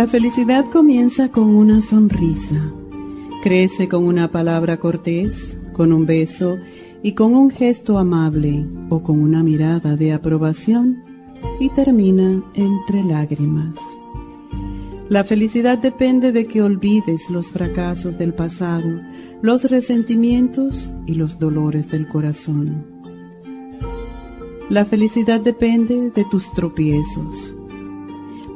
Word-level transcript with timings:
La 0.00 0.06
felicidad 0.06 0.64
comienza 0.64 1.30
con 1.30 1.54
una 1.54 1.82
sonrisa, 1.82 2.72
crece 3.42 3.86
con 3.86 4.06
una 4.06 4.30
palabra 4.30 4.78
cortés, 4.78 5.58
con 5.74 5.92
un 5.92 6.06
beso 6.06 6.56
y 7.02 7.12
con 7.12 7.34
un 7.34 7.50
gesto 7.50 7.98
amable 7.98 8.64
o 8.88 9.02
con 9.02 9.20
una 9.20 9.42
mirada 9.42 9.96
de 9.96 10.14
aprobación 10.14 11.02
y 11.60 11.68
termina 11.68 12.42
entre 12.54 13.04
lágrimas. 13.04 13.76
La 15.10 15.22
felicidad 15.22 15.76
depende 15.76 16.32
de 16.32 16.46
que 16.46 16.62
olvides 16.62 17.28
los 17.28 17.50
fracasos 17.50 18.16
del 18.16 18.32
pasado, 18.32 19.02
los 19.42 19.64
resentimientos 19.64 20.90
y 21.04 21.12
los 21.12 21.38
dolores 21.38 21.90
del 21.90 22.06
corazón. 22.06 22.86
La 24.70 24.86
felicidad 24.86 25.42
depende 25.42 26.10
de 26.14 26.24
tus 26.30 26.50
tropiezos 26.54 27.54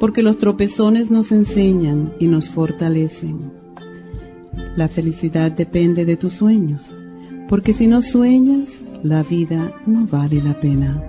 porque 0.04 0.22
los 0.22 0.36
tropezones 0.36 1.10
nos 1.10 1.32
enseñan 1.32 2.12
y 2.20 2.26
nos 2.26 2.50
fortalecen. 2.50 3.50
La 4.76 4.86
felicidad 4.88 5.50
depende 5.50 6.04
de 6.04 6.18
tus 6.18 6.34
sueños, 6.34 6.94
porque 7.48 7.72
si 7.72 7.86
no 7.86 8.02
sueñas, 8.02 8.82
la 9.02 9.22
vida 9.22 9.72
no 9.86 10.06
vale 10.06 10.42
la 10.42 10.52
pena. 10.52 11.02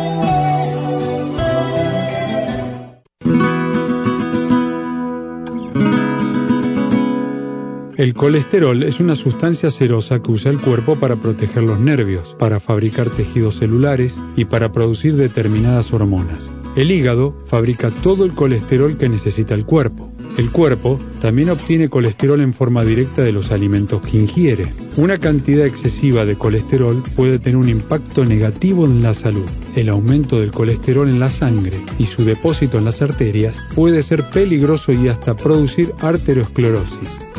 El 7.98 8.14
colesterol 8.14 8.84
es 8.84 9.00
una 9.00 9.16
sustancia 9.16 9.72
serosa 9.72 10.22
que 10.22 10.30
usa 10.30 10.52
el 10.52 10.60
cuerpo 10.60 10.98
para 10.98 11.16
proteger 11.16 11.64
los 11.64 11.80
nervios, 11.80 12.36
para 12.38 12.60
fabricar 12.60 13.10
tejidos 13.10 13.56
celulares 13.56 14.14
y 14.36 14.46
para 14.46 14.74
producir 14.74 15.16
determinadas 15.16 15.94
hormonas. 15.94 16.50
El 16.76 16.92
hígado 16.92 17.38
fabrica 17.46 17.92
todo 18.04 18.26
el 18.26 18.34
colesterol 18.34 18.98
que 18.98 19.08
necesita 19.08 19.56
el 19.56 19.66
cuerpo. 19.66 20.12
El 20.38 20.52
cuerpo 20.52 21.00
también 21.22 21.50
obtiene 21.50 21.90
colesterol 21.90 22.42
en 22.42 22.54
forma 22.54 22.84
directa 22.84 23.22
de 23.22 23.32
los 23.32 23.52
alimentos 23.52 24.02
que 24.02 24.18
ingiere. 24.18 24.68
Una 24.98 25.18
cantidad 25.18 25.66
excesiva 25.66 26.26
de 26.26 26.38
colesterol 26.38 27.04
puede 27.16 27.40
tener 27.40 27.56
un 27.56 27.70
impacto 27.70 28.26
negativo 28.26 28.86
en 28.86 29.02
la 29.02 29.14
salud. 29.14 29.46
El 29.78 29.88
aumento 29.88 30.40
del 30.40 30.52
colesterol 30.52 31.08
en 31.08 31.22
la 31.22 31.30
sangre 31.30 31.80
y 31.98 32.06
su 32.06 32.26
depósito 32.26 32.78
en 32.78 32.86
las 32.86 33.02
arterias 33.02 33.56
puede 33.76 34.04
ser 34.04 34.24
peligroso 34.30 34.92
y 34.92 35.08
hasta 35.08 35.38
producir 35.38 35.94
arteriosclerosis. 36.00 37.25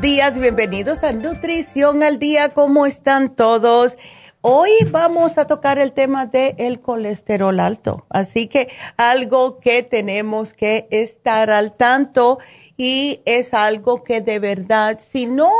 Días, 0.00 0.38
bienvenidos 0.38 1.02
a 1.02 1.12
Nutrición 1.12 2.04
al 2.04 2.20
Día. 2.20 2.50
¿Cómo 2.50 2.86
están 2.86 3.34
todos? 3.34 3.98
Hoy 4.40 4.70
vamos 4.88 5.36
a 5.36 5.48
tocar 5.48 5.80
el 5.80 5.92
tema 5.92 6.26
del 6.26 6.54
el 6.58 6.80
colesterol 6.80 7.58
alto, 7.58 8.06
así 8.08 8.46
que 8.46 8.68
algo 8.96 9.58
que 9.58 9.82
tenemos 9.82 10.52
que 10.52 10.86
estar 10.92 11.50
al 11.50 11.76
tanto 11.76 12.38
y 12.76 13.20
es 13.24 13.52
algo 13.52 14.04
que 14.04 14.20
de 14.20 14.38
verdad, 14.38 15.00
si 15.04 15.26
no 15.26 15.50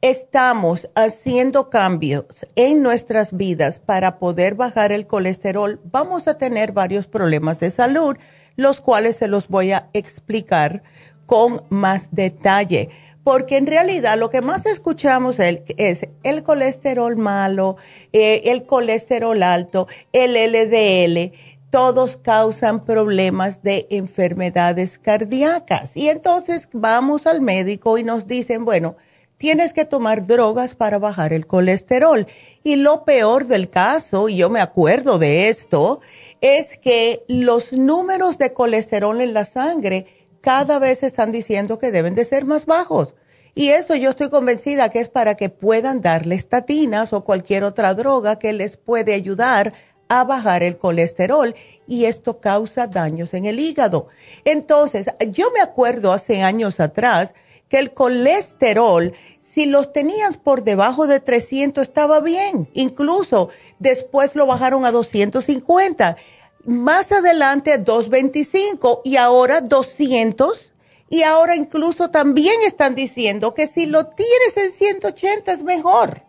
estamos 0.00 0.88
haciendo 0.94 1.68
cambios 1.68 2.46
en 2.56 2.82
nuestras 2.82 3.36
vidas 3.36 3.78
para 3.78 4.18
poder 4.18 4.54
bajar 4.54 4.90
el 4.90 5.06
colesterol, 5.06 5.80
vamos 5.84 6.28
a 6.28 6.38
tener 6.38 6.72
varios 6.72 7.08
problemas 7.08 7.60
de 7.60 7.70
salud, 7.70 8.16
los 8.56 8.80
cuales 8.80 9.16
se 9.16 9.28
los 9.28 9.48
voy 9.48 9.72
a 9.72 9.90
explicar 9.92 10.82
con 11.26 11.62
más 11.70 12.08
detalle 12.10 12.90
porque 13.24 13.56
en 13.56 13.66
realidad 13.66 14.18
lo 14.18 14.30
que 14.30 14.40
más 14.40 14.66
escuchamos 14.66 15.38
es 15.38 16.08
el 16.22 16.42
colesterol 16.42 17.16
malo, 17.16 17.76
eh, 18.12 18.42
el 18.46 18.64
colesterol 18.64 19.40
alto, 19.42 19.86
el 20.12 20.34
LDL, 20.34 21.32
todos 21.70 22.18
causan 22.18 22.84
problemas 22.84 23.62
de 23.62 23.86
enfermedades 23.90 24.98
cardíacas. 24.98 25.96
Y 25.96 26.08
entonces 26.08 26.68
vamos 26.72 27.26
al 27.26 27.40
médico 27.40 27.96
y 27.96 28.04
nos 28.04 28.26
dicen, 28.26 28.64
bueno, 28.64 28.96
tienes 29.38 29.72
que 29.72 29.86
tomar 29.86 30.26
drogas 30.26 30.74
para 30.74 30.98
bajar 30.98 31.32
el 31.32 31.46
colesterol. 31.46 32.26
Y 32.62 32.76
lo 32.76 33.04
peor 33.04 33.46
del 33.46 33.70
caso, 33.70 34.28
y 34.28 34.36
yo 34.36 34.50
me 34.50 34.60
acuerdo 34.60 35.18
de 35.18 35.48
esto, 35.48 36.00
es 36.42 36.76
que 36.76 37.24
los 37.26 37.72
números 37.72 38.36
de 38.36 38.52
colesterol 38.52 39.20
en 39.20 39.32
la 39.32 39.46
sangre 39.46 40.06
cada 40.42 40.78
vez 40.78 41.02
están 41.02 41.32
diciendo 41.32 41.78
que 41.78 41.90
deben 41.90 42.14
de 42.14 42.26
ser 42.26 42.44
más 42.44 42.66
bajos. 42.66 43.14
Y 43.54 43.68
eso 43.68 43.94
yo 43.94 44.10
estoy 44.10 44.28
convencida 44.28 44.90
que 44.90 45.00
es 45.00 45.08
para 45.08 45.34
que 45.36 45.48
puedan 45.48 46.00
darle 46.02 46.34
estatinas 46.34 47.12
o 47.12 47.24
cualquier 47.24 47.64
otra 47.64 47.94
droga 47.94 48.38
que 48.38 48.52
les 48.52 48.76
puede 48.76 49.14
ayudar 49.14 49.72
a 50.08 50.24
bajar 50.24 50.62
el 50.62 50.76
colesterol 50.76 51.54
y 51.86 52.04
esto 52.04 52.40
causa 52.40 52.86
daños 52.86 53.32
en 53.34 53.46
el 53.46 53.60
hígado. 53.60 54.08
Entonces, 54.44 55.06
yo 55.30 55.50
me 55.52 55.60
acuerdo 55.60 56.12
hace 56.12 56.42
años 56.42 56.80
atrás 56.80 57.34
que 57.68 57.78
el 57.78 57.94
colesterol, 57.94 59.14
si 59.40 59.66
los 59.66 59.92
tenías 59.92 60.36
por 60.36 60.64
debajo 60.64 61.06
de 61.06 61.20
300 61.20 61.82
estaba 61.82 62.20
bien, 62.20 62.68
incluso 62.74 63.48
después 63.78 64.34
lo 64.34 64.46
bajaron 64.46 64.84
a 64.84 64.92
250, 64.92 66.16
más 66.64 67.12
adelante 67.12 67.72
a 67.72 67.78
225 67.78 69.02
y 69.04 69.16
ahora 69.16 69.60
200 69.60 70.72
y 71.08 71.22
ahora 71.24 71.56
incluso 71.56 72.10
también 72.10 72.54
están 72.66 72.94
diciendo 72.94 73.52
que 73.52 73.66
si 73.66 73.86
lo 73.86 74.06
tienes 74.06 74.56
en 74.56 74.70
180 74.72 75.52
es 75.52 75.62
mejor. 75.62 76.22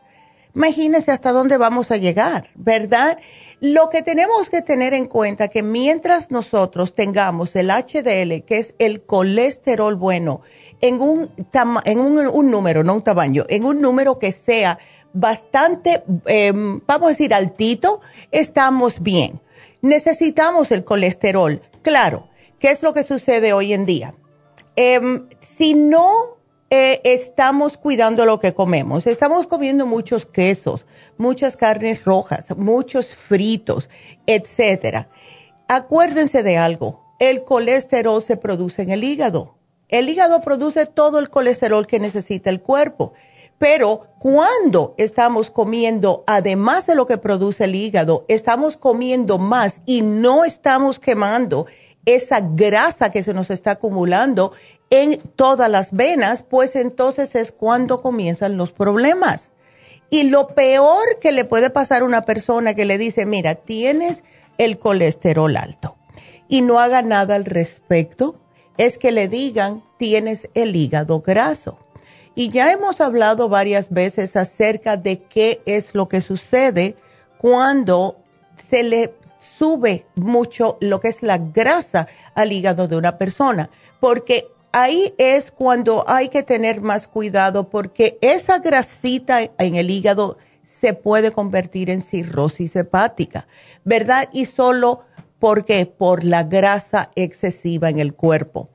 Imagínense 0.56 1.12
hasta 1.12 1.32
dónde 1.32 1.58
vamos 1.58 1.90
a 1.90 1.98
llegar, 1.98 2.50
¿verdad? 2.54 3.18
Lo 3.60 3.90
que 3.90 4.04
tenemos 4.04 4.50
que 4.50 4.62
tener 4.62 4.94
en 4.94 5.08
cuenta 5.08 5.48
que 5.48 5.64
mientras 5.64 6.30
nosotros 6.30 6.94
tengamos 6.94 7.56
el 7.56 7.72
HDL, 7.72 8.44
que 8.44 8.60
es 8.60 8.76
el 8.78 9.04
colesterol 9.04 9.96
bueno, 9.96 10.42
en 10.82 11.02
un, 11.02 11.32
en 11.86 12.00
un, 12.00 12.52
número, 12.52 12.84
no 12.84 12.96
un 12.96 13.04
tamaño, 13.04 13.46
en 13.48 13.66
un 13.66 13.82
número 13.82 14.20
que 14.20 14.32
sea 14.32 14.78
bastante, 15.14 16.04
em, 16.26 16.82
vamos 16.86 17.08
a 17.08 17.10
decir, 17.12 17.34
altito, 17.34 18.02
estamos 18.32 19.02
bien. 19.02 19.43
Necesitamos 19.84 20.72
el 20.72 20.86
colesterol. 20.86 21.62
Claro, 21.82 22.30
¿qué 22.58 22.72
es 22.72 22.82
lo 22.82 22.94
que 22.94 23.04
sucede 23.04 23.52
hoy 23.52 23.74
en 23.74 23.86
día? 23.86 24.16
Em, 24.78 25.28
si 25.42 25.74
no 25.74 26.38
eh, 26.70 27.02
estamos 27.04 27.78
cuidando 27.78 28.26
lo 28.26 28.40
que 28.40 28.54
comemos. 28.54 29.06
Estamos 29.06 29.46
comiendo 29.46 29.86
muchos 29.86 30.26
quesos, 30.26 30.86
muchas 31.18 31.58
carnes 31.58 32.06
rojas, 32.06 32.46
muchos 32.58 33.14
fritos, 33.14 33.90
etcétera. 34.26 35.10
Acuérdense 35.68 36.44
de 36.44 36.58
algo, 36.58 37.04
el 37.20 37.44
colesterol 37.44 38.24
se 38.24 38.38
produce 38.38 38.84
en 38.84 38.90
el 38.90 39.04
hígado. 39.04 39.58
El 39.90 40.08
hígado 40.08 40.40
produce 40.40 40.86
todo 40.86 41.20
el 41.20 41.30
colesterol 41.30 41.86
que 41.88 42.00
necesita 42.00 42.50
el 42.50 42.62
cuerpo. 42.62 43.14
Pero 43.58 44.08
cuando 44.20 44.94
estamos 44.98 45.50
comiendo, 45.50 46.24
además 46.28 46.86
de 46.86 46.96
lo 46.96 47.06
que 47.06 47.18
produce 47.18 47.66
el 47.66 47.76
hígado, 47.76 48.26
estamos 48.28 48.78
comiendo 48.78 49.38
más 49.38 49.82
y 49.86 50.02
no 50.02 50.44
estamos 50.44 51.00
quemando 51.00 51.66
esa 52.06 52.42
grasa 52.42 53.12
que 53.12 53.24
se 53.24 53.34
nos 53.34 53.50
está 53.50 53.72
acumulando 53.72 54.52
en 54.90 55.18
todas 55.36 55.70
las 55.70 55.94
venas, 55.94 56.44
pues 56.44 56.76
entonces 56.76 57.36
es 57.36 57.52
cuando 57.52 58.02
comienzan 58.02 58.58
los 58.58 58.72
problemas. 58.72 59.52
Y 60.10 60.24
lo 60.24 60.50
peor 60.50 61.04
que 61.20 61.32
le 61.32 61.46
puede 61.46 61.70
pasar 61.70 62.02
a 62.02 62.06
una 62.06 62.24
persona 62.24 62.76
que 62.76 62.86
le 62.86 62.98
dice, 62.98 63.26
mira, 63.26 63.56
tienes 63.56 64.24
el 64.58 64.78
colesterol 64.78 65.56
alto 65.58 65.98
y 66.48 66.62
no 66.62 66.80
haga 66.80 67.02
nada 67.02 67.34
al 67.34 67.46
respecto, 67.46 68.36
es 68.78 69.00
que 69.00 69.12
le 69.12 69.28
digan, 69.28 69.84
tienes 69.98 70.50
el 70.54 70.76
hígado 70.76 71.22
graso. 71.22 71.80
Y 72.36 72.50
ya 72.50 72.72
hemos 72.72 73.00
hablado 73.00 73.48
varias 73.48 73.90
veces 73.92 74.36
acerca 74.36 74.98
de 74.98 75.22
qué 75.22 75.62
es 75.66 75.94
lo 75.94 76.08
que 76.08 76.22
sucede 76.22 76.96
cuando 77.38 78.18
se 78.70 78.84
le 78.84 79.14
sube 79.40 80.06
mucho 80.16 80.78
lo 80.80 81.00
que 81.00 81.10
es 81.10 81.22
la 81.22 81.38
grasa 81.38 82.08
al 82.34 82.52
hígado 82.52 82.88
de 82.88 82.96
una 82.96 83.18
persona, 83.18 83.70
porque 84.00 84.48
ahí 84.72 85.14
es 85.18 85.52
cuando 85.52 86.04
hay 86.08 86.30
que 86.30 86.44
tener 86.44 86.82
más 86.82 87.08
cuidado 87.08 87.70
porque 87.70 88.18
esa 88.22 88.60
grasita 88.60 89.42
en 89.58 89.76
el 89.76 89.90
hígado 89.90 90.38
se 90.66 90.94
puede 90.94 91.32
convertir 91.32 91.90
en 91.90 92.02
cirrosis 92.02 92.76
hepática, 92.76 93.48
¿verdad? 93.84 94.30
Y 94.32 94.46
solo 94.46 95.04
porque 95.40 95.86
por 95.86 96.24
la 96.24 96.44
grasa 96.44 97.12
excesiva 97.16 97.90
en 97.90 98.00
el 98.00 98.14
cuerpo. 98.14 98.70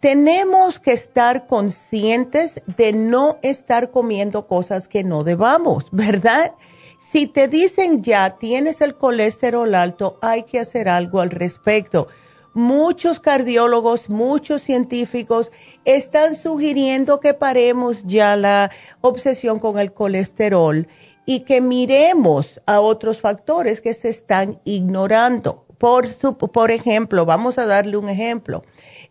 Tenemos 0.00 0.78
que 0.78 0.92
estar 0.92 1.48
conscientes 1.48 2.62
de 2.76 2.92
no 2.92 3.38
estar 3.42 3.90
comiendo 3.90 4.46
cosas 4.46 4.86
que 4.86 5.02
no 5.02 5.24
debamos, 5.24 5.86
¿verdad? 5.90 6.54
Si 7.00 7.26
te 7.26 7.48
dicen 7.48 8.00
ya 8.00 8.36
tienes 8.38 8.80
el 8.80 8.94
colesterol 8.94 9.74
alto, 9.74 10.18
hay 10.22 10.44
que 10.44 10.60
hacer 10.60 10.88
algo 10.88 11.20
al 11.20 11.30
respecto. 11.30 12.06
Muchos 12.54 13.18
cardiólogos, 13.18 14.08
muchos 14.08 14.62
científicos 14.62 15.50
están 15.84 16.36
sugiriendo 16.36 17.18
que 17.18 17.34
paremos 17.34 18.04
ya 18.04 18.36
la 18.36 18.70
obsesión 19.00 19.58
con 19.58 19.80
el 19.80 19.92
colesterol 19.92 20.86
y 21.26 21.40
que 21.40 21.60
miremos 21.60 22.60
a 22.66 22.80
otros 22.80 23.20
factores 23.20 23.80
que 23.80 23.94
se 23.94 24.10
están 24.10 24.60
ignorando. 24.64 25.66
Por, 25.78 26.08
por 26.50 26.70
ejemplo, 26.70 27.24
vamos 27.24 27.58
a 27.58 27.66
darle 27.66 27.96
un 27.96 28.08
ejemplo. 28.08 28.64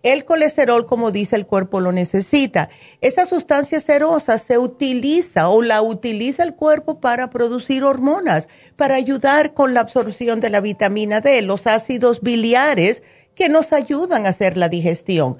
El 0.03 0.25
colesterol, 0.25 0.85
como 0.85 1.11
dice 1.11 1.35
el 1.35 1.45
cuerpo, 1.45 1.79
lo 1.79 1.91
necesita. 1.91 2.69
Esa 3.01 3.25
sustancia 3.25 3.79
cerosa 3.79 4.37
se 4.37 4.57
utiliza 4.57 5.49
o 5.49 5.61
la 5.61 5.81
utiliza 5.81 6.43
el 6.43 6.55
cuerpo 6.55 6.99
para 6.99 7.29
producir 7.29 7.83
hormonas, 7.83 8.47
para 8.75 8.95
ayudar 8.95 9.53
con 9.53 9.73
la 9.73 9.81
absorción 9.81 10.39
de 10.39 10.49
la 10.49 10.61
vitamina 10.61 11.19
D, 11.19 11.41
los 11.41 11.67
ácidos 11.67 12.21
biliares 12.21 13.01
que 13.35 13.49
nos 13.49 13.73
ayudan 13.73 14.25
a 14.25 14.29
hacer 14.29 14.55
la 14.57 14.69
digestión. 14.69 15.37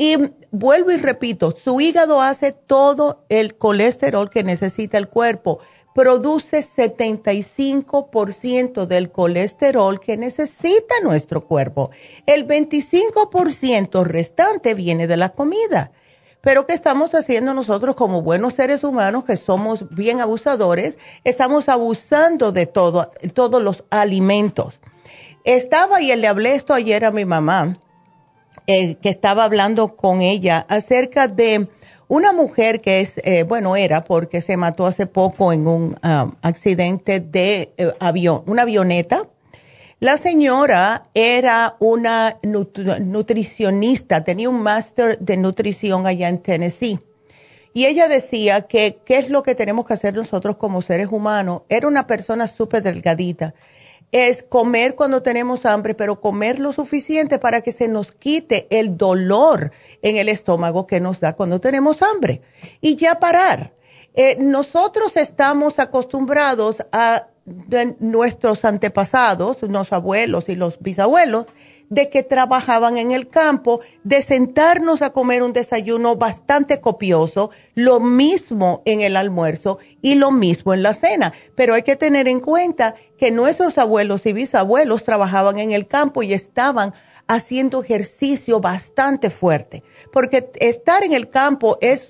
Y 0.00 0.16
vuelvo 0.52 0.92
y 0.92 0.96
repito, 0.96 1.50
su 1.56 1.80
hígado 1.80 2.22
hace 2.22 2.52
todo 2.52 3.24
el 3.28 3.56
colesterol 3.56 4.30
que 4.30 4.44
necesita 4.44 4.96
el 4.96 5.08
cuerpo 5.08 5.58
produce 5.98 6.64
75% 6.64 8.86
del 8.86 9.10
colesterol 9.10 9.98
que 9.98 10.16
necesita 10.16 10.94
nuestro 11.02 11.44
cuerpo. 11.44 11.90
El 12.24 12.46
25% 12.46 14.04
restante 14.04 14.74
viene 14.74 15.08
de 15.08 15.16
la 15.16 15.30
comida. 15.30 15.90
Pero 16.40 16.66
¿qué 16.66 16.74
estamos 16.74 17.16
haciendo 17.16 17.52
nosotros 17.52 17.96
como 17.96 18.22
buenos 18.22 18.54
seres 18.54 18.84
humanos 18.84 19.24
que 19.24 19.36
somos 19.36 19.86
bien 19.90 20.20
abusadores? 20.20 20.98
Estamos 21.24 21.68
abusando 21.68 22.52
de 22.52 22.66
todo, 22.66 23.08
todos 23.34 23.60
los 23.60 23.82
alimentos. 23.90 24.78
Estaba 25.42 26.00
y 26.00 26.14
le 26.14 26.28
hablé 26.28 26.54
esto 26.54 26.74
ayer 26.74 27.06
a 27.06 27.10
mi 27.10 27.24
mamá, 27.24 27.80
eh, 28.68 28.94
que 29.02 29.08
estaba 29.08 29.42
hablando 29.42 29.96
con 29.96 30.20
ella 30.20 30.64
acerca 30.68 31.26
de 31.26 31.66
una 32.08 32.32
mujer 32.32 32.80
que 32.80 33.00
es, 33.00 33.20
eh, 33.22 33.42
bueno, 33.44 33.76
era 33.76 34.02
porque 34.02 34.40
se 34.40 34.56
mató 34.56 34.86
hace 34.86 35.06
poco 35.06 35.52
en 35.52 35.66
un 35.66 35.96
um, 36.02 36.32
accidente 36.42 37.20
de 37.20 37.74
eh, 37.76 37.92
avión, 38.00 38.42
una 38.46 38.62
avioneta. 38.62 39.28
La 40.00 40.16
señora 40.16 41.04
era 41.12 41.76
una 41.80 42.38
nutricionista, 42.42 44.24
tenía 44.24 44.48
un 44.48 44.62
máster 44.62 45.18
de 45.18 45.36
nutrición 45.36 46.06
allá 46.06 46.28
en 46.28 46.38
Tennessee. 46.38 47.00
Y 47.74 47.86
ella 47.86 48.08
decía 48.08 48.62
que 48.62 49.00
qué 49.04 49.18
es 49.18 49.28
lo 49.28 49.42
que 49.42 49.54
tenemos 49.54 49.86
que 49.86 49.94
hacer 49.94 50.14
nosotros 50.14 50.56
como 50.56 50.82
seres 50.82 51.08
humanos. 51.10 51.62
Era 51.68 51.88
una 51.88 52.06
persona 52.06 52.48
súper 52.48 52.82
delgadita 52.82 53.54
es 54.12 54.42
comer 54.42 54.94
cuando 54.94 55.22
tenemos 55.22 55.66
hambre, 55.66 55.94
pero 55.94 56.20
comer 56.20 56.58
lo 56.58 56.72
suficiente 56.72 57.38
para 57.38 57.60
que 57.60 57.72
se 57.72 57.88
nos 57.88 58.12
quite 58.12 58.66
el 58.70 58.96
dolor 58.96 59.72
en 60.02 60.16
el 60.16 60.28
estómago 60.28 60.86
que 60.86 61.00
nos 61.00 61.20
da 61.20 61.34
cuando 61.34 61.60
tenemos 61.60 62.02
hambre. 62.02 62.40
Y 62.80 62.96
ya 62.96 63.18
parar. 63.18 63.74
Eh, 64.14 64.36
nosotros 64.40 65.16
estamos 65.16 65.78
acostumbrados 65.78 66.82
a 66.92 67.28
nuestros 68.00 68.64
antepasados, 68.64 69.62
los 69.62 69.92
abuelos 69.92 70.48
y 70.48 70.56
los 70.56 70.78
bisabuelos, 70.80 71.46
de 71.90 72.10
que 72.10 72.22
trabajaban 72.22 72.98
en 72.98 73.12
el 73.12 73.28
campo, 73.28 73.80
de 74.04 74.22
sentarnos 74.22 75.02
a 75.02 75.10
comer 75.10 75.42
un 75.42 75.52
desayuno 75.52 76.16
bastante 76.16 76.80
copioso, 76.80 77.50
lo 77.74 78.00
mismo 78.00 78.82
en 78.84 79.00
el 79.00 79.16
almuerzo 79.16 79.78
y 80.02 80.14
lo 80.14 80.30
mismo 80.30 80.74
en 80.74 80.82
la 80.82 80.94
cena. 80.94 81.32
Pero 81.54 81.74
hay 81.74 81.82
que 81.82 81.96
tener 81.96 82.28
en 82.28 82.40
cuenta 82.40 82.94
que 83.16 83.30
nuestros 83.30 83.78
abuelos 83.78 84.26
y 84.26 84.32
bisabuelos 84.32 85.04
trabajaban 85.04 85.58
en 85.58 85.72
el 85.72 85.86
campo 85.86 86.22
y 86.22 86.32
estaban 86.32 86.94
haciendo 87.28 87.82
ejercicio 87.82 88.58
bastante 88.58 89.28
fuerte, 89.28 89.84
porque 90.12 90.50
estar 90.60 91.04
en 91.04 91.12
el 91.12 91.28
campo 91.28 91.76
es 91.82 92.08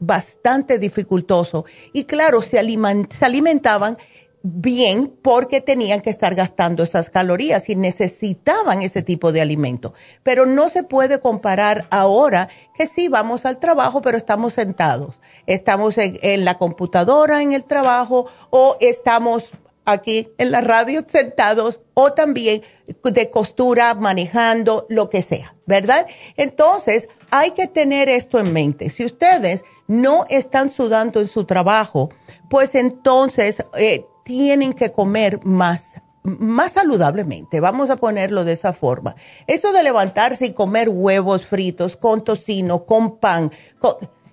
bastante 0.00 0.78
dificultoso. 0.78 1.66
Y 1.92 2.04
claro, 2.04 2.40
se, 2.40 2.58
alimentaban 2.58 3.98
bien 4.46 5.08
porque 5.22 5.62
tenían 5.62 6.02
que 6.02 6.10
estar 6.10 6.34
gastando 6.34 6.82
esas 6.82 7.08
calorías 7.08 7.70
y 7.70 7.76
necesitaban 7.76 8.82
ese 8.82 9.00
tipo 9.00 9.32
de 9.32 9.40
alimento. 9.40 9.94
Pero 10.22 10.44
no 10.44 10.68
se 10.68 10.82
puede 10.82 11.18
comparar 11.18 11.86
ahora 11.90 12.50
que 12.74 12.86
sí 12.86 13.08
vamos 13.08 13.46
al 13.46 13.58
trabajo, 13.58 14.02
pero 14.02 14.18
estamos 14.18 14.52
sentados. 14.52 15.18
Estamos 15.46 15.96
en, 15.96 16.44
la 16.44 16.58
computadora 16.58 17.40
en 17.40 17.54
el 17.54 17.64
trabajo 17.64 18.26
o 18.50 18.76
estamos 18.80 19.44
aquí 19.86 20.28
en 20.36 20.50
la 20.50 20.60
radio 20.60 21.04
sentados 21.08 21.80
o 21.94 22.12
también 22.12 22.60
de 23.02 23.30
costura, 23.30 23.94
manejando, 23.94 24.84
lo 24.90 25.08
que 25.08 25.22
sea, 25.22 25.56
¿verdad? 25.64 26.06
Entonces, 26.36 27.08
hay 27.30 27.52
que 27.52 27.66
tener 27.66 28.10
esto 28.10 28.38
en 28.38 28.52
mente. 28.52 28.90
Si 28.90 29.06
ustedes 29.06 29.64
no 29.86 30.24
están 30.28 30.70
sudando 30.70 31.20
en 31.20 31.28
su 31.28 31.44
trabajo, 31.44 32.10
pues 32.50 32.74
entonces 32.74 33.64
eh, 33.76 34.04
tienen 34.24 34.72
que 34.72 34.90
comer 34.90 35.44
más 35.44 36.00
más 36.24 36.72
saludablemente, 36.72 37.60
vamos 37.60 37.90
a 37.90 37.96
ponerlo 37.96 38.44
de 38.44 38.54
esa 38.54 38.72
forma. 38.72 39.14
Eso 39.46 39.72
de 39.72 39.82
levantarse 39.82 40.46
y 40.46 40.54
comer 40.54 40.88
huevos 40.88 41.44
fritos 41.44 41.98
con 41.98 42.24
tocino, 42.24 42.86
con 42.86 43.18
pan, 43.18 43.52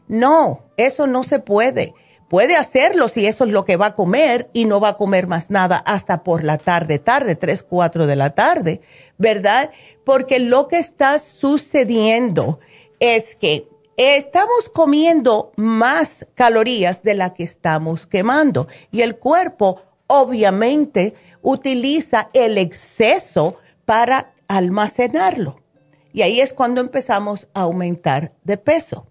no, 0.08 0.66
eso 0.78 1.06
no 1.08 1.24
se 1.24 1.40
puede. 1.40 1.94
Puede 2.30 2.56
hacerlo 2.56 3.10
si 3.10 3.26
eso 3.26 3.44
es 3.44 3.52
lo 3.52 3.66
que 3.66 3.76
va 3.76 3.88
a 3.88 3.96
comer 3.96 4.50
y 4.54 4.64
no 4.64 4.80
va 4.80 4.90
a 4.90 4.98
comer 4.98 5.28
más 5.28 5.50
nada 5.50 5.78
hasta 5.78 6.24
por 6.24 6.46
la 6.46 6.58
tarde, 6.58 6.98
tarde, 6.98 7.36
3, 7.36 7.64
4 7.64 8.08
de 8.08 8.16
la 8.16 8.30
tarde, 8.30 8.80
¿verdad? 9.18 9.70
Porque 10.06 10.40
lo 10.40 10.70
que 10.70 10.80
está 10.80 11.20
sucediendo 11.20 12.60
es 13.02 13.36
que 13.36 13.68
estamos 14.02 14.70
comiendo 14.74 15.52
más 15.58 16.26
calorías 16.34 17.04
de 17.04 17.14
las 17.14 17.32
que 17.32 17.44
estamos 17.44 18.08
quemando 18.08 18.68
y 18.92 19.02
el 19.02 19.18
cuerpo 19.18 19.82
obviamente 20.08 21.14
utiliza 21.42 22.30
el 22.34 22.58
exceso 22.58 23.56
para 23.86 24.34
almacenarlo. 24.48 25.62
Y 26.14 26.24
ahí 26.24 26.42
es 26.42 26.52
cuando 26.52 26.82
empezamos 26.82 27.48
a 27.54 27.62
aumentar 27.62 28.34
de 28.44 28.58
peso. 28.58 29.08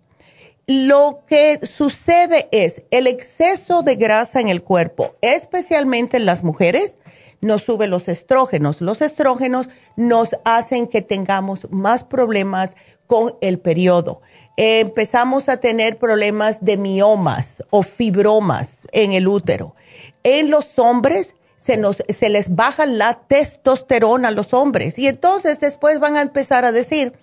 Lo 0.67 1.25
que 1.27 1.65
sucede 1.67 2.49
es 2.53 2.83
el 2.91 3.07
exceso 3.07 3.83
de 3.83 3.97
grasa 3.97 4.41
en 4.41 4.49
el 4.49 4.63
cuerpo, 4.63 5.15
especialmente 5.21 6.17
en 6.17 6.27
las 6.27 6.45
mujeres, 6.45 6.97
nos 7.41 7.63
sube 7.63 7.87
los 7.87 8.09
estrógenos. 8.09 8.81
Los 8.81 9.01
estrógenos 9.01 9.69
nos 9.97 10.37
hacen 10.45 10.87
que 10.87 11.03
tengamos 11.03 11.67
más 11.71 12.05
problemas 12.05 12.77
con 13.07 13.35
el 13.41 13.59
periodo. 13.59 14.21
Empezamos 14.63 15.49
a 15.49 15.57
tener 15.57 15.97
problemas 15.97 16.63
de 16.63 16.77
miomas 16.77 17.65
o 17.71 17.83
fibromas 17.83 18.81
en 18.93 19.13
el 19.13 19.27
útero. 19.27 19.75
En 20.23 20.51
los 20.51 20.79
hombres 20.79 21.35
se, 21.57 21.79
nos, 21.79 22.03
se 22.15 22.29
les 22.29 22.55
baja 22.55 22.85
la 22.85 23.21
testosterona 23.27 24.29
a 24.29 24.33
los 24.33 24.53
hombres 24.53 24.99
y 24.99 25.07
entonces 25.07 25.61
después 25.61 25.99
van 25.99 26.19
a 26.19 26.21
empezar 26.21 26.67
a 26.67 26.73
decir, 26.73 27.15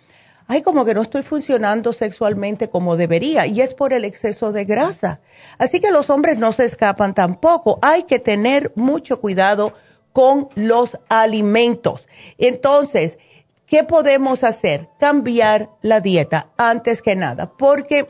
ay, 0.48 0.64
como 0.64 0.84
que 0.84 0.96
no 0.96 1.04
estoy 1.04 1.22
funcionando 1.22 1.94
sexualmente 1.94 2.72
como 2.72 2.96
debería, 2.98 3.46
y 3.46 3.62
es 3.62 3.76
por 3.76 3.94
el 3.94 4.04
exceso 4.04 4.52
de 4.52 4.66
grasa. 4.66 5.22
Así 5.60 5.80
que 5.80 5.92
los 5.92 6.10
hombres 6.10 6.40
no 6.40 6.54
se 6.54 6.66
escapan 6.66 7.14
tampoco. 7.14 7.78
Hay 7.84 8.04
que 8.04 8.18
tener 8.18 8.72
mucho 8.74 9.22
cuidado 9.22 9.74
con 10.12 10.50
los 10.56 10.98
alimentos. 11.08 12.08
Entonces, 12.40 13.20
¿qué 13.68 13.84
podemos 13.84 14.44
hacer? 14.44 14.90
Cambiar 15.00 15.70
la 15.82 16.00
dieta 16.00 16.52
antes 16.58 17.02
que 17.02 17.16
nada, 17.16 17.54
porque 17.58 18.10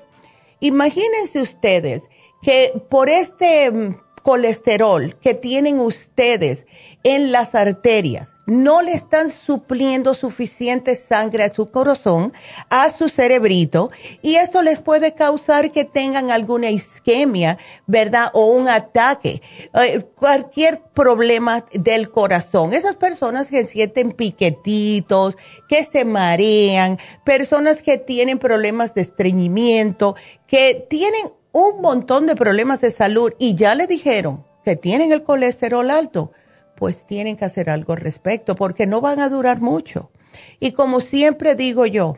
imagínense 0.59 1.41
ustedes 1.41 2.09
que 2.41 2.81
por 2.89 3.09
este 3.09 3.71
mm, 3.71 3.99
colesterol 4.23 5.17
que 5.19 5.33
tienen 5.33 5.79
ustedes 5.79 6.65
en 7.03 7.31
las 7.31 7.55
arterias, 7.55 8.36
no 8.47 8.81
le 8.81 8.93
están 8.93 9.29
supliendo 9.29 10.15
suficiente 10.15 10.95
sangre 10.95 11.43
a 11.43 11.53
su 11.53 11.69
corazón, 11.69 12.33
a 12.69 12.89
su 12.89 13.09
cerebrito, 13.09 13.91
y 14.21 14.35
esto 14.35 14.63
les 14.63 14.79
puede 14.79 15.13
causar 15.13 15.71
que 15.71 15.83
tengan 15.83 16.31
alguna 16.31 16.69
isquemia, 16.69 17.57
¿verdad? 17.85 18.29
O 18.33 18.45
un 18.45 18.69
ataque, 18.69 19.41
eh, 19.73 20.01
cualquier 20.15 20.81
problema 20.93 21.65
del 21.73 22.09
corazón. 22.09 22.71
Esas 22.71 22.95
personas 22.95 23.49
que 23.49 23.65
sienten 23.65 24.13
piquetitos, 24.13 25.35
que 25.67 25.83
se 25.83 26.05
marean, 26.05 26.97
personas 27.25 27.81
que 27.81 27.97
tienen 27.97 28.39
problemas 28.39 28.93
de 28.93 29.01
estreñimiento, 29.01 30.15
que 30.47 30.87
tienen 30.89 31.25
un 31.51 31.81
montón 31.81 32.27
de 32.27 32.35
problemas 32.35 32.79
de 32.79 32.91
salud 32.91 33.33
y 33.39 33.55
ya 33.55 33.75
le 33.75 33.87
dijeron 33.87 34.45
que 34.63 34.77
tienen 34.77 35.11
el 35.11 35.23
colesterol 35.23 35.91
alto 35.91 36.31
pues 36.77 37.05
tienen 37.05 37.35
que 37.35 37.45
hacer 37.45 37.69
algo 37.69 37.93
al 37.93 37.99
respecto 37.99 38.55
porque 38.55 38.85
no 38.85 39.01
van 39.01 39.19
a 39.19 39.29
durar 39.29 39.59
mucho. 39.61 40.11
Y 40.59 40.71
como 40.71 41.01
siempre 41.01 41.55
digo 41.55 41.85
yo, 41.85 42.17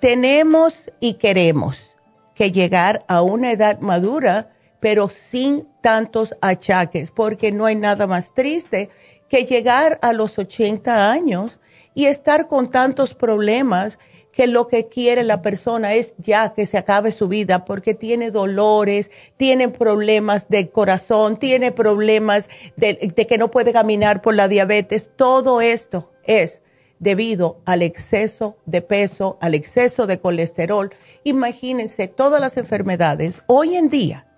tenemos 0.00 0.90
y 1.00 1.14
queremos 1.14 1.90
que 2.34 2.50
llegar 2.50 3.04
a 3.08 3.20
una 3.22 3.52
edad 3.52 3.80
madura, 3.80 4.50
pero 4.80 5.08
sin 5.08 5.68
tantos 5.82 6.34
achaques, 6.40 7.10
porque 7.10 7.52
no 7.52 7.66
hay 7.66 7.76
nada 7.76 8.06
más 8.06 8.32
triste 8.32 8.88
que 9.28 9.44
llegar 9.44 9.98
a 10.02 10.12
los 10.12 10.38
80 10.38 11.10
años 11.10 11.58
y 11.94 12.06
estar 12.06 12.48
con 12.48 12.70
tantos 12.70 13.14
problemas 13.14 13.98
que 14.38 14.46
lo 14.46 14.68
que 14.68 14.86
quiere 14.86 15.24
la 15.24 15.42
persona 15.42 15.94
es 15.94 16.14
ya 16.16 16.54
que 16.54 16.64
se 16.64 16.78
acabe 16.78 17.10
su 17.10 17.26
vida 17.26 17.64
porque 17.64 17.94
tiene 17.94 18.30
dolores, 18.30 19.10
tiene 19.36 19.68
problemas 19.68 20.48
de 20.48 20.70
corazón, 20.70 21.40
tiene 21.40 21.72
problemas 21.72 22.48
de, 22.76 22.96
que 22.98 23.36
no 23.36 23.50
puede 23.50 23.72
caminar 23.72 24.22
por 24.22 24.36
la 24.36 24.46
diabetes. 24.46 25.10
Todo 25.16 25.60
esto 25.60 26.12
es 26.22 26.62
debido 27.00 27.60
al 27.64 27.82
exceso 27.82 28.56
de 28.64 28.80
peso, 28.80 29.38
al 29.40 29.56
exceso 29.56 30.06
de 30.06 30.20
colesterol. 30.20 30.94
Imagínense 31.24 32.06
todas 32.06 32.40
las 32.40 32.56
enfermedades 32.58 33.42
hoy 33.48 33.74
en 33.74 33.88
día 33.88 34.28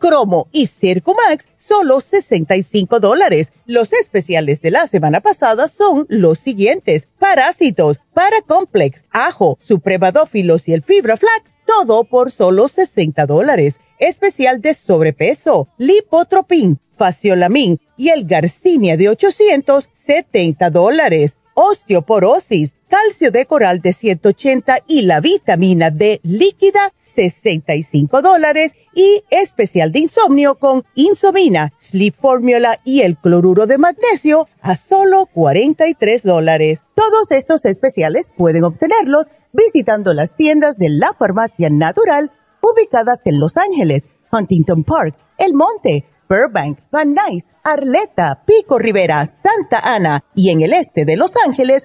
Cromo 0.00 0.48
y 0.50 0.66
Circumax, 0.66 1.46
solo 1.58 2.00
65 2.00 2.98
dólares. 2.98 3.52
Los 3.66 3.92
especiales 3.92 4.60
de 4.60 4.72
la 4.72 4.88
semana 4.88 5.20
pasada 5.20 5.68
son 5.68 6.06
los 6.08 6.40
siguientes. 6.40 7.06
Parásitos, 7.20 8.00
Paracomplex, 8.14 9.04
Ajo, 9.10 9.58
Supremadófilos 9.62 10.66
y 10.66 10.72
el 10.72 10.82
Fibra 10.82 11.16
Flax, 11.16 11.54
todo 11.66 12.02
por 12.02 12.32
solo 12.32 12.66
60 12.66 13.26
dólares. 13.26 13.78
Especial 13.98 14.60
de 14.62 14.74
sobrepeso, 14.74 15.68
Lipotropin, 15.76 16.80
Faciolamin 16.96 17.78
y 17.96 18.08
el 18.08 18.24
Garcinia 18.24 18.96
de 18.96 19.10
870 19.10 20.70
dólares. 20.70 21.36
Osteoporosis, 21.54 22.74
calcio 22.90 23.30
de 23.30 23.46
coral 23.46 23.80
de 23.80 23.92
180 23.92 24.78
y 24.88 25.02
la 25.02 25.20
vitamina 25.20 25.90
D 25.90 26.20
líquida 26.24 26.80
65 27.14 28.20
dólares 28.20 28.72
y 28.94 29.22
especial 29.30 29.92
de 29.92 30.00
insomnio 30.00 30.56
con 30.56 30.84
insomina, 30.96 31.72
sleep 31.78 32.14
formula 32.14 32.80
y 32.84 33.02
el 33.02 33.16
cloruro 33.16 33.66
de 33.66 33.78
magnesio 33.78 34.48
a 34.60 34.76
solo 34.76 35.26
43 35.26 36.24
dólares. 36.24 36.82
Todos 36.94 37.30
estos 37.30 37.64
especiales 37.64 38.26
pueden 38.36 38.64
obtenerlos 38.64 39.26
visitando 39.52 40.12
las 40.12 40.36
tiendas 40.36 40.76
de 40.76 40.88
la 40.88 41.14
farmacia 41.16 41.70
natural 41.70 42.32
ubicadas 42.60 43.20
en 43.24 43.38
Los 43.38 43.56
Ángeles, 43.56 44.02
Huntington 44.32 44.82
Park, 44.82 45.16
El 45.38 45.54
Monte, 45.54 46.06
Burbank, 46.28 46.80
Van 46.90 47.14
Nuys, 47.14 47.44
Arleta, 47.62 48.42
Pico 48.44 48.78
Rivera, 48.78 49.30
Santa 49.42 49.78
Ana 49.80 50.24
y 50.34 50.50
en 50.50 50.62
el 50.62 50.72
este 50.72 51.04
de 51.04 51.16
Los 51.16 51.32
Ángeles 51.46 51.84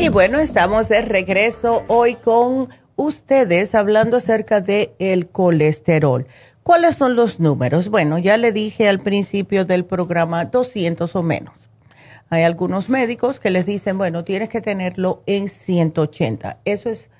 Y 0.00 0.08
bueno, 0.08 0.38
estamos 0.38 0.88
de 0.88 1.02
regreso 1.02 1.84
hoy 1.86 2.14
con 2.14 2.70
ustedes 2.96 3.74
hablando 3.74 4.16
acerca 4.16 4.62
de 4.62 4.94
el 4.98 5.28
colesterol. 5.28 6.26
¿Cuáles 6.62 6.96
son 6.96 7.16
los 7.16 7.38
números? 7.38 7.90
Bueno, 7.90 8.16
ya 8.16 8.38
le 8.38 8.50
dije 8.50 8.88
al 8.88 9.00
principio 9.00 9.66
del 9.66 9.84
programa 9.84 10.46
200 10.46 11.14
o 11.14 11.22
menos. 11.22 11.54
Hay 12.30 12.44
algunos 12.44 12.88
médicos 12.88 13.40
que 13.40 13.50
les 13.50 13.66
dicen, 13.66 13.98
bueno, 13.98 14.24
tienes 14.24 14.48
que 14.48 14.62
tenerlo 14.62 15.22
en 15.26 15.50
180. 15.50 16.60
Eso 16.64 16.88
es 16.88 17.10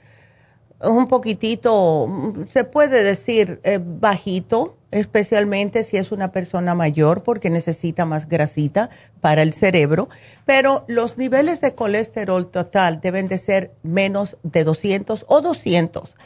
un 0.81 1.07
poquitito, 1.07 2.09
se 2.49 2.65
puede 2.65 3.05
decir 3.05 3.61
eh, 3.63 3.79
bajito, 3.79 4.79
especialmente 4.91 5.85
si 5.85 5.97
es 5.97 6.13
una 6.13 6.33
persona 6.33 6.75
mayor 6.75 7.23
porque 7.23 7.51
necesita 7.51 8.07
más 8.07 8.29
grasita 8.29 8.91
para 9.21 9.43
el 9.43 9.53
cerebro, 9.53 10.09
pero 10.45 10.85
los 10.89 11.19
niveles 11.19 11.61
de 11.61 11.75
colesterol 11.75 12.51
total 12.51 13.01
deben 13.01 13.29
de 13.29 13.39
ser 13.39 13.73
menos 13.83 14.37
de 14.43 14.65
200 14.65 15.25
o 15.29 15.41
200. 15.41 16.17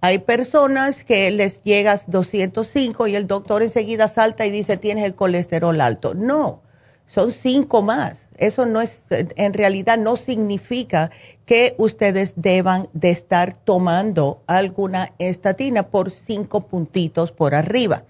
Hay 0.00 0.18
personas 0.18 1.04
que 1.04 1.30
les 1.30 1.62
llegas 1.62 2.10
205 2.10 3.06
y 3.06 3.16
el 3.16 3.26
doctor 3.26 3.62
enseguida 3.62 4.08
salta 4.08 4.44
y 4.44 4.50
dice 4.50 4.76
tienes 4.76 5.04
el 5.04 5.14
colesterol 5.14 5.80
alto. 5.80 6.14
No, 6.14 6.62
son 7.06 7.32
cinco 7.32 7.82
más. 7.82 8.28
Eso 8.36 8.66
no 8.66 8.80
es, 8.80 9.04
en 9.10 9.54
realidad 9.54 9.98
no 9.98 10.16
significa 10.16 11.10
que 11.46 11.74
ustedes 11.78 12.34
deban 12.36 12.88
de 12.92 13.10
estar 13.10 13.54
tomando 13.54 14.42
alguna 14.46 15.12
estatina 15.18 15.84
por 15.84 16.10
cinco 16.10 16.66
puntitos 16.66 17.32
por 17.32 17.54
arriba. 17.54 18.04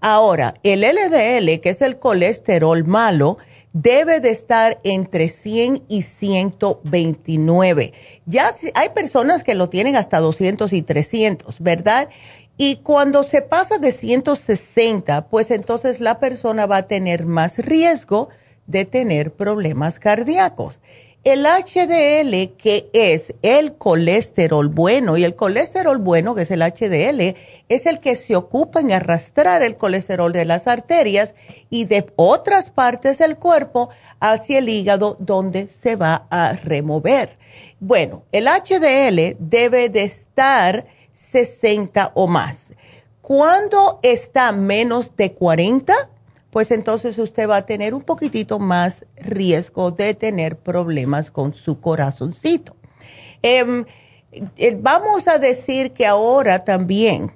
Ahora, 0.00 0.54
el 0.62 0.82
LDL, 0.82 1.60
que 1.60 1.70
es 1.70 1.82
el 1.82 1.98
colesterol 1.98 2.84
malo, 2.84 3.38
debe 3.72 4.20
de 4.20 4.30
estar 4.30 4.80
entre 4.84 5.28
100 5.28 5.84
y 5.88 6.02
129. 6.02 7.92
Ya 8.24 8.50
hay 8.74 8.88
personas 8.90 9.44
que 9.44 9.54
lo 9.54 9.68
tienen 9.68 9.96
hasta 9.96 10.18
200 10.20 10.72
y 10.72 10.82
300, 10.82 11.60
¿verdad? 11.60 12.08
Y 12.56 12.76
cuando 12.76 13.22
se 13.22 13.42
pasa 13.42 13.76
de 13.76 13.92
160, 13.92 15.28
pues 15.28 15.50
entonces 15.50 16.00
la 16.00 16.18
persona 16.18 16.64
va 16.64 16.78
a 16.78 16.86
tener 16.86 17.26
más 17.26 17.58
riesgo 17.58 18.30
de 18.66 18.86
tener 18.86 19.34
problemas 19.34 19.98
cardíacos. 19.98 20.80
El 21.26 21.44
HDL, 21.44 22.56
que 22.56 22.88
es 22.92 23.34
el 23.42 23.74
colesterol 23.74 24.68
bueno, 24.68 25.16
y 25.16 25.24
el 25.24 25.34
colesterol 25.34 25.98
bueno, 25.98 26.36
que 26.36 26.42
es 26.42 26.52
el 26.52 26.60
HDL, 26.60 27.36
es 27.68 27.86
el 27.86 27.98
que 27.98 28.14
se 28.14 28.36
ocupa 28.36 28.78
en 28.78 28.92
arrastrar 28.92 29.60
el 29.64 29.76
colesterol 29.76 30.32
de 30.32 30.44
las 30.44 30.68
arterias 30.68 31.34
y 31.68 31.86
de 31.86 32.06
otras 32.14 32.70
partes 32.70 33.18
del 33.18 33.38
cuerpo 33.38 33.88
hacia 34.20 34.58
el 34.58 34.68
hígado 34.68 35.16
donde 35.18 35.66
se 35.66 35.96
va 35.96 36.28
a 36.30 36.52
remover. 36.52 37.36
Bueno, 37.80 38.22
el 38.30 38.46
HDL 38.46 39.36
debe 39.40 39.88
de 39.88 40.04
estar 40.04 40.86
60 41.12 42.12
o 42.14 42.28
más. 42.28 42.72
Cuando 43.20 43.98
está 44.04 44.52
menos 44.52 45.16
de 45.16 45.34
40, 45.34 45.92
pues 46.56 46.70
entonces 46.70 47.18
usted 47.18 47.50
va 47.50 47.58
a 47.58 47.66
tener 47.66 47.92
un 47.92 48.00
poquitito 48.00 48.58
más 48.58 49.04
riesgo 49.14 49.90
de 49.90 50.14
tener 50.14 50.56
problemas 50.56 51.30
con 51.30 51.52
su 51.52 51.80
corazoncito. 51.80 52.74
Em, 53.42 53.84
eh, 54.32 54.74
vamos 54.80 55.28
a 55.28 55.36
decir 55.36 55.92
que 55.92 56.06
ahora 56.06 56.64
también 56.64 57.30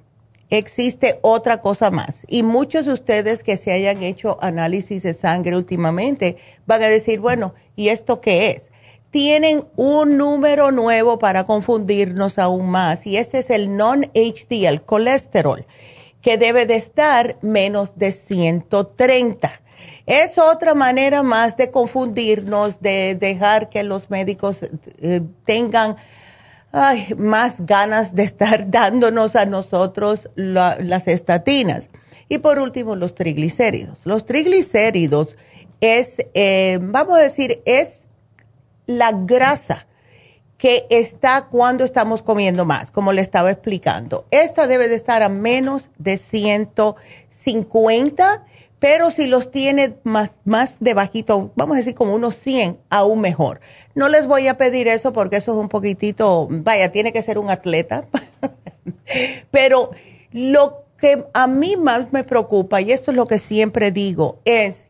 existe 0.48 1.18
otra 1.20 1.60
cosa 1.60 1.90
más 1.90 2.24
y 2.28 2.42
muchos 2.42 2.86
de 2.86 2.94
ustedes 2.94 3.42
que 3.42 3.58
se 3.58 3.72
hayan 3.72 4.02
hecho 4.02 4.38
análisis 4.40 5.02
de 5.02 5.12
sangre 5.12 5.54
últimamente 5.54 6.38
van 6.64 6.82
a 6.82 6.86
decir, 6.86 7.20
bueno, 7.20 7.52
¿y 7.76 7.90
esto 7.90 8.22
qué 8.22 8.52
es? 8.52 8.70
Tienen 9.10 9.66
un 9.76 10.16
número 10.16 10.70
nuevo 10.70 11.18
para 11.18 11.44
confundirnos 11.44 12.38
aún 12.38 12.70
más 12.70 13.06
y 13.06 13.18
este 13.18 13.40
es 13.40 13.50
el 13.50 13.76
non-HDL, 13.76 14.80
colesterol 14.86 15.66
que 16.22 16.36
debe 16.36 16.66
de 16.66 16.76
estar 16.76 17.36
menos 17.42 17.92
de 17.96 18.12
130. 18.12 19.52
Es 20.06 20.38
otra 20.38 20.74
manera 20.74 21.22
más 21.22 21.56
de 21.56 21.70
confundirnos, 21.70 22.80
de 22.80 23.14
dejar 23.14 23.68
que 23.68 23.82
los 23.82 24.10
médicos 24.10 24.60
eh, 24.62 25.22
tengan 25.44 25.96
más 27.16 27.66
ganas 27.66 28.14
de 28.14 28.22
estar 28.22 28.70
dándonos 28.70 29.36
a 29.36 29.46
nosotros 29.46 30.28
las 30.36 31.08
estatinas. 31.08 31.88
Y 32.28 32.38
por 32.38 32.58
último, 32.60 32.94
los 32.94 33.14
triglicéridos. 33.14 34.00
Los 34.04 34.24
triglicéridos 34.24 35.36
es, 35.80 36.24
eh, 36.34 36.78
vamos 36.80 37.18
a 37.18 37.22
decir, 37.22 37.60
es 37.64 38.06
la 38.86 39.12
grasa 39.12 39.86
que 40.60 40.86
está 40.90 41.46
cuando 41.46 41.84
estamos 41.84 42.22
comiendo 42.22 42.66
más, 42.66 42.90
como 42.90 43.14
le 43.14 43.22
estaba 43.22 43.50
explicando. 43.50 44.26
Esta 44.30 44.66
debe 44.66 44.88
de 44.88 44.94
estar 44.94 45.22
a 45.22 45.30
menos 45.30 45.88
de 45.96 46.18
150, 46.18 48.44
pero 48.78 49.10
si 49.10 49.26
los 49.26 49.50
tiene 49.50 49.96
más, 50.04 50.32
más 50.44 50.74
de 50.78 50.92
bajito, 50.92 51.50
vamos 51.56 51.76
a 51.76 51.78
decir 51.78 51.94
como 51.94 52.14
unos 52.14 52.36
100, 52.36 52.78
aún 52.90 53.22
mejor. 53.22 53.62
No 53.94 54.10
les 54.10 54.26
voy 54.26 54.48
a 54.48 54.58
pedir 54.58 54.86
eso 54.86 55.14
porque 55.14 55.36
eso 55.36 55.52
es 55.52 55.58
un 55.58 55.70
poquitito, 55.70 56.46
vaya, 56.50 56.92
tiene 56.92 57.14
que 57.14 57.22
ser 57.22 57.38
un 57.38 57.48
atleta. 57.48 58.04
pero 59.50 59.92
lo 60.30 60.84
que 60.98 61.24
a 61.32 61.46
mí 61.46 61.78
más 61.78 62.12
me 62.12 62.22
preocupa, 62.22 62.82
y 62.82 62.92
esto 62.92 63.12
es 63.12 63.16
lo 63.16 63.26
que 63.26 63.38
siempre 63.38 63.92
digo, 63.92 64.40
es 64.44 64.89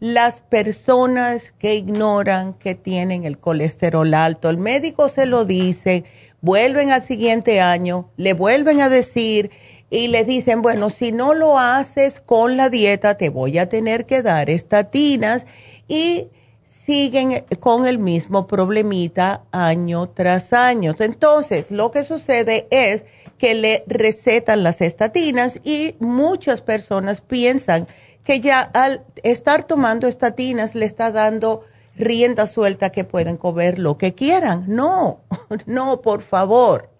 las 0.00 0.40
personas 0.40 1.52
que 1.58 1.74
ignoran 1.74 2.54
que 2.54 2.74
tienen 2.74 3.24
el 3.24 3.38
colesterol 3.38 4.12
alto. 4.14 4.48
El 4.48 4.56
médico 4.56 5.08
se 5.10 5.26
lo 5.26 5.44
dice, 5.44 6.04
vuelven 6.40 6.90
al 6.90 7.02
siguiente 7.02 7.60
año, 7.60 8.10
le 8.16 8.32
vuelven 8.32 8.80
a 8.80 8.88
decir 8.88 9.50
y 9.90 10.08
les 10.08 10.26
dicen, 10.26 10.62
bueno, 10.62 10.88
si 10.88 11.12
no 11.12 11.34
lo 11.34 11.58
haces 11.58 12.20
con 12.20 12.56
la 12.56 12.70
dieta, 12.70 13.18
te 13.18 13.28
voy 13.28 13.58
a 13.58 13.68
tener 13.68 14.06
que 14.06 14.22
dar 14.22 14.48
estatinas 14.48 15.44
y 15.86 16.28
siguen 16.64 17.44
con 17.58 17.86
el 17.86 17.98
mismo 17.98 18.46
problemita 18.46 19.44
año 19.52 20.08
tras 20.08 20.52
año. 20.52 20.94
Entonces, 20.98 21.70
lo 21.70 21.90
que 21.90 22.04
sucede 22.04 22.66
es 22.70 23.04
que 23.36 23.54
le 23.54 23.84
recetan 23.86 24.62
las 24.62 24.80
estatinas 24.80 25.60
y 25.64 25.96
muchas 25.98 26.62
personas 26.62 27.20
piensan 27.20 27.86
que 28.24 28.40
ya 28.40 28.60
al 28.60 29.04
estar 29.22 29.64
tomando 29.64 30.06
estatinas 30.06 30.74
le 30.74 30.86
está 30.86 31.10
dando 31.10 31.64
rienda 31.96 32.46
suelta 32.46 32.90
que 32.90 33.04
pueden 33.04 33.36
comer 33.36 33.78
lo 33.78 33.98
que 33.98 34.14
quieran. 34.14 34.64
No, 34.68 35.20
no, 35.66 36.00
por 36.00 36.22
favor, 36.22 36.90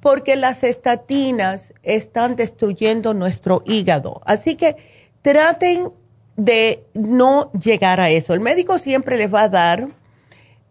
porque 0.00 0.36
las 0.36 0.62
estatinas 0.62 1.74
están 1.82 2.36
destruyendo 2.36 3.14
nuestro 3.14 3.62
hígado. 3.66 4.20
Así 4.24 4.54
que 4.54 4.76
traten 5.22 5.92
de 6.36 6.84
no 6.94 7.52
llegar 7.52 8.00
a 8.00 8.10
eso. 8.10 8.34
El 8.34 8.40
médico 8.40 8.78
siempre 8.78 9.16
les 9.16 9.32
va 9.32 9.42
a 9.42 9.48
dar, 9.48 9.88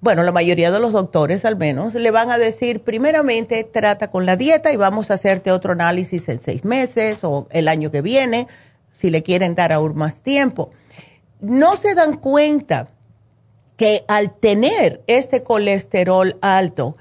bueno, 0.02 0.24
la 0.24 0.32
mayoría 0.32 0.72
de 0.72 0.80
los 0.80 0.92
doctores 0.92 1.46
al 1.46 1.56
menos, 1.56 1.94
le 1.94 2.12
van 2.12 2.32
a 2.32 2.38
decir, 2.38 2.84
primeramente, 2.84 3.64
trata 3.64 4.12
con 4.12 4.26
la 4.26 4.36
dieta 4.36 4.74
y 4.74 4.76
vamos 4.76 5.10
a 5.10 5.16
hacerte 5.16 5.52
otro 5.52 5.72
análisis 5.72 6.28
en 6.30 6.42
seis 6.42 6.66
meses 6.66 7.24
o 7.24 7.48
el 7.52 7.68
año 7.68 7.92
que 7.92 8.02
viene, 8.02 8.48
si 8.94 9.10
le 9.10 9.24
quieren 9.24 9.56
dar 9.56 9.72
aún 9.72 9.96
más 9.96 10.22
tiempo. 10.22 10.72
No 11.42 11.76
se 11.76 11.96
dan 11.96 12.18
cuenta 12.18 12.90
que 13.76 14.06
al 14.08 14.34
tener 14.36 15.04
este 15.08 15.44
colesterol 15.44 16.38
alto, 16.42 16.96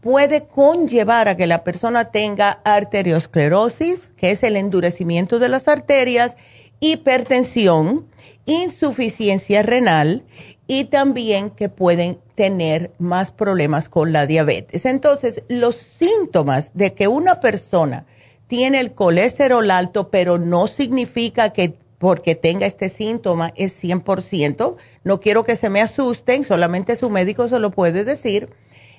puede 0.00 0.46
conllevar 0.46 1.28
a 1.28 1.36
que 1.36 1.46
la 1.46 1.64
persona 1.64 2.10
tenga 2.10 2.60
arteriosclerosis, 2.64 4.12
que 4.16 4.30
es 4.30 4.42
el 4.42 4.56
endurecimiento 4.56 5.38
de 5.38 5.48
las 5.48 5.68
arterias, 5.68 6.36
hipertensión, 6.80 8.06
insuficiencia 8.46 9.62
renal 9.62 10.24
y 10.66 10.84
también 10.84 11.50
que 11.50 11.68
pueden 11.68 12.18
tener 12.34 12.92
más 12.98 13.30
problemas 13.30 13.88
con 13.88 14.12
la 14.12 14.26
diabetes. 14.26 14.84
Entonces, 14.84 15.42
los 15.48 15.76
síntomas 15.76 16.70
de 16.74 16.94
que 16.94 17.08
una 17.08 17.40
persona 17.40 18.06
tiene 18.48 18.80
el 18.80 18.92
colesterol 18.92 19.70
alto, 19.70 20.10
pero 20.10 20.38
no 20.38 20.66
significa 20.66 21.52
que 21.52 21.74
porque 21.98 22.34
tenga 22.34 22.66
este 22.66 22.88
síntoma 22.88 23.52
es 23.56 23.82
100%, 23.82 24.76
no 25.04 25.20
quiero 25.20 25.44
que 25.44 25.56
se 25.56 25.70
me 25.70 25.80
asusten, 25.80 26.44
solamente 26.44 26.96
su 26.96 27.10
médico 27.10 27.48
se 27.48 27.58
lo 27.58 27.70
puede 27.70 28.04
decir, 28.04 28.50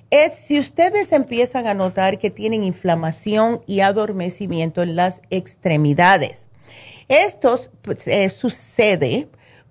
es 0.10 0.34
si 0.34 0.60
ustedes 0.60 1.12
empiezan 1.12 1.68
a 1.68 1.74
notar 1.74 2.18
que 2.20 2.30
tienen 2.30 2.64
inflamación 2.64 3.62
y 3.68 3.82
adormecimiento 3.82 4.82
en 4.82 4.96
las 4.96 5.22
extremidades 5.30 6.50
esto 7.10 7.60
pues, 7.82 8.08
eh, 8.08 8.30
sucede 8.30 9.28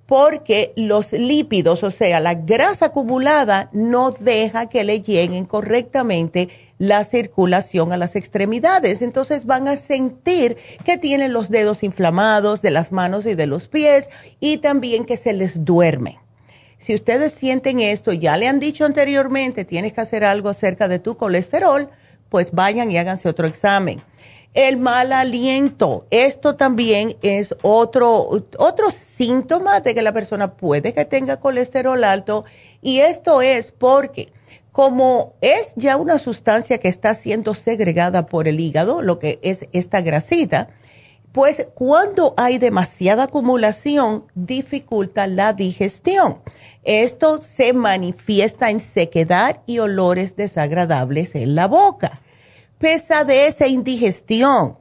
porque 0.09 0.73
los 0.75 1.13
lípidos, 1.13 1.83
o 1.83 1.91
sea, 1.91 2.19
la 2.19 2.33
grasa 2.33 2.87
acumulada, 2.87 3.69
no 3.75 4.11
deja 4.11 4.67
que 4.71 4.83
le 4.83 5.03
lleguen 5.03 5.45
correctamente 5.45 6.49
la 6.79 7.05
circulación 7.05 7.93
a 7.93 7.99
las 7.99 8.17
extremidades. 8.17 9.03
Entonces 9.03 9.45
van 9.45 9.69
a 9.69 9.77
sentir 9.77 10.57
que 10.83 10.97
tienen 10.97 11.35
los 11.35 11.51
dedos 11.51 11.83
inflamados 11.83 12.63
de 12.63 12.71
las 12.71 12.91
manos 12.91 13.27
y 13.27 13.35
de 13.35 13.47
los 13.47 13.69
pies 13.69 14.09
y 14.41 14.57
también 14.57 15.05
que 15.05 15.19
se 15.19 15.35
les 15.35 15.67
duerme. 15.67 16.19
Si 16.79 16.95
ustedes 16.95 17.35
sienten 17.35 17.79
esto, 17.79 18.15
ya 18.15 18.39
le 18.39 18.49
han 18.49 18.61
dicho 18.61 18.87
anteriormente, 18.87 19.67
tienes 19.67 19.93
que 19.93 20.01
hacer 20.01 20.25
algo 20.25 20.49
acerca 20.49 20.89
de 20.89 21.01
tu 21.01 21.19
colesterol, 21.19 21.91
pues 22.31 22.53
vayan 22.53 22.91
y 22.91 22.97
háganse 22.97 23.29
otro 23.29 23.47
examen. 23.47 24.03
El 24.59 24.77
mal 24.77 25.13
aliento, 25.13 26.05
esto 26.11 26.57
también 26.57 27.17
es 27.23 27.55
otro, 27.63 28.29
otro 28.59 28.91
síntoma 28.91 29.79
de 29.79 29.95
que 29.95 30.03
la 30.03 30.13
persona 30.13 30.57
puede 30.57 30.93
que 30.93 31.05
tenga 31.05 31.39
colesterol 31.39 32.03
alto 32.03 32.45
y 32.83 32.99
esto 32.99 33.41
es 33.41 33.71
porque 33.71 34.33
como 34.73 35.35
es 35.43 35.75
ya 35.77 35.97
una 35.97 36.19
sustancia 36.19 36.79
que 36.79 36.89
está 36.89 37.15
siendo 37.15 37.55
segregada 37.55 38.27
por 38.27 38.49
el 38.49 38.59
hígado, 38.59 39.01
lo 39.01 39.21
que 39.21 39.39
es 39.43 39.69
esta 39.73 40.01
grasita, 40.01 40.71
pues 41.31 41.69
cuando 41.77 42.35
hay 42.37 42.59
demasiada 42.59 43.23
acumulación 43.23 44.25
dificulta 44.35 45.29
la 45.29 45.53
digestión. 45.53 46.39
Esto 46.83 47.41
se 47.43 47.75
manifiesta 47.75 48.71
en 48.71 48.81
sequedad 48.81 49.61
y 49.67 49.79
olores 49.79 50.35
desagradables 50.35 51.37
en 51.37 51.55
la 51.55 51.69
boca 51.69 52.23
pesadez 52.79 53.61
e 53.61 53.69
indigestión. 53.69 54.79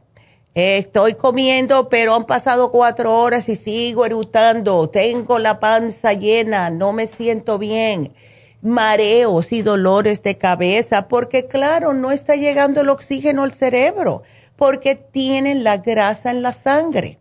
Estoy 0.54 1.14
comiendo, 1.14 1.88
pero 1.90 2.16
han 2.16 2.26
pasado 2.26 2.72
cuatro 2.72 3.16
horas 3.20 3.48
y 3.48 3.56
sigo 3.56 4.06
erutando. 4.06 4.90
Tengo 4.90 5.38
la 5.38 5.60
panza 5.60 6.14
llena, 6.14 6.70
no 6.72 6.94
me 6.94 7.06
siento 7.06 7.60
bien. 7.60 8.14
Mareos 8.62 9.52
y 9.52 9.62
dolores 9.62 10.24
de 10.24 10.38
cabeza, 10.38 11.08
porque 11.08 11.46
claro, 11.48 11.94
no 11.94 12.12
está 12.12 12.36
llegando 12.36 12.82
el 12.82 12.90
oxígeno 12.90 13.44
al 13.44 13.54
cerebro, 13.54 14.24
porque 14.56 14.96
tienen 14.96 15.64
la 15.64 15.78
grasa 15.78 16.32
en 16.32 16.42
la 16.42 16.54
sangre. 16.54 17.20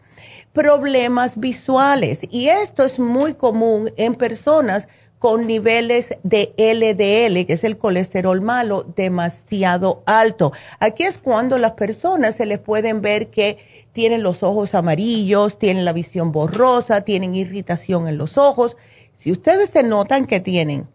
Problemas 0.55 1.39
visuales, 1.39 2.21
y 2.31 2.49
esto 2.49 2.85
es 2.85 2.99
muy 2.99 3.35
común 3.35 3.93
en 3.99 4.15
personas 4.15 4.89
con 5.27 5.49
niveles 5.49 6.15
de 6.23 6.55
LDL, 6.57 7.47
que 7.47 7.55
es 7.55 7.65
el 7.65 7.79
colesterol 7.79 8.41
malo, 8.43 8.87
demasiado 8.95 10.05
alto. 10.07 10.53
Aquí 10.79 11.03
es 11.03 11.19
cuando 11.19 11.59
las 11.59 11.73
personas 11.73 12.37
se 12.37 12.47
les 12.47 12.61
pueden 12.61 13.03
ver 13.03 13.27
que 13.27 13.59
tienen 13.93 14.23
los 14.23 14.45
ojos 14.45 14.77
amarillos, 14.77 15.59
tienen 15.59 15.85
la 15.85 15.93
visión 15.93 16.31
borrosa, 16.31 17.01
tienen 17.01 17.35
irritación 17.35 18.07
en 18.07 18.19
los 18.19 18.39
ojos. 18.39 18.77
Si 19.17 19.33
ustedes 19.33 19.71
se 19.71 19.83
notan 19.83 20.27
que 20.27 20.39
tienen 20.39 20.87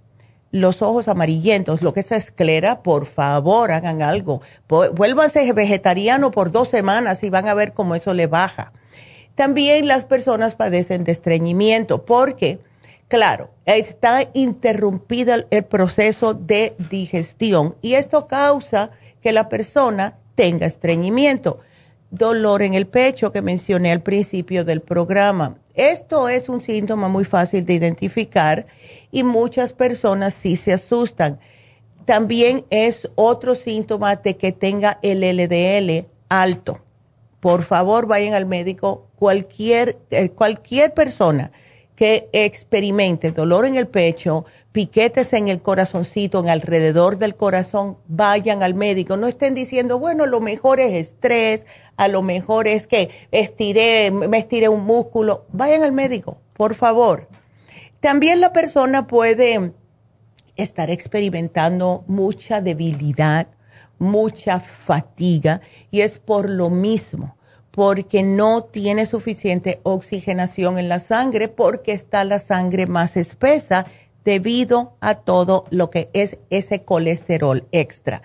los 0.51 0.81
ojos 0.81 1.09
amarillentos, 1.09 1.81
lo 1.81 1.91
que 1.91 1.99
es 1.99 2.13
esclera, 2.13 2.83
por 2.83 3.07
favor, 3.07 3.73
hagan 3.73 4.01
algo. 4.01 4.41
Vuélvanse 4.69 5.51
vegetariano 5.51 6.31
por 6.31 6.51
dos 6.53 6.69
semanas 6.69 7.21
y 7.23 7.29
van 7.29 7.49
a 7.49 7.53
ver 7.53 7.73
cómo 7.73 7.95
eso 7.95 8.13
le 8.13 8.27
baja. 8.27 8.71
También 9.35 9.89
las 9.89 10.05
personas 10.05 10.55
padecen 10.55 11.03
de 11.03 11.11
estreñimiento 11.11 12.05
porque 12.05 12.61
Claro, 13.11 13.51
está 13.65 14.29
interrumpido 14.33 15.33
el 15.49 15.65
proceso 15.65 16.33
de 16.33 16.77
digestión 16.89 17.75
y 17.81 17.95
esto 17.95 18.25
causa 18.25 18.91
que 19.21 19.33
la 19.33 19.49
persona 19.49 20.17
tenga 20.35 20.65
estreñimiento, 20.65 21.59
dolor 22.09 22.61
en 22.61 22.73
el 22.73 22.87
pecho 22.87 23.33
que 23.33 23.41
mencioné 23.41 23.91
al 23.91 24.01
principio 24.01 24.63
del 24.63 24.79
programa. 24.79 25.57
Esto 25.73 26.29
es 26.29 26.47
un 26.47 26.61
síntoma 26.61 27.09
muy 27.09 27.25
fácil 27.25 27.65
de 27.65 27.73
identificar 27.73 28.65
y 29.11 29.23
muchas 29.23 29.73
personas 29.73 30.33
sí 30.33 30.55
se 30.55 30.71
asustan. 30.71 31.37
También 32.05 32.63
es 32.69 33.09
otro 33.15 33.55
síntoma 33.55 34.15
de 34.15 34.37
que 34.37 34.53
tenga 34.53 34.99
el 35.01 35.19
LDL 35.19 36.07
alto. 36.29 36.79
Por 37.41 37.63
favor, 37.63 38.07
vayan 38.07 38.35
al 38.35 38.45
médico. 38.45 39.09
Cualquier, 39.17 39.99
eh, 40.11 40.29
cualquier 40.29 40.93
persona 40.93 41.51
que 41.95 42.29
experimente 42.33 43.31
dolor 43.31 43.65
en 43.65 43.75
el 43.75 43.87
pecho, 43.87 44.45
piquetes 44.71 45.33
en 45.33 45.47
el 45.47 45.61
corazoncito, 45.61 46.39
en 46.39 46.49
alrededor 46.49 47.17
del 47.17 47.35
corazón, 47.35 47.97
vayan 48.07 48.63
al 48.63 48.73
médico. 48.73 49.17
No 49.17 49.27
estén 49.27 49.53
diciendo, 49.53 49.99
bueno, 49.99 50.25
lo 50.25 50.39
mejor 50.39 50.79
es 50.79 50.93
estrés, 50.93 51.67
a 51.97 52.07
lo 52.07 52.21
mejor 52.21 52.67
es 52.67 52.87
que 52.87 53.09
estiré, 53.31 54.11
me 54.11 54.37
estiré 54.37 54.69
un 54.69 54.85
músculo. 54.85 55.45
Vayan 55.51 55.83
al 55.83 55.91
médico, 55.91 56.39
por 56.53 56.75
favor. 56.75 57.27
También 57.99 58.41
la 58.41 58.53
persona 58.53 59.07
puede 59.07 59.73
estar 60.55 60.89
experimentando 60.89 62.03
mucha 62.07 62.61
debilidad, 62.61 63.47
mucha 63.99 64.59
fatiga, 64.59 65.61
y 65.91 66.01
es 66.01 66.17
por 66.17 66.49
lo 66.49 66.69
mismo 66.69 67.35
porque 67.71 68.21
no 68.21 68.65
tiene 68.65 69.05
suficiente 69.05 69.79
oxigenación 69.83 70.77
en 70.77 70.89
la 70.89 70.99
sangre 70.99 71.47
porque 71.47 71.93
está 71.93 72.23
la 72.25 72.39
sangre 72.39 72.85
más 72.85 73.17
espesa 73.17 73.85
debido 74.23 74.93
a 75.01 75.15
todo 75.15 75.65
lo 75.71 75.89
que 75.89 76.09
es 76.13 76.37
ese 76.49 76.83
colesterol 76.83 77.67
extra. 77.71 78.21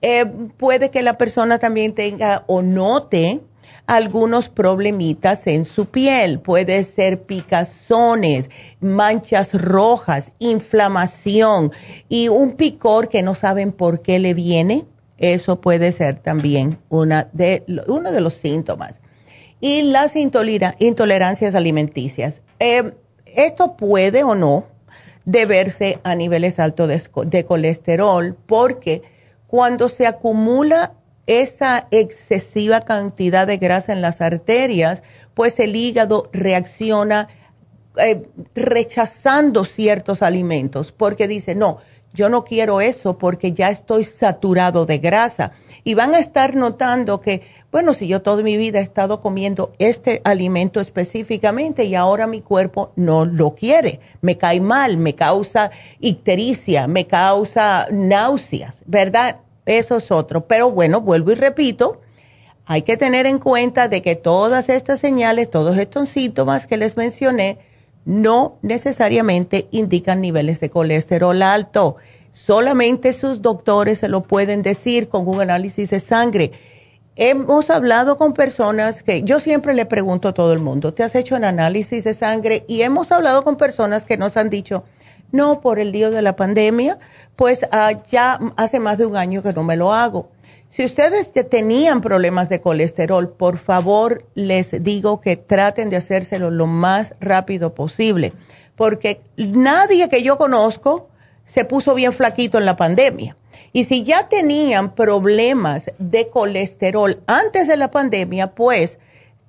Eh, 0.00 0.26
puede 0.56 0.90
que 0.90 1.02
la 1.02 1.18
persona 1.18 1.58
también 1.58 1.94
tenga 1.94 2.44
o 2.46 2.62
note 2.62 3.42
algunos 3.86 4.48
problemitas 4.48 5.46
en 5.46 5.64
su 5.64 5.86
piel. 5.86 6.40
Puede 6.40 6.84
ser 6.84 7.22
picazones, 7.22 8.50
manchas 8.80 9.60
rojas, 9.60 10.32
inflamación 10.38 11.72
y 12.08 12.28
un 12.28 12.52
picor 12.52 13.08
que 13.08 13.22
no 13.22 13.34
saben 13.34 13.72
por 13.72 14.02
qué 14.02 14.18
le 14.18 14.34
viene 14.34 14.86
eso 15.18 15.60
puede 15.60 15.92
ser 15.92 16.20
también 16.20 16.78
una 16.88 17.28
de, 17.32 17.64
uno 17.88 18.12
de 18.12 18.20
los 18.20 18.34
síntomas. 18.34 19.00
Y 19.60 19.82
las 19.82 20.14
intolerancias 20.16 21.54
alimenticias. 21.54 22.42
Eh, 22.60 22.92
esto 23.26 23.76
puede 23.76 24.22
o 24.24 24.34
no 24.34 24.66
deberse 25.24 26.00
a 26.04 26.14
niveles 26.14 26.58
altos 26.58 26.88
de, 26.88 27.44
colesterol 27.44 28.36
porque 28.46 29.02
cuando 29.46 29.88
se 29.88 30.06
acumula 30.06 30.94
esa 31.26 31.86
excesiva 31.90 32.80
cantidad 32.80 33.46
de 33.46 33.58
grasa 33.58 33.92
en 33.92 34.00
las 34.00 34.22
arterias, 34.22 35.02
pues 35.34 35.58
el 35.58 35.76
hígado 35.76 36.30
reacciona 36.32 37.28
eh, 37.98 38.22
rechazando 38.54 39.66
ciertos 39.66 40.22
alimentos 40.22 40.92
porque 40.92 41.28
dice, 41.28 41.54
no, 41.54 41.78
yo 42.18 42.28
no 42.28 42.42
quiero 42.42 42.80
eso 42.80 43.16
porque 43.16 43.52
ya 43.52 43.70
estoy 43.70 44.02
saturado 44.02 44.86
de 44.86 44.98
grasa. 44.98 45.52
Y 45.84 45.94
van 45.94 46.16
a 46.16 46.18
estar 46.18 46.56
notando 46.56 47.20
que, 47.20 47.42
bueno, 47.70 47.94
si 47.94 48.08
yo 48.08 48.22
toda 48.22 48.42
mi 48.42 48.56
vida 48.56 48.80
he 48.80 48.82
estado 48.82 49.20
comiendo 49.20 49.72
este 49.78 50.20
alimento 50.24 50.80
específicamente 50.80 51.84
y 51.84 51.94
ahora 51.94 52.26
mi 52.26 52.40
cuerpo 52.40 52.92
no 52.96 53.24
lo 53.24 53.54
quiere, 53.54 54.00
me 54.20 54.36
cae 54.36 54.60
mal, 54.60 54.96
me 54.96 55.14
causa 55.14 55.70
ictericia, 56.00 56.88
me 56.88 57.06
causa 57.06 57.86
náuseas, 57.92 58.82
¿verdad? 58.84 59.36
Eso 59.64 59.98
es 59.98 60.10
otro. 60.10 60.48
Pero 60.48 60.72
bueno, 60.72 61.00
vuelvo 61.00 61.30
y 61.30 61.36
repito, 61.36 62.00
hay 62.66 62.82
que 62.82 62.96
tener 62.96 63.26
en 63.26 63.38
cuenta 63.38 63.86
de 63.86 64.02
que 64.02 64.16
todas 64.16 64.68
estas 64.68 64.98
señales, 64.98 65.48
todos 65.48 65.78
estos 65.78 66.08
síntomas 66.08 66.66
que 66.66 66.78
les 66.78 66.96
mencioné, 66.96 67.60
no 68.04 68.58
necesariamente 68.62 69.68
indican 69.70 70.20
niveles 70.20 70.60
de 70.60 70.70
colesterol 70.70 71.42
alto. 71.42 71.96
Solamente 72.32 73.12
sus 73.12 73.42
doctores 73.42 73.98
se 73.98 74.08
lo 74.08 74.22
pueden 74.22 74.62
decir 74.62 75.08
con 75.08 75.28
un 75.28 75.40
análisis 75.40 75.90
de 75.90 76.00
sangre. 76.00 76.52
Hemos 77.16 77.68
hablado 77.70 78.16
con 78.16 78.32
personas 78.32 79.02
que 79.02 79.22
yo 79.22 79.40
siempre 79.40 79.74
le 79.74 79.86
pregunto 79.86 80.28
a 80.28 80.34
todo 80.34 80.52
el 80.52 80.60
mundo, 80.60 80.94
¿te 80.94 81.02
has 81.02 81.16
hecho 81.16 81.34
un 81.34 81.44
análisis 81.44 82.04
de 82.04 82.14
sangre? 82.14 82.64
Y 82.68 82.82
hemos 82.82 83.10
hablado 83.10 83.42
con 83.42 83.56
personas 83.56 84.04
que 84.04 84.16
nos 84.16 84.36
han 84.36 84.50
dicho, 84.50 84.84
no, 85.32 85.60
por 85.60 85.78
el 85.78 85.92
lío 85.92 86.10
de 86.10 86.22
la 86.22 86.36
pandemia, 86.36 86.96
pues 87.34 87.66
ah, 87.72 87.92
ya 88.10 88.38
hace 88.56 88.78
más 88.80 88.98
de 88.98 89.06
un 89.06 89.16
año 89.16 89.42
que 89.42 89.52
no 89.52 89.64
me 89.64 89.76
lo 89.76 89.92
hago. 89.92 90.30
Si 90.70 90.84
ustedes 90.84 91.32
tenían 91.48 92.02
problemas 92.02 92.50
de 92.50 92.60
colesterol, 92.60 93.30
por 93.30 93.56
favor 93.56 94.26
les 94.34 94.82
digo 94.84 95.20
que 95.20 95.36
traten 95.36 95.88
de 95.88 95.96
hacérselo 95.96 96.50
lo 96.50 96.66
más 96.66 97.14
rápido 97.20 97.74
posible, 97.74 98.34
porque 98.76 99.22
nadie 99.36 100.10
que 100.10 100.22
yo 100.22 100.36
conozco 100.36 101.08
se 101.46 101.64
puso 101.64 101.94
bien 101.94 102.12
flaquito 102.12 102.58
en 102.58 102.66
la 102.66 102.76
pandemia. 102.76 103.36
Y 103.72 103.84
si 103.84 104.02
ya 104.02 104.28
tenían 104.28 104.94
problemas 104.94 105.90
de 105.98 106.28
colesterol 106.28 107.22
antes 107.26 107.66
de 107.66 107.76
la 107.78 107.90
pandemia, 107.90 108.54
pues 108.54 108.98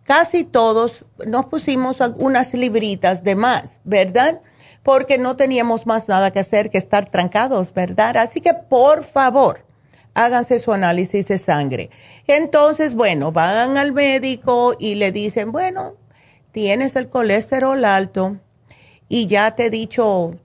casi 0.04 0.46
todos 0.46 1.06
nos 1.28 1.48
pusimos 1.48 1.98
unas 2.16 2.54
libritas 2.54 3.24
de 3.24 3.36
más, 3.36 3.82
¿verdad? 3.84 4.42
Porque 4.84 5.18
no 5.18 5.36
teníamos 5.36 5.86
más 5.86 6.08
nada 6.08 6.32
que 6.32 6.40
hacer 6.40 6.70
que 6.70 6.78
estar 6.78 7.10
trancados, 7.10 7.74
¿verdad? 7.74 8.16
Así 8.18 8.40
que 8.40 8.54
por 8.54 9.04
favor, 9.04 9.66
háganse 10.20 10.60
su 10.60 10.74
análisis 10.74 11.26
de 11.28 11.38
sangre. 11.38 11.90
Entonces, 12.28 12.94
bueno, 12.94 13.32
van 13.32 13.78
al 13.78 13.94
médico 13.94 14.76
y 14.78 14.96
le 14.96 15.14
dicen, 15.14 15.54
bueno, 15.54 15.96
tienes 16.52 16.98
el 16.98 17.08
colesterol 17.08 17.86
alto 17.86 18.38
y 19.08 19.28
ya 19.28 19.56
te 19.56 19.68
he 19.68 19.70
dicho 19.70 20.36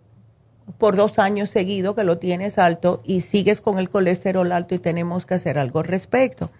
por 0.78 0.94
dos 0.94 1.18
años 1.18 1.50
seguidos 1.50 1.96
que 1.96 2.04
lo 2.04 2.18
tienes 2.18 2.56
alto 2.56 3.00
y 3.04 3.22
sigues 3.22 3.60
con 3.60 3.78
el 3.78 3.90
colesterol 3.90 4.52
alto 4.52 4.76
y 4.76 4.78
tenemos 4.78 5.26
que 5.26 5.34
hacer 5.34 5.58
algo 5.58 5.80
al 5.80 5.87
respecto. 5.87 6.52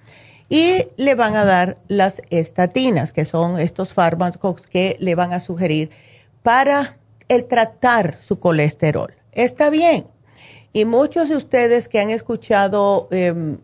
Y 0.49 0.89
le 0.97 1.15
van 1.15 1.37
a 1.37 1.45
dar 1.45 1.79
las 1.87 2.21
estatinas, 2.31 3.13
que 3.13 3.25
son 3.25 3.61
estos 3.61 3.93
fármacos 3.93 4.61
que 4.61 4.97
le 4.99 5.15
van 5.15 5.33
a 5.33 5.41
sugerir 5.41 5.91
para 6.43 6.99
el 7.29 7.47
tratar 7.47 8.17
su 8.17 8.41
colesterol. 8.41 9.15
Está 9.33 9.71
bien, 9.71 10.07
y 10.75 10.85
muchos 10.85 11.29
de 11.29 11.37
ustedes 11.37 11.89
que 11.89 12.01
han 12.01 12.11
escuchado 12.11 13.07
em, 13.13 13.59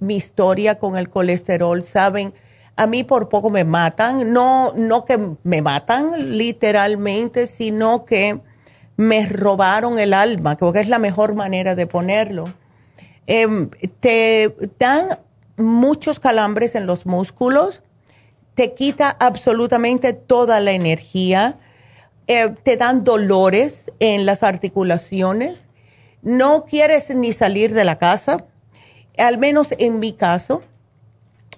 mi 0.00 0.16
historia 0.16 0.80
con 0.80 0.98
el 0.98 1.08
colesterol 1.08 1.84
saben, 1.84 2.34
a 2.74 2.88
mí 2.88 3.04
por 3.04 3.28
poco 3.28 3.50
me 3.50 3.64
matan, 3.64 4.32
no, 4.32 4.72
no 4.74 5.04
que 5.04 5.36
me 5.44 5.62
matan 5.62 6.36
literalmente, 6.36 7.46
sino 7.46 8.04
que 8.04 8.40
me 8.96 9.26
robaron 9.26 10.00
el 10.00 10.12
alma, 10.12 10.56
creo 10.56 10.72
que 10.72 10.80
es 10.80 10.88
la 10.88 10.98
mejor 10.98 11.36
manera 11.36 11.76
de 11.76 11.86
ponerlo. 11.86 12.52
Em, 13.28 13.70
te 14.00 14.52
dan 14.76 15.20
muchos 15.56 16.18
calambres 16.18 16.74
en 16.74 16.84
los 16.84 17.06
músculos, 17.06 17.80
te 18.54 18.74
quita 18.74 19.08
absolutamente 19.20 20.14
toda 20.14 20.58
la 20.58 20.72
energía, 20.72 21.58
eh, 22.26 22.52
te 22.64 22.76
dan 22.76 23.04
dolores 23.04 23.92
en 24.00 24.26
las 24.26 24.42
articulaciones 24.42 25.69
no 26.22 26.64
quieres 26.64 27.14
ni 27.14 27.32
salir 27.32 27.74
de 27.74 27.84
la 27.84 27.98
casa, 27.98 28.44
al 29.18 29.38
menos 29.38 29.74
en 29.78 29.98
mi 29.98 30.12
caso, 30.12 30.62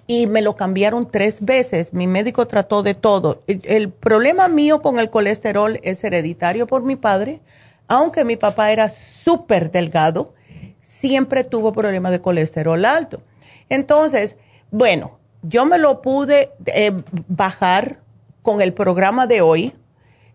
y 0.07 0.27
me 0.27 0.41
lo 0.41 0.55
cambiaron 0.55 1.09
tres 1.09 1.41
veces. 1.41 1.93
Mi 1.93 2.07
médico 2.07 2.47
trató 2.47 2.83
de 2.83 2.93
todo. 2.93 3.39
El, 3.47 3.89
problema 3.89 4.47
mío 4.47 4.81
con 4.81 4.99
el 4.99 5.09
colesterol 5.09 5.79
es 5.83 6.03
hereditario 6.03 6.67
por 6.67 6.83
mi 6.83 6.95
padre, 6.95 7.39
aunque 7.87 8.25
mi 8.25 8.35
papá 8.35 8.71
era 8.71 8.89
súper 8.89 9.71
delgado, 9.71 10.33
siempre 10.81 11.43
tuvo 11.43 11.73
problemas 11.73 12.11
de 12.11 12.21
colesterol 12.21 12.83
alto. 12.85 13.21
Entonces, 13.69 14.35
bueno, 14.71 15.19
yo 15.41 15.65
me 15.65 15.77
lo 15.77 16.01
pude 16.01 16.51
eh, 16.65 16.91
bajar 17.27 18.01
con 18.41 18.61
el 18.61 18.73
programa 18.73 19.27
de 19.27 19.41
hoy, 19.41 19.73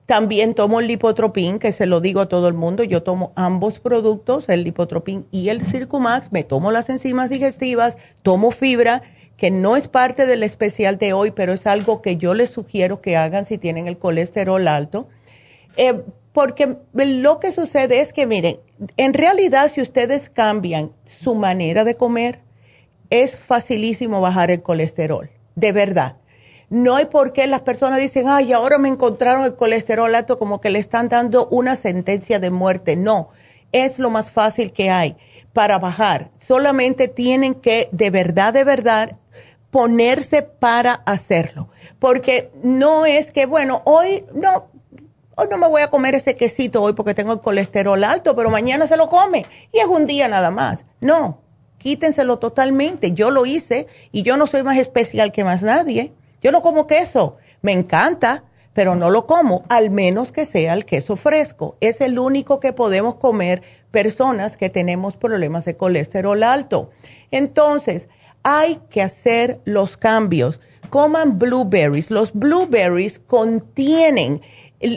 también 0.08 0.54
tomo 0.54 0.80
el 0.80 0.86
lipotropín, 0.86 1.58
que 1.58 1.70
se 1.70 1.84
lo 1.84 2.00
digo 2.00 2.22
a 2.22 2.30
todo 2.30 2.48
el 2.48 2.54
mundo. 2.54 2.82
Yo 2.82 3.02
tomo 3.02 3.34
ambos 3.36 3.78
productos, 3.78 4.48
el 4.48 4.64
lipotropín 4.64 5.26
y 5.30 5.50
el 5.50 5.66
Circumax. 5.66 6.32
Me 6.32 6.44
tomo 6.44 6.72
las 6.72 6.88
enzimas 6.88 7.28
digestivas, 7.28 7.98
tomo 8.22 8.50
fibra, 8.50 9.02
que 9.36 9.50
no 9.50 9.76
es 9.76 9.86
parte 9.86 10.24
del 10.24 10.44
especial 10.44 10.96
de 10.96 11.12
hoy, 11.12 11.32
pero 11.32 11.52
es 11.52 11.66
algo 11.66 12.00
que 12.00 12.16
yo 12.16 12.32
les 12.32 12.48
sugiero 12.48 13.02
que 13.02 13.18
hagan 13.18 13.44
si 13.44 13.58
tienen 13.58 13.86
el 13.86 13.98
colesterol 13.98 14.66
alto. 14.66 15.08
Eh, 15.76 16.02
porque 16.32 16.78
lo 16.94 17.38
que 17.38 17.52
sucede 17.52 18.00
es 18.00 18.14
que, 18.14 18.24
miren, 18.24 18.60
en 18.96 19.12
realidad 19.12 19.70
si 19.70 19.82
ustedes 19.82 20.30
cambian 20.30 20.90
su 21.04 21.34
manera 21.34 21.84
de 21.84 21.96
comer, 21.96 22.40
es 23.10 23.36
facilísimo 23.36 24.22
bajar 24.22 24.50
el 24.50 24.62
colesterol, 24.62 25.28
de 25.54 25.72
verdad. 25.72 26.16
No 26.70 26.96
hay 26.96 27.06
por 27.06 27.32
qué 27.32 27.46
las 27.46 27.62
personas 27.62 27.98
dicen, 27.98 28.26
ay, 28.28 28.52
ahora 28.52 28.78
me 28.78 28.88
encontraron 28.88 29.44
el 29.44 29.56
colesterol 29.56 30.14
alto 30.14 30.38
como 30.38 30.60
que 30.60 30.70
le 30.70 30.78
están 30.78 31.08
dando 31.08 31.46
una 31.48 31.76
sentencia 31.76 32.38
de 32.38 32.50
muerte. 32.50 32.94
No, 32.96 33.30
es 33.72 33.98
lo 33.98 34.10
más 34.10 34.30
fácil 34.30 34.72
que 34.72 34.90
hay 34.90 35.16
para 35.52 35.78
bajar. 35.78 36.30
Solamente 36.36 37.08
tienen 37.08 37.54
que, 37.54 37.88
de 37.92 38.10
verdad, 38.10 38.52
de 38.52 38.64
verdad, 38.64 39.16
ponerse 39.70 40.42
para 40.42 40.94
hacerlo. 41.06 41.68
Porque 41.98 42.50
no 42.62 43.06
es 43.06 43.32
que, 43.32 43.46
bueno, 43.46 43.82
hoy 43.84 44.24
no, 44.34 44.68
hoy 45.36 45.46
no 45.50 45.58
me 45.58 45.68
voy 45.68 45.82
a 45.82 45.88
comer 45.88 46.14
ese 46.14 46.34
quesito 46.34 46.82
hoy 46.82 46.92
porque 46.92 47.14
tengo 47.14 47.32
el 47.32 47.40
colesterol 47.40 48.02
alto, 48.04 48.34
pero 48.36 48.50
mañana 48.50 48.86
se 48.86 48.96
lo 48.96 49.08
come 49.08 49.46
y 49.72 49.78
es 49.78 49.86
un 49.86 50.06
día 50.06 50.28
nada 50.28 50.50
más. 50.50 50.84
No, 51.00 51.40
quítenselo 51.78 52.38
totalmente. 52.38 53.12
Yo 53.12 53.30
lo 53.30 53.46
hice 53.46 53.86
y 54.12 54.22
yo 54.22 54.36
no 54.36 54.46
soy 54.46 54.62
más 54.62 54.76
especial 54.76 55.32
que 55.32 55.44
más 55.44 55.62
nadie. 55.62 56.12
Yo 56.42 56.52
no 56.52 56.62
como 56.62 56.86
queso, 56.86 57.36
me 57.62 57.72
encanta, 57.72 58.44
pero 58.72 58.94
no 58.94 59.10
lo 59.10 59.26
como, 59.26 59.64
al 59.68 59.90
menos 59.90 60.30
que 60.30 60.46
sea 60.46 60.72
el 60.74 60.84
queso 60.84 61.16
fresco. 61.16 61.76
Es 61.80 62.00
el 62.00 62.18
único 62.18 62.60
que 62.60 62.72
podemos 62.72 63.16
comer 63.16 63.62
personas 63.90 64.56
que 64.56 64.70
tenemos 64.70 65.16
problemas 65.16 65.64
de 65.64 65.76
colesterol 65.76 66.42
alto. 66.42 66.90
Entonces, 67.30 68.08
hay 68.44 68.80
que 68.88 69.02
hacer 69.02 69.60
los 69.64 69.96
cambios. 69.96 70.60
Coman 70.90 71.38
blueberries. 71.38 72.10
Los 72.10 72.32
blueberries 72.32 73.18
contienen 73.18 74.40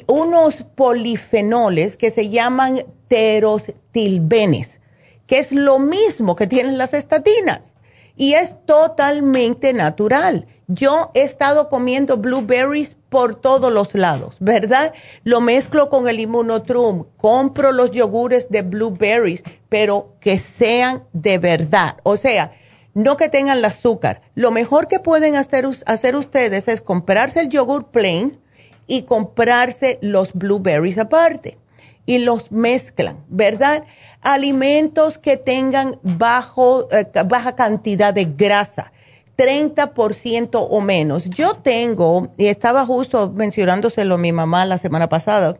unos 0.06 0.63
polifenoles 0.75 1.97
que 1.97 2.12
se 2.12 2.30
llaman 2.30 2.86
terostilbenes, 3.08 4.80
que 5.25 5.39
es 5.39 5.51
lo 5.51 5.80
mismo 5.80 6.36
que 6.36 6.45
tienen 6.45 6.77
las 6.77 6.93
estatinas 6.93 7.73
y 8.15 8.34
es 8.34 8.56
totalmente 8.65 9.73
natural. 9.73 10.47
Yo 10.73 11.12
he 11.15 11.23
estado 11.23 11.67
comiendo 11.67 12.15
blueberries 12.15 12.95
por 13.10 13.36
todos 13.36 13.73
los 13.73 13.93
lados, 13.93 14.38
¿verdad? 14.39 14.93
Lo 15.25 15.41
mezclo 15.41 15.89
con 15.89 16.07
el 16.07 16.21
inmunotrum, 16.21 17.07
compro 17.17 17.73
los 17.73 17.91
yogures 17.91 18.47
de 18.49 18.62
blueberries, 18.62 19.43
pero 19.67 20.15
que 20.21 20.39
sean 20.39 21.03
de 21.12 21.39
verdad. 21.39 21.97
O 22.03 22.15
sea, 22.15 22.53
no 22.93 23.17
que 23.17 23.27
tengan 23.27 23.57
el 23.57 23.65
azúcar. 23.65 24.21
Lo 24.34 24.51
mejor 24.51 24.88
que 24.88 25.01
pueden 25.01 25.36
hacer, 25.36 25.67
hacer 25.86 26.15
ustedes 26.15 26.69
es 26.69 26.79
comprarse 26.79 27.41
el 27.41 27.49
yogur 27.49 27.88
plain 27.91 28.39
y 28.88 29.01
comprarse 29.01 29.99
los 30.01 30.31
blueberries 30.31 30.99
aparte 30.99 31.57
y 32.05 32.19
los 32.19 32.49
mezclan, 32.49 33.25
¿verdad? 33.27 33.84
Alimentos 34.21 35.17
que 35.17 35.36
tengan 35.36 35.99
bajo, 36.01 36.88
eh, 36.91 37.12
baja 37.25 37.57
cantidad 37.57 38.13
de 38.13 38.23
grasa 38.23 38.93
30% 39.41 40.67
o 40.69 40.82
menos. 40.82 41.27
Yo 41.32 41.56
tengo, 41.56 42.27
y 42.38 42.45
estaba 42.45 42.86
justo 42.86 43.32
mencionándoselo 43.32 44.15
a 44.15 44.17
mi 44.19 44.32
mamá 44.32 44.67
la 44.67 44.77
semana 44.77 45.10
pasada, 45.10 45.58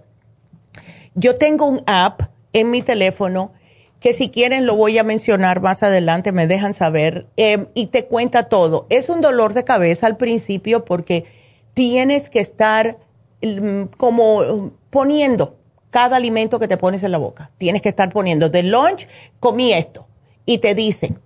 yo 1.16 1.38
tengo 1.38 1.66
un 1.66 1.82
app 1.88 2.22
en 2.54 2.70
mi 2.70 2.84
teléfono 2.84 3.54
que 4.00 4.14
si 4.14 4.30
quieren 4.30 4.68
lo 4.68 4.76
voy 4.76 5.00
a 5.00 5.04
mencionar 5.04 5.62
más 5.62 5.82
adelante, 5.82 6.32
me 6.32 6.46
dejan 6.46 6.76
saber, 6.76 7.28
em, 7.38 7.68
y 7.74 7.88
te 7.88 8.06
cuenta 8.06 8.50
todo. 8.50 8.86
Es 8.90 9.10
un 9.10 9.20
dolor 9.20 9.54
de 9.54 9.64
cabeza 9.64 10.06
al 10.06 10.18
principio 10.18 10.86
porque 10.86 11.26
tienes 11.74 12.30
que 12.30 12.40
estar 12.40 13.00
mm, 13.42 13.86
como 13.98 14.72
poniendo 14.92 15.58
cada 15.90 16.18
alimento 16.18 16.60
que 16.60 16.68
te 16.68 16.78
pones 16.78 17.02
en 17.02 17.12
la 17.12 17.18
boca. 17.18 17.50
Tienes 17.58 17.82
que 17.82 17.90
estar 17.90 18.12
poniendo, 18.12 18.50
de 18.50 18.62
lunch 18.62 19.08
comí 19.40 19.74
esto 19.74 20.08
y 20.46 20.60
te 20.60 20.76
dicen. 20.76 21.20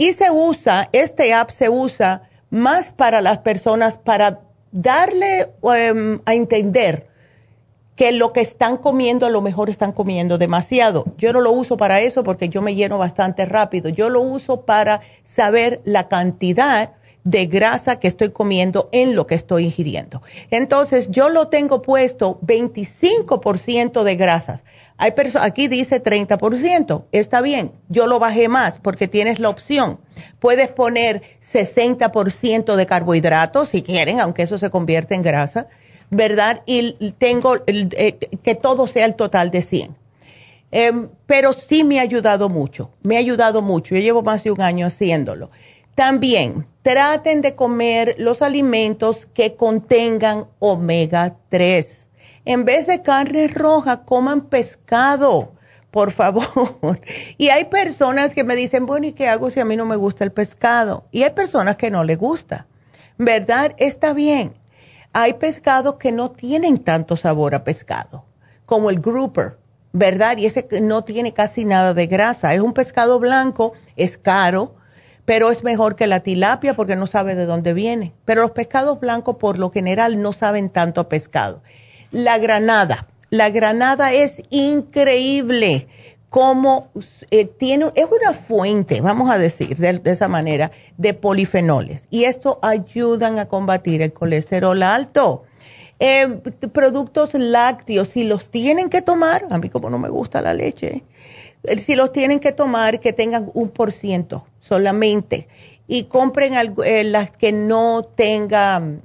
Y 0.00 0.14
se 0.14 0.30
usa, 0.30 0.88
este 0.92 1.34
app 1.34 1.50
se 1.50 1.68
usa 1.68 2.22
más 2.48 2.90
para 2.90 3.20
las 3.20 3.40
personas 3.40 3.98
para 3.98 4.40
darle 4.72 5.52
em, 5.74 6.22
a 6.24 6.32
entender 6.32 7.06
que 7.96 8.10
lo 8.10 8.32
que 8.32 8.40
están 8.40 8.78
comiendo 8.78 9.26
a 9.26 9.28
lo 9.28 9.42
mejor 9.42 9.68
están 9.68 9.92
comiendo 9.92 10.38
demasiado. 10.38 11.04
Yo 11.18 11.34
no 11.34 11.42
lo 11.42 11.50
uso 11.52 11.76
para 11.76 12.00
eso 12.00 12.24
porque 12.24 12.48
yo 12.48 12.62
me 12.62 12.74
lleno 12.74 12.96
bastante 12.96 13.44
rápido. 13.44 13.90
Yo 13.90 14.08
lo 14.08 14.22
uso 14.22 14.62
para 14.62 15.02
saber 15.22 15.82
la 15.84 16.08
cantidad 16.08 16.94
de 17.24 17.44
grasa 17.44 18.00
que 18.00 18.08
estoy 18.08 18.30
comiendo 18.30 18.88
en 18.92 19.14
lo 19.14 19.26
que 19.26 19.34
estoy 19.34 19.66
ingiriendo. 19.66 20.22
Entonces, 20.50 21.10
yo 21.10 21.28
lo 21.28 21.48
tengo 21.48 21.82
puesto 21.82 22.40
25% 22.40 24.02
de 24.02 24.16
grasas. 24.16 24.64
Hay 25.02 25.14
aquí 25.40 25.68
dice 25.68 26.02
30%, 26.02 27.06
está 27.10 27.40
bien, 27.40 27.72
yo 27.88 28.06
lo 28.06 28.18
bajé 28.18 28.48
más 28.48 28.78
porque 28.78 29.08
tienes 29.08 29.40
la 29.40 29.48
opción. 29.48 29.98
Puedes 30.38 30.68
poner 30.68 31.22
60% 31.42 32.76
de 32.76 32.86
carbohidratos 32.86 33.70
si 33.70 33.82
quieren, 33.82 34.20
aunque 34.20 34.42
eso 34.42 34.58
se 34.58 34.70
convierte 34.70 35.14
en 35.14 35.22
grasa 35.22 35.66
¿verdad? 36.10 36.62
Y 36.66 37.12
tengo 37.18 37.56
eh, 37.66 38.18
que 38.42 38.54
todo 38.54 38.86
sea 38.86 39.06
el 39.06 39.14
total 39.14 39.50
de 39.50 39.62
100. 39.62 39.96
Em, 40.72 41.08
pero 41.26 41.52
sí 41.52 41.82
me 41.82 41.98
ha 41.98 42.02
ayudado 42.02 42.48
mucho, 42.48 42.90
me 43.02 43.16
ha 43.16 43.20
ayudado 43.20 43.62
mucho. 43.62 43.94
Yo 43.94 44.00
llevo 44.00 44.22
más 44.22 44.44
de 44.44 44.50
un 44.50 44.60
año 44.60 44.86
haciéndolo. 44.86 45.50
También 45.94 46.66
traten 46.82 47.40
de 47.40 47.54
comer 47.54 48.14
los 48.18 48.42
alimentos 48.42 49.26
que 49.34 49.56
contengan 49.56 50.46
omega 50.58 51.36
3. 51.48 51.99
En 52.52 52.64
vez 52.64 52.86
de 52.86 53.02
carne 53.02 53.48
roja, 53.48 54.04
coman 54.04 54.42
pescado, 54.42 55.54
por 55.90 56.10
favor. 56.10 57.00
Y 57.38 57.48
hay 57.48 57.64
personas 57.66 58.34
que 58.34 58.44
me 58.44 58.56
dicen, 58.56 58.86
bueno, 58.86 59.06
¿y 59.06 59.12
qué 59.12 59.28
hago 59.28 59.50
si 59.50 59.60
a 59.60 59.64
mí 59.64 59.76
no 59.76 59.86
me 59.86 59.96
gusta 59.96 60.24
el 60.24 60.32
pescado? 60.32 61.06
Y 61.10 61.22
hay 61.22 61.30
personas 61.30 61.76
que 61.76 61.90
no 61.90 62.04
les 62.04 62.18
gusta, 62.18 62.66
¿verdad? 63.18 63.72
Está 63.78 64.12
bien 64.12 64.60
hay 65.12 65.34
pescados 65.34 65.96
que 65.96 66.12
no 66.12 66.30
tienen 66.30 66.78
tanto 66.78 67.16
sabor 67.16 67.54
a 67.54 67.64
pescado, 67.64 68.24
como 68.64 68.90
el 68.90 69.00
grouper, 69.00 69.58
¿verdad? 69.92 70.36
Y 70.36 70.46
ese 70.46 70.66
no 70.80 71.02
tiene 71.02 71.32
casi 71.32 71.64
nada 71.64 71.94
de 71.94 72.06
grasa. 72.06 72.54
Es 72.54 72.60
un 72.60 72.72
pescado 72.72 73.18
blanco, 73.18 73.72
es 73.96 74.18
caro, 74.18 74.76
pero 75.24 75.50
es 75.50 75.64
mejor 75.64 75.96
que 75.96 76.06
la 76.06 76.20
tilapia 76.20 76.74
porque 76.74 76.96
no 76.96 77.06
sabe 77.06 77.34
de 77.34 77.46
dónde 77.46 77.72
viene. 77.72 78.14
Pero 78.24 78.42
los 78.42 78.52
pescados 78.52 79.00
blancos 79.00 79.36
por 79.36 79.58
lo 79.58 79.70
general 79.70 80.22
no 80.22 80.32
saben 80.32 80.70
tanto 80.70 81.00
a 81.00 81.08
pescado. 81.08 81.62
La 82.10 82.38
granada, 82.38 83.06
la 83.30 83.50
granada 83.50 84.12
es 84.12 84.42
increíble 84.50 85.86
como 86.30 86.90
eh, 87.30 87.44
tiene, 87.44 87.86
es 87.96 88.06
una 88.06 88.32
fuente, 88.32 89.00
vamos 89.00 89.30
a 89.30 89.38
decir 89.38 89.76
de, 89.76 90.00
esa 90.04 90.28
manera, 90.28 90.70
de 90.96 91.12
polifenoles. 91.12 92.06
Y 92.08 92.24
esto 92.24 92.60
ayudan 92.62 93.38
a 93.38 93.46
combatir 93.46 94.00
el 94.00 94.12
colesterol 94.12 94.82
alto. 94.82 95.44
Eh, 95.98 96.28
productos 96.72 97.34
lácteos, 97.34 98.08
si 98.08 98.24
los 98.24 98.50
tienen 98.50 98.88
que 98.88 99.02
tomar, 99.02 99.44
a 99.50 99.58
mí 99.58 99.68
como 99.68 99.90
no 99.90 99.98
me 99.98 100.08
gusta 100.08 100.40
la 100.40 100.54
leche, 100.54 101.04
eh, 101.64 101.78
si 101.78 101.94
los 101.94 102.12
tienen 102.12 102.40
que 102.40 102.52
tomar, 102.52 103.00
que 103.00 103.12
tengan 103.12 103.50
un 103.54 103.68
por 103.68 103.92
ciento 103.92 104.46
solamente. 104.60 105.48
Y 105.88 106.04
compren 106.04 106.54
las 107.12 107.30
que 107.32 107.50
no 107.50 108.04
tengan, 108.04 109.02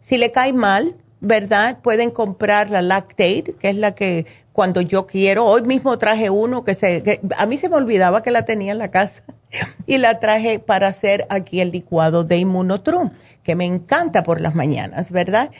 si 0.00 0.16
le 0.16 0.30
cae 0.30 0.52
mal, 0.52 0.94
¿verdad? 1.20 1.78
Pueden 1.82 2.10
comprar 2.10 2.70
la 2.70 2.82
Lactate, 2.82 3.54
que 3.58 3.70
es 3.70 3.76
la 3.76 3.94
que 3.94 4.26
cuando 4.52 4.80
yo 4.80 5.06
quiero. 5.06 5.46
Hoy 5.46 5.62
mismo 5.62 5.98
traje 5.98 6.30
uno 6.30 6.64
que 6.64 6.74
se, 6.74 7.20
a 7.36 7.46
mí 7.46 7.56
se 7.56 7.68
me 7.68 7.76
olvidaba 7.76 8.22
que 8.22 8.30
la 8.30 8.44
tenía 8.44 8.72
en 8.72 8.78
la 8.78 8.90
casa 8.90 9.22
y 9.86 9.98
la 9.98 10.20
traje 10.20 10.58
para 10.58 10.88
hacer 10.88 11.26
aquí 11.30 11.60
el 11.60 11.70
licuado 11.70 12.24
de 12.24 12.38
Inmunotrum, 12.38 13.10
que 13.42 13.54
me 13.54 13.64
encanta 13.64 14.22
por 14.22 14.40
las 14.40 14.54
mañanas, 14.54 15.10
¿verdad? 15.10 15.50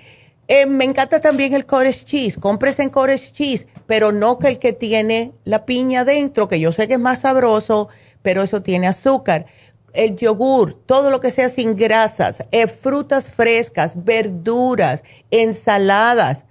Eh, 0.50 0.64
me 0.64 0.84
encanta 0.84 1.20
también 1.20 1.52
el 1.52 1.66
cottage 1.66 2.04
cheese. 2.04 2.38
Compres 2.38 2.78
en 2.78 2.88
cottage 2.88 3.32
cheese, 3.32 3.66
pero 3.86 4.12
no 4.12 4.38
que 4.38 4.48
el 4.48 4.58
que 4.58 4.72
tiene 4.72 5.32
la 5.44 5.66
piña 5.66 6.04
dentro, 6.04 6.48
que 6.48 6.58
yo 6.58 6.72
sé 6.72 6.88
que 6.88 6.94
es 6.94 7.00
más 7.00 7.20
sabroso, 7.20 7.88
pero 8.22 8.42
eso 8.42 8.62
tiene 8.62 8.88
azúcar. 8.88 9.46
El 9.92 10.16
yogur, 10.16 10.74
todo 10.87 11.11
lo 11.11 11.20
que 11.20 11.31
sea 11.31 11.48
sin 11.48 11.77
grasas, 11.77 12.44
eh, 12.51 12.66
frutas 12.66 13.31
frescas, 13.31 14.05
verduras, 14.05 15.03
ensaladas. 15.31 16.44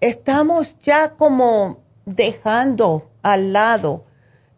Estamos 0.00 0.76
ya 0.80 1.14
como 1.14 1.80
dejando 2.04 3.10
al 3.22 3.52
lado 3.52 4.04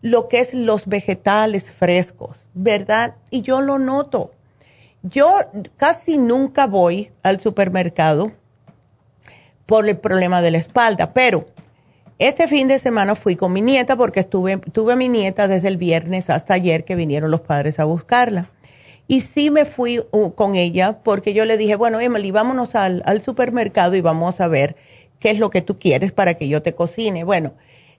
lo 0.01 0.29
que 0.29 0.41
es 0.41 0.53
los 0.53 0.87
vegetales 0.87 1.71
frescos, 1.71 2.45
¿verdad? 2.55 3.17
Y 3.31 3.43
yo 3.43 3.61
lo 3.61 3.79
noto. 3.79 4.33
Yo 5.03 5.39
casi 5.77 6.19
nunca 6.19 6.67
voy 6.67 7.13
al 7.23 7.41
supermercado 7.41 8.33
por 9.67 9.89
el 9.89 9.99
problema 9.99 10.43
de 10.43 10.51
la 10.51 10.59
espalda, 10.59 11.15
pero 11.15 11.47
este 12.19 12.49
fin 12.49 12.69
de 12.69 12.79
semana 12.79 13.15
fui 13.15 13.37
con 13.37 13.53
mi 13.53 13.61
nieta 13.61 13.97
porque 13.97 14.25
tuve 14.25 14.93
a 14.93 14.97
mi 14.97 15.09
nieta 15.09 15.49
desde 15.49 15.69
el 15.69 15.77
viernes 15.77 16.31
hasta 16.31 16.55
ayer 16.55 16.85
que 16.85 16.95
vinieron 16.95 17.31
los 17.31 17.41
padres 17.41 17.81
a 17.81 17.85
buscarla. 17.85 18.51
Y 19.07 19.21
sí 19.21 19.51
me 19.51 19.65
fui 19.65 20.01
uh, 20.13 20.31
con 20.31 20.55
ella 20.55 21.01
porque 21.03 21.35
yo 21.35 21.45
le 21.45 21.57
dije, 21.57 21.77
bueno, 21.77 22.01
Emily, 22.01 22.31
vámonos 22.31 22.75
al, 22.75 23.03
al 23.05 23.21
supermercado 23.21 23.97
y 23.97 24.01
vamos 24.01 24.41
a 24.41 24.49
ver 24.49 24.77
qué 25.19 25.31
es 25.31 25.39
lo 25.39 25.51
que 25.51 25.61
tú 25.61 25.79
quieres 25.79 26.13
para 26.13 26.35
que 26.35 26.49
yo 26.49 26.63
te 26.63 26.75
cocine. 26.75 27.25
Bueno, 27.25 27.55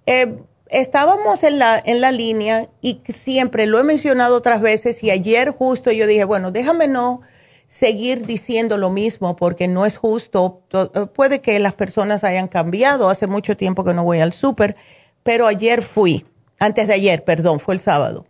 eh, 0.07 0.35
estábamos 0.69 1.43
en 1.43 1.59
la, 1.59 1.81
en 1.83 2.01
la 2.01 2.11
línea 2.11 2.69
y 2.81 3.01
siempre 3.13 3.67
lo 3.67 3.79
he 3.79 3.83
mencionado 3.83 4.35
otras 4.35 4.61
veces 4.61 5.03
y 5.03 5.11
ayer 5.11 5.49
justo 5.49 5.91
yo 5.91 6.07
dije, 6.07 6.23
bueno, 6.23 6.51
déjame 6.51 6.87
no 6.87 7.21
seguir 7.67 8.25
diciendo 8.25 8.77
lo 8.77 8.89
mismo 8.89 9.35
porque 9.35 9.67
no 9.67 9.85
es 9.85 9.97
justo. 9.97 10.61
Eh, 10.71 11.07
puede 11.13 11.41
que 11.41 11.59
las 11.59 11.73
personas 11.73 12.23
hayan 12.23 12.47
cambiado, 12.47 13.09
hace 13.09 13.27
mucho 13.27 13.57
tiempo 13.57 13.83
que 13.83 13.93
no 13.93 14.03
voy 14.03 14.19
al 14.19 14.33
súper, 14.33 14.75
pero 15.23 15.47
ayer 15.47 15.81
fui, 15.81 16.25
antes 16.59 16.87
de 16.87 16.93
ayer, 16.93 17.23
perdón, 17.23 17.59
fue 17.59 17.75
el 17.75 17.79
sábado. 17.79 18.25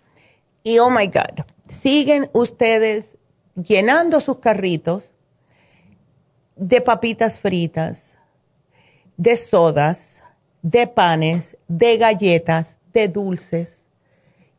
Y 0.63 0.79
oh 0.79 0.89
my 0.89 1.07
God, 1.07 1.45
siguen 1.69 2.29
ustedes 2.33 3.17
llenando 3.55 4.19
sus 4.19 4.39
carritos 4.39 5.11
de 6.55 6.81
papitas 6.81 7.37
fritas, 7.37 8.17
de 9.17 9.37
sodas, 9.37 10.23
de 10.61 10.87
panes, 10.87 11.57
de 11.67 11.97
galletas, 11.97 12.77
de 12.93 13.07
dulces. 13.07 13.84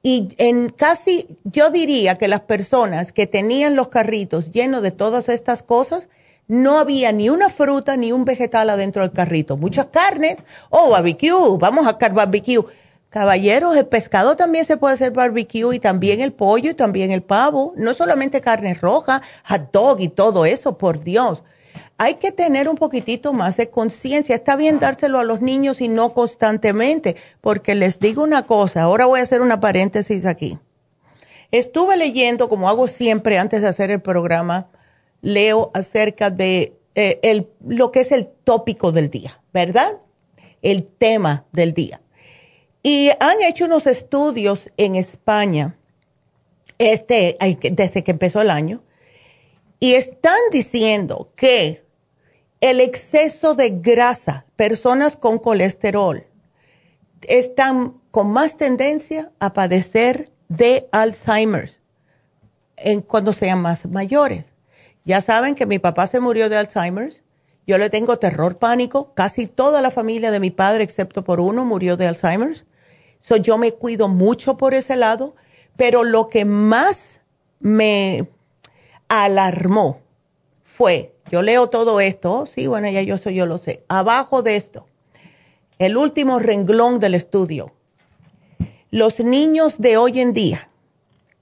Y 0.08 0.28
en 0.38 0.68
casi, 0.68 1.36
yo 1.42 1.70
diría 1.70 2.16
que 2.16 2.28
las 2.28 2.42
personas 2.42 3.10
que 3.10 3.26
tenían 3.26 3.74
los 3.74 3.88
carritos 3.88 4.52
llenos 4.52 4.80
de 4.80 4.92
todas 4.92 5.28
estas 5.28 5.64
cosas, 5.64 6.08
no 6.46 6.78
había 6.78 7.10
ni 7.10 7.28
una 7.28 7.48
fruta 7.48 7.96
ni 7.96 8.12
un 8.12 8.24
vegetal 8.24 8.70
adentro 8.70 9.02
del 9.02 9.10
carrito. 9.10 9.56
Muchas 9.56 9.86
carnes, 9.86 10.36
oh, 10.70 10.90
barbecue, 10.90 11.58
vamos 11.58 11.88
a 11.88 11.90
hacer 11.90 12.12
barbecue. 12.12 12.64
Caballeros, 13.08 13.74
el 13.74 13.88
pescado 13.88 14.36
también 14.36 14.64
se 14.64 14.76
puede 14.76 14.94
hacer 14.94 15.10
barbecue 15.10 15.74
y 15.74 15.80
también 15.80 16.20
el 16.20 16.32
pollo 16.32 16.70
y 16.70 16.74
también 16.74 17.10
el 17.10 17.24
pavo. 17.24 17.72
No 17.76 17.92
solamente 17.92 18.40
carne 18.40 18.74
roja, 18.74 19.22
hot 19.48 19.72
dog 19.72 20.00
y 20.00 20.08
todo 20.08 20.46
eso, 20.46 20.78
por 20.78 21.00
Dios 21.00 21.42
hay 21.98 22.14
que 22.14 22.32
tener 22.32 22.68
un 22.68 22.76
poquitito 22.76 23.32
más 23.32 23.56
de 23.56 23.70
conciencia. 23.70 24.34
Está 24.34 24.56
bien 24.56 24.78
dárselo 24.78 25.18
a 25.18 25.24
los 25.24 25.40
niños 25.40 25.80
y 25.80 25.88
no 25.88 26.14
constantemente, 26.14 27.16
porque 27.40 27.74
les 27.74 27.98
digo 27.98 28.22
una 28.22 28.46
cosa, 28.46 28.82
ahora 28.82 29.06
voy 29.06 29.20
a 29.20 29.22
hacer 29.22 29.40
una 29.40 29.60
paréntesis 29.60 30.26
aquí. 30.26 30.58
Estuve 31.50 31.96
leyendo, 31.96 32.48
como 32.48 32.68
hago 32.68 32.88
siempre 32.88 33.38
antes 33.38 33.62
de 33.62 33.68
hacer 33.68 33.90
el 33.90 34.02
programa, 34.02 34.68
leo 35.20 35.70
acerca 35.74 36.30
de 36.30 36.76
eh, 36.94 37.46
lo 37.66 37.92
que 37.92 38.00
es 38.00 38.12
el 38.12 38.26
tópico 38.44 38.92
del 38.92 39.10
día, 39.10 39.40
¿verdad? 39.52 39.98
El 40.62 40.86
tema 40.86 41.44
del 41.52 41.72
día. 41.72 42.00
Y 42.82 43.10
han 43.20 43.42
hecho 43.42 43.64
unos 43.64 43.86
estudios 43.86 44.70
en 44.76 44.96
España, 44.96 45.76
este, 46.78 47.36
desde 47.72 48.04
que 48.04 48.12
empezó 48.12 48.40
el 48.40 48.50
año, 48.50 48.82
y 49.78 49.94
están 49.94 50.38
diciendo 50.50 51.32
que 51.36 51.84
el 52.60 52.80
exceso 52.80 53.54
de 53.54 53.70
grasa, 53.70 54.46
personas 54.56 55.16
con 55.16 55.38
colesterol, 55.38 56.26
están 57.22 58.00
con 58.10 58.30
más 58.30 58.56
tendencia 58.56 59.32
a 59.40 59.52
padecer 59.52 60.30
de 60.48 60.88
Alzheimer 60.92 61.76
en 62.76 63.02
cuando 63.02 63.32
sean 63.32 63.60
más 63.60 63.86
mayores. 63.86 64.52
Ya 65.04 65.20
saben 65.20 65.54
que 65.54 65.66
mi 65.66 65.78
papá 65.78 66.06
se 66.06 66.20
murió 66.20 66.48
de 66.48 66.56
Alzheimer. 66.56 67.22
Yo 67.66 67.78
le 67.78 67.90
tengo 67.90 68.18
terror 68.18 68.58
pánico. 68.58 69.12
Casi 69.14 69.46
toda 69.46 69.82
la 69.82 69.90
familia 69.90 70.30
de 70.30 70.40
mi 70.40 70.50
padre, 70.50 70.84
excepto 70.84 71.24
por 71.24 71.40
uno, 71.40 71.64
murió 71.64 71.96
de 71.96 72.06
Alzheimer. 72.06 72.66
So, 73.20 73.36
yo 73.36 73.58
me 73.58 73.72
cuido 73.72 74.08
mucho 74.08 74.56
por 74.56 74.74
ese 74.74 74.96
lado. 74.96 75.36
Pero 75.76 76.04
lo 76.04 76.28
que 76.28 76.44
más 76.44 77.20
me 77.60 78.28
alarmó 79.08 80.00
fue 80.64 81.16
yo 81.30 81.42
leo 81.42 81.68
todo 81.68 82.00
esto, 82.00 82.46
sí, 82.46 82.66
bueno, 82.66 82.88
ya 82.88 83.02
yo 83.02 83.18
soy, 83.18 83.34
yo 83.34 83.46
lo 83.46 83.58
sé. 83.58 83.84
Abajo 83.88 84.42
de 84.42 84.56
esto, 84.56 84.86
el 85.78 85.96
último 85.96 86.38
renglón 86.38 87.00
del 87.00 87.14
estudio. 87.14 87.72
Los 88.90 89.18
niños 89.18 89.78
de 89.78 89.96
hoy 89.96 90.20
en 90.20 90.32
día 90.32 90.70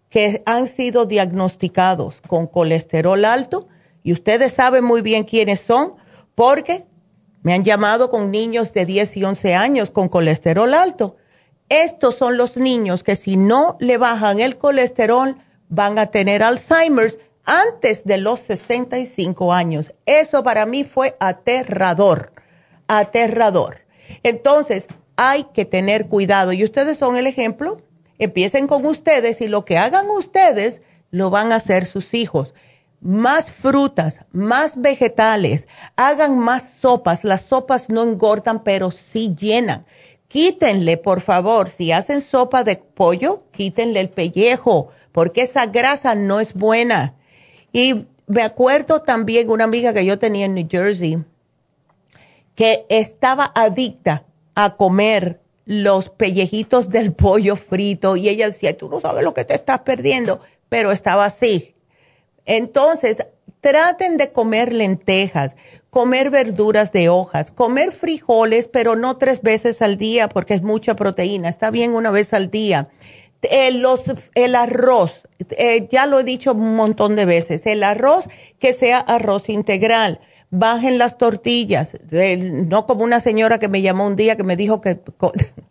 que 0.08 0.42
han 0.46 0.68
sido 0.68 1.04
diagnosticados 1.04 2.22
con 2.26 2.46
colesterol 2.46 3.24
alto, 3.24 3.68
y 4.02 4.12
ustedes 4.12 4.52
saben 4.52 4.84
muy 4.84 5.02
bien 5.02 5.24
quiénes 5.24 5.60
son, 5.60 5.94
porque 6.34 6.86
me 7.42 7.52
han 7.52 7.64
llamado 7.64 8.08
con 8.10 8.30
niños 8.30 8.72
de 8.72 8.86
10 8.86 9.16
y 9.18 9.24
11 9.24 9.54
años 9.54 9.90
con 9.90 10.08
colesterol 10.08 10.72
alto. 10.72 11.16
Estos 11.68 12.14
son 12.14 12.36
los 12.36 12.56
niños 12.56 13.02
que 13.02 13.16
si 13.16 13.36
no 13.36 13.76
le 13.80 13.98
bajan 13.98 14.40
el 14.40 14.56
colesterol 14.56 15.36
van 15.68 15.98
a 15.98 16.06
tener 16.06 16.42
Alzheimer's 16.42 17.18
antes 17.44 18.04
de 18.04 18.18
los 18.18 18.40
65 18.40 19.52
años. 19.52 19.94
Eso 20.06 20.42
para 20.42 20.66
mí 20.66 20.84
fue 20.84 21.16
aterrador, 21.20 22.32
aterrador. 22.88 23.78
Entonces, 24.22 24.86
hay 25.16 25.44
que 25.54 25.64
tener 25.64 26.08
cuidado 26.08 26.52
y 26.52 26.64
ustedes 26.64 26.98
son 26.98 27.16
el 27.16 27.26
ejemplo. 27.26 27.80
Empiecen 28.18 28.66
con 28.66 28.86
ustedes 28.86 29.40
y 29.40 29.48
lo 29.48 29.64
que 29.64 29.78
hagan 29.78 30.08
ustedes 30.10 30.82
lo 31.10 31.30
van 31.30 31.52
a 31.52 31.56
hacer 31.56 31.86
sus 31.86 32.14
hijos. 32.14 32.54
Más 33.00 33.50
frutas, 33.50 34.20
más 34.32 34.80
vegetales, 34.80 35.68
hagan 35.96 36.38
más 36.38 36.68
sopas. 36.68 37.22
Las 37.22 37.42
sopas 37.42 37.90
no 37.90 38.02
engordan, 38.02 38.64
pero 38.64 38.90
sí 38.90 39.34
llenan. 39.38 39.84
Quítenle, 40.28 40.96
por 40.96 41.20
favor, 41.20 41.68
si 41.68 41.92
hacen 41.92 42.22
sopa 42.22 42.64
de 42.64 42.76
pollo, 42.76 43.44
quítenle 43.52 44.00
el 44.00 44.08
pellejo, 44.08 44.88
porque 45.12 45.42
esa 45.42 45.66
grasa 45.66 46.14
no 46.14 46.40
es 46.40 46.54
buena. 46.54 47.14
Y 47.74 48.06
me 48.28 48.42
acuerdo 48.42 49.02
también 49.02 49.50
una 49.50 49.64
amiga 49.64 49.92
que 49.92 50.04
yo 50.04 50.16
tenía 50.16 50.46
en 50.46 50.54
New 50.54 50.68
Jersey 50.70 51.18
que 52.54 52.86
estaba 52.88 53.50
adicta 53.52 54.24
a 54.54 54.76
comer 54.76 55.40
los 55.66 56.08
pellejitos 56.08 56.88
del 56.88 57.12
pollo 57.12 57.56
frito 57.56 58.14
y 58.14 58.28
ella 58.28 58.46
decía, 58.46 58.78
tú 58.78 58.88
no 58.88 59.00
sabes 59.00 59.24
lo 59.24 59.34
que 59.34 59.44
te 59.44 59.54
estás 59.54 59.80
perdiendo, 59.80 60.38
pero 60.68 60.92
estaba 60.92 61.24
así. 61.24 61.74
Entonces, 62.46 63.26
traten 63.60 64.18
de 64.18 64.30
comer 64.30 64.72
lentejas, 64.72 65.56
comer 65.90 66.30
verduras 66.30 66.92
de 66.92 67.08
hojas, 67.08 67.50
comer 67.50 67.90
frijoles, 67.90 68.68
pero 68.68 68.94
no 68.94 69.16
tres 69.16 69.42
veces 69.42 69.82
al 69.82 69.98
día 69.98 70.28
porque 70.28 70.54
es 70.54 70.62
mucha 70.62 70.94
proteína, 70.94 71.48
está 71.48 71.72
bien 71.72 71.92
una 71.92 72.12
vez 72.12 72.34
al 72.34 72.52
día. 72.52 72.88
Eh, 73.50 73.82
el 74.34 74.54
arroz, 74.54 75.22
eh, 75.50 75.88
ya 75.90 76.06
lo 76.06 76.20
he 76.20 76.24
dicho 76.24 76.52
un 76.52 76.74
montón 76.74 77.16
de 77.16 77.24
veces, 77.24 77.66
el 77.66 77.82
arroz 77.82 78.28
que 78.58 78.72
sea 78.72 78.98
arroz 78.98 79.48
integral. 79.48 80.20
Bajen 80.50 80.98
las 80.98 81.18
tortillas, 81.18 81.96
eh, 82.12 82.36
no 82.36 82.86
como 82.86 83.02
una 83.02 83.20
señora 83.20 83.58
que 83.58 83.68
me 83.68 83.82
llamó 83.82 84.06
un 84.06 84.14
día 84.14 84.36
que 84.36 84.44
me 84.44 84.56
dijo 84.56 84.80
que, 84.80 85.00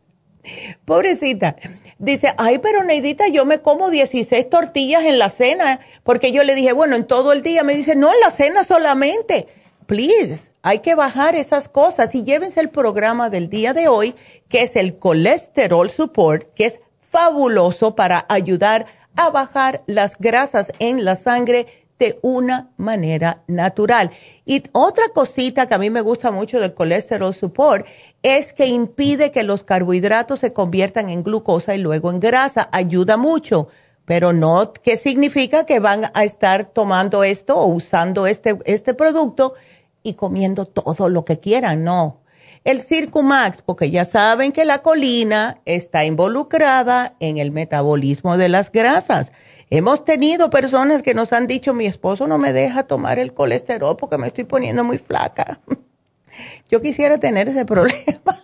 pobrecita, 0.86 1.56
dice, 2.00 2.34
ay, 2.38 2.60
pero 2.60 2.84
Neidita, 2.84 3.30
yo 3.30 3.46
me 3.46 3.60
como 3.60 3.90
16 3.90 4.50
tortillas 4.50 5.06
en 5.06 5.20
la 5.20 5.30
cena, 5.30 5.80
porque 6.04 6.34
yo 6.34 6.44
le 6.44 6.54
dije, 6.54 6.74
bueno, 6.74 6.98
en 6.98 7.06
todo 7.08 7.32
el 7.32 7.44
día, 7.44 7.64
me 7.64 7.76
dice, 7.76 7.96
no, 7.96 8.12
en 8.14 8.20
la 8.20 8.30
cena 8.30 8.64
solamente. 8.64 9.48
Please, 9.86 10.52
hay 10.62 10.80
que 10.80 10.96
bajar 10.96 11.36
esas 11.36 11.68
cosas 11.68 12.14
y 12.16 12.24
llévense 12.24 12.60
el 12.62 12.70
programa 12.70 13.30
del 13.30 13.50
día 13.50 13.74
de 13.74 13.88
hoy, 13.88 14.16
que 14.50 14.64
es 14.64 14.76
el 14.76 14.98
Colesterol 14.98 15.90
Support, 15.90 16.52
que 16.54 16.66
es 16.66 16.80
fabuloso 17.14 17.96
para 17.96 18.26
ayudar 18.28 18.88
a 19.16 19.30
bajar 19.30 19.84
las 19.86 20.18
grasas 20.18 20.72
en 20.80 21.06
la 21.06 21.16
sangre 21.16 21.68
de 22.00 22.18
una 22.24 22.72
manera 22.76 23.44
natural. 23.48 24.10
Y 24.46 24.64
otra 24.72 25.10
cosita 25.14 25.68
que 25.68 25.76
a 25.76 25.78
mí 25.78 25.92
me 25.92 26.02
gusta 26.02 26.32
mucho 26.32 26.60
del 26.60 26.74
colesterol 26.74 27.34
support 27.36 27.86
es 28.24 28.52
que 28.52 28.66
impide 28.66 29.32
que 29.32 29.44
los 29.44 29.64
carbohidratos 29.64 30.40
se 30.40 30.54
conviertan 30.54 31.10
en 31.10 31.22
glucosa 31.22 31.76
y 31.76 31.78
luego 31.78 32.10
en 32.10 32.20
grasa. 32.20 32.68
Ayuda 32.72 33.16
mucho, 33.16 33.68
pero 34.06 34.34
no 34.34 34.74
que 34.74 34.98
significa 34.98 35.68
que 35.68 35.80
van 35.80 36.06
a 36.16 36.24
estar 36.24 36.66
tomando 36.66 37.24
esto 37.24 37.60
o 37.60 37.68
usando 37.68 38.26
este, 38.26 38.58
este 38.66 38.96
producto 38.96 39.54
y 40.02 40.16
comiendo 40.16 40.66
todo 40.66 41.10
lo 41.10 41.26
que 41.26 41.40
quieran. 41.40 41.84
No, 41.84 42.23
el 42.64 42.82
Circumax, 42.82 43.62
porque 43.62 43.90
ya 43.90 44.06
saben 44.06 44.52
que 44.52 44.66
la 44.66 44.82
colina 44.82 45.62
está 45.66 46.06
involucrada 46.06 47.16
en 47.20 47.38
el 47.38 47.52
metabolismo 47.52 48.38
de 48.38 48.50
las 48.50 48.72
grasas. 48.72 49.32
Hemos 49.70 50.06
tenido 50.06 50.50
personas 50.50 51.02
que 51.02 51.14
nos 51.14 51.34
han 51.34 51.48
dicho, 51.48 51.74
mi 51.74 51.86
esposo 51.86 52.28
no 52.28 52.38
me 52.38 52.54
deja 52.54 52.84
tomar 52.84 53.20
el 53.20 53.34
colesterol 53.34 53.98
porque 53.98 54.18
me 54.18 54.28
estoy 54.28 54.44
poniendo 54.44 54.84
muy 54.84 54.98
flaca. 54.98 55.60
Yo 56.70 56.82
quisiera 56.82 57.18
tener 57.18 57.50
ese 57.50 57.66
problema. 57.66 58.40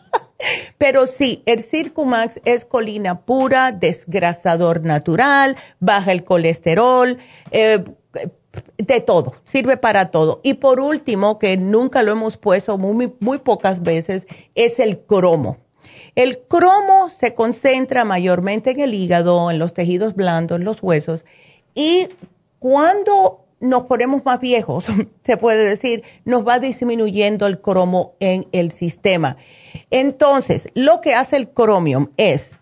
Pero 0.78 1.06
sí, 1.06 1.44
el 1.46 1.62
Circumax 1.64 2.40
es 2.46 2.64
colina 2.64 3.22
pura, 3.22 3.74
desgrasador 3.74 4.84
natural, 4.84 5.58
baja 5.80 6.14
el 6.14 6.24
colesterol, 6.24 7.18
eh, 7.52 7.84
de 8.78 9.02
todo, 9.02 9.36
sirve 9.46 9.78
para 9.78 10.12
todo. 10.12 10.40
Y 10.44 10.56
por 10.56 10.80
último, 10.80 11.40
que 11.40 11.58
nunca 11.58 12.04
lo 12.04 12.12
hemos 12.12 12.38
puesto 12.38 12.78
muy, 12.78 13.14
muy 13.20 13.40
pocas 13.40 13.82
veces, 13.82 14.28
es 14.56 14.80
el 14.80 15.00
cromo. 15.00 15.58
El 16.16 16.40
cromo 16.40 17.10
se 17.10 17.34
concentra 17.34 18.06
mayormente 18.06 18.72
en 18.72 18.80
el 18.80 18.94
hígado, 18.94 19.52
en 19.52 19.60
los 19.60 19.74
tejidos 19.74 20.16
blandos, 20.16 20.60
en 20.60 20.66
los 20.66 20.82
huesos. 20.82 21.26
Y 21.76 22.10
cuando 22.60 23.46
nos 23.60 23.84
ponemos 23.84 24.24
más 24.26 24.40
viejos, 24.40 24.88
se 25.24 25.38
puede 25.38 25.68
decir, 25.68 26.04
nos 26.26 26.48
va 26.48 26.60
disminuyendo 26.60 27.48
el 27.48 27.62
cromo 27.62 28.16
en 28.20 28.48
el 28.52 28.72
sistema. 28.72 29.38
Entonces, 29.92 30.68
lo 30.74 31.02
que 31.02 31.14
hace 31.14 31.38
el 31.38 31.50
cromium 31.50 32.10
es, 32.18 32.58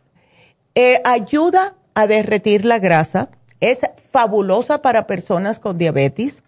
eh, 0.76 1.02
ayuda 1.06 1.76
a 1.94 2.06
derretir 2.06 2.66
la 2.66 2.80
grasa, 2.80 3.32
es 3.62 3.82
fabulosa 4.12 4.82
para 4.82 5.08
personas 5.08 5.60
con 5.60 5.78
diabetes 5.78 6.44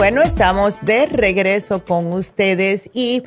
Bueno, 0.00 0.22
estamos 0.22 0.78
de 0.80 1.04
regreso 1.04 1.84
con 1.84 2.10
ustedes 2.14 2.88
y 2.94 3.22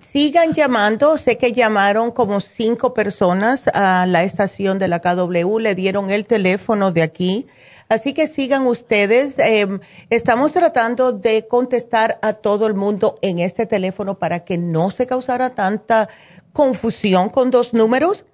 sigan 0.00 0.54
llamando. 0.54 1.18
Sé 1.18 1.36
que 1.36 1.52
llamaron 1.52 2.12
como 2.12 2.40
cinco 2.40 2.94
personas 2.94 3.68
a 3.74 4.06
la 4.06 4.22
estación 4.22 4.78
de 4.78 4.88
la 4.88 5.00
KW, 5.00 5.58
le 5.58 5.74
dieron 5.74 6.08
el 6.08 6.24
teléfono 6.24 6.92
de 6.92 7.02
aquí. 7.02 7.46
Así 7.90 8.14
que 8.14 8.26
sigan 8.26 8.66
ustedes. 8.66 9.38
Em, 9.38 9.80
estamos 10.08 10.52
tratando 10.52 11.12
de 11.12 11.46
contestar 11.46 12.18
a 12.22 12.32
todo 12.32 12.66
el 12.68 12.72
mundo 12.72 13.18
en 13.20 13.38
este 13.38 13.66
teléfono 13.66 14.18
para 14.18 14.46
que 14.46 14.56
no 14.56 14.90
se 14.92 15.06
causara 15.06 15.50
tanta 15.50 16.08
confusión 16.54 17.28
con 17.28 17.50
dos 17.50 17.74
números. 17.74 18.24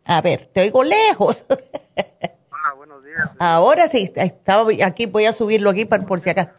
A 0.06 0.22
ver, 0.22 0.48
te 0.52 0.62
oigo 0.62 0.84
lejos. 0.84 1.46
Ahora 3.40 3.88
sí, 3.88 4.12
estaba 4.16 4.70
aquí, 4.84 5.06
voy 5.06 5.26
a 5.26 5.34
subirlo 5.34 5.70
aquí 5.70 5.86
por, 5.86 6.06
por 6.06 6.20
si 6.22 6.30
acaso. 6.30 6.52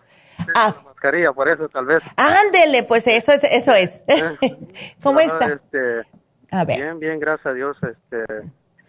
Ah. 0.54 0.74
mascarilla, 0.84 1.32
por 1.32 1.48
eso 1.48 1.68
tal 1.68 1.86
vez. 1.86 2.02
Ándele, 2.16 2.82
pues 2.84 3.06
eso 3.06 3.32
es. 3.32 3.44
Eso 3.44 3.72
es. 3.72 4.02
¿Cómo 5.02 5.20
está? 5.20 5.46
Este, 5.46 6.02
a 6.50 6.64
ver. 6.64 6.78
Bien, 6.78 6.98
bien, 6.98 7.20
gracias 7.20 7.46
a 7.46 7.52
Dios. 7.52 7.76
Este, 7.82 8.24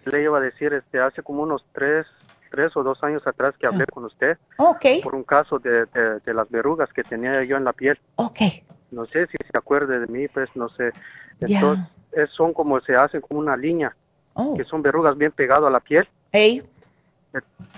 le 0.06 0.24
iba 0.24 0.38
a 0.38 0.42
decir, 0.42 0.74
este, 0.74 1.00
hace 1.00 1.22
como 1.24 1.44
unos 1.44 1.66
tres, 1.74 2.06
tres 2.52 2.76
o 2.76 2.84
dos 2.84 3.02
años 3.04 3.26
atrás 3.26 3.56
que 3.60 3.68
hablé 3.68 3.84
ah. 3.84 3.92
con 3.92 4.06
usted. 4.06 4.38
Ok. 4.58 4.86
Por 5.04 5.16
un 5.16 5.24
caso 5.24 5.60
de, 5.60 5.86
de, 5.86 6.34
las 6.34 6.50
verrugas 6.50 6.92
que 6.94 7.04
tenía 7.04 7.44
yo 7.44 7.58
en 7.58 7.64
la 7.64 7.74
piel. 7.74 8.00
Ok. 8.16 8.40
No 8.92 9.06
sé 9.06 9.28
si 9.28 9.38
se 9.38 9.58
acuerde 9.58 10.00
de 10.00 10.08
mí, 10.08 10.28
pues 10.28 10.50
no 10.56 10.70
sé. 10.70 10.92
Entonces, 11.40 11.86
son 12.32 12.54
como 12.54 12.80
se 12.82 12.96
hacen 12.96 13.22
como 13.22 13.40
una 13.40 13.56
línea. 13.56 13.96
Oh. 14.34 14.56
Que 14.56 14.64
son 14.64 14.82
verrugas 14.82 15.18
bien 15.18 15.32
pegadas 15.32 15.66
a 15.66 15.70
la 15.70 15.80
piel. 15.80 16.08
Hey. 16.32 16.64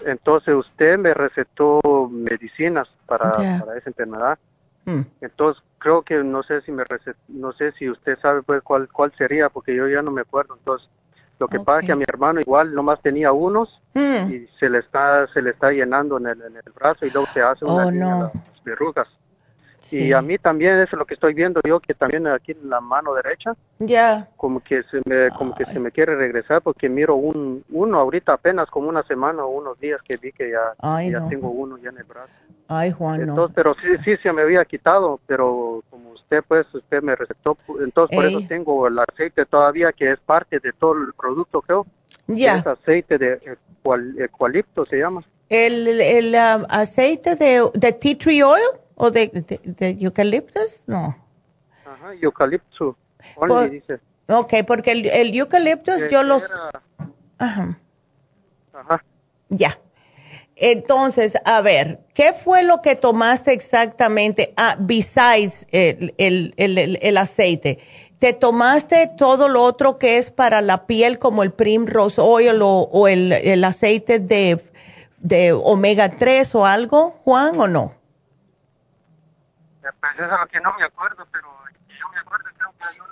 Entonces 0.05 0.55
usted 0.55 0.97
me 0.97 1.13
recetó 1.13 1.79
medicinas 2.11 2.89
para, 3.05 3.31
para 3.31 3.77
esa 3.77 3.89
enfermedad. 3.89 4.39
Hmm. 4.85 5.01
Entonces 5.21 5.63
creo 5.77 6.01
que 6.01 6.23
no 6.23 6.43
sé 6.43 6.61
si 6.61 6.71
me 6.71 6.83
no 7.29 7.53
sé 7.53 7.71
si 7.73 7.89
usted 7.89 8.17
sabe 8.19 8.41
pues 8.41 8.61
cuál 8.63 8.89
cuál 8.89 9.13
sería 9.17 9.49
porque 9.49 9.75
yo 9.75 9.87
ya 9.87 10.01
no 10.01 10.11
me 10.11 10.21
acuerdo. 10.21 10.55
Entonces 10.57 10.89
lo 11.39 11.47
que 11.47 11.59
pasa 11.59 11.81
es 11.81 11.85
que 11.85 11.91
a 11.91 11.95
mi 11.95 12.05
hermano 12.07 12.39
igual 12.39 12.73
nomás 12.73 13.01
tenía 13.01 13.31
unos 13.31 13.81
hmm. 13.93 14.31
y 14.31 14.47
se 14.59 14.69
le 14.69 14.79
está 14.79 15.27
se 15.27 15.41
le 15.41 15.51
está 15.51 15.71
llenando 15.71 16.17
en 16.17 16.27
el, 16.27 16.41
en 16.41 16.55
el 16.55 16.71
brazo 16.73 17.05
y 17.05 17.11
luego 17.11 17.27
se 17.33 17.41
hace 17.41 17.65
una 17.65 17.87
oh, 17.87 17.91
las 17.91 18.63
verrugas. 18.63 19.07
Y 19.91 20.13
a 20.13 20.21
mí 20.21 20.37
también 20.37 20.79
eso 20.79 20.95
es 20.95 20.99
lo 20.99 21.05
que 21.05 21.13
estoy 21.13 21.33
viendo 21.33 21.61
yo, 21.65 21.79
que 21.79 21.93
también 21.93 22.27
aquí 22.27 22.53
en 22.53 22.69
la 22.69 22.81
mano 22.81 23.13
derecha, 23.13 23.55
ya 23.79 24.29
como 24.37 24.61
que 24.61 24.83
se 24.83 25.01
me 25.05 25.29
como 25.31 25.53
que 25.53 25.65
se 25.65 25.79
me 25.79 25.91
quiere 25.91 26.15
regresar 26.15 26.61
porque 26.61 26.89
miro 26.89 27.15
un 27.15 27.63
uno 27.69 27.99
ahorita 27.99 28.33
apenas 28.33 28.69
como 28.69 28.89
una 28.89 29.03
semana 29.03 29.43
o 29.43 29.49
unos 29.49 29.79
días 29.79 30.01
que 30.07 30.17
vi 30.17 30.31
que 30.31 30.51
ya, 30.51 31.01
ya 31.03 31.27
tengo 31.29 31.49
uno 31.49 31.77
ya 31.77 31.89
en 31.89 31.97
el 31.97 32.03
brazo. 32.03 32.31
Ay, 32.67 32.91
Juan, 32.91 33.21
entonces, 33.21 33.53
Pero 33.55 33.73
sí, 33.75 33.87
sí, 34.03 34.17
se 34.17 34.31
me 34.31 34.41
había 34.41 34.63
quitado, 34.65 35.19
pero 35.27 35.83
como 35.89 36.11
usted, 36.11 36.43
pues, 36.47 36.65
usted 36.73 37.01
me 37.01 37.15
recetó, 37.15 37.57
entonces 37.83 38.15
por 38.15 38.25
eso 38.25 38.39
tengo 38.47 38.87
el 38.87 38.97
aceite 38.97 39.45
todavía, 39.45 39.91
que 39.91 40.11
es 40.11 40.19
parte 40.19 40.59
de 40.59 40.71
todo 40.73 40.93
el 40.93 41.13
producto, 41.13 41.61
creo. 41.61 41.85
Ya. 42.27 42.57
Es 42.57 42.65
aceite 42.65 43.17
de 43.17 43.57
eucalipto, 44.17 44.85
se 44.85 44.97
llama. 44.97 45.23
¿El, 45.49 45.87
el 45.87 46.33
um, 46.33 46.65
aceite 46.69 47.35
de, 47.35 47.69
de 47.73 47.91
tea 47.91 48.17
tree 48.17 48.41
oil? 48.41 48.63
¿O 48.95 49.11
de, 49.11 49.27
de, 49.27 49.97
eucaliptus? 49.99 50.83
No. 50.87 51.15
Ajá, 51.85 52.13
eucalipto. 52.21 52.97
dice. 53.69 53.99
Ok, 54.27 54.53
porque 54.65 54.91
el, 54.91 55.05
el 55.07 55.37
eucaliptus 55.37 56.05
yo 56.09 56.23
los... 56.23 56.43
Ajá. 57.37 57.79
Ajá. 58.73 59.03
Ya. 59.49 59.79
Entonces, 60.55 61.33
a 61.45 61.61
ver, 61.61 61.99
¿qué 62.13 62.33
fue 62.33 62.63
lo 62.63 62.81
que 62.81 62.95
tomaste 62.95 63.53
exactamente? 63.53 64.53
Ah, 64.55 64.75
besides 64.79 65.65
el, 65.71 66.13
el, 66.17 66.53
el, 66.57 66.99
el, 67.01 67.17
aceite. 67.17 67.79
¿Te 68.19 68.33
tomaste 68.33 69.11
todo 69.17 69.49
lo 69.49 69.63
otro 69.63 69.97
que 69.97 70.17
es 70.17 70.31
para 70.31 70.61
la 70.61 70.85
piel, 70.85 71.17
como 71.19 71.43
el 71.43 71.51
Primrose 71.51 72.21
Oil 72.21 72.61
o, 72.61 72.87
o 72.91 73.07
el, 73.07 73.33
el 73.33 73.63
aceite 73.63 74.19
de, 74.19 74.61
de 75.17 75.53
omega 75.53 76.17
3 76.17 76.53
o 76.55 76.65
algo, 76.65 77.19
Juan, 77.23 77.59
o 77.59 77.67
no? 77.67 78.02
Pues 79.83 80.13
eso 80.15 80.23
es 80.23 80.39
lo 80.39 80.47
que 80.47 80.61
no 80.61 80.73
me 80.77 80.83
acuerdo, 80.85 81.27
pero 81.31 81.49
yo 81.87 82.09
me 82.09 82.19
acuerdo, 82.19 82.45
creo 82.57 82.73
que 82.77 82.83
hay 82.85 82.99
un 82.99 83.07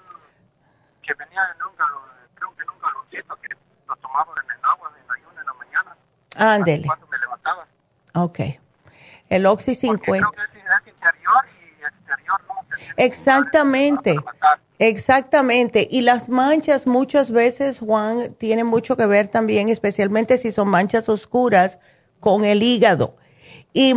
que 1.01 1.13
venía 1.15 1.41
en 1.55 1.67
un 1.67 1.75
galón, 1.75 2.03
creo 2.35 2.55
que 2.55 2.63
en 2.63 2.69
un 2.69 2.79
galoncito 2.79 3.35
que 3.41 3.49
lo 3.87 3.95
tomaba 3.97 4.33
en 4.43 4.51
el 4.57 4.65
agua, 4.65 4.93
en 5.03 5.11
ayuno 5.11 5.39
en 5.39 5.45
la 5.45 5.53
mañana. 5.53 5.97
Ándele. 6.37 6.87
Cuando 6.87 7.07
me 7.07 7.17
levantaba. 7.17 7.67
Ok. 8.13 8.39
El 9.29 9.45
Oxy 9.45 9.75
50. 9.75 10.29
Creo 10.29 10.31
que 10.31 10.41
es 10.41 10.93
interior 10.93 11.45
y 11.59 11.83
exterior, 11.83 12.41
¿no? 12.47 12.55
Exactamente. 12.97 14.15
Exactamente. 14.79 15.87
Y 15.91 16.01
las 16.01 16.29
manchas 16.29 16.87
muchas 16.87 17.31
veces, 17.31 17.79
Juan, 17.79 18.33
tienen 18.35 18.65
mucho 18.65 18.97
que 18.97 19.05
ver 19.05 19.27
también, 19.27 19.69
especialmente 19.69 20.37
si 20.37 20.51
son 20.51 20.69
manchas 20.69 21.07
oscuras, 21.07 21.79
con 22.19 22.43
el 22.43 22.63
hígado. 22.63 23.15
Y 23.73 23.93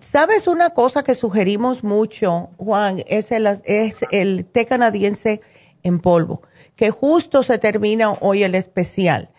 sabes 0.00 0.46
una 0.46 0.70
cosa 0.70 1.02
que 1.02 1.14
sugerimos 1.14 1.84
mucho, 1.84 2.50
Juan, 2.58 3.02
es 3.06 3.32
el, 3.32 3.46
es 3.64 4.04
el 4.10 4.46
té 4.46 4.66
canadiense 4.66 5.40
en 5.82 6.00
polvo, 6.00 6.42
que 6.76 6.90
justo 6.90 7.42
se 7.42 7.58
termina 7.58 8.12
hoy 8.20 8.42
el 8.42 8.54
especial. 8.54 9.30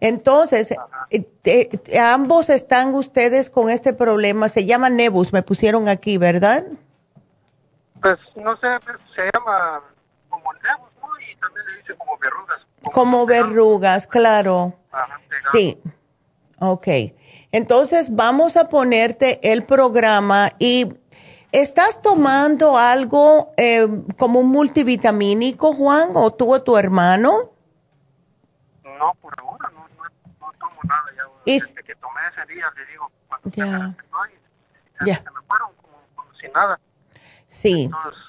Entonces, 0.00 0.74
eh, 1.10 1.70
ambos 2.00 2.48
están 2.48 2.94
ustedes 2.94 3.50
con 3.50 3.68
este 3.68 3.92
problema, 3.92 4.48
se 4.48 4.64
llama 4.64 4.88
Nebus, 4.88 5.32
me 5.32 5.42
pusieron 5.42 5.88
aquí, 5.88 6.16
¿verdad? 6.16 6.64
Pues 8.00 8.18
no 8.36 8.56
sé, 8.56 8.68
pues, 8.84 8.96
se 9.14 9.22
llama 9.32 9.82
como 10.30 10.52
Nebus, 10.54 10.90
¿no? 11.02 11.08
Y 11.20 11.36
también 11.36 11.66
le 11.66 11.76
dice 11.82 11.94
como 11.98 12.18
verrugas. 12.18 12.66
Como, 12.92 13.26
verrugas, 13.26 14.06
claro. 14.06 14.74
sí. 15.52 15.78
Ok. 16.60 16.88
Entonces 17.52 18.14
vamos 18.14 18.56
a 18.56 18.68
ponerte 18.68 19.52
el 19.52 19.64
programa 19.64 20.50
y 20.58 20.94
¿estás 21.52 22.00
tomando 22.00 22.78
algo 22.78 23.52
eh, 23.56 23.88
como 24.18 24.40
un 24.40 24.48
multivitamínico, 24.48 25.72
Juan, 25.72 26.10
o 26.14 26.32
tú 26.32 26.52
o 26.52 26.62
tu 26.62 26.76
hermano? 26.76 27.32
No, 28.84 29.14
por 29.20 29.34
ahora 29.40 29.70
no, 29.72 29.86
no, 29.88 30.52
tomo 30.58 30.80
nada. 30.84 31.04
Ya, 31.16 31.52
desde 31.52 31.82
que 31.82 31.94
tomé 31.96 32.20
ese 32.32 32.52
día, 32.52 32.66
le 32.76 32.86
digo, 32.86 33.10
cuando 33.28 33.50
ya. 33.50 33.96
Me 35.00 35.06
ya. 35.06 35.16
se 35.16 35.30
me 35.30 35.40
fueron 35.48 35.70
como, 35.76 36.34
sin 36.34 36.52
nada. 36.52 36.78
Sí. 37.48 37.84
Entonces, 37.84 38.22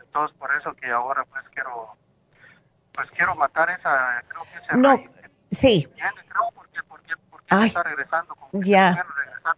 entonces, 0.00 0.36
por 0.38 0.54
eso 0.56 0.74
que 0.74 0.90
ahora 0.90 1.24
pues 1.26 1.44
quiero, 1.52 1.96
pues 2.92 3.08
quiero 3.10 3.34
matar 3.36 3.70
esa, 3.70 4.22
creo 4.28 4.42
que 4.42 4.58
esa 4.64 4.76
No, 4.76 4.96
sí. 5.50 5.88
creo, 5.94 6.50
porque, 6.54 6.82
porque, 6.88 7.14
porque 7.48 7.66
está 7.66 7.82
regresando. 7.82 8.36
Ya. 8.52 9.06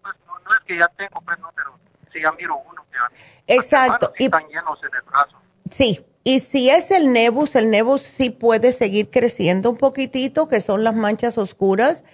Pues, 0.03 0.17
no, 0.27 0.55
es 0.55 0.65
que 0.67 0.79
ya 0.79 0.89
tengo, 0.89 1.21
pues, 1.21 1.39
no, 1.39 1.51
pero 1.55 1.79
sí 2.13 2.21
ya 2.21 2.33
miro 2.33 2.57
uno 2.57 2.85
que 2.91 2.99
a 2.99 3.09
mí, 3.09 3.17
Exacto. 3.47 4.13
Y, 4.19 4.25
están 4.25 4.47
llenos 4.49 4.79
en 4.83 4.95
el 4.95 5.03
brazo. 5.03 5.37
Sí, 5.71 6.05
y 6.25 6.41
si 6.41 6.71
es 6.71 6.91
el 6.91 7.13
nebus, 7.13 7.55
el 7.57 7.71
nebus 7.71 8.03
sí 8.03 8.31
puede 8.31 8.73
seguir 8.73 9.11
creciendo 9.11 9.71
un 9.71 9.77
poquitito, 9.77 10.49
que 10.49 10.61
son 10.61 10.85
las 10.85 10.95
manchas 10.95 11.39
oscuras. 11.39 12.05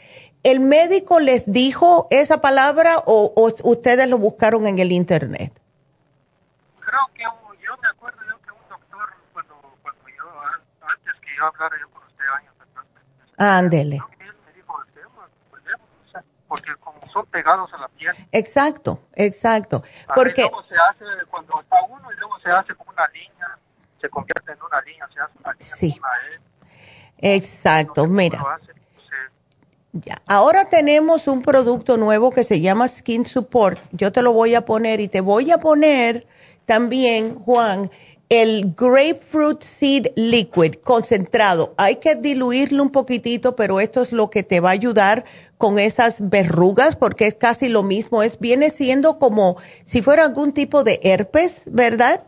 ¿El 0.43 0.61
médico 0.61 1.21
les 1.21 1.51
dijo 1.51 2.07
esa 2.11 2.41
palabra 2.41 2.97
o, 3.07 3.33
ustedes 3.63 4.09
lo 4.09 4.19
buscaron 4.19 4.67
en 4.67 4.79
el 4.79 4.93
internet? 4.93 5.61
Creo 6.81 7.01
que 7.15 7.23
yo 7.23 7.77
me 7.81 7.89
acuerdo 7.89 8.21
yo 8.29 8.39
que 8.43 8.51
un 8.51 8.69
doctor, 8.69 9.09
cuando, 9.33 9.55
cuando 9.83 10.03
yo, 10.09 10.25
antes 10.83 11.15
que 11.23 11.37
yo 11.37 11.47
hablara 11.47 11.77
yo 11.81 11.89
con 11.91 12.05
usted 12.05 12.25
años 12.37 12.55
atrás, 12.61 12.87
Ándele 13.39 14.01
porque 16.55 16.71
como 16.77 17.01
son 17.13 17.27
pegados 17.27 17.73
a 17.75 17.79
la 17.79 17.89
piel. 17.89 18.15
Exacto, 18.31 19.01
exacto. 19.17 19.83
Porque 20.15 20.43
luego 20.43 20.63
se 20.63 20.77
hace 20.77 21.27
cuando 21.29 21.61
está 21.61 21.83
uno 21.83 22.13
y 22.13 22.17
luego 22.17 22.39
se 22.39 22.49
hace 22.49 22.73
como 22.77 22.93
una 22.93 23.09
línea, 23.09 23.59
se 24.01 24.09
convierte 24.09 24.53
en 24.53 24.63
una 24.63 24.81
línea, 24.83 25.09
se 25.13 25.21
hace 25.21 25.33
una 25.41 25.53
línea 25.53 25.75
sí. 25.75 26.01
Exacto, 27.19 28.07
mira. 28.07 28.41
ya. 29.93 30.23
Ahora 30.29 30.69
tenemos 30.69 31.27
un 31.27 31.43
producto 31.43 31.97
nuevo 31.97 32.31
que 32.31 32.45
se 32.45 32.61
llama 32.61 32.87
Skin 32.87 33.27
Support. 33.27 33.81
Yo 33.91 34.13
te 34.13 34.23
lo 34.23 34.33
voy 34.33 34.55
a 34.55 34.65
poner 34.65 35.01
y 35.01 35.09
te 35.09 35.21
voy 35.21 35.51
a 35.51 35.59
poner 35.59 36.25
también, 36.67 37.35
Juan, 37.35 37.91
el 38.43 38.75
grapefruit 38.77 39.63
seed 39.63 40.09
liquid 40.17 40.75
concentrado. 40.83 41.73
Hay 41.77 41.97
que 41.97 42.17
diluirlo 42.17 42.83
un 42.83 42.91
poquitito, 42.91 43.55
pero 43.55 43.79
esto 43.79 44.03
es 44.03 44.11
lo 44.11 44.29
que 44.29 44.43
te 44.43 44.59
va 44.59 44.71
a 44.71 44.73
ayudar 44.73 45.25
con 45.57 45.79
esas 45.79 46.29
verrugas 46.29 46.97
porque 46.97 47.29
es 47.29 47.35
casi 47.35 47.69
lo 47.69 47.85
mismo. 47.85 48.25
Es 48.25 48.41
viene 48.41 48.71
siendo 48.71 49.21
como 49.21 49.57
si 49.85 50.03
fuera 50.03 50.25
algún 50.25 50.53
tipo 50.53 50.83
de 50.83 50.99
herpes, 51.05 51.63
¿verdad? 51.67 52.25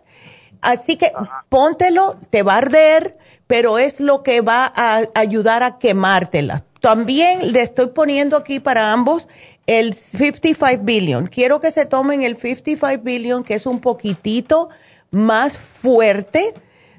Así 0.60 0.96
que 0.96 1.12
póntelo, 1.48 2.16
te 2.30 2.44
va 2.44 2.54
a 2.54 2.58
arder, 2.58 3.18
pero 3.48 3.78
es 3.78 3.98
lo 3.98 4.22
que 4.22 4.42
va 4.42 4.72
a 4.76 5.02
ayudar 5.14 5.64
a 5.64 5.78
quemártela. 5.78 6.64
También 6.80 7.52
le 7.52 7.62
estoy 7.62 7.88
poniendo 7.88 8.36
aquí 8.36 8.60
para 8.60 8.92
ambos 8.92 9.26
el 9.66 9.94
55 9.94 10.84
billion. 10.84 11.26
Quiero 11.26 11.58
que 11.58 11.72
se 11.72 11.84
tomen 11.84 12.22
el 12.22 12.36
55 12.36 13.02
billion, 13.02 13.42
que 13.42 13.54
es 13.54 13.66
un 13.66 13.80
poquitito 13.80 14.68
más 15.10 15.56
fuerte, 15.56 16.52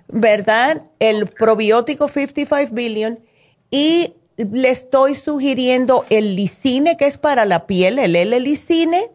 ¿verdad? 0.08 0.84
El 0.99 1.28
probiótico 1.28 2.08
55 2.08 2.74
billion 2.74 3.20
y 3.70 4.14
le 4.38 4.70
estoy 4.70 5.16
sugiriendo 5.16 6.05
el 6.10 6.36
lisine, 6.36 6.95
que 6.95 7.05
es 7.05 7.18
para 7.18 7.45
la 7.45 7.66
piel, 7.66 7.99
el 7.99 8.16
L-lisine, 8.16 9.12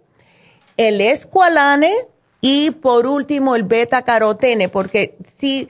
el 0.76 1.01
escualane 1.01 1.93
y 2.40 2.72
por 2.72 3.07
último 3.07 3.55
el 3.55 3.62
beta 3.62 4.03
carotene, 4.03 4.68
porque 4.68 5.16
si, 5.38 5.68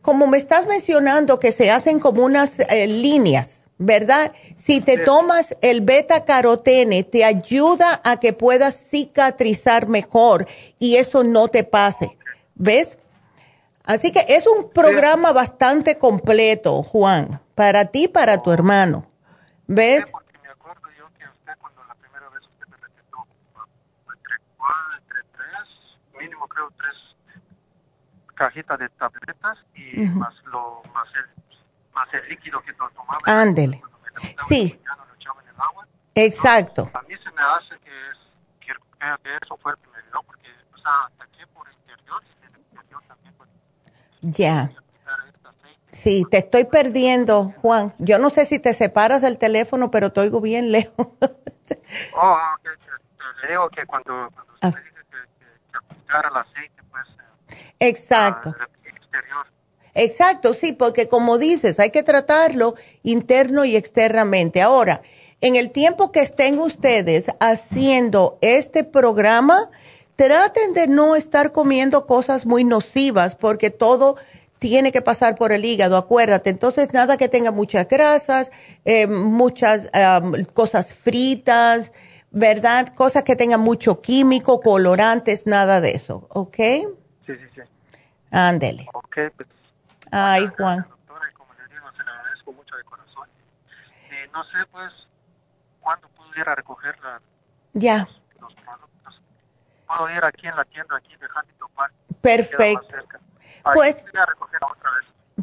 como 0.00 0.28
me 0.28 0.38
estás 0.38 0.66
mencionando 0.66 1.40
que 1.40 1.50
se 1.50 1.70
hacen 1.70 1.98
como 1.98 2.24
unas 2.24 2.60
eh, 2.60 2.86
líneas, 2.86 3.66
¿verdad? 3.78 4.32
Si 4.56 4.80
te 4.80 4.98
tomas 4.98 5.56
el 5.62 5.80
beta 5.80 6.24
carotene, 6.24 7.02
te 7.02 7.24
ayuda 7.24 8.00
a 8.04 8.18
que 8.20 8.32
puedas 8.32 8.76
cicatrizar 8.88 9.88
mejor 9.88 10.46
y 10.78 10.96
eso 10.96 11.24
no 11.24 11.48
te 11.48 11.64
pase. 11.64 12.16
¿Ves? 12.56 12.98
Así 13.84 14.12
que 14.12 14.24
es 14.28 14.46
un 14.46 14.70
programa 14.70 15.32
bastante 15.32 15.96
completo, 15.98 16.82
Juan, 16.82 17.40
para 17.54 17.84
ti 17.86 18.04
y 18.04 18.08
para 18.08 18.42
tu 18.42 18.50
hermano. 18.50 19.06
¿Ves? 19.68 20.06
Sí, 20.06 20.12
porque 20.12 20.38
me 20.42 20.48
acuerdo 20.48 20.82
yo 20.98 21.06
que 21.16 21.24
usted 21.24 21.52
cuando 21.60 21.84
la 21.84 21.94
primera 21.94 22.28
vez 22.30 22.42
usted 22.42 22.66
me 22.66 22.76
recetó 22.78 23.26
entre 24.12 24.36
cuatro, 24.56 24.96
entre 24.98 25.22
tres, 25.36 26.18
mínimo 26.18 26.48
creo 26.48 26.72
tres 26.76 27.16
cajitas 28.34 28.78
de 28.78 28.88
tabletas 28.90 29.58
y 29.74 30.00
más 30.00 30.34
lo 30.46 30.82
más 30.92 31.08
el 31.14 31.44
más 31.94 32.08
el 32.12 32.28
líquido 32.28 32.60
que 32.62 32.72
tomaba. 32.72 33.18
Ándele. 33.24 33.82
Sí. 34.48 34.80
Exacto. 36.14 36.90
a 36.94 37.02
mí 37.02 37.14
se 37.22 37.30
me 37.30 37.42
hace 37.42 37.78
que 37.80 37.90
es 38.10 38.18
que, 38.58 38.72
que 39.22 39.36
eso 39.42 39.56
fue 39.58 39.72
el 39.72 39.78
que 39.78 39.88
me 39.88 40.02
dio 40.02 40.22
porque 40.26 40.48
o 40.74 40.78
sea, 40.78 41.10
Ya. 44.26 44.72
Sí, 45.92 46.24
te 46.30 46.38
estoy 46.38 46.64
perdiendo, 46.64 47.54
Juan. 47.62 47.94
Yo 47.98 48.18
no 48.18 48.28
sé 48.28 48.44
si 48.44 48.58
te 48.58 48.74
separas 48.74 49.22
del 49.22 49.38
teléfono, 49.38 49.90
pero 49.90 50.12
te 50.12 50.20
oigo 50.20 50.40
bien 50.40 50.72
lejos. 50.72 51.06
oh, 52.16 52.38
le 53.42 53.48
digo 53.48 53.68
que 53.70 53.86
cuando, 53.86 54.28
cuando 54.34 54.52
usted 54.54 54.68
ah. 54.68 54.68
dice 54.68 55.00
que, 55.10 56.06
que, 56.06 56.28
el 56.28 56.36
aceite, 56.36 56.82
pues... 56.90 57.06
Eh, 57.48 57.88
Exacto. 57.88 58.54
exterior. 58.84 59.46
Exacto, 59.94 60.54
sí, 60.54 60.72
porque 60.72 61.08
como 61.08 61.38
dices, 61.38 61.80
hay 61.80 61.90
que 61.90 62.02
tratarlo 62.02 62.74
interno 63.02 63.64
y 63.64 63.76
externamente. 63.76 64.60
Ahora, 64.60 65.02
en 65.40 65.56
el 65.56 65.70
tiempo 65.70 66.12
que 66.12 66.20
estén 66.20 66.58
ustedes 66.58 67.28
haciendo 67.40 68.38
este 68.42 68.84
programa, 68.84 69.70
traten 70.16 70.72
de 70.72 70.88
no 70.88 71.14
estar 71.14 71.52
comiendo 71.52 72.06
cosas 72.06 72.46
muy 72.46 72.64
nocivas 72.64 73.36
porque 73.36 73.70
todo 73.70 74.16
tiene 74.58 74.90
que 74.90 75.02
pasar 75.02 75.34
por 75.36 75.52
el 75.52 75.64
hígado, 75.64 75.98
acuérdate. 75.98 76.48
Entonces, 76.48 76.92
nada 76.92 77.18
que 77.18 77.28
tenga 77.28 77.52
muchas 77.52 77.86
grasas, 77.86 78.50
eh, 78.86 79.06
muchas 79.06 79.90
cosas 80.54 80.94
fritas, 80.94 81.92
¿verdad? 82.30 82.94
Cosas 82.94 83.22
que 83.22 83.36
tengan 83.36 83.60
mucho 83.60 84.00
químico, 84.00 84.60
colorantes, 84.60 85.46
nada 85.46 85.82
de 85.82 85.90
eso, 85.90 86.26
¿ok? 86.30 86.56
Sí, 86.56 86.86
sí, 87.26 87.46
sí. 87.54 87.60
Ándele. 88.30 88.86
Ok, 88.94 89.16
pues. 89.36 89.48
Ay, 90.10 90.48
Juan. 90.56 90.86
Doctora, 90.88 91.28
y 91.30 91.34
como 91.34 91.52
le 91.52 91.74
digo, 91.74 91.86
se 91.94 92.02
le 92.02 92.10
agradezco 92.10 92.52
mucho 92.52 92.76
de 92.76 92.84
corazón. 92.84 93.28
Eh, 94.10 94.28
no 94.32 94.42
sé, 94.44 94.56
pues, 94.72 94.92
¿cuándo 95.80 96.08
pudiera 96.08 96.54
recogerla? 96.54 97.20
Ya 97.74 98.08
puedo 99.86 100.10
ir 100.10 100.24
aquí 100.24 100.46
en 100.46 100.56
la 100.56 100.64
tienda, 100.64 100.96
aquí 100.96 101.16
de 101.16 101.26
Huntington 101.26 101.70
Park. 101.74 101.92
Perfecto. 102.20 102.96
Pues, 103.74 104.04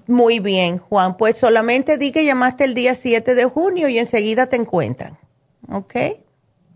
muy 0.08 0.39
bien, 0.39 0.80
Juan. 0.80 1.18
Pues 1.18 1.38
solamente 1.38 1.98
di 1.98 2.12
que 2.12 2.26
llamaste 2.26 2.64
el 2.66 2.74
día 2.74 2.96
7 2.96 3.36
de 3.36 3.46
junio 3.46 3.88
y 3.88 4.00
enseguida 4.00 4.48
te 4.48 4.56
encuentran. 4.56 5.18
¿Ok? 5.70 5.96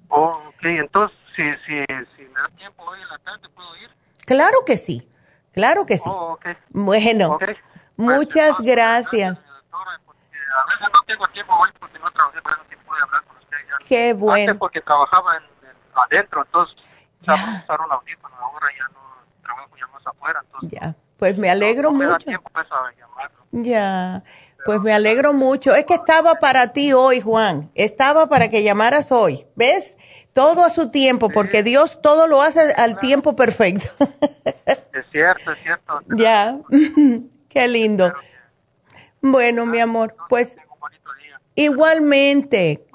Oh, 0.09 0.41
ok, 0.47 0.63
entonces, 0.63 1.17
si, 1.35 1.43
si, 1.65 1.85
si 2.15 2.23
me 2.23 2.41
da 2.41 2.49
tiempo 2.57 2.83
hoy 2.83 3.01
en 3.01 3.09
la 3.09 3.17
tarde, 3.19 3.49
¿puedo 3.49 3.75
ir? 3.77 3.89
Claro 4.25 4.57
que 4.65 4.77
sí, 4.77 5.09
claro 5.51 5.85
que 5.85 5.97
sí. 5.97 6.09
Oh, 6.09 6.33
okay. 6.33 6.55
Bueno, 6.69 7.33
okay. 7.33 7.55
muchas 7.97 8.57
pues, 8.57 8.67
gracias. 8.67 9.37
a 9.37 10.65
veces 10.65 10.87
no 10.93 11.01
tengo 11.05 11.27
tiempo 11.29 11.53
hoy 11.55 11.69
porque 11.79 11.99
no 11.99 12.09
trabajé, 12.11 12.39
pero 12.41 12.57
no 12.57 12.85
pude 12.85 13.01
hablar 13.01 13.23
con 13.25 13.37
usted 13.37 13.57
ya. 13.67 13.85
Qué 13.87 14.13
bueno. 14.13 14.51
Antes 14.51 14.59
porque 14.59 14.81
trabajaba 14.81 15.37
en, 15.37 15.43
adentro, 15.93 16.43
entonces 16.45 16.77
audífono, 17.33 18.35
ahora 18.35 18.67
ya 18.77 18.87
no 18.93 18.99
trabajo 19.41 19.75
ya 19.77 19.87
más 19.87 20.05
afuera. 20.05 20.41
Entonces, 20.45 20.79
ya, 20.79 20.95
pues 21.17 21.37
me 21.37 21.49
alegro 21.49 21.91
no, 21.91 21.97
mucho. 21.97 22.07
Me 22.07 22.13
da 22.13 22.19
tiempo 22.19 22.49
pues, 22.53 22.67
a. 22.71 23.07
Ya, 23.51 24.23
pues 24.65 24.81
me 24.81 24.93
alegro 24.93 25.33
mucho. 25.33 25.73
Es 25.73 25.85
que 25.85 25.93
estaba 25.93 26.35
para 26.35 26.73
ti 26.73 26.93
hoy, 26.93 27.21
Juan. 27.21 27.71
Estaba 27.75 28.27
para 28.27 28.49
que 28.49 28.63
llamaras 28.63 29.11
hoy. 29.11 29.47
¿Ves? 29.55 29.97
Todo 30.33 30.63
a 30.63 30.69
su 30.69 30.91
tiempo, 30.91 31.29
porque 31.29 31.63
Dios 31.63 31.99
todo 32.01 32.27
lo 32.27 32.41
hace 32.41 32.73
al 32.73 32.99
tiempo 32.99 33.35
perfecto. 33.35 33.87
es 34.65 35.05
cierto, 35.11 35.51
es 35.51 35.59
cierto. 35.59 36.01
Ya, 36.15 36.59
qué 37.49 37.67
lindo. 37.67 38.13
Bueno, 39.21 39.65
mi 39.65 39.79
amor, 39.79 40.15
pues 40.29 40.57
igualmente. 41.55 42.85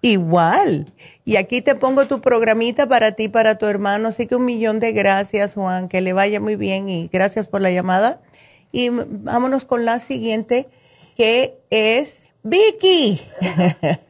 Igual. 0.00 0.92
Y 1.28 1.36
aquí 1.36 1.60
te 1.60 1.74
pongo 1.74 2.06
tu 2.06 2.22
programita 2.22 2.86
para 2.88 3.12
ti, 3.12 3.28
para 3.28 3.58
tu 3.58 3.66
hermano. 3.66 4.08
Así 4.08 4.26
que 4.26 4.34
un 4.36 4.46
millón 4.46 4.80
de 4.80 4.92
gracias, 4.92 5.52
Juan. 5.52 5.88
Que 5.90 6.00
le 6.00 6.14
vaya 6.14 6.40
muy 6.40 6.56
bien 6.56 6.88
y 6.88 7.08
gracias 7.12 7.46
por 7.46 7.60
la 7.60 7.70
llamada. 7.70 8.20
Y 8.72 8.88
vámonos 8.88 9.66
con 9.66 9.84
la 9.84 9.98
siguiente, 9.98 10.68
que 11.18 11.58
es 11.68 12.30
Vicky. 12.42 13.20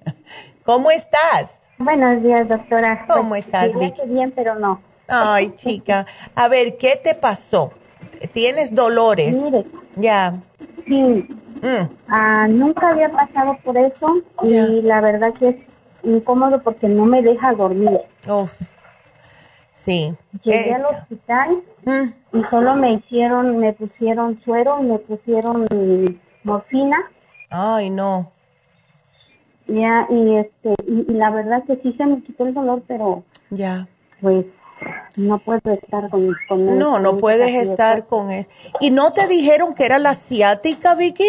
¿Cómo 0.64 0.93
estás? 0.93 1.59
Buenos 1.79 2.23
días, 2.23 2.49
doctora. 2.49 3.05
¿Cómo 3.09 3.31
Pues, 3.31 3.47
estás, 3.47 3.73
diría 3.73 3.89
Vicky? 3.89 4.01
que 4.01 4.07
bien, 4.07 4.33
pero 4.37 4.55
no. 4.55 4.81
Ay, 5.09 5.51
chica. 5.57 6.07
A 6.37 6.47
ver, 6.47 6.77
¿qué 6.77 7.01
te 7.03 7.16
pasó? 7.16 7.73
¿Tienes 8.33 8.73
dolores? 8.73 9.35
Mire, 9.35 9.64
Ya. 9.97 10.41
sí, 10.87 11.27
Mm, 11.61 11.91
ah, 12.07 12.47
nunca 12.49 12.91
había 12.91 13.11
pasado 13.11 13.59
por 13.64 13.77
eso 13.77 14.07
y 14.45 14.81
la 14.83 15.01
verdad 15.01 15.35
que 15.41 15.49
es 15.49 15.57
incómodo 16.03 16.63
porque 16.63 16.89
no 16.89 17.05
me 17.05 17.23
deja 17.23 17.53
dormir. 17.55 18.01
uf. 18.29 18.53
Sí. 19.73 20.13
Llegué 20.43 20.71
Eh, 20.71 20.75
al 20.75 20.85
hospital 20.87 21.63
mm, 21.85 22.37
y 22.37 22.43
solo 22.51 22.75
me 22.75 22.95
hicieron, 22.95 23.59
me 23.59 23.73
pusieron 23.73 24.41
suero 24.45 24.79
y 24.81 24.87
me 24.87 24.99
pusieron 24.99 25.67
morfina. 26.43 26.97
Ay, 27.49 27.89
no. 27.91 28.33
Ya, 29.67 30.07
y 30.11 30.37
este, 30.37 30.75
y, 30.87 31.07
y 31.13 31.15
la 31.15 31.31
verdad 31.31 31.63
que 31.65 31.77
sí 31.77 31.93
se 31.97 32.07
me 32.07 32.23
quitó 32.23 32.47
el 32.47 32.55
dolor, 32.55 32.83
pero 32.89 33.23
Ya. 33.51 33.87
pues 34.21 34.47
no 35.17 35.39
puedo 35.39 35.61
estar 35.73 36.09
con, 36.11 36.35
con 36.49 36.79
No, 36.79 36.99
no 36.99 37.17
puedes 37.19 37.55
estar 37.55 38.07
con 38.07 38.31
eso. 38.31 38.49
¿Y 38.81 38.91
no 38.91 39.13
te 39.13 39.29
dijeron 39.29 39.75
que 39.75 39.85
era 39.87 39.99
la 39.99 40.15
ciática, 40.15 40.95
Vicky? 40.97 41.29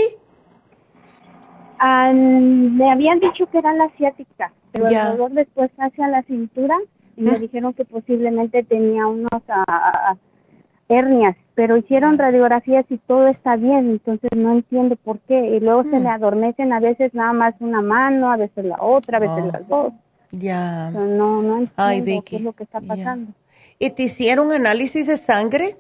Ah, 1.80 2.12
me 2.14 2.92
habían 2.92 3.20
dicho 3.20 3.46
que 3.48 3.58
era 3.60 3.74
la 3.74 3.86
asiática, 3.86 4.52
pero 4.72 4.88
el 4.88 4.94
dolor 5.18 5.32
después 5.32 5.72
hacia 5.78 6.08
la 6.08 6.24
cintura 6.24 6.78
y 7.18 7.22
me 7.22 7.38
Mm. 7.38 7.42
dijeron 7.42 7.74
que 7.74 7.86
posiblemente 7.86 8.64
tenía 8.64 9.08
unos 9.08 9.42
ah, 9.50 9.64
ah, 9.68 10.16
hernias, 10.88 11.36
pero 11.56 11.78
hicieron 11.78 12.18
radiografías 12.18 12.86
y 12.90 12.98
todo 13.00 13.28
está 13.28 13.56
bien, 13.56 13.90
entonces 13.92 14.30
no 14.36 14.54
entiendo 14.54 14.96
por 14.96 15.20
qué. 15.20 15.40
Y 15.58 15.60
luego 15.60 15.84
se 15.84 16.00
Mm. 16.00 16.04
me 16.04 16.10
adormecen 16.10 16.74
a 16.74 16.80
veces 16.80 17.14
nada 17.14 17.34
más 17.34 17.54
una 17.60 17.82
mano, 17.82 18.32
a 18.32 18.38
veces 18.38 18.66
la 18.66 18.78
otra, 18.82 19.18
a 19.18 19.22
veces 19.22 19.44
Oh. 19.46 19.52
las 19.52 19.68
dos. 19.68 19.94
Ya. 20.32 20.90
No, 20.92 21.06
no, 21.06 21.42
no 21.42 21.58
entiendo 21.58 21.74
Ay, 21.78 22.22
qué 22.26 22.36
es 22.38 22.42
lo 22.42 22.54
que 22.54 22.64
está 22.64 22.80
pasando. 22.82 23.32
¿Y 23.80 23.90
te 23.92 24.04
hicieron 24.04 24.52
análisis 24.52 25.08
de 25.08 25.18
sangre? 25.18 25.76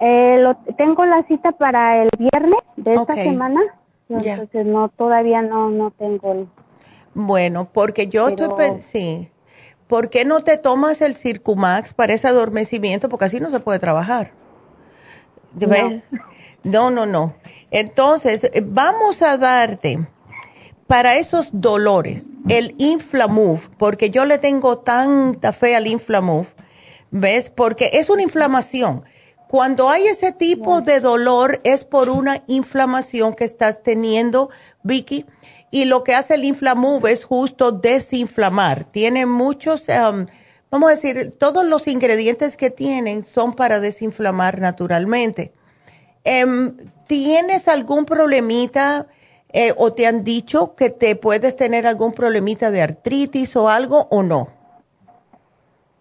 Eh, 0.00 0.38
lo, 0.40 0.56
tengo 0.76 1.04
la 1.06 1.22
cita 1.24 1.52
para 1.52 2.02
el 2.02 2.08
viernes 2.18 2.60
de 2.76 2.94
esta 2.94 3.14
semana, 3.14 3.60
entonces 4.08 4.66
no, 4.66 4.88
todavía 4.90 5.42
no, 5.42 5.70
no 5.70 5.90
tengo 5.92 6.32
el... 6.32 6.48
Bueno, 7.18 7.70
porque 7.72 8.08
yo 8.08 8.28
estoy 8.28 8.48
Pero- 8.54 8.76
pe- 8.76 8.82
sí. 8.82 9.30
¿Por 9.86 10.10
qué 10.10 10.24
no 10.26 10.40
te 10.42 10.58
tomas 10.58 11.00
el 11.00 11.16
Circumax 11.16 11.94
para 11.94 12.12
ese 12.12 12.28
adormecimiento? 12.28 13.08
Porque 13.08 13.24
así 13.24 13.40
no 13.40 13.50
se 13.50 13.60
puede 13.60 13.78
trabajar. 13.78 14.32
¿Ves? 15.54 16.02
No, 16.62 16.90
no, 16.90 17.06
no. 17.06 17.34
Entonces, 17.70 18.44
eh, 18.44 18.62
vamos 18.66 19.22
a 19.22 19.38
darte 19.38 20.06
para 20.86 21.16
esos 21.16 21.48
dolores 21.52 22.26
el 22.48 22.74
Inflamove, 22.78 23.62
porque 23.78 24.10
yo 24.10 24.24
le 24.26 24.38
tengo 24.38 24.78
tanta 24.78 25.52
fe 25.52 25.74
al 25.74 25.86
Inflamove, 25.86 26.48
¿ves? 27.10 27.48
Porque 27.48 27.90
es 27.94 28.10
una 28.10 28.22
inflamación. 28.22 29.04
Cuando 29.48 29.88
hay 29.88 30.06
ese 30.08 30.32
tipo 30.32 30.80
de 30.82 31.00
dolor 31.00 31.60
es 31.64 31.84
por 31.84 32.08
una 32.10 32.42
inflamación 32.48 33.32
que 33.34 33.44
estás 33.44 33.82
teniendo, 33.82 34.50
Vicky, 34.82 35.24
y 35.70 35.84
lo 35.86 36.04
que 36.04 36.14
hace 36.14 36.34
el 36.34 36.44
Inflamove 36.44 37.12
es 37.12 37.24
justo 37.24 37.72
desinflamar. 37.72 38.84
Tiene 38.84 39.26
muchos, 39.26 39.86
um, 39.88 40.26
vamos 40.70 40.88
a 40.88 40.92
decir, 40.92 41.32
todos 41.38 41.64
los 41.64 41.88
ingredientes 41.88 42.56
que 42.56 42.70
tienen 42.70 43.24
son 43.24 43.54
para 43.54 43.80
desinflamar 43.80 44.60
naturalmente. 44.60 45.52
Em, 46.24 46.76
¿Tienes 47.06 47.68
algún 47.68 48.04
problemita 48.04 49.06
eh, 49.52 49.72
o 49.76 49.92
te 49.92 50.06
han 50.06 50.24
dicho 50.24 50.74
que 50.74 50.90
te 50.90 51.14
puedes 51.14 51.54
tener 51.54 51.86
algún 51.86 52.12
problemita 52.12 52.70
de 52.70 52.82
artritis 52.82 53.54
o 53.56 53.68
algo 53.68 54.08
o 54.10 54.22
no? 54.24 54.48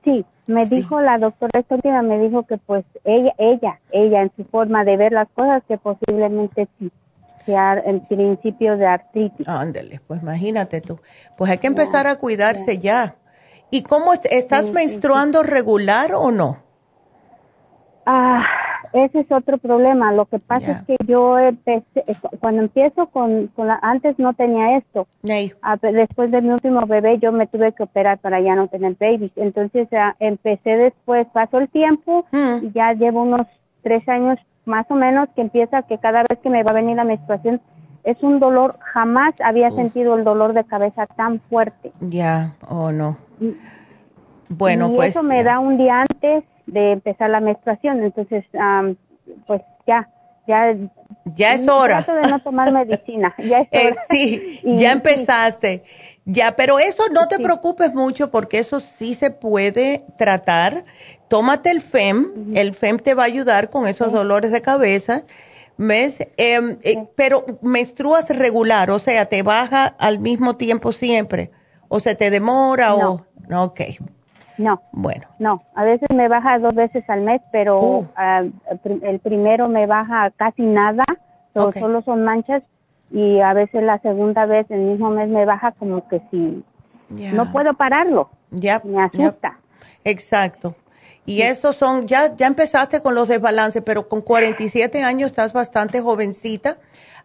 Sí, 0.03 0.25
me 0.47 0.65
Sí. 0.65 0.77
dijo 0.77 0.99
la 0.99 1.17
doctora 1.19 1.59
esta 1.59 1.75
última, 1.75 2.01
me 2.01 2.19
dijo 2.19 2.43
que 2.43 2.57
pues 2.57 2.85
ella, 3.03 3.33
ella, 3.37 3.79
ella 3.91 4.21
en 4.23 4.31
su 4.35 4.45
forma 4.45 4.83
de 4.83 4.97
ver 4.97 5.11
las 5.11 5.27
cosas, 5.29 5.63
que 5.67 5.77
posiblemente 5.77 6.67
sí 6.79 6.91
el 7.47 8.01
principio 8.01 8.77
de 8.77 8.85
artritis. 8.87 9.47
Ándale, 9.47 9.99
pues 10.07 10.21
imagínate 10.21 10.81
tú. 10.81 10.99
Pues 11.37 11.51
hay 11.51 11.57
que 11.57 11.67
empezar 11.67 12.07
a 12.07 12.15
cuidarse 12.17 12.77
ya. 12.79 13.15
¿Y 13.71 13.83
cómo 13.83 14.13
est- 14.13 14.25
estás 14.31 14.61
Sí, 14.61 14.67
sí, 14.67 14.73
menstruando 14.73 15.43
regular 15.43 16.11
o 16.13 16.31
no? 16.31 16.57
Ah, 18.05 18.45
ese 18.93 19.21
es 19.21 19.31
otro 19.31 19.57
problema. 19.57 20.11
Lo 20.13 20.25
que 20.25 20.39
pasa 20.39 20.71
es 20.71 20.81
que 20.83 20.95
yo 21.07 21.39
empecé, 21.39 22.03
eh, 22.07 22.15
cuando 22.39 22.61
empiezo 22.61 23.07
con, 23.07 23.47
con 23.47 23.67
la, 23.67 23.79
antes 23.81 24.17
no 24.19 24.33
tenía 24.33 24.77
esto. 24.77 25.07
Ey, 25.23 25.53
Ah, 25.61 25.77
pero 25.77 25.97
después 25.97 26.29
de 26.31 26.41
mi 26.41 26.49
último 26.49 26.85
bebé 26.85 27.17
yo 27.19 27.31
me 27.31 27.47
tuve 27.47 27.73
que 27.73 27.83
operar 27.83 28.19
para 28.19 28.39
ya 28.39 28.55
no 28.55 28.67
tener 28.67 28.95
babies. 28.99 29.31
Entonces 29.35 29.87
ah, 29.93 30.15
empecé 30.19 30.69
después, 30.77 31.25
pasó 31.33 31.57
el 31.57 31.69
tiempo 31.69 32.25
Mm. 32.31 32.65
y 32.65 32.71
ya 32.73 32.93
llevo 32.93 33.23
unos 33.23 33.47
tres 33.81 34.07
años 34.07 34.37
más 34.65 34.85
o 34.89 34.95
menos 34.95 35.29
que 35.35 35.41
empieza 35.41 35.83
que 35.83 35.97
cada 35.97 36.23
vez 36.29 36.39
que 36.41 36.49
me 36.49 36.63
va 36.63 36.71
a 36.71 36.75
venir 36.75 36.95
la 36.97 37.03
menstruación 37.03 37.61
es 38.03 38.21
un 38.21 38.39
dolor, 38.39 38.77
jamás 38.93 39.33
había 39.43 39.71
sentido 39.71 40.15
el 40.15 40.23
dolor 40.23 40.53
de 40.53 40.63
cabeza 40.63 41.07
tan 41.07 41.39
fuerte. 41.49 41.91
Ya, 42.01 42.53
o 42.67 42.91
no. 42.91 43.17
Bueno, 44.49 44.89
y 44.91 44.95
pues. 44.95 45.09
eso 45.09 45.23
me 45.23 45.37
ya. 45.37 45.43
da 45.53 45.59
un 45.59 45.77
día 45.77 46.01
antes 46.01 46.43
de 46.67 46.91
empezar 46.91 47.29
la 47.29 47.39
menstruación, 47.39 48.03
entonces 48.03 48.45
ah, 48.59 48.83
pues 49.47 49.61
ya, 49.87 50.07
ya. 50.47 50.75
Ya 51.33 51.53
es 51.53 51.67
hora. 51.67 52.01
De 52.03 52.29
no 52.29 52.39
tomar 52.39 52.71
medicina, 52.71 53.33
ya 53.39 53.59
es 53.61 53.67
Eh, 53.71 53.87
hora. 53.91 54.01
sí, 54.09 54.59
Y 54.63 54.77
ya 54.77 54.91
empezaste. 54.91 55.83
Ya, 56.27 56.55
pero 56.55 56.79
eso 56.79 57.03
no 57.13 57.27
te 57.27 57.35
Sí. 57.37 57.43
preocupes 57.43 57.93
mucho 57.93 58.31
porque 58.31 58.57
eso 58.59 58.79
sí 58.79 59.13
se 59.13 59.29
puede 59.31 60.03
tratar. 60.17 60.83
Tómate 61.27 61.71
el 61.71 61.81
FEM, 61.81 62.53
el 62.55 62.73
FEM 62.73 62.97
te 62.99 63.13
va 63.13 63.23
a 63.23 63.25
ayudar 63.25 63.69
con 63.69 63.87
esos 63.87 64.11
dolores 64.11 64.51
de 64.51 64.61
cabeza. 64.61 65.23
¿Ves? 65.77 66.19
Em, 66.37 66.77
eh, 66.83 67.05
pero 67.15 67.43
menstruas 67.61 68.29
regular, 68.29 68.89
o 68.91 68.99
sea, 68.99 69.25
te 69.25 69.43
baja 69.43 69.87
al 69.99 70.19
mismo 70.19 70.55
tiempo 70.55 70.91
siempre. 70.93 71.51
O 71.89 71.99
se 71.99 72.15
te 72.15 72.29
demora 72.29 72.95
o... 72.95 73.25
No, 73.49 73.63
ok, 73.65 73.81
No, 74.57 74.81
bueno. 74.93 75.27
no, 75.37 75.63
a 75.75 75.83
veces 75.83 76.07
me 76.15 76.29
baja 76.29 76.59
dos 76.59 76.73
veces 76.75 77.03
al 77.09 77.21
mes, 77.21 77.41
pero 77.51 77.79
Uh. 77.79 78.07
ah, 78.15 78.43
el 78.71 78.79
prim- 78.79 79.01
el 79.03 79.19
primero 79.19 79.67
me 79.67 79.85
baja 79.85 80.31
casi 80.37 80.61
nada, 80.61 81.03
solo 81.53 82.01
son 82.03 82.23
manchas, 82.23 82.63
y 83.11 83.39
a 83.41 83.53
veces 83.53 83.83
la 83.83 83.99
segunda 83.99 84.45
vez, 84.45 84.65
el 84.71 84.79
mismo 84.81 85.09
mes 85.09 85.27
me 85.29 85.43
baja 85.45 85.73
como 85.73 86.07
que 86.07 86.21
si 86.31 86.63
no 87.09 87.51
puedo 87.51 87.73
pararlo, 87.73 88.29
Ya, 88.51 88.81
me 88.85 89.03
asusta. 89.03 89.59
Exacto. 90.05 90.73
Y 91.25 91.41
esos 91.41 91.75
son, 91.75 92.07
ya, 92.07 92.35
ya 92.35 92.47
empezaste 92.47 93.01
con 93.01 93.15
los 93.15 93.27
desbalances, 93.27 93.81
pero 93.85 94.07
con 94.07 94.21
47 94.21 95.03
años 95.03 95.31
estás 95.31 95.53
bastante 95.53 96.01
jovencita. 96.01 96.77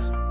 podcast. 0.01 0.30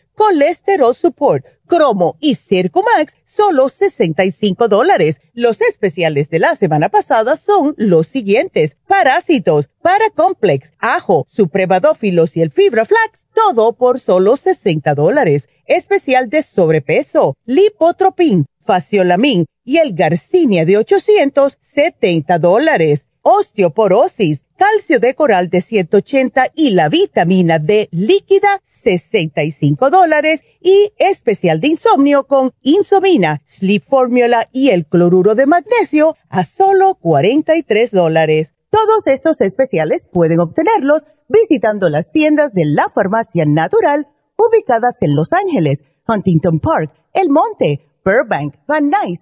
colesterol 0.15 0.95
support, 0.95 1.45
cromo 1.67 2.17
y 2.19 2.35
Circumax, 2.35 3.15
solo 3.25 3.69
65 3.69 4.67
dólares. 4.67 5.21
Los 5.33 5.61
especiales 5.61 6.29
de 6.29 6.39
la 6.39 6.55
semana 6.55 6.89
pasada 6.89 7.37
son 7.37 7.73
los 7.77 8.07
siguientes. 8.07 8.77
Parásitos, 8.87 9.69
Paracomplex, 9.81 10.71
ajo, 10.79 11.27
supremadófilos 11.29 12.35
y 12.35 12.41
el 12.41 12.51
fibra 12.51 12.85
flax, 12.85 13.25
todo 13.33 13.73
por 13.73 13.99
solo 13.99 14.37
60 14.37 14.93
dólares. 14.95 15.47
Especial 15.65 16.29
de 16.29 16.43
sobrepeso, 16.43 17.37
lipotropin, 17.45 18.45
faciolamin 18.59 19.45
y 19.63 19.77
el 19.77 19.93
Garcinia 19.93 20.65
de 20.65 20.77
870 20.77 22.39
dólares. 22.39 23.07
Osteoporosis, 23.23 24.45
calcio 24.57 24.99
de 24.99 25.13
coral 25.13 25.49
de 25.49 25.61
180 25.61 26.47
y 26.55 26.71
la 26.71 26.89
vitamina 26.89 27.59
D 27.59 27.87
líquida, 27.91 28.61
65 28.65 29.89
dólares. 29.89 30.41
Y 30.59 30.91
especial 30.97 31.59
de 31.59 31.69
insomnio 31.69 32.25
con 32.25 32.51
insomina, 32.61 33.41
sleep 33.47 33.83
formula 33.83 34.47
y 34.51 34.69
el 34.69 34.85
cloruro 34.85 35.35
de 35.35 35.45
magnesio 35.45 36.15
a 36.29 36.45
solo 36.45 36.95
43 36.95 37.91
dólares. 37.91 38.53
Todos 38.69 39.05
estos 39.07 39.41
especiales 39.41 40.07
pueden 40.11 40.39
obtenerlos 40.39 41.03
visitando 41.27 41.89
las 41.89 42.11
tiendas 42.11 42.53
de 42.53 42.65
la 42.65 42.89
farmacia 42.89 43.45
natural 43.45 44.07
ubicadas 44.37 44.95
en 45.01 45.15
Los 45.15 45.31
Ángeles, 45.31 45.79
Huntington 46.07 46.59
Park, 46.59 46.91
El 47.13 47.29
Monte, 47.29 47.87
Burbank, 48.03 48.55
Van 48.67 48.89
Nuys, 48.89 49.21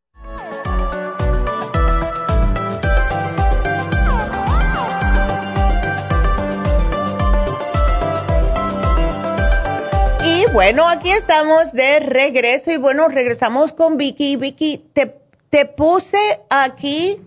Bueno, 10.53 10.87
aquí 10.89 11.09
estamos 11.09 11.71
de 11.71 12.01
regreso 12.01 12.71
y 12.71 12.77
bueno, 12.77 13.07
regresamos 13.07 13.71
con 13.71 13.95
Vicky. 13.97 14.35
Vicky, 14.35 14.89
te, 14.93 15.15
te 15.49 15.65
puse 15.65 16.17
aquí, 16.49 17.21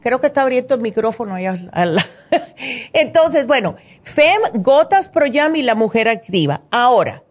creo 0.00 0.20
que 0.20 0.26
está 0.26 0.42
abierto 0.42 0.74
el 0.74 0.80
micrófono 0.80 1.34
allá. 1.34 1.56
Entonces, 2.92 3.46
bueno, 3.46 3.76
FEM, 4.02 4.62
Gotas 4.62 5.08
Pro 5.08 5.26
y 5.26 5.62
la 5.62 5.74
Mujer 5.76 6.08
Activa. 6.08 6.62
Ahora, 6.72 7.22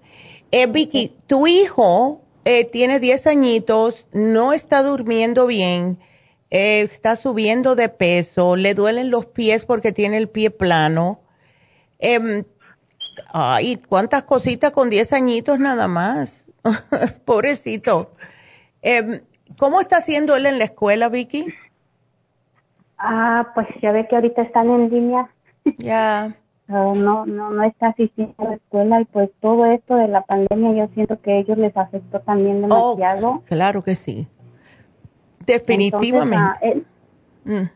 eh, 0.51 0.67
Vicky, 0.67 1.17
tu 1.27 1.47
hijo 1.47 2.21
eh, 2.45 2.63
tiene 2.63 2.99
10 2.99 3.27
añitos, 3.27 4.07
no 4.13 4.53
está 4.53 4.83
durmiendo 4.83 5.47
bien, 5.47 5.99
eh, 6.49 6.81
está 6.81 7.17
subiendo 7.17 7.75
de 7.75 7.89
peso, 7.89 8.55
le 8.55 8.73
duelen 8.73 9.11
los 9.11 9.25
pies 9.25 9.65
porque 9.65 9.91
tiene 9.91 10.17
el 10.17 10.29
pie 10.29 10.49
plano. 10.49 11.21
Ay, 13.33 13.77
cuántas 13.77 14.23
cositas 14.23 14.71
con 14.71 14.89
10 14.89 15.13
añitos 15.13 15.59
nada 15.59 15.87
más. 15.87 16.45
Pobrecito. 17.25 18.11
Eh, 18.81 19.21
¿Cómo 19.57 19.81
está 19.81 19.97
haciendo 19.97 20.35
él 20.35 20.45
en 20.45 20.59
la 20.59 20.65
escuela, 20.65 21.09
Vicky? 21.09 21.45
Ah, 22.97 23.51
pues 23.53 23.67
ya 23.81 23.91
ve 23.91 24.07
que 24.07 24.15
ahorita 24.15 24.41
están 24.43 24.69
en 24.69 24.89
línea. 24.89 25.29
Ya. 25.77 26.35
no, 26.67 26.95
no, 26.95 27.25
no 27.25 27.63
está 27.63 27.87
asistiendo 27.87 28.35
a 28.37 28.43
la 28.45 28.55
escuela 28.55 29.01
y 29.01 29.05
pues 29.05 29.29
todo 29.41 29.65
esto 29.65 29.95
de 29.95 30.07
la 30.07 30.21
pandemia 30.21 30.85
yo 30.85 30.93
siento 30.93 31.19
que 31.21 31.31
a 31.31 31.37
ellos 31.37 31.57
les 31.57 31.75
afectó 31.75 32.19
también 32.21 32.63
oh, 32.71 32.95
demasiado. 32.95 33.43
claro 33.45 33.83
que 33.83 33.95
sí. 33.95 34.27
Definitivamente. 35.45 36.37
Ah, 36.37 36.59
mm. 37.45 37.69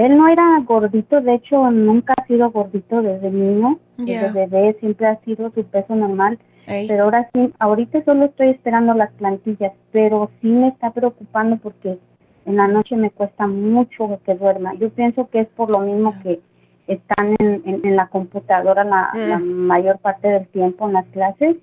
Él 0.00 0.16
no 0.16 0.28
era 0.28 0.58
gordito, 0.64 1.20
de 1.20 1.34
hecho 1.34 1.70
nunca 1.70 2.14
ha 2.16 2.26
sido 2.26 2.50
gordito 2.50 3.02
desde 3.02 3.30
niño, 3.30 3.78
desde 3.98 4.46
bebé 4.46 4.74
siempre 4.80 5.06
ha 5.06 5.20
sido 5.20 5.50
su 5.54 5.62
peso 5.64 5.94
normal. 5.94 6.38
Pero 6.66 7.04
ahora 7.04 7.28
sí, 7.34 7.52
ahorita 7.58 8.02
solo 8.04 8.26
estoy 8.26 8.48
esperando 8.50 8.94
las 8.94 9.10
plantillas, 9.12 9.72
pero 9.92 10.30
sí 10.40 10.46
me 10.46 10.68
está 10.68 10.90
preocupando 10.92 11.56
porque 11.56 11.98
en 12.46 12.56
la 12.56 12.66
noche 12.66 12.96
me 12.96 13.10
cuesta 13.10 13.46
mucho 13.46 14.20
que 14.24 14.36
duerma. 14.36 14.74
Yo 14.74 14.88
pienso 14.88 15.28
que 15.28 15.40
es 15.40 15.48
por 15.48 15.68
lo 15.68 15.80
mismo 15.80 16.14
que 16.22 16.40
están 16.86 17.34
en, 17.38 17.80
en, 17.84 17.96
la 17.96 18.06
computadora 18.06 18.84
la, 18.84 19.10
la, 19.14 19.38
mm. 19.38 19.42
mayor 19.42 19.98
parte 19.98 20.28
del 20.28 20.46
tiempo 20.46 20.86
en 20.86 20.94
las 20.94 21.06
clases. 21.08 21.56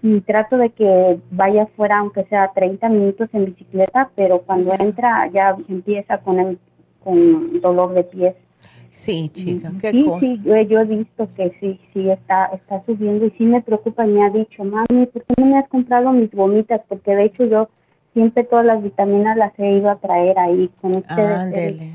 Y 0.00 0.20
trato 0.20 0.58
de 0.58 0.70
que 0.70 1.18
vaya 1.32 1.66
fuera, 1.74 1.98
aunque 1.98 2.24
sea 2.24 2.52
30 2.54 2.88
minutos 2.88 3.28
en 3.32 3.46
bicicleta, 3.46 4.10
pero 4.14 4.42
cuando 4.42 4.72
entra 4.78 5.28
ya 5.32 5.56
empieza 5.68 6.18
con 6.18 6.38
el 6.38 6.58
con 7.02 7.60
dolor 7.60 7.94
de 7.94 8.04
pies. 8.04 8.34
Sí, 8.98 9.28
chica, 9.32 9.70
qué 9.80 9.92
sí, 9.92 10.02
cosa. 10.02 10.20
Sí, 10.20 10.40
yo, 10.44 10.56
he 10.56 10.84
visto 10.84 11.28
que 11.36 11.52
sí, 11.60 11.80
sí 11.92 12.10
está, 12.10 12.46
está 12.46 12.82
subiendo 12.84 13.26
y 13.26 13.30
sí 13.30 13.44
me 13.44 13.62
preocupa. 13.62 14.04
Me 14.04 14.24
ha 14.24 14.30
dicho, 14.30 14.64
mami, 14.64 15.06
¿por 15.06 15.22
qué 15.22 15.34
no 15.38 15.46
me 15.46 15.58
has 15.58 15.68
comprado 15.68 16.10
mis 16.10 16.32
gomitas? 16.32 16.80
Porque 16.88 17.14
de 17.14 17.26
hecho 17.26 17.44
yo 17.44 17.68
siempre 18.12 18.42
todas 18.42 18.66
las 18.66 18.82
vitaminas 18.82 19.36
las 19.36 19.56
he 19.56 19.70
ido 19.70 19.88
a 19.88 20.00
traer 20.00 20.36
ahí 20.40 20.68
con 20.80 20.96
ustedes. 20.96 21.38
Ándele. 21.38 21.92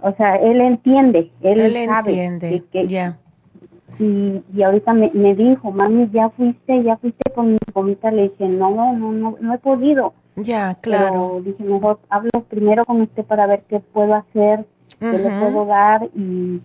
o 0.00 0.12
sea, 0.12 0.36
él 0.36 0.62
entiende, 0.62 1.30
él, 1.42 1.60
Él 1.60 1.84
sabe 1.84 2.24
entiende, 2.24 2.62
que, 2.72 2.86
ya. 2.86 3.18
Y, 3.98 4.42
y 4.54 4.62
ahorita 4.62 4.94
me, 4.94 5.10
me 5.12 5.34
dijo, 5.34 5.70
mami, 5.70 6.08
ya 6.12 6.30
fuiste, 6.30 6.82
ya 6.82 6.96
fuiste 6.96 7.30
con 7.34 7.52
mis 7.52 7.60
gomitas. 7.74 8.14
Le 8.14 8.30
dije, 8.30 8.48
no, 8.48 8.70
no, 8.70 9.12
no, 9.12 9.36
no 9.38 9.54
he 9.54 9.58
podido. 9.58 10.14
Ya, 10.42 10.74
claro. 10.80 11.40
Pero 11.42 11.42
dije, 11.42 11.64
mejor 11.64 12.00
hablo 12.08 12.30
primero 12.48 12.84
con 12.84 13.00
usted 13.00 13.24
para 13.24 13.46
ver 13.46 13.64
qué 13.68 13.80
puedo 13.80 14.14
hacer, 14.14 14.66
qué 14.98 15.18
le 15.18 15.30
puedo 15.30 15.66
dar 15.66 16.08
y... 16.14 16.60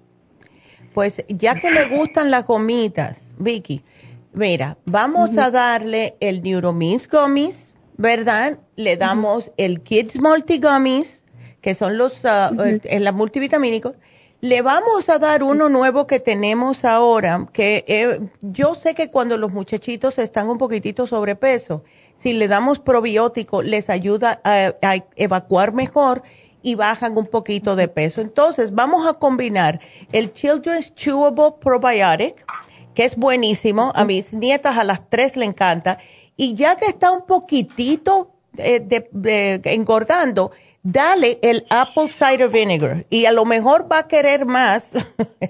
Pues 0.94 1.24
ya 1.28 1.56
que 1.56 1.72
le 1.72 1.98
gustan 1.98 2.30
las 2.30 2.46
gomitas, 2.46 3.34
Vicky, 3.40 3.84
mira, 4.32 4.78
vamos 4.86 5.36
a 5.40 5.50
darle 5.50 6.16
el 6.20 6.44
Neuromins 6.44 7.10
Gummies, 7.10 7.74
¿verdad? 7.98 8.60
Le 8.76 8.96
damos 8.98 9.52
el 9.58 9.82
Kids 9.82 10.22
Multi 10.22 10.60
Gummies, 10.60 11.24
que 11.62 11.74
son 11.74 11.98
los 11.98 12.24
ah, 12.26 12.52
eh, 12.64 12.80
en 12.84 13.04
las 13.04 13.14
multivitamínicos. 13.16 13.96
Le 14.42 14.62
vamos 14.62 15.10
a 15.10 15.18
dar 15.18 15.42
uno 15.42 15.70
nuevo 15.70 16.06
que 16.06 16.20
tenemos 16.20 16.86
ahora, 16.86 17.48
que 17.54 17.86
eh, 17.88 18.20
yo 18.42 18.76
sé 18.76 18.94
que 18.94 19.10
cuando 19.10 19.38
los 19.38 19.52
muchachitos 19.52 20.20
están 20.20 20.48
un 20.50 20.60
poquitito 20.60 21.08
sobrepeso, 21.08 21.84
si 22.16 22.34
le 22.34 22.48
damos 22.48 22.80
probiótico, 22.80 23.62
les 23.62 23.90
ayuda 23.90 24.40
a, 24.44 24.74
a 24.82 24.96
evacuar 25.16 25.74
mejor 25.74 26.24
y 26.62 26.76
bajan 26.76 27.18
un 27.18 27.28
poquito 27.28 27.76
de 27.76 27.88
peso. 27.90 28.22
Entonces, 28.22 28.74
vamos 28.74 29.06
a 29.08 29.14
combinar 29.14 29.82
el 30.14 30.32
Children's 30.32 30.96
Chewable 30.96 31.56
Probiotic, 31.60 32.46
que 32.94 33.04
es 33.04 33.16
buenísimo, 33.18 33.92
a 33.96 34.06
mis 34.06 34.34
nietas 34.34 34.78
a 34.78 34.84
las 34.84 35.10
tres 35.10 35.36
le 35.36 35.46
encanta, 35.46 35.98
y 36.38 36.54
ya 36.54 36.76
que 36.76 36.86
está 36.86 37.12
un 37.12 37.26
poquitito 37.26 38.30
eh, 38.58 38.80
de- 38.80 39.10
de- 39.12 39.60
engordando, 39.74 40.52
dale 40.84 41.40
el 41.42 41.66
Apple 41.72 42.10
Cider 42.12 42.50
Vinegar, 42.50 43.06
y 43.10 43.26
a 43.26 43.32
lo 43.32 43.46
mejor 43.46 43.92
va 43.92 43.98
a 44.00 44.08
querer 44.08 44.46
más, 44.46 44.92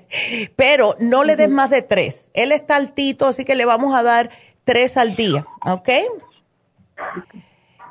pero 0.56 0.96
no 1.00 1.24
le 1.24 1.36
des 1.36 1.50
más 1.50 1.70
de 1.70 1.82
tres. 1.82 2.30
Él 2.34 2.52
está 2.52 2.76
altito, 2.78 3.28
así 3.28 3.46
que 3.46 3.56
le 3.56 3.66
vamos 3.66 3.94
a 3.94 4.04
dar 4.04 4.30
tres 4.64 4.98
al 4.98 5.16
día, 5.16 5.46
¿ok? 5.66 5.90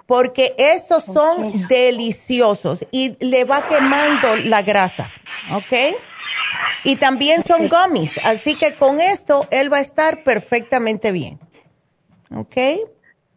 Porque 0.07 0.55
esos 0.59 1.05
son 1.05 1.67
deliciosos 1.69 2.87
y 2.91 3.17
le 3.25 3.45
va 3.45 3.67
quemando 3.67 4.37
la 4.45 4.63
grasa, 4.63 5.11
¿ok? 5.53 5.97
Y 6.85 6.97
también 6.97 7.43
son 7.43 7.69
gummies, 7.69 8.19
así 8.25 8.57
que 8.57 8.77
con 8.77 9.01
esto 9.01 9.47
él 9.51 9.73
va 9.73 9.79
a 9.79 9.81
estar 9.81 10.23
perfectamente 10.25 11.13
bien, 11.13 11.39
¿ok? 12.35 12.57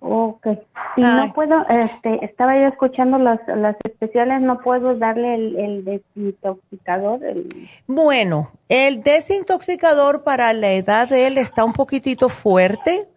Ok. 0.07 0.47
Y 0.97 1.03
Ay. 1.03 1.27
no 1.27 1.33
puedo, 1.33 1.65
este, 1.67 2.23
estaba 2.23 2.55
yo 2.55 2.67
escuchando 2.67 3.17
las, 3.17 3.39
las 3.47 3.75
especiales, 3.83 4.39
no 4.41 4.59
puedo 4.59 4.95
darle 4.95 5.33
el, 5.33 5.55
el 5.57 5.85
desintoxicador. 5.85 7.23
El, 7.23 7.49
Bueno, 7.87 8.51
el 8.69 9.01
desintoxicador 9.01 10.23
para 10.23 10.53
la 10.53 10.73
edad 10.73 11.09
de 11.09 11.25
él 11.25 11.39
está 11.39 11.65
un 11.65 11.73
poquitito 11.73 12.29
fuerte, 12.29 13.07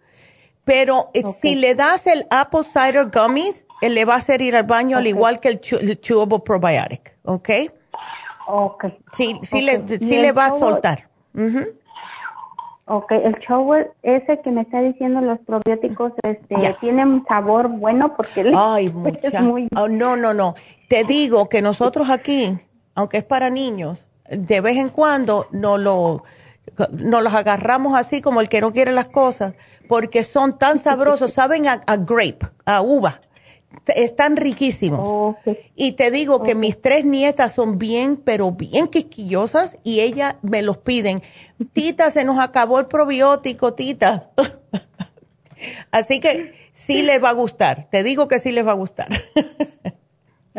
pero 0.69 1.09
eh, 1.15 1.23
si 1.41 1.55
le 1.55 1.75
das 1.75 2.07
el 2.07 2.27
Apple 2.31 2.63
Cider 2.63 3.07
Gummies, 3.11 3.65
él 3.81 3.95
le 3.95 4.05
va 4.05 4.15
a 4.15 4.17
hacer 4.19 4.43
ir 4.43 4.55
al 4.55 4.65
baño 4.65 4.99
al 4.99 5.07
igual 5.07 5.41
que 5.41 5.49
el, 5.49 5.61
chew- 5.63 5.81
el 5.81 5.99
Chewable 5.99 6.41
Probiotic, 6.41 7.17
¿ok? 7.25 7.49
ok. 8.47 8.85
Sí, 9.13 9.35
sí, 9.43 9.57
Ok. 9.57 9.63
le, 9.63 9.95
¿Y 9.95 9.99
sí 10.05 10.19
le 10.19 10.33
va 10.33 10.47
a 10.47 10.59
soltar. 10.59 11.09
Ujú. 11.35 11.61
Ok, 12.91 13.13
el 13.13 13.35
shower 13.41 13.93
ese 14.03 14.41
que 14.43 14.51
me 14.51 14.63
está 14.63 14.81
diciendo 14.81 15.21
los 15.23 15.39
probióticos, 15.41 16.13
este, 16.23 16.61
Ya. 16.61 16.79
tiene 16.81 17.05
un 17.05 17.25
sabor 17.27 17.69
bueno 17.69 18.15
porque 18.17 18.45
Ay, 18.55 18.87
es 18.87 18.93
mucha. 18.95 19.41
muy... 19.43 19.69
Oh, 19.77 19.89
no, 19.89 20.17
no, 20.17 20.35
no. 20.35 20.55
Te 20.89 21.05
digo 21.05 21.49
que 21.49 21.63
nosotros 21.63 22.11
aquí, 22.11 22.59
aunque 22.95 23.19
es 23.19 23.25
para 23.25 23.49
niños, 23.51 24.07
de 24.31 24.61
vez 24.61 24.77
en 24.77 24.91
cuando 24.91 25.47
no 25.51 25.79
lo 25.79 26.23
nos 26.91 27.23
los 27.23 27.35
agarramos 27.35 27.95
así 27.95 28.21
como 28.21 28.41
el 28.41 28.49
que 28.49 28.61
no 28.61 28.73
quiere 28.73 28.93
las 28.93 29.09
cosas, 29.09 29.55
porque 29.89 30.25
son 30.25 30.59
tan 30.59 30.79
sabrosos, 30.79 31.33
saben 31.33 31.67
a, 31.67 31.81
a 31.87 31.97
grape, 31.97 32.47
a 32.65 32.83
uva. 32.83 33.21
Están 33.87 34.37
riquísimos. 34.37 35.01
Ok. 35.03 35.57
Y 35.75 35.93
te 35.93 36.11
digo 36.11 36.43
que 36.43 36.55
mis 36.55 36.81
tres 36.81 37.05
nietas 37.05 37.53
son 37.53 37.79
bien, 37.79 38.17
pero 38.17 38.51
bien 38.51 38.89
quisquillosas 38.89 39.79
y 39.83 40.01
ellas 40.01 40.37
me 40.43 40.63
los 40.63 40.79
piden. 40.79 41.23
Tita, 41.73 42.11
se 42.11 42.25
nos 42.25 42.39
acabó 42.39 42.79
el 42.81 42.87
probiótico, 42.87 43.75
tita. 43.75 44.31
Así 45.91 46.21
que 46.21 46.55
sí 46.73 47.03
les 47.03 47.23
va 47.23 47.31
a 47.31 47.35
gustar. 47.35 47.89
Te 47.91 48.03
digo 48.03 48.29
que 48.29 48.39
sí 48.39 48.53
les 48.53 48.67
va 48.67 48.73
a 48.73 48.75
gustar. 48.75 49.09
Ok, 49.45 49.95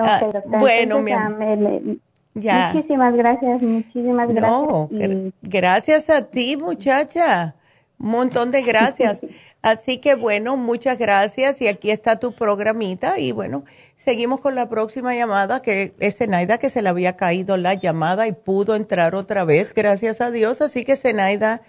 Ah, 0.01 0.22
doctora, 0.22 0.59
bueno, 0.59 0.99
mi 0.99 1.11
amor. 1.11 1.99
Ya. 2.39 2.71
Muchísimas 2.73 3.13
gracias, 3.15 3.61
muchísimas 3.61 4.29
gracias. 4.29 4.51
No, 4.51 4.87
y- 4.91 4.95
gr- 4.97 5.33
gracias 5.41 6.09
a 6.09 6.23
ti, 6.29 6.57
muchacha. 6.57 7.55
Un 7.99 8.09
montón 8.11 8.51
de 8.51 8.61
gracias. 8.61 9.21
Así 9.61 9.97
que 9.97 10.15
bueno, 10.15 10.55
muchas 10.55 10.97
gracias 10.97 11.61
y 11.61 11.67
aquí 11.67 11.91
está 11.91 12.17
tu 12.17 12.31
programita 12.31 13.19
y 13.19 13.33
bueno, 13.33 13.65
seguimos 13.97 14.39
con 14.39 14.55
la 14.55 14.69
próxima 14.69 15.13
llamada 15.15 15.61
que 15.61 15.93
es 15.99 16.17
Zenaida 16.17 16.59
que 16.59 16.69
se 16.69 16.81
le 16.81 16.87
había 16.87 17.17
caído 17.17 17.57
la 17.57 17.73
llamada 17.73 18.25
y 18.27 18.31
pudo 18.31 18.75
entrar 18.75 19.15
otra 19.15 19.43
vez, 19.43 19.73
gracias 19.73 20.21
a 20.21 20.31
Dios. 20.31 20.61
Así 20.61 20.85
que 20.85 20.95
Zenaida, 20.95 21.61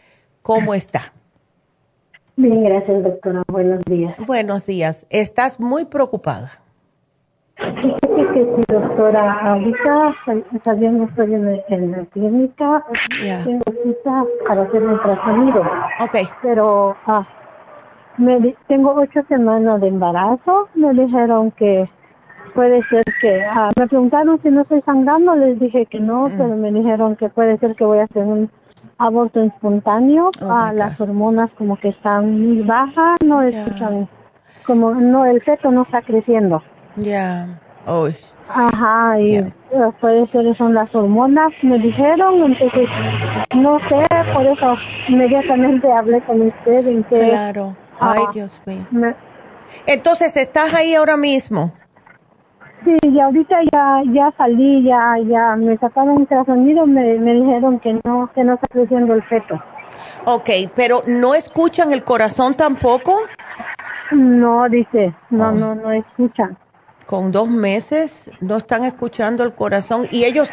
¿cómo 0.42 0.74
está? 0.74 1.12
Bien, 2.36 2.62
gracias, 2.62 3.02
doctora. 3.02 3.42
Buenos 3.48 3.82
días. 3.86 4.16
Buenos 4.24 4.66
días. 4.66 5.04
Estás 5.10 5.58
muy 5.58 5.84
preocupada. 5.86 6.62
Que 8.33 8.45
sí, 8.45 8.62
doctora, 8.68 9.41
ahorita 9.41 10.14
todavía 10.62 10.91
no 10.93 11.05
estoy 11.05 11.35
en, 11.35 11.61
en 11.68 11.91
la 11.93 12.05
clínica, 12.07 12.85
tengo 13.45 13.62
cita 13.83 14.24
para 14.47 14.62
hacer 14.62 14.83
mi 14.83 14.97
pero 16.43 16.97
ah, 17.07 17.26
me 18.18 18.55
tengo 18.68 18.95
ocho 18.95 19.22
semanas 19.28 19.81
de 19.81 19.89
embarazo, 19.89 20.68
me 20.74 20.93
dijeron 20.93 21.51
que 21.53 21.89
puede 22.55 22.83
ser 22.85 23.03
que, 23.20 23.43
ah, 23.45 23.70
me 23.78 23.89
preguntaron 23.89 24.41
si 24.43 24.51
no 24.51 24.62
estoy 24.62 24.83
sangrando, 24.83 25.35
les 25.35 25.59
dije 25.59 25.87
que 25.87 25.99
no, 25.99 26.31
pero 26.37 26.55
me 26.57 26.70
dijeron 26.70 27.16
que 27.16 27.28
puede 27.31 27.59
ser 27.59 27.74
que 27.74 27.85
voy 27.85 27.99
a 27.99 28.05
hacer 28.05 28.22
un 28.24 28.51
aborto 28.99 29.43
espontáneo, 29.43 30.31
Oh, 30.43 30.51
Ah, 30.51 30.72
las 30.72 31.01
hormonas 31.01 31.51
como 31.59 31.76
que 31.78 31.89
están 31.89 32.41
muy 32.41 32.62
bajas, 32.62 33.16
no 33.24 33.43
escuchan, 33.43 34.09
como 34.66 34.95
no, 34.95 35.24
el 35.24 35.41
feto 35.43 35.70
no 35.70 35.83
está 35.83 36.03
creciendo. 36.03 36.62
ya. 36.97 37.47
Uy. 37.87 38.14
Ajá, 38.49 39.18
y 39.20 39.33
Ya. 39.33 39.41
eh, 39.41 39.93
puede 40.01 40.26
ser 40.28 40.57
son 40.57 40.74
las 40.74 40.93
hormonas, 40.95 41.53
me 41.62 41.78
dijeron, 41.78 42.43
entonces 42.43 42.89
no 43.55 43.78
sé, 43.89 44.03
por 44.35 44.45
eso 44.47 44.76
inmediatamente 45.09 45.91
hablé 45.93 46.20
con 46.22 46.43
usted 46.43 46.87
en 46.87 47.05
que 47.05 47.16
Claro. 47.28 47.76
Ay, 48.01 48.22
Ah. 48.26 48.31
Dios 48.35 48.61
mío. 48.66 48.87
me- 48.91 49.14
Entonces, 49.87 50.37
¿estás 50.37 50.74
ahí 50.74 50.95
ahora 50.95 51.16
mismo? 51.16 51.72
sí, 52.85 52.97
y 53.03 53.20
ahorita 53.20 53.57
ya 53.72 54.03
ya 54.12 54.33
salí, 54.37 54.83
ya 54.83 55.14
ya 55.28 55.55
me 55.55 55.76
sacaron 55.78 56.11
un 56.14 56.20
ultrasonido, 56.22 56.87
me, 56.87 57.18
me 57.18 57.35
dijeron 57.35 57.78
que 57.78 58.01
no 58.05 58.31
que 58.35 58.43
no 58.43 58.55
está 58.55 58.66
creciendo 58.68 59.14
el 59.14 59.22
feto. 59.24 59.62
Ok, 60.24 60.49
pero 60.74 61.03
¿no 61.07 61.35
escuchan 61.35 61.93
el 61.93 62.03
corazón 62.05 62.55
tampoco? 62.55 63.12
No, 64.12 64.68
dice, 64.68 65.14
no, 65.31 65.49
Oh. 65.49 65.53
no, 65.53 65.74
no 65.76 65.93
escuchan. 65.93 66.57
Con 67.11 67.32
dos 67.32 67.48
meses 67.48 68.30
no 68.40 68.58
están 68.58 68.84
escuchando 68.84 69.42
el 69.42 69.52
corazón 69.52 70.02
y 70.12 70.26
ellos 70.26 70.48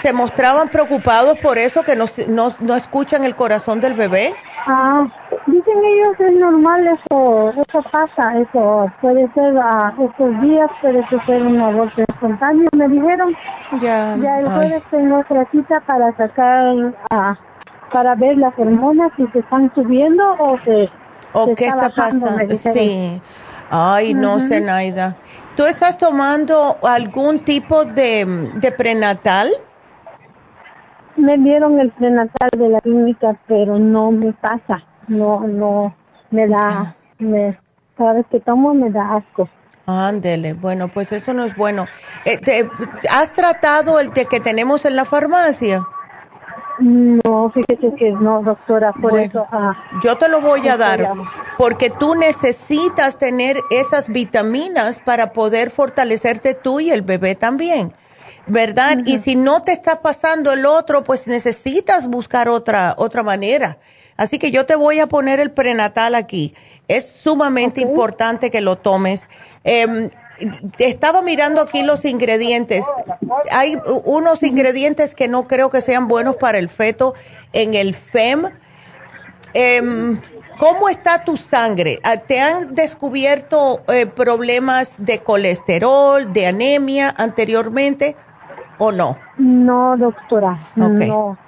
se 0.00 0.14
mostraban 0.14 0.68
preocupados 0.68 1.36
por 1.36 1.58
eso 1.58 1.82
que 1.82 1.96
no, 1.96 2.06
no, 2.28 2.48
no 2.60 2.76
escuchan 2.76 3.24
el 3.24 3.36
corazón 3.36 3.82
del 3.82 3.92
bebé. 3.92 4.32
Ah, 4.66 5.06
dicen 5.46 5.84
ellos 5.84 6.18
es 6.18 6.32
normal 6.38 6.86
eso, 6.86 7.50
eso 7.50 7.82
pasa, 7.92 8.40
eso 8.40 8.90
puede 9.02 9.30
ser 9.34 9.54
a 9.58 9.92
estos 10.00 10.40
días, 10.40 10.70
puede 10.80 11.06
ser 11.26 11.42
un 11.42 11.60
aborto 11.60 12.00
espontáneo, 12.08 12.70
me 12.74 12.88
dijeron. 12.88 13.36
Ya, 13.72 14.16
Ya 14.16 14.38
el 14.38 14.46
ay, 14.46 14.54
jueves 14.56 14.82
tengo 14.90 15.18
otra 15.18 15.46
cita 15.50 15.78
para 15.86 16.16
sacar, 16.16 16.74
ah, 17.10 17.36
para 17.92 18.14
ver 18.14 18.38
las 18.38 18.58
hormonas 18.58 19.12
si 19.18 19.26
se 19.26 19.40
están 19.40 19.70
subiendo 19.74 20.24
o 20.38 20.58
se, 20.64 20.88
¿O 21.34 21.44
se 21.44 21.54
qué 21.54 21.66
está 21.66 21.88
me 21.88 21.90
pasando? 21.90 22.56
Sí. 22.72 23.20
Ay, 23.70 24.14
no 24.14 24.40
sé, 24.40 24.60
Naida. 24.60 25.16
¿Tú 25.56 25.66
estás 25.66 25.98
tomando 25.98 26.78
algún 26.82 27.40
tipo 27.40 27.84
de, 27.84 28.24
de 28.54 28.72
prenatal? 28.72 29.48
Me 31.16 31.36
dieron 31.36 31.78
el 31.80 31.90
prenatal 31.90 32.48
de 32.56 32.68
la 32.68 32.80
clínica, 32.80 33.36
pero 33.48 33.78
no 33.78 34.10
me 34.12 34.32
pasa, 34.32 34.84
no, 35.08 35.40
no, 35.46 35.94
me 36.30 36.46
da, 36.46 36.94
me, 37.18 37.58
cada 37.96 38.12
vez 38.14 38.26
que 38.30 38.38
tomo 38.40 38.72
me 38.72 38.90
da 38.90 39.16
asco. 39.16 39.48
Ándele, 39.86 40.52
bueno, 40.52 40.88
pues 40.88 41.10
eso 41.12 41.32
no 41.34 41.44
es 41.44 41.56
bueno. 41.56 41.86
Eh, 42.24 42.38
te- 42.38 42.68
¿Has 43.10 43.32
tratado 43.32 43.98
el 43.98 44.12
de 44.12 44.26
que 44.26 44.38
tenemos 44.38 44.84
en 44.84 44.94
la 44.96 45.04
farmacia? 45.04 45.86
No, 46.78 47.50
fíjese 47.52 47.94
que 47.96 48.12
no, 48.12 48.42
doctora, 48.42 48.92
por 48.92 49.18
eso. 49.18 49.46
Ah, 49.50 49.76
yo 50.02 50.16
te 50.16 50.28
lo 50.28 50.40
voy 50.40 50.68
a 50.68 50.76
dar 50.76 51.12
porque 51.56 51.90
tú 51.90 52.14
necesitas 52.14 53.18
tener 53.18 53.56
esas 53.70 54.08
vitaminas 54.08 55.00
para 55.00 55.32
poder 55.32 55.70
fortalecerte 55.70 56.54
tú 56.54 56.78
y 56.78 56.90
el 56.90 57.02
bebé 57.02 57.34
también, 57.34 57.92
¿verdad? 58.46 58.98
Y 59.06 59.18
si 59.18 59.34
no 59.34 59.62
te 59.62 59.72
está 59.72 60.02
pasando 60.02 60.52
el 60.52 60.66
otro, 60.66 61.02
pues 61.02 61.26
necesitas 61.26 62.06
buscar 62.06 62.48
otra 62.48 62.94
otra 62.96 63.24
manera. 63.24 63.78
Así 64.16 64.38
que 64.38 64.50
yo 64.50 64.66
te 64.66 64.76
voy 64.76 65.00
a 65.00 65.06
poner 65.08 65.40
el 65.40 65.50
prenatal 65.50 66.14
aquí. 66.14 66.54
Es 66.86 67.08
sumamente 67.08 67.80
importante 67.80 68.50
que 68.50 68.60
lo 68.60 68.76
tomes. 68.76 69.28
Eh, 69.64 70.10
estaba 70.78 71.22
mirando 71.22 71.60
aquí 71.60 71.82
los 71.82 72.04
ingredientes. 72.04 72.84
Hay 73.50 73.78
unos 74.04 74.42
ingredientes 74.42 75.14
que 75.14 75.28
no 75.28 75.46
creo 75.46 75.70
que 75.70 75.80
sean 75.80 76.08
buenos 76.08 76.36
para 76.36 76.58
el 76.58 76.68
feto 76.68 77.14
en 77.52 77.74
el 77.74 77.94
FEM. 77.94 78.50
Em, 79.54 80.20
¿Cómo 80.58 80.88
está 80.88 81.24
tu 81.24 81.36
sangre? 81.36 82.00
Ah, 82.02 82.16
¿Te 82.16 82.40
han 82.40 82.74
descubierto 82.74 83.82
eh, 83.88 84.06
problemas 84.06 84.96
de 84.98 85.20
colesterol, 85.20 86.32
de 86.32 86.46
anemia 86.48 87.14
anteriormente 87.16 88.16
o 88.78 88.90
no? 88.90 89.18
No, 89.36 89.96
doctora. 89.96 90.58
No. 90.74 91.38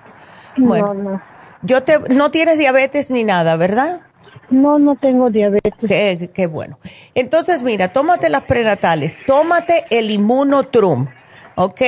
Bueno, 0.57 0.95
no. 0.95 1.23
Yo 1.63 1.83
te, 1.83 1.99
no 2.15 2.31
tienes 2.31 2.59
diabetes 2.59 3.11
ni 3.11 3.25
nada, 3.25 3.57
¿verdad? 3.57 4.01
No, 4.51 4.79
no 4.79 4.97
tengo 4.97 5.31
diabetes. 5.31 6.29
Qué, 6.35 6.47
bueno. 6.47 6.79
Entonces, 7.15 7.63
mira, 7.63 7.89
tómate 7.89 8.29
las 8.29 8.43
prenatales, 8.43 9.17
tómate 9.27 9.85
el 9.91 10.11
inmunotrum, 10.11 11.07
¿ok? 11.55 11.81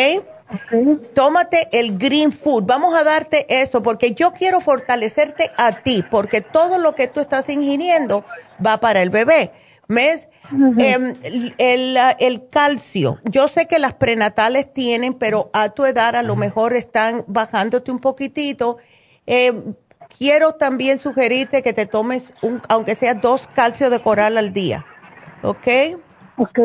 Tómate 1.15 1.69
el 1.73 1.99
green 1.99 2.31
food. 2.31 2.65
Vamos 2.65 2.95
a 2.95 3.05
darte 3.05 3.47
esto 3.49 3.83
porque 3.83 4.13
yo 4.13 4.33
quiero 4.33 4.61
fortalecerte 4.61 5.51
a 5.57 5.83
ti, 5.83 6.05
porque 6.11 6.41
todo 6.41 6.79
lo 6.79 6.95
que 6.95 7.09
tú 7.09 7.21
estás 7.21 7.49
ingiriendo 7.49 8.25
va 8.65 8.79
para 8.79 9.03
el 9.03 9.11
bebé. 9.11 9.53
¿Ves? 9.89 10.29
Em, 10.79 11.17
el, 11.59 11.99
el, 12.19 12.49
calcio. 12.49 13.19
Yo 13.25 13.49
sé 13.49 13.67
que 13.67 13.79
las 13.79 13.95
prenatales 13.95 14.73
tienen, 14.73 15.15
pero 15.15 15.51
a 15.53 15.71
tu 15.71 15.85
edad 15.85 16.15
a 16.17 16.23
lo 16.23 16.37
mejor 16.37 16.75
están 16.75 17.25
bajándote 17.27 17.91
un 17.91 17.99
poquitito. 17.99 18.79
Eh, 19.27 19.53
quiero 20.17 20.53
también 20.53 20.99
sugerirte 20.99 21.63
que 21.63 21.73
te 21.73 21.87
tomes, 21.87 22.33
un, 22.43 22.63
aunque 22.69 22.95
sea 22.95 23.15
dos 23.15 23.49
calcios 23.55 23.91
de 23.91 24.01
coral 24.01 24.39
al 24.39 24.53
día, 24.53 24.85
¿ok? 25.43 25.69
Ok. 26.37 26.59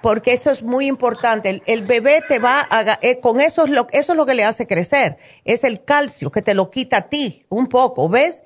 Porque 0.00 0.32
eso 0.32 0.50
es 0.50 0.62
muy 0.62 0.86
importante. 0.86 1.62
El, 1.66 1.86
bebé 1.86 2.22
te 2.26 2.38
va 2.38 2.66
a, 2.68 2.98
eh, 3.00 3.20
con 3.20 3.40
eso 3.40 3.64
es, 3.64 3.70
lo, 3.70 3.86
eso 3.92 4.12
es 4.12 4.16
lo 4.16 4.26
que 4.26 4.34
le 4.34 4.44
hace 4.44 4.66
crecer. 4.66 5.16
Es 5.44 5.64
el 5.64 5.84
calcio 5.84 6.30
que 6.30 6.42
te 6.42 6.54
lo 6.54 6.70
quita 6.70 6.96
a 6.98 7.08
ti 7.08 7.46
un 7.48 7.68
poco, 7.68 8.08
¿ves? 8.08 8.42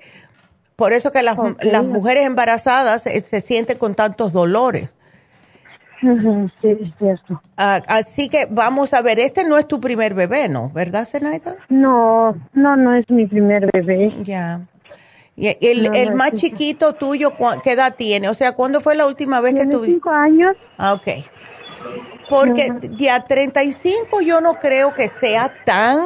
Por 0.75 0.93
eso 0.93 1.11
que 1.11 1.23
las, 1.23 1.37
las 1.61 1.83
mujeres 1.83 2.25
embarazadas 2.25 3.01
se, 3.03 3.19
se 3.21 3.41
sienten 3.41 3.77
con 3.77 3.95
tantos 3.95 4.31
dolores. 4.31 4.95
Sí, 6.01 6.67
es 6.67 6.97
cierto. 6.97 7.41
Ah, 7.57 7.81
así 7.87 8.29
que 8.29 8.47
vamos 8.49 8.93
a 8.93 9.01
ver, 9.01 9.19
este 9.19 9.43
no 9.43 9.57
es 9.57 9.67
tu 9.67 9.81
primer 9.81 10.13
bebé, 10.13 10.47
¿no? 10.47 10.69
¿Verdad, 10.69 11.05
Zenaida? 11.05 11.55
No, 11.67 12.33
no, 12.53 12.75
no 12.75 12.95
es 12.95 13.09
mi 13.09 13.27
primer 13.27 13.69
bebé. 13.73 14.13
Ya. 14.23 14.61
Y 15.35 15.47
el, 15.47 15.95
el 15.95 16.15
más 16.15 16.33
chiquito 16.33 16.93
tuyo, 16.93 17.33
¿qué 17.63 17.71
edad 17.71 17.95
tiene? 17.97 18.27
O 18.27 18.33
sea, 18.33 18.51
¿cuándo 18.51 18.81
fue 18.81 18.95
la 18.95 19.07
última 19.07 19.39
vez 19.39 19.53
que 19.53 19.65
tuviste? 19.65 19.93
Cinco 19.93 20.09
años. 20.09 20.55
Ah, 20.77 20.93
ok. 20.93 21.07
Porque 22.29 22.71
ya 22.97 23.23
35 23.23 24.21
yo 24.21 24.41
no 24.41 24.55
creo 24.55 24.93
que 24.93 25.07
sea 25.07 25.51
tan 25.65 26.01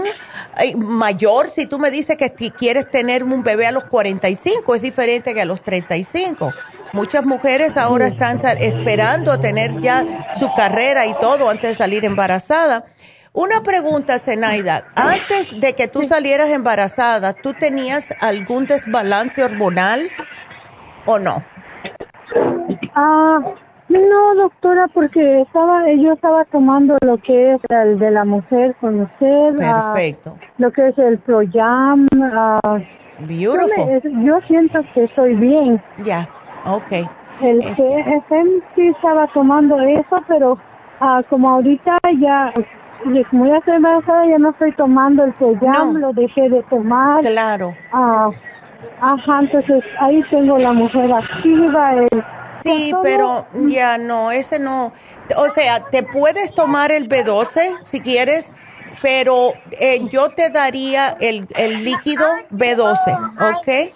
mayor. 0.77 1.49
Si 1.49 1.65
tú 1.65 1.79
me 1.79 1.91
dices 1.91 2.15
que 2.15 2.29
quieres 2.29 2.89
tener 2.89 3.23
un 3.23 3.43
bebé 3.43 3.65
a 3.67 3.71
los 3.71 3.83
45, 3.85 4.75
es 4.75 4.81
diferente 4.81 5.33
que 5.33 5.41
a 5.41 5.45
los 5.45 5.61
35. 5.61 6.53
Muchas 6.93 7.25
mujeres 7.25 7.75
ahora 7.75 8.05
están 8.05 8.37
esperando 8.59 9.39
tener 9.39 9.79
ya 9.79 10.05
su 10.39 10.47
carrera 10.53 11.07
y 11.07 11.13
todo 11.15 11.49
antes 11.49 11.71
de 11.71 11.75
salir 11.75 12.05
embarazada. 12.05 12.85
Una 13.33 13.63
pregunta, 13.63 14.19
Zenaida. 14.19 14.83
Antes 14.95 15.59
de 15.59 15.73
que 15.73 15.87
tú 15.87 16.03
salieras 16.03 16.51
embarazada, 16.51 17.33
¿tú 17.33 17.55
tenías 17.55 18.09
algún 18.21 18.67
desbalance 18.67 19.43
hormonal 19.43 20.01
o 21.07 21.17
no? 21.17 21.43
Ah, 22.93 23.39
no, 23.89 24.35
doctora, 24.35 24.87
porque 24.93 25.41
estaba, 25.41 25.85
yo 25.99 26.13
estaba 26.13 26.45
tomando 26.45 26.95
lo 27.03 27.17
que 27.17 27.55
es 27.55 27.61
el 27.69 27.97
de 27.97 28.11
la 28.11 28.23
mujer 28.23 28.75
conocer. 28.79 29.55
Ah, 29.63 29.93
Perfecto. 29.95 30.37
lo 30.59 30.71
que 30.71 30.89
es 30.89 30.97
el 30.99 31.17
Proyam. 31.17 32.05
Uh, 32.13 33.25
Beautiful. 33.27 34.01
Yo, 34.23 34.39
siento 34.47 34.79
que 34.93 35.05
estoy 35.05 35.33
bien. 35.35 35.81
Ya. 36.03 36.29
Ok. 36.65 36.91
El 37.41 37.61
GFM 37.61 38.61
sí 38.75 38.87
estaba 38.87 39.27
tomando 39.33 39.79
eso, 39.81 40.23
pero 40.27 40.57
ah, 40.99 41.21
como 41.29 41.49
ahorita 41.49 41.97
ya, 42.19 42.53
como 43.29 43.47
ya 43.47 43.57
estoy 43.57 43.75
embarazada, 43.75 44.27
ya 44.27 44.37
no 44.37 44.51
estoy 44.51 44.71
tomando 44.73 45.23
el 45.23 45.33
Seyam, 45.35 45.95
lo 45.95 46.13
dejé 46.13 46.49
de 46.49 46.63
tomar. 46.63 47.21
Claro. 47.21 47.75
Ah, 47.91 48.29
ajá, 49.01 49.39
entonces 49.41 49.83
ahí 49.99 50.23
tengo 50.29 50.57
la 50.57 50.73
mujer 50.73 51.11
activa. 51.11 51.95
El, 51.95 52.23
sí, 52.61 52.93
pero 53.01 53.45
ya 53.65 53.97
no, 53.97 54.31
ese 54.31 54.59
no. 54.59 54.93
O 55.37 55.49
sea, 55.49 55.85
te 55.89 56.03
puedes 56.03 56.53
tomar 56.53 56.91
el 56.91 57.09
B12 57.09 57.79
si 57.83 57.99
quieres, 57.99 58.53
pero 59.01 59.51
eh, 59.71 60.07
yo 60.09 60.29
te 60.29 60.49
daría 60.49 61.09
el, 61.19 61.47
el 61.55 61.83
líquido 61.83 62.25
B12, 62.51 63.57
¿ok? 63.57 63.93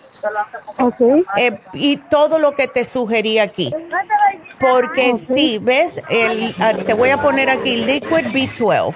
Okay. 0.80 1.26
Eh, 1.38 1.60
y 1.74 1.98
todo 1.98 2.40
lo 2.40 2.54
que 2.54 2.68
te 2.68 2.86
sugerí 2.86 3.40
aquí. 3.40 3.74
Porque 4.60 5.18
sí, 5.18 5.60
¿ves? 5.62 6.02
El, 6.10 6.56
ah, 6.60 6.74
te 6.86 6.94
voy 6.94 7.10
a 7.10 7.20
poner 7.20 7.50
aquí 7.50 7.78
Liquid 7.78 8.28
B12 8.28 8.96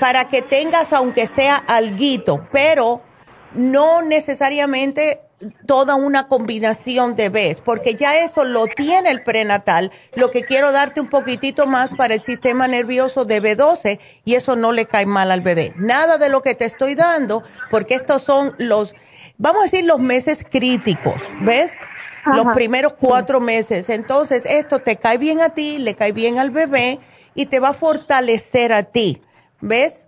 para 0.00 0.26
que 0.28 0.42
tengas 0.42 0.92
aunque 0.92 1.26
sea 1.26 1.56
alguito, 1.56 2.46
pero 2.50 3.02
no 3.54 4.02
necesariamente 4.02 5.20
toda 5.66 5.94
una 5.94 6.28
combinación 6.28 7.16
de 7.16 7.28
Bs, 7.28 7.60
porque 7.60 7.94
ya 7.94 8.18
eso 8.18 8.44
lo 8.44 8.66
tiene 8.66 9.10
el 9.10 9.22
prenatal. 9.22 9.90
Lo 10.14 10.30
que 10.30 10.42
quiero 10.42 10.72
darte 10.72 11.00
un 11.00 11.08
poquitito 11.08 11.66
más 11.66 11.94
para 11.94 12.14
el 12.14 12.22
sistema 12.22 12.68
nervioso 12.68 13.24
de 13.24 13.42
B12 13.42 14.00
y 14.24 14.34
eso 14.34 14.56
no 14.56 14.72
le 14.72 14.86
cae 14.86 15.06
mal 15.06 15.30
al 15.30 15.40
bebé. 15.40 15.72
Nada 15.76 16.18
de 16.18 16.28
lo 16.28 16.42
que 16.42 16.54
te 16.54 16.64
estoy 16.64 16.94
dando, 16.94 17.42
porque 17.70 17.94
estos 17.94 18.22
son 18.22 18.54
los 18.58 18.94
vamos 19.38 19.62
a 19.62 19.64
decir 19.64 19.84
los 19.84 20.00
meses 20.00 20.44
críticos, 20.48 21.14
¿ves? 21.40 21.72
Los 22.26 22.46
primeros 22.54 22.94
cuatro 22.94 23.40
meses. 23.40 23.90
Entonces, 23.90 24.46
esto 24.46 24.78
te 24.78 24.96
cae 24.96 25.18
bien 25.18 25.40
a 25.42 25.50
ti, 25.50 25.78
le 25.78 25.94
cae 25.94 26.12
bien 26.12 26.38
al 26.38 26.50
bebé 26.50 26.98
y 27.34 27.46
te 27.46 27.60
va 27.60 27.70
a 27.70 27.74
fortalecer 27.74 28.72
a 28.72 28.84
ti, 28.84 29.20
¿ves? 29.60 30.06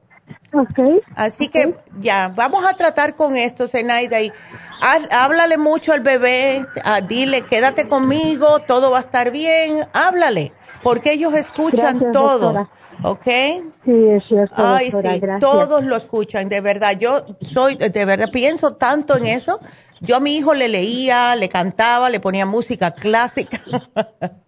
Ok. 0.52 1.04
Así 1.14 1.48
que 1.48 1.74
ya, 2.00 2.32
vamos 2.34 2.64
a 2.64 2.72
tratar 2.72 3.16
con 3.16 3.36
esto, 3.36 3.68
Zenaida, 3.68 4.20
y 4.20 4.32
háblale 5.10 5.58
mucho 5.58 5.92
al 5.92 6.00
bebé, 6.00 6.64
dile, 7.06 7.42
quédate 7.42 7.86
conmigo, 7.88 8.60
todo 8.60 8.90
va 8.90 8.98
a 8.98 9.00
estar 9.00 9.30
bien, 9.30 9.86
háblale, 9.92 10.52
porque 10.82 11.12
ellos 11.12 11.34
escuchan 11.34 12.12
todo. 12.12 12.68
¿Ok? 13.02 13.24
Sí, 13.84 14.08
es 14.08 14.24
cierto. 14.26 14.54
Ay, 14.56 14.90
sí, 14.90 15.20
todos 15.40 15.84
lo 15.84 15.96
escuchan, 15.96 16.48
de 16.48 16.60
verdad. 16.60 16.96
Yo 16.98 17.24
soy, 17.42 17.76
de 17.76 18.04
verdad, 18.04 18.30
pienso 18.32 18.74
tanto 18.74 19.16
en 19.16 19.26
eso. 19.26 19.60
Yo 20.00 20.16
a 20.16 20.20
mi 20.20 20.36
hijo 20.36 20.54
le 20.54 20.68
leía, 20.68 21.36
le 21.36 21.48
cantaba, 21.48 22.10
le 22.10 22.20
ponía 22.20 22.46
música 22.46 22.90
clásica. 22.92 23.58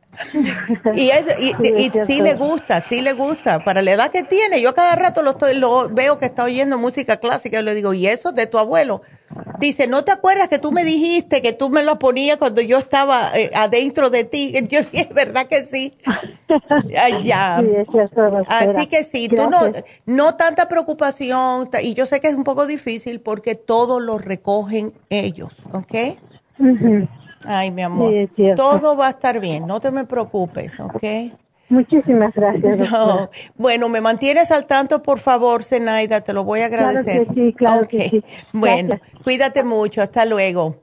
y, 0.94 1.10
y, 1.10 1.90
sí, 2.06 2.20
le 2.20 2.34
gusta, 2.34 2.82
sí 2.82 3.00
le 3.00 3.12
gusta. 3.12 3.64
Para 3.64 3.82
la 3.82 3.92
edad 3.92 4.10
que 4.10 4.22
tiene, 4.22 4.60
yo 4.60 4.74
cada 4.74 4.96
rato 4.96 5.22
lo, 5.22 5.30
estoy, 5.30 5.54
lo 5.54 5.88
veo 5.88 6.18
que 6.18 6.26
está 6.26 6.44
oyendo 6.44 6.78
música 6.78 7.18
clásica 7.18 7.60
y 7.60 7.62
le 7.62 7.74
digo, 7.74 7.94
¿y 7.94 8.06
eso 8.06 8.32
de 8.32 8.46
tu 8.46 8.58
abuelo? 8.58 9.02
Dice, 9.58 9.86
¿no 9.86 10.04
te 10.04 10.12
acuerdas 10.12 10.48
que 10.48 10.58
tú 10.58 10.72
me 10.72 10.84
dijiste 10.84 11.42
que 11.42 11.52
tú 11.52 11.68
me 11.68 11.82
lo 11.82 11.98
ponías 11.98 12.36
cuando 12.36 12.60
yo 12.60 12.78
estaba 12.78 13.30
eh, 13.36 13.50
adentro 13.54 14.08
de 14.08 14.24
ti? 14.24 14.52
Yo 14.68 14.82
dije, 14.82 15.08
¿verdad 15.12 15.46
que 15.46 15.64
sí? 15.64 15.96
ya. 17.22 17.62
Así 18.46 18.86
que 18.86 19.04
sí, 19.04 19.28
tú 19.28 19.48
no, 19.48 19.58
no 20.06 20.36
tanta 20.36 20.68
preocupación, 20.68 21.68
y 21.82 21.94
yo 21.94 22.06
sé 22.06 22.20
que 22.20 22.28
es 22.28 22.34
un 22.34 22.44
poco 22.44 22.66
difícil 22.66 23.20
porque 23.20 23.54
todo 23.54 24.00
lo 24.00 24.18
recogen 24.18 24.92
ellos, 25.10 25.52
¿ok? 25.72 26.18
Ay, 27.44 27.70
mi 27.70 27.82
amor, 27.82 28.12
todo 28.56 28.96
va 28.96 29.08
a 29.08 29.10
estar 29.10 29.40
bien, 29.40 29.66
no 29.66 29.80
te 29.80 29.90
me 29.90 30.04
preocupes, 30.04 30.78
¿ok? 30.80 31.04
Muchísimas 31.68 32.32
gracias. 32.34 32.88
Bueno, 33.56 33.88
me 33.88 34.00
mantienes 34.00 34.50
al 34.50 34.66
tanto, 34.66 35.02
por 35.02 35.20
favor, 35.20 35.64
Zenaida, 35.64 36.22
te 36.22 36.32
lo 36.32 36.44
voy 36.44 36.60
a 36.60 36.66
agradecer. 36.66 37.26
Claro 37.26 37.34
que 37.34 37.34
sí, 37.34 37.52
claro 37.52 37.88
que 37.88 38.08
sí. 38.08 38.24
Bueno, 38.52 38.98
cuídate 39.24 39.64
mucho, 39.64 40.00
hasta 40.00 40.24
luego. 40.24 40.76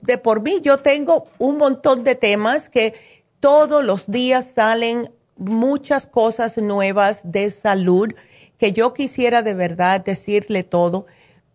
de 0.00 0.16
por 0.16 0.40
mí, 0.40 0.60
yo 0.62 0.78
tengo 0.78 1.26
un 1.38 1.58
montón 1.58 2.02
de 2.02 2.14
temas 2.14 2.70
que 2.70 2.94
todos 3.40 3.84
los 3.84 4.06
días 4.06 4.52
salen 4.54 5.12
muchas 5.36 6.06
cosas 6.06 6.56
nuevas 6.56 7.20
de 7.24 7.50
salud 7.50 8.14
que 8.58 8.72
yo 8.72 8.92
quisiera 8.92 9.42
de 9.42 9.54
verdad 9.54 10.00
decirle 10.00 10.62
todo. 10.62 11.06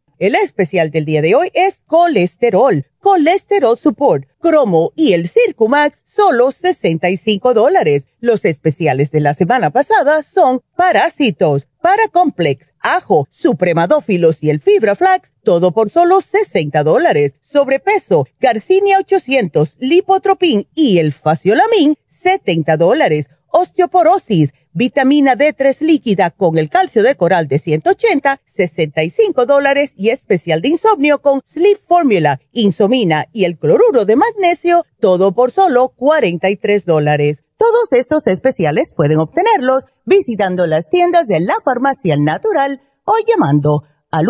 El 0.21 0.35
especial 0.35 0.91
del 0.91 1.05
día 1.05 1.23
de 1.23 1.33
hoy 1.33 1.49
es 1.55 1.81
colesterol, 1.87 2.85
colesterol 2.99 3.75
support, 3.75 4.27
cromo 4.39 4.93
y 4.95 5.13
el 5.13 5.27
Circumax, 5.27 6.03
solo 6.05 6.51
65 6.51 7.55
dólares. 7.55 8.07
Los 8.19 8.45
especiales 8.45 9.09
de 9.09 9.19
la 9.19 9.33
semana 9.33 9.71
pasada 9.71 10.21
son 10.21 10.61
parásitos, 10.75 11.67
paracomplex, 11.81 12.71
ajo, 12.79 13.27
supremadófilos 13.31 14.43
y 14.43 14.51
el 14.51 14.59
fibra 14.59 14.95
flax, 14.95 15.31
todo 15.43 15.71
por 15.71 15.89
solo 15.89 16.21
60 16.21 16.83
dólares. 16.83 17.33
Sobrepeso, 17.41 18.27
Garcinia 18.39 18.99
800, 18.99 19.77
lipotropin 19.79 20.67
y 20.75 20.99
el 20.99 21.13
faciolamin, 21.13 21.95
70 22.09 22.77
dólares. 22.77 23.25
Osteoporosis, 23.51 24.53
vitamina 24.73 25.35
D3 25.35 25.81
líquida 25.81 26.31
con 26.31 26.57
el 26.57 26.69
calcio 26.69 27.03
de 27.03 27.15
coral 27.15 27.47
de 27.47 27.59
180, 27.59 28.41
65 28.45 29.45
dólares 29.45 29.93
y 29.97 30.09
especial 30.09 30.61
de 30.61 30.69
insomnio 30.69 31.21
con 31.21 31.41
Sleep 31.45 31.77
Formula, 31.77 32.39
Insomina 32.51 33.27
y 33.33 33.43
el 33.45 33.57
cloruro 33.57 34.05
de 34.05 34.15
magnesio, 34.15 34.85
todo 34.99 35.33
por 35.33 35.51
solo 35.51 35.89
43 35.89 36.85
dólares. 36.85 37.43
Todos 37.57 37.91
estos 37.91 38.25
especiales 38.27 38.93
pueden 38.95 39.19
obtenerlos 39.19 39.83
visitando 40.05 40.65
las 40.65 40.89
tiendas 40.89 41.27
de 41.27 41.41
la 41.41 41.55
farmacia 41.63 42.15
natural 42.17 42.81
o 43.03 43.13
llamando 43.27 43.83
al 44.09 44.25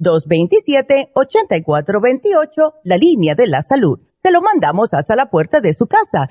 1-800-227-8428, 0.00 2.74
la 2.84 2.96
línea 2.96 3.34
de 3.34 3.48
la 3.48 3.60
salud 3.62 3.98
se 4.26 4.32
lo 4.32 4.42
mandamos 4.42 4.92
hasta 4.92 5.14
la 5.14 5.30
puerta 5.30 5.60
de 5.60 5.72
su 5.72 5.86
casa. 5.86 6.30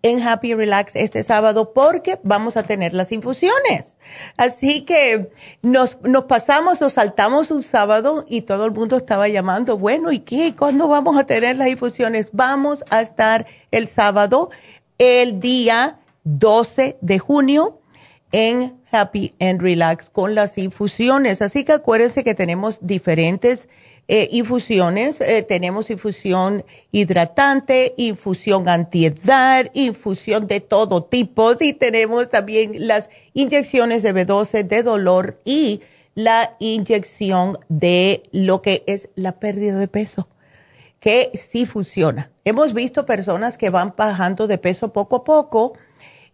en 0.05 0.20
Happy 0.20 0.52
Relax 0.52 0.97
este 0.97 1.22
sábado 1.22 1.72
porque 1.72 2.20
vamos 2.22 2.59
a 2.59 2.62
tener 2.62 2.93
las 2.93 3.10
infusiones. 3.10 3.97
Así 4.36 4.85
que 4.85 5.31
nos, 5.62 5.98
nos 6.02 6.24
pasamos, 6.24 6.78
nos 6.82 6.93
saltamos 6.93 7.51
un 7.51 7.62
sábado 7.62 8.26
y 8.28 8.43
todo 8.43 8.66
el 8.66 8.72
mundo 8.72 8.98
estaba 8.98 9.28
llamando, 9.28 9.78
bueno, 9.78 10.12
¿y 10.12 10.20
qué? 10.20 10.55
¿Cuándo 10.55 10.89
vamos 10.89 11.16
a 11.16 11.24
tener 11.24 11.56
las 11.56 11.68
infusiones? 11.68 12.28
Vamos 12.32 12.85
a 12.90 13.01
estar 13.01 13.47
el 13.70 13.89
sábado, 13.89 14.51
el 14.98 15.40
día 15.40 16.01
12 16.24 16.98
de 17.01 17.18
junio 17.18 17.81
en 18.31 18.78
Happy 18.93 19.35
and 19.40 19.62
Relax 19.62 20.10
con 20.10 20.35
las 20.35 20.59
infusiones. 20.59 21.40
Así 21.40 21.64
que 21.64 21.72
acuérdense 21.72 22.24
que 22.24 22.35
tenemos 22.35 22.76
diferentes 22.82 23.70
eh, 24.09 24.28
infusiones. 24.32 25.20
Eh, 25.20 25.43
tenemos 25.43 25.90
infusión 25.90 26.64
hidratante, 26.93 27.94
infusión 27.97 28.68
antiedad, 28.68 29.70
infusión 29.74 30.47
de 30.47 30.60
todo 30.60 31.05
tipo 31.05 31.52
y 31.59 31.72
tenemos 31.72 32.28
también 32.28 32.86
las 32.86 33.09
inyecciones 33.32 34.02
de 34.02 34.14
B12 34.14 34.66
de 34.66 34.82
dolor 34.82 35.40
y 35.44 35.81
la 36.14 36.55
inyección 36.59 37.59
de 37.68 38.22
lo 38.32 38.62
que 38.62 38.85
es 38.86 39.09
la 39.14 39.40
pérdida 39.40 39.78
de 39.78 39.89
peso, 39.89 40.28
que 41.01 41.31
sí 41.35 41.66
funciona. 41.66 42.31
Hemos 42.44 42.72
visto 42.74 43.06
personas 43.06 43.59
que 43.59 43.70
van 43.70 43.94
bajando 43.97 44.47
de 44.47 44.59
peso 44.59 44.93
poco 44.93 45.16
a 45.16 45.24
poco 45.24 45.74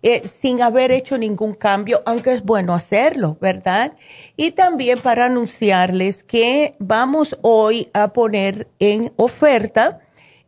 eh, 0.02 0.27
sin 0.27 0.62
haber 0.62 0.93
hecho 0.93 1.18
ningún 1.18 1.52
cambio, 1.52 2.02
aunque 2.06 2.32
es 2.32 2.43
bueno 2.43 2.72
hacerlo, 2.74 3.36
¿verdad? 3.40 3.93
Y 4.36 4.52
también 4.52 5.01
para 5.01 5.27
anunciarles 5.27 6.22
que 6.22 6.74
vamos 6.78 7.36
hoy 7.43 7.90
a 7.93 8.12
poner 8.14 8.66
en 8.78 9.12
oferta 9.16 10.01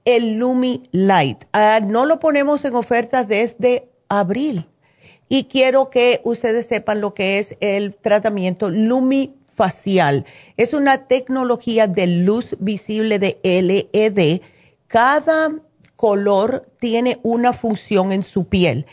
el 0.07 0.39
Lumi 0.39 0.83
Light. 0.91 1.45
Ah, 1.53 1.81
no 1.83 2.07
lo 2.07 2.19
ponemos 2.19 2.65
en 2.65 2.75
oferta 2.75 3.25
desde 3.25 3.89
abril. 4.09 4.69
Y 5.29 5.45
quiero 5.45 5.91
que 5.91 6.21
ustedes 6.25 6.67
sepan 6.67 7.01
lo 7.01 7.15
que 7.15 7.39
es 7.39 7.57
el 7.61 7.95
tratamiento 7.95 8.71
Lumi 8.71 9.35
facial. 9.47 10.25
Es 10.57 10.73
una 10.73 11.07
tecnología 11.07 11.87
de 11.87 12.07
luz 12.07 12.57
visible 12.59 13.19
de 13.19 13.39
LED. 13.43 14.41
Cada 14.89 15.53
color 15.97 16.69
tiene 16.81 17.21
una 17.23 17.53
función 17.53 18.13
en 18.13 18.23
su 18.23 18.47
piel 18.47 18.87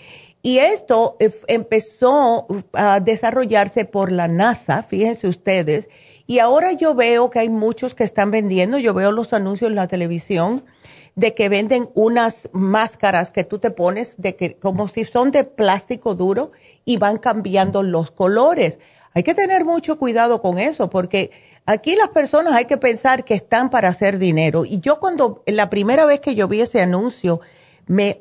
y 0.50 0.58
esto 0.58 1.16
eh, 1.20 1.30
empezó 1.46 2.48
uh, 2.50 2.62
a 2.74 3.00
desarrollarse 3.00 3.86
por 3.86 4.12
la 4.12 4.28
NASA, 4.28 4.82
fíjense 4.82 5.28
ustedes, 5.28 5.90
y 6.26 6.40
ahora 6.40 6.72
yo 6.72 6.96
veo 6.96 7.30
que 7.30 7.38
hay 7.38 7.50
muchos 7.50 7.94
que 7.94 8.04
están 8.04 8.32
vendiendo, 8.32 8.80
yo 8.80 8.96
veo 8.96 9.12
los 9.12 9.32
anuncios 9.34 9.70
en 9.70 9.76
la 9.76 9.88
televisión 9.88 10.66
de 11.14 11.36
que 11.36 11.50
venden 11.50 11.92
unas 11.94 12.50
máscaras 12.52 13.30
que 13.30 13.44
tú 13.44 13.60
te 13.60 13.70
pones 13.70 14.16
de 14.18 14.36
que 14.36 14.56
como 14.56 14.88
si 14.88 15.06
son 15.06 15.30
de 15.30 15.44
plástico 15.44 16.16
duro 16.16 16.52
y 16.84 16.98
van 16.98 17.18
cambiando 17.18 17.84
los 17.84 18.10
colores. 18.10 18.80
Hay 19.14 19.22
que 19.22 19.36
tener 19.36 19.66
mucho 19.66 20.00
cuidado 20.00 20.42
con 20.42 20.58
eso 20.58 20.90
porque 20.90 21.30
aquí 21.68 21.96
las 21.96 22.10
personas 22.10 22.54
hay 22.54 22.66
que 22.66 22.78
pensar 22.78 23.24
que 23.24 23.36
están 23.36 23.70
para 23.70 23.90
hacer 23.90 24.18
dinero. 24.18 24.66
Y 24.66 24.80
yo 24.80 25.00
cuando 25.00 25.44
la 25.46 25.70
primera 25.70 26.08
vez 26.08 26.22
que 26.22 26.34
yo 26.34 26.48
vi 26.48 26.62
ese 26.62 26.82
anuncio, 26.82 27.40
me 27.90 28.20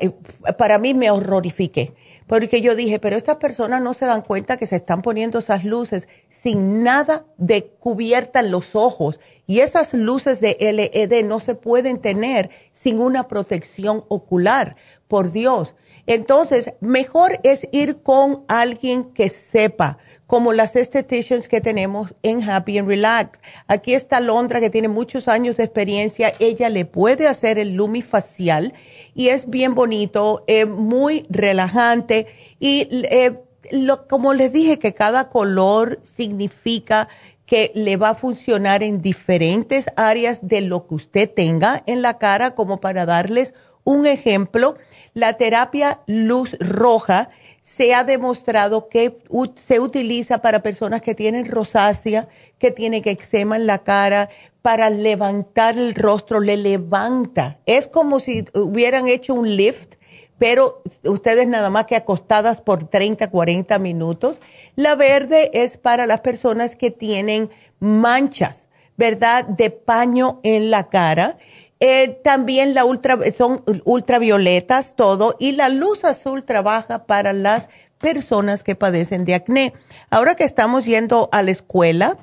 eh, 0.00 0.10
para 0.58 0.78
mí 0.78 0.92
me 0.92 1.10
horrorifiqué, 1.10 1.94
porque 2.26 2.60
yo 2.60 2.76
dije, 2.76 2.98
pero 2.98 3.16
estas 3.16 3.36
personas 3.36 3.80
no 3.80 3.94
se 3.94 4.04
dan 4.04 4.20
cuenta 4.20 4.58
que 4.58 4.66
se 4.66 4.76
están 4.76 5.00
poniendo 5.00 5.38
esas 5.38 5.64
luces 5.64 6.06
sin 6.28 6.82
nada 6.82 7.24
de 7.38 7.64
cubierta 7.80 8.40
en 8.40 8.50
los 8.50 8.76
ojos 8.76 9.18
y 9.46 9.60
esas 9.60 9.94
luces 9.94 10.42
de 10.42 10.58
LED 10.60 11.24
no 11.24 11.40
se 11.40 11.54
pueden 11.54 11.98
tener 11.98 12.50
sin 12.72 13.00
una 13.00 13.26
protección 13.26 14.04
ocular, 14.08 14.76
por 15.08 15.32
Dios. 15.32 15.74
Entonces, 16.06 16.74
mejor 16.80 17.40
es 17.42 17.66
ir 17.72 18.02
con 18.02 18.44
alguien 18.48 19.14
que 19.14 19.30
sepa, 19.30 19.98
como 20.26 20.52
las 20.52 20.76
esteticians 20.76 21.48
que 21.48 21.60
tenemos 21.60 22.12
en 22.22 22.48
Happy 22.48 22.78
and 22.78 22.88
Relax. 22.88 23.40
Aquí 23.68 23.94
está 23.94 24.20
Londra, 24.20 24.60
que 24.60 24.70
tiene 24.70 24.88
muchos 24.88 25.28
años 25.28 25.56
de 25.56 25.64
experiencia. 25.64 26.34
Ella 26.38 26.68
le 26.68 26.84
puede 26.84 27.28
hacer 27.28 27.58
el 27.58 27.74
lumifacial 27.74 28.74
y 29.14 29.28
es 29.28 29.48
bien 29.48 29.74
bonito, 29.74 30.44
eh, 30.46 30.66
muy 30.66 31.26
relajante 31.30 32.26
y 32.58 32.88
eh, 33.10 33.40
lo, 33.70 34.06
como 34.06 34.34
les 34.34 34.52
dije 34.52 34.78
que 34.78 34.94
cada 34.94 35.28
color 35.28 35.98
significa 36.02 37.08
que 37.46 37.70
le 37.74 37.96
va 37.96 38.10
a 38.10 38.14
funcionar 38.14 38.82
en 38.82 39.00
diferentes 39.00 39.86
áreas 39.96 40.40
de 40.42 40.60
lo 40.60 40.86
que 40.86 40.94
usted 40.96 41.30
tenga 41.32 41.82
en 41.86 42.02
la 42.02 42.18
cara, 42.18 42.54
como 42.54 42.80
para 42.80 43.06
darles 43.06 43.54
un 43.84 44.04
ejemplo, 44.04 44.76
la 45.14 45.34
terapia 45.34 46.00
luz 46.06 46.56
roja 46.58 47.30
se 47.66 47.94
ha 47.94 48.04
demostrado 48.04 48.88
que 48.88 49.18
se 49.66 49.80
utiliza 49.80 50.38
para 50.38 50.62
personas 50.62 51.02
que 51.02 51.16
tienen 51.16 51.46
rosácea, 51.46 52.28
que 52.60 52.70
tienen 52.70 53.02
eczema 53.04 53.56
en 53.56 53.66
la 53.66 53.80
cara, 53.80 54.30
para 54.62 54.88
levantar 54.88 55.76
el 55.76 55.96
rostro, 55.96 56.38
le 56.38 56.56
levanta. 56.56 57.58
Es 57.66 57.88
como 57.88 58.20
si 58.20 58.44
hubieran 58.54 59.08
hecho 59.08 59.34
un 59.34 59.56
lift, 59.56 59.94
pero 60.38 60.80
ustedes 61.02 61.48
nada 61.48 61.68
más 61.68 61.86
que 61.86 61.96
acostadas 61.96 62.60
por 62.60 62.84
30, 62.84 63.30
40 63.30 63.80
minutos. 63.80 64.40
La 64.76 64.94
verde 64.94 65.50
es 65.52 65.76
para 65.76 66.06
las 66.06 66.20
personas 66.20 66.76
que 66.76 66.92
tienen 66.92 67.50
manchas, 67.80 68.68
¿verdad? 68.96 69.44
De 69.44 69.70
paño 69.70 70.38
en 70.44 70.70
la 70.70 70.88
cara 70.88 71.36
eh, 71.80 72.20
también 72.24 72.74
la 72.74 72.84
ultra, 72.84 73.18
son 73.36 73.62
ultravioletas, 73.84 74.94
todo, 74.96 75.36
y 75.38 75.52
la 75.52 75.68
luz 75.68 76.04
azul 76.04 76.44
trabaja 76.44 77.06
para 77.06 77.32
las 77.32 77.68
personas 77.98 78.62
que 78.62 78.74
padecen 78.74 79.24
de 79.24 79.34
acné. 79.34 79.74
Ahora 80.10 80.34
que 80.34 80.44
estamos 80.44 80.84
yendo 80.84 81.28
a 81.32 81.42
la 81.42 81.50
escuela, 81.50 82.18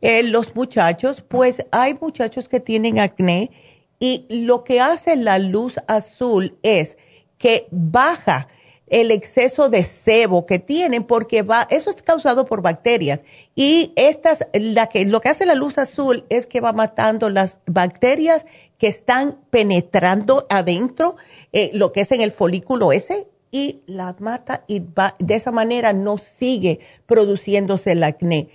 eh, 0.00 0.22
los 0.22 0.54
muchachos, 0.54 1.22
pues 1.26 1.64
hay 1.70 1.94
muchachos 2.00 2.48
que 2.48 2.60
tienen 2.60 2.98
acné 2.98 3.50
y 3.98 4.26
lo 4.28 4.64
que 4.64 4.80
hace 4.80 5.16
la 5.16 5.38
luz 5.38 5.76
azul 5.86 6.58
es 6.62 6.96
que 7.36 7.68
baja 7.70 8.48
el 8.90 9.12
exceso 9.12 9.70
de 9.70 9.84
sebo 9.84 10.44
que 10.44 10.58
tienen 10.58 11.04
porque 11.04 11.42
va, 11.42 11.66
eso 11.70 11.90
es 11.90 12.02
causado 12.02 12.44
por 12.44 12.60
bacterias 12.60 13.22
y 13.54 13.92
estas, 13.96 14.46
la 14.52 14.88
que, 14.88 15.06
lo 15.06 15.20
que 15.20 15.28
hace 15.28 15.46
la 15.46 15.54
luz 15.54 15.78
azul 15.78 16.26
es 16.28 16.46
que 16.46 16.60
va 16.60 16.72
matando 16.72 17.30
las 17.30 17.60
bacterias 17.66 18.44
que 18.78 18.88
están 18.88 19.38
penetrando 19.50 20.46
adentro, 20.50 21.16
eh, 21.52 21.70
lo 21.72 21.92
que 21.92 22.00
es 22.00 22.12
en 22.12 22.20
el 22.20 22.32
folículo 22.32 22.92
ese, 22.92 23.28
y 23.52 23.82
la 23.86 24.14
mata 24.18 24.64
y 24.66 24.80
va, 24.80 25.14
de 25.18 25.34
esa 25.34 25.52
manera 25.52 25.92
no 25.92 26.18
sigue 26.18 26.80
produciéndose 27.06 27.92
el 27.92 28.04
acné. 28.04 28.48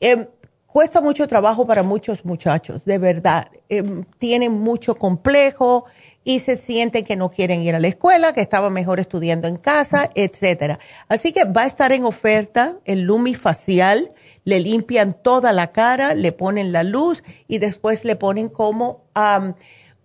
Em, 0.00 0.26
cuesta 0.66 1.00
mucho 1.00 1.28
trabajo 1.28 1.66
para 1.66 1.82
muchos 1.82 2.24
muchachos, 2.24 2.84
de 2.84 2.98
verdad. 2.98 3.50
Em, 3.68 4.04
tienen 4.18 4.52
mucho 4.52 4.94
complejo 4.94 5.84
y 6.28 6.40
se 6.40 6.56
sienten 6.56 7.06
que 7.06 7.16
no 7.16 7.30
quieren 7.30 7.62
ir 7.62 7.74
a 7.74 7.80
la 7.80 7.88
escuela, 7.88 8.34
que 8.34 8.42
estaban 8.42 8.70
mejor 8.74 9.00
estudiando 9.00 9.48
en 9.48 9.56
casa, 9.56 10.10
etcétera. 10.14 10.78
Así 11.08 11.32
que 11.32 11.44
va 11.44 11.62
a 11.62 11.66
estar 11.66 11.90
en 11.90 12.04
oferta 12.04 12.80
el 12.84 13.04
Lumi 13.04 13.34
facial 13.34 14.12
le 14.44 14.60
limpian 14.60 15.14
toda 15.14 15.54
la 15.54 15.72
cara, 15.72 16.14
le 16.14 16.32
ponen 16.32 16.70
la 16.70 16.82
luz 16.82 17.22
y 17.48 17.58
después 17.58 18.04
le 18.04 18.14
ponen 18.14 18.50
como, 18.50 19.04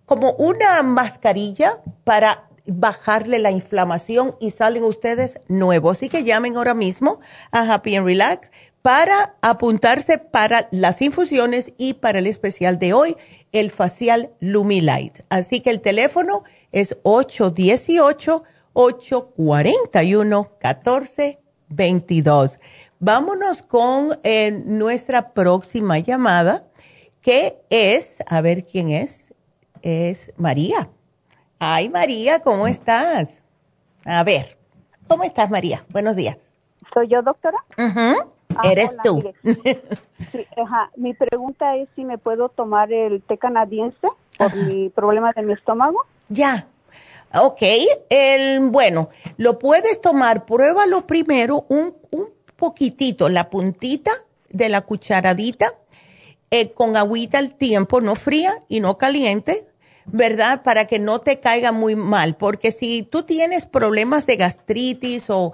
como 0.06 0.32
una 0.32 0.82
mascarilla 0.82 1.82
para 2.04 2.48
bajarle 2.66 3.38
la 3.38 3.50
inflamación 3.50 4.34
y 4.40 4.50
salen 4.50 4.84
ustedes 4.84 5.40
nuevos. 5.48 5.98
Así 5.98 6.08
que 6.08 6.24
llamen 6.24 6.56
ahora 6.56 6.72
mismo 6.72 7.20
a 7.52 7.74
Happy 7.74 7.96
and 7.96 8.06
Relax 8.06 8.50
para 8.80 9.34
apuntarse 9.40 10.18
para 10.18 10.68
las 10.70 11.00
infusiones 11.00 11.72
y 11.78 11.94
para 11.94 12.18
el 12.18 12.26
especial 12.26 12.78
de 12.78 12.92
hoy, 12.92 13.16
el 13.54 13.70
facial 13.70 14.34
Lumilight. 14.40 15.20
Así 15.30 15.60
que 15.60 15.70
el 15.70 15.80
teléfono 15.80 16.42
es 16.72 16.98
818 17.04 18.42
841 18.74 20.50
1422. 20.60 22.56
Vámonos 22.98 23.62
con 23.62 24.18
eh, 24.24 24.50
nuestra 24.50 25.32
próxima 25.32 25.98
llamada, 26.00 26.66
que 27.22 27.62
es, 27.70 28.18
a 28.26 28.40
ver 28.40 28.66
quién 28.66 28.90
es, 28.90 29.32
es 29.82 30.32
María. 30.36 30.90
Ay, 31.60 31.88
María, 31.88 32.40
¿cómo 32.40 32.66
estás? 32.66 33.44
A 34.04 34.24
ver, 34.24 34.58
¿cómo 35.06 35.22
estás, 35.22 35.48
María? 35.48 35.86
Buenos 35.90 36.16
días. 36.16 36.52
¿Soy 36.92 37.06
yo, 37.08 37.22
doctora? 37.22 37.64
Ah, 38.56 38.70
Eres 38.70 38.96
tú. 39.02 39.22
Mi 40.96 41.14
pregunta 41.14 41.76
es 41.76 41.88
si 41.96 42.04
me 42.04 42.18
puedo 42.18 42.48
tomar 42.48 42.92
el 42.92 43.22
té 43.22 43.38
canadiense 43.38 44.08
por 44.38 44.54
mi 44.56 44.88
problema 44.90 45.32
de 45.32 45.42
mi 45.42 45.52
estómago. 45.52 46.04
Ya. 46.28 46.66
Ok, 47.36 47.62
el, 48.10 48.60
bueno, 48.70 49.10
lo 49.38 49.58
puedes 49.58 50.00
tomar, 50.00 50.44
pruébalo 50.44 51.04
primero 51.04 51.66
un, 51.68 51.94
un 52.12 52.28
poquitito, 52.54 53.28
la 53.28 53.50
puntita 53.50 54.12
de 54.50 54.68
la 54.68 54.82
cucharadita, 54.82 55.72
eh, 56.52 56.70
con 56.72 56.96
agüita 56.96 57.38
al 57.38 57.56
tiempo, 57.56 58.00
no 58.00 58.14
fría 58.14 58.52
y 58.68 58.78
no 58.78 58.98
caliente, 58.98 59.66
¿verdad? 60.06 60.62
Para 60.62 60.86
que 60.86 61.00
no 61.00 61.20
te 61.20 61.40
caiga 61.40 61.72
muy 61.72 61.96
mal, 61.96 62.36
porque 62.36 62.70
si 62.70 63.02
tú 63.02 63.24
tienes 63.24 63.66
problemas 63.66 64.26
de 64.26 64.36
gastritis 64.36 65.28
o 65.28 65.52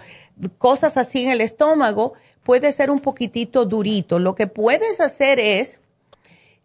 cosas 0.58 0.98
así 0.98 1.24
en 1.24 1.30
el 1.30 1.40
estómago, 1.40 2.12
puede 2.42 2.72
ser 2.72 2.90
un 2.90 3.00
poquitito 3.00 3.64
durito. 3.64 4.18
Lo 4.18 4.34
que 4.34 4.46
puedes 4.46 5.00
hacer 5.00 5.38
es, 5.38 5.80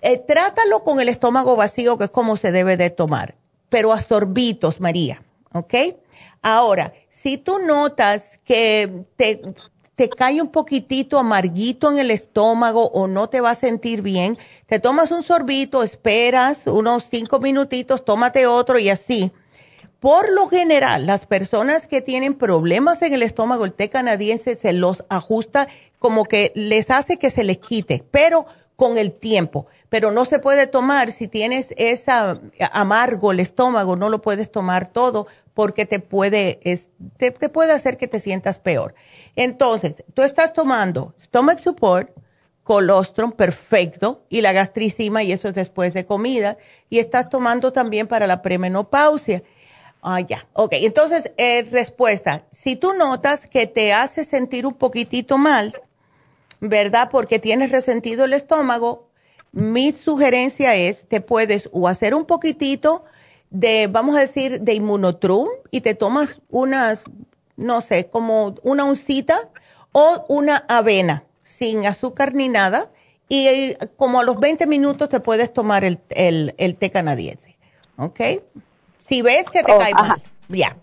eh, 0.01 0.17
trátalo 0.17 0.83
con 0.83 0.99
el 0.99 1.09
estómago 1.09 1.55
vacío, 1.55 1.97
que 1.97 2.05
es 2.05 2.09
como 2.09 2.37
se 2.37 2.51
debe 2.51 2.77
de 2.77 2.89
tomar, 2.89 3.35
pero 3.69 3.93
a 3.93 4.01
sorbitos, 4.01 4.79
María, 4.79 5.23
¿ok? 5.53 5.73
Ahora, 6.41 6.93
si 7.09 7.37
tú 7.37 7.59
notas 7.59 8.39
que 8.43 9.05
te 9.15 9.41
te 9.95 10.09
cae 10.09 10.41
un 10.41 10.49
poquitito 10.49 11.17
amarguito 11.17 11.89
en 11.89 11.97
el 11.97 12.11
estómago 12.11 12.89
o 12.89 13.07
no 13.07 13.29
te 13.29 13.41
va 13.41 13.51
a 13.51 13.55
sentir 13.55 14.01
bien, 14.01 14.37
te 14.67 14.79
tomas 14.79 15.11
un 15.11 15.23
sorbito, 15.23 15.83
esperas 15.83 16.67
unos 16.67 17.07
cinco 17.09 17.39
minutitos, 17.39 18.03
tómate 18.03 18.45
otro 18.45 18.77
y 18.77 18.89
así. 18.89 19.31
Por 20.05 20.31
lo 20.31 20.49
general, 20.49 21.07
las 21.07 21.25
personas 21.25 21.87
que 21.87 21.99
tienen 21.99 22.35
problemas 22.35 23.01
en 23.01 23.13
el 23.13 23.23
estómago, 23.23 23.65
el 23.65 23.73
té 23.73 23.89
canadiense 23.89 24.55
se 24.55 24.71
los 24.71 25.03
ajusta 25.09 25.67
como 25.97 26.25
que 26.25 26.51
les 26.53 26.91
hace 26.91 27.17
que 27.17 27.31
se 27.31 27.43
les 27.43 27.57
quite, 27.57 28.05
pero 28.11 28.45
con 28.75 28.99
el 28.99 29.11
tiempo. 29.11 29.65
Pero 29.89 30.11
no 30.11 30.25
se 30.25 30.37
puede 30.37 30.67
tomar, 30.67 31.11
si 31.11 31.27
tienes 31.27 31.73
esa 31.75 32.39
amargo 32.71 33.31
el 33.31 33.39
estómago, 33.39 33.95
no 33.95 34.09
lo 34.09 34.21
puedes 34.21 34.51
tomar 34.51 34.89
todo 34.89 35.25
porque 35.55 35.87
te 35.87 35.97
puede, 35.97 36.59
te, 37.17 37.31
puede 37.49 37.71
hacer 37.73 37.97
que 37.97 38.07
te 38.07 38.19
sientas 38.19 38.59
peor. 38.59 38.93
Entonces, 39.35 40.03
tú 40.13 40.21
estás 40.21 40.53
tomando 40.53 41.15
stomach 41.19 41.57
support, 41.57 42.11
colostrum 42.61 43.31
perfecto 43.31 44.23
y 44.29 44.41
la 44.41 44.51
gastricima 44.51 45.23
y 45.23 45.31
eso 45.31 45.47
es 45.47 45.55
después 45.55 45.95
de 45.95 46.05
comida 46.05 46.57
y 46.91 46.99
estás 46.99 47.27
tomando 47.29 47.71
también 47.71 48.05
para 48.05 48.27
la 48.27 48.43
premenopausia. 48.43 49.41
Ah, 50.07 50.19
ya, 50.19 50.47
ok. 50.53 50.73
Entonces, 50.73 51.31
eh, 51.37 51.63
respuesta, 51.63 52.45
si 52.51 52.75
tú 52.75 52.93
notas 52.93 53.47
que 53.47 53.65
te 53.65 53.91
hace 53.91 54.23
sentir 54.23 54.67
un 54.67 54.75
poquitito 54.75 55.39
mal, 55.39 55.81
¿verdad? 56.59 57.09
Porque 57.11 57.39
tienes 57.39 57.71
resentido 57.71 58.25
el 58.25 58.33
estómago, 58.33 59.09
mi 59.51 59.93
sugerencia 59.93 60.75
es, 60.75 61.07
te 61.07 61.21
puedes 61.21 61.69
o 61.71 61.87
hacer 61.87 62.13
un 62.13 62.25
poquitito 62.25 63.03
de, 63.49 63.87
vamos 63.87 64.15
a 64.15 64.19
decir, 64.19 64.61
de 64.61 64.75
inmunotrum 64.75 65.47
y 65.71 65.81
te 65.81 65.95
tomas 65.95 66.39
unas, 66.51 67.03
no 67.55 67.81
sé, 67.81 68.07
como 68.07 68.53
una 68.61 68.83
uncita 68.83 69.49
o 69.91 70.23
una 70.29 70.65
avena 70.67 71.25
sin 71.41 71.83
azúcar 71.87 72.35
ni 72.35 72.47
nada 72.47 72.91
y 73.27 73.73
como 73.97 74.19
a 74.19 74.23
los 74.23 74.39
20 74.39 74.67
minutos 74.67 75.09
te 75.09 75.19
puedes 75.19 75.51
tomar 75.51 75.83
el, 75.83 75.99
el, 76.11 76.75
té 76.75 76.91
canadiense. 76.91 77.57
¿Ok? 77.97 78.19
Si 79.07 79.21
ves 79.21 79.51
que 79.51 79.61
te 79.61 79.71
oh, 79.71 79.77
cae 79.77 79.93
mal, 79.93 80.19
ya. 80.49 80.77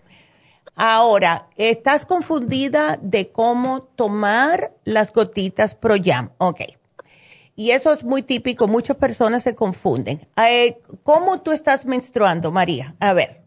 Ahora, 0.77 1.49
estás 1.57 2.05
confundida 2.05 2.97
de 3.01 3.29
cómo 3.29 3.83
tomar 3.83 4.71
las 4.85 5.11
gotitas 5.11 5.75
ProYam. 5.75 6.29
Ok. 6.37 6.61
Y 7.57 7.71
eso 7.71 7.91
es 7.91 8.05
muy 8.05 8.23
típico, 8.23 8.67
muchas 8.67 8.95
personas 8.95 9.43
se 9.43 9.55
confunden. 9.55 10.21
Eh, 10.37 10.81
¿Cómo 11.03 11.41
tú 11.41 11.51
estás 11.51 11.85
menstruando, 11.85 12.53
María? 12.53 12.95
A 13.01 13.11
ver. 13.11 13.41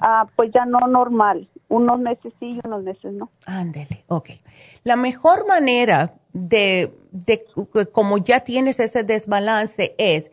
Ah, 0.00 0.26
pues 0.34 0.50
ya 0.52 0.64
no 0.64 0.80
normal, 0.88 1.48
unos 1.68 2.00
meses 2.00 2.32
sí 2.40 2.58
y 2.58 2.60
unos 2.66 2.82
meses 2.82 3.12
no. 3.12 3.30
Ándele, 3.46 4.04
ok. 4.08 4.30
La 4.82 4.96
mejor 4.96 5.46
manera 5.46 6.14
de, 6.32 6.92
de, 7.12 7.44
como 7.92 8.18
ya 8.18 8.40
tienes 8.40 8.80
ese 8.80 9.04
desbalance 9.04 9.94
es, 9.96 10.32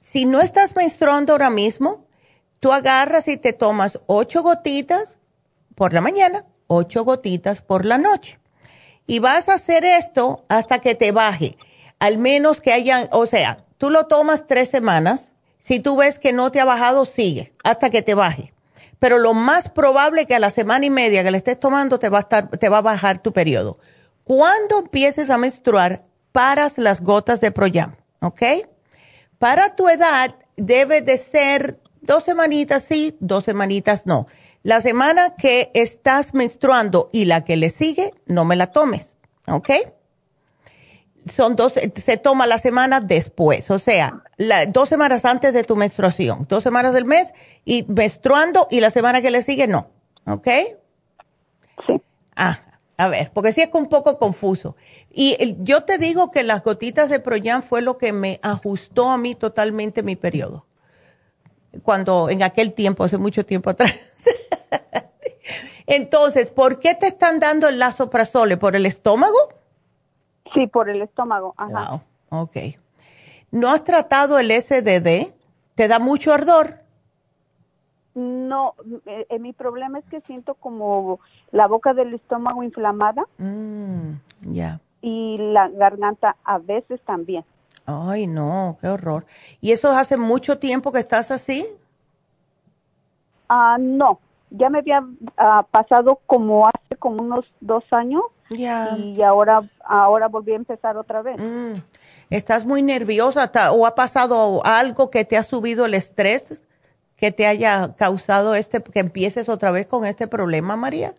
si 0.00 0.24
no 0.24 0.40
estás 0.40 0.74
menstruando 0.74 1.32
ahora 1.32 1.50
mismo, 1.50 2.06
tú 2.62 2.72
agarras 2.72 3.26
y 3.26 3.36
te 3.38 3.52
tomas 3.52 3.98
ocho 4.06 4.44
gotitas 4.44 5.18
por 5.74 5.92
la 5.92 6.00
mañana, 6.00 6.46
ocho 6.68 7.02
gotitas 7.02 7.60
por 7.60 7.84
la 7.84 7.98
noche. 7.98 8.38
Y 9.04 9.18
vas 9.18 9.48
a 9.48 9.54
hacer 9.54 9.84
esto 9.84 10.44
hasta 10.48 10.78
que 10.78 10.94
te 10.94 11.10
baje. 11.10 11.58
Al 11.98 12.18
menos 12.18 12.60
que 12.60 12.72
hayan, 12.72 13.08
o 13.10 13.26
sea, 13.26 13.64
tú 13.78 13.90
lo 13.90 14.06
tomas 14.06 14.46
tres 14.46 14.68
semanas. 14.68 15.32
Si 15.58 15.80
tú 15.80 15.96
ves 15.96 16.20
que 16.20 16.32
no 16.32 16.52
te 16.52 16.60
ha 16.60 16.64
bajado, 16.64 17.04
sigue 17.04 17.52
hasta 17.64 17.90
que 17.90 18.00
te 18.00 18.14
baje. 18.14 18.54
Pero 19.00 19.18
lo 19.18 19.34
más 19.34 19.68
probable 19.68 20.26
que 20.26 20.36
a 20.36 20.38
la 20.38 20.52
semana 20.52 20.86
y 20.86 20.90
media 20.90 21.24
que 21.24 21.32
le 21.32 21.38
estés 21.38 21.58
tomando 21.58 21.98
te 21.98 22.10
va 22.10 22.18
a, 22.18 22.20
estar, 22.20 22.48
te 22.48 22.68
va 22.68 22.78
a 22.78 22.82
bajar 22.82 23.20
tu 23.20 23.32
periodo. 23.32 23.80
Cuando 24.22 24.78
empieces 24.78 25.30
a 25.30 25.38
menstruar, 25.38 26.04
paras 26.30 26.78
las 26.78 27.00
gotas 27.00 27.40
de 27.40 27.50
Proyam, 27.50 27.96
¿ok? 28.20 28.42
Para 29.38 29.74
tu 29.74 29.88
edad 29.88 30.36
debe 30.56 31.02
de 31.02 31.18
ser 31.18 31.81
dos 32.02 32.24
semanitas 32.24 32.84
sí, 32.84 33.16
dos 33.20 33.44
semanitas 33.44 34.06
no. 34.06 34.26
La 34.62 34.80
semana 34.80 35.34
que 35.36 35.70
estás 35.74 36.34
menstruando 36.34 37.08
y 37.12 37.24
la 37.24 37.42
que 37.42 37.56
le 37.56 37.70
sigue, 37.70 38.12
no 38.26 38.44
me 38.44 38.54
la 38.54 38.68
tomes, 38.68 39.16
¿ok? 39.48 39.70
Son 41.26 41.56
dos, 41.56 41.72
se 41.72 42.16
toma 42.16 42.46
la 42.46 42.58
semana 42.58 43.00
después, 43.00 43.70
o 43.70 43.78
sea, 43.78 44.22
dos 44.68 44.88
semanas 44.88 45.24
antes 45.24 45.52
de 45.52 45.64
tu 45.64 45.76
menstruación, 45.76 46.46
dos 46.48 46.62
semanas 46.62 46.94
del 46.94 47.04
mes 47.04 47.32
y 47.64 47.84
menstruando 47.88 48.66
y 48.70 48.80
la 48.80 48.90
semana 48.90 49.22
que 49.22 49.30
le 49.30 49.42
sigue, 49.42 49.66
no, 49.66 49.88
¿ok? 50.26 50.48
Sí. 51.86 52.02
Ah, 52.36 52.58
a 52.96 53.08
ver, 53.08 53.32
porque 53.32 53.52
sí 53.52 53.62
es 53.62 53.70
un 53.72 53.88
poco 53.88 54.18
confuso. 54.18 54.76
Y 55.10 55.56
yo 55.58 55.82
te 55.82 55.98
digo 55.98 56.30
que 56.30 56.42
las 56.42 56.62
gotitas 56.62 57.08
de 57.08 57.18
Proyan 57.18 57.62
fue 57.62 57.82
lo 57.82 57.98
que 57.98 58.12
me 58.12 58.38
ajustó 58.42 59.10
a 59.10 59.18
mí 59.18 59.34
totalmente 59.34 60.02
mi 60.02 60.14
periodo. 60.14 60.66
Cuando, 61.82 62.28
en 62.28 62.42
aquel 62.42 62.74
tiempo, 62.74 63.04
hace 63.04 63.18
mucho 63.18 63.46
tiempo 63.46 63.70
atrás. 63.70 63.94
Entonces, 65.86 66.50
¿por 66.50 66.78
qué 66.78 66.94
te 66.94 67.06
están 67.06 67.40
dando 67.40 67.68
el 67.68 67.78
lazoprazole? 67.78 68.56
¿Por 68.56 68.76
el 68.76 68.86
estómago? 68.86 69.36
Sí, 70.54 70.66
por 70.66 70.88
el 70.88 71.02
estómago. 71.02 71.54
Ajá. 71.56 71.90
Wow, 72.28 72.42
ok. 72.42 72.56
¿No 73.50 73.70
has 73.70 73.84
tratado 73.84 74.38
el 74.38 74.50
SDD? 74.50 75.32
¿Te 75.74 75.88
da 75.88 75.98
mucho 75.98 76.32
ardor? 76.32 76.82
No, 78.14 78.74
eh, 79.06 79.26
eh, 79.30 79.38
mi 79.38 79.52
problema 79.52 79.98
es 79.98 80.04
que 80.06 80.20
siento 80.22 80.54
como 80.54 81.20
la 81.50 81.66
boca 81.66 81.94
del 81.94 82.14
estómago 82.14 82.62
inflamada. 82.62 83.24
Mm, 83.38 84.12
ya. 84.42 84.80
Y 85.00 85.38
la 85.38 85.68
garganta 85.68 86.36
a 86.44 86.58
veces 86.58 87.00
también. 87.06 87.44
Ay, 87.86 88.26
no, 88.26 88.78
qué 88.80 88.88
horror. 88.88 89.26
¿Y 89.60 89.72
eso 89.72 89.90
hace 89.90 90.16
mucho 90.16 90.58
tiempo 90.58 90.92
que 90.92 91.00
estás 91.00 91.30
así? 91.30 91.66
Ah, 93.48 93.76
no, 93.78 94.20
ya 94.50 94.70
me 94.70 94.78
había 94.78 95.04
ah, 95.36 95.66
pasado 95.70 96.20
como 96.26 96.66
hace 96.66 96.96
como 96.98 97.22
unos 97.22 97.44
dos 97.60 97.84
años 97.90 98.22
y 98.50 99.22
ahora 99.22 99.62
ahora 99.84 100.28
volví 100.28 100.52
a 100.52 100.56
empezar 100.56 100.96
otra 100.96 101.22
vez. 101.22 101.38
Mm. 101.38 101.82
¿Estás 102.30 102.64
muy 102.66 102.82
nerviosa 102.82 103.50
o 103.72 103.86
ha 103.86 103.94
pasado 103.94 104.62
algo 104.64 105.10
que 105.10 105.24
te 105.24 105.36
ha 105.36 105.42
subido 105.42 105.86
el 105.86 105.94
estrés 105.94 106.62
que 107.16 107.30
te 107.30 107.46
haya 107.46 107.94
causado 107.96 108.54
este 108.54 108.82
que 108.82 109.00
empieces 109.00 109.48
otra 109.48 109.70
vez 109.70 109.86
con 109.86 110.04
este 110.04 110.26
problema, 110.26 110.76
María? 110.76 111.12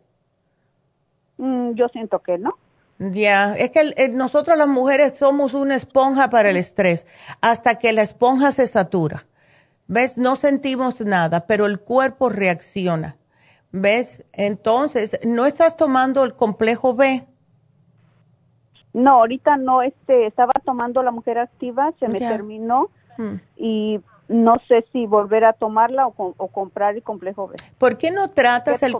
Mm, 1.38 1.73
yo 1.73 1.88
siento 1.90 2.19
que 2.19 2.38
no. 2.38 2.56
Ya, 3.12 3.54
es 3.56 3.72
que 3.72 4.10
nosotros 4.10 4.58
las 4.58 4.68
mujeres 4.68 5.18
somos 5.18 5.54
una 5.54 5.76
esponja 5.76 6.30
para 6.30 6.52
el 6.52 6.56
estrés 6.56 7.06
hasta 7.42 7.76
que 7.76 7.92
la 7.92 8.02
esponja 8.02 8.54
se 8.54 8.66
satura. 8.66 9.26
¿Ves? 9.88 10.18
No 10.18 10.38
sentimos 10.38 11.02
nada, 11.02 11.46
pero 11.46 11.66
el 11.66 11.82
cuerpo 11.82 12.30
reacciona. 12.30 13.18
¿Ves? 13.74 14.24
Entonces, 14.32 15.20
¿no 15.26 15.46
estás 15.46 15.76
tomando 15.76 16.24
el 16.24 16.36
complejo 16.36 16.96
B? 16.96 17.28
No, 18.94 19.16
ahorita 19.16 19.58
no, 19.58 19.82
este, 19.82 20.28
estaba 20.28 20.54
tomando 20.64 21.04
la 21.04 21.12
mujer 21.12 21.40
activa, 21.40 21.92
se 22.00 22.08
me 22.08 22.20
terminó 22.20 22.90
hmm. 23.18 23.36
y 23.58 24.00
no 24.28 24.56
sé 24.68 24.86
si 24.91 25.06
volver 25.06 25.45
a 25.45 25.54
tomarla 25.54 26.08
o, 26.08 26.34
comprar 26.48 26.95
el 26.95 27.04
complejo 27.04 27.48
B. 27.48 27.56
¿Por 27.78 27.98
qué 27.98 28.12
no 28.12 28.30
tratas 28.30 28.82
el 28.84 28.95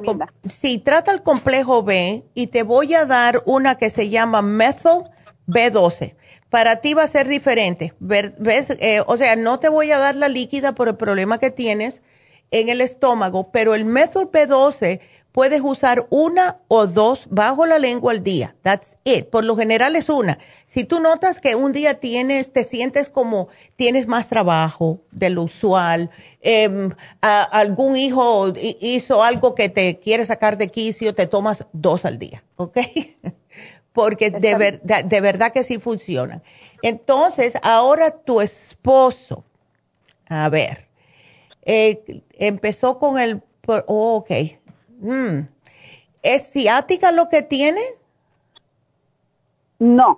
sí, 0.50 0.80
trata 0.80 1.12
el 1.12 1.24
complejo 1.24 1.84
B 1.84 2.24
y 2.34 2.48
te 2.48 2.64
voy 2.64 2.94
a 2.94 3.06
dar 3.06 3.42
una 3.46 3.76
que 3.76 3.90
se 3.90 4.10
llama 4.10 4.42
Methyl 4.42 5.10
B12 5.48 6.16
para 6.54 6.82
ti 6.82 6.94
va 6.94 7.02
a 7.02 7.08
ser 7.08 7.28
diferente. 7.28 7.96
¿Ves? 8.00 8.70
Eh, 8.80 9.02
o 9.08 9.18
sea, 9.18 9.36
no 9.36 9.58
te 9.58 9.70
voy 9.70 9.92
a 9.92 9.98
dar 9.98 10.16
la 10.16 10.28
líquida 10.28 10.76
por 10.76 10.88
el 10.88 10.96
problema 10.96 11.40
que 11.40 11.50
tienes 11.50 12.04
en 12.52 12.70
el 12.70 12.80
estómago, 12.80 13.50
pero 13.52 13.74
el 13.74 13.86
método 13.86 14.32
P12 14.32 15.00
puedes 15.34 15.62
usar 15.62 16.08
una 16.10 16.60
o 16.70 16.88
dos 16.88 17.28
bajo 17.30 17.66
la 17.66 17.80
lengua 17.80 18.14
al 18.14 18.24
día. 18.24 18.56
That's 18.62 18.98
it. 19.04 19.26
Por 19.26 19.44
lo 19.44 19.58
general 19.58 19.98
es 19.98 20.08
una. 20.08 20.38
Si 20.68 20.86
tú 20.86 21.02
notas 21.02 21.42
que 21.42 21.56
un 21.56 21.74
día 21.74 22.00
tienes, 22.00 22.54
te 22.54 22.64
sientes 22.64 23.10
como 23.10 23.50
tienes 23.76 24.08
más 24.08 24.30
trabajo 24.30 25.02
de 25.12 25.32
lo 25.32 25.44
usual, 25.44 26.12
em, 26.40 26.92
algún 27.20 27.98
hijo 27.98 28.54
hizo 28.56 29.24
algo 29.24 29.56
que 29.56 29.68
te 29.68 30.00
quiere 30.00 30.26
sacar 30.26 30.58
de 30.58 30.70
quicio, 30.70 31.14
te 31.14 31.28
tomas 31.28 31.66
dos 31.74 32.06
al 32.06 32.20
día, 32.20 32.44
¿ok? 32.56 32.78
porque 33.92 34.32
de, 34.32 34.80
de, 34.84 35.22
verdad 35.22 35.52
que 35.52 35.64
sí 35.64 35.80
funcionan. 35.80 36.44
Entonces, 36.82 37.54
ahora 37.64 38.12
tu 38.12 38.42
esposo, 38.42 39.44
a 40.28 40.50
ver, 40.50 40.90
eh, 41.64 42.24
empezó 42.34 43.00
con 43.00 43.20
el, 43.20 43.42
oh, 43.68 44.16
ok, 44.16 44.32
mm. 45.04 45.48
¿es 46.24 46.52
ciática 46.52 47.12
lo 47.12 47.30
que 47.30 47.42
tiene? 47.42 47.82
No. 49.80 50.18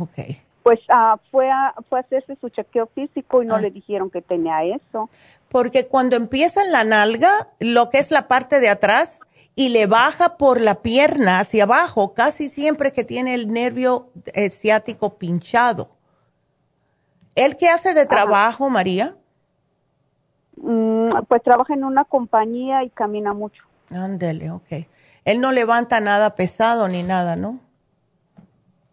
Ok. 0.00 0.18
Pues 0.62 0.80
uh, 0.88 1.16
fue, 1.30 1.50
a, 1.50 1.74
fue 1.88 1.98
a 1.98 2.00
hacerse 2.00 2.36
su 2.40 2.48
chequeo 2.48 2.86
físico 2.88 3.42
y 3.42 3.46
no 3.46 3.54
ah. 3.54 3.60
le 3.60 3.70
dijeron 3.70 4.10
que 4.10 4.20
tenía 4.20 4.64
eso. 4.64 5.08
Porque 5.48 5.86
cuando 5.86 6.16
empieza 6.16 6.62
en 6.62 6.72
la 6.72 6.84
nalga, 6.84 7.30
lo 7.60 7.88
que 7.88 7.98
es 7.98 8.10
la 8.10 8.26
parte 8.28 8.60
de 8.60 8.68
atrás, 8.68 9.20
y 9.54 9.70
le 9.70 9.86
baja 9.86 10.36
por 10.36 10.60
la 10.60 10.82
pierna 10.82 11.40
hacia 11.40 11.64
abajo, 11.64 12.12
casi 12.12 12.50
siempre 12.50 12.92
que 12.92 13.04
tiene 13.04 13.34
el 13.34 13.50
nervio 13.50 14.10
eh, 14.34 14.50
ciático 14.50 15.16
pinchado. 15.16 15.88
¿Él 17.34 17.56
qué 17.56 17.68
hace 17.68 17.94
de 17.94 18.04
trabajo, 18.04 18.68
María? 18.68 19.16
Mm, 20.56 21.10
pues 21.28 21.42
trabaja 21.42 21.72
en 21.72 21.84
una 21.84 22.04
compañía 22.04 22.84
y 22.84 22.90
camina 22.90 23.32
mucho. 23.32 23.62
Ándele, 23.90 24.50
ok. 24.50 24.86
Él 25.24 25.40
no 25.40 25.52
levanta 25.52 26.00
nada 26.00 26.34
pesado 26.34 26.88
ni 26.88 27.02
nada, 27.02 27.36
¿no? 27.36 27.60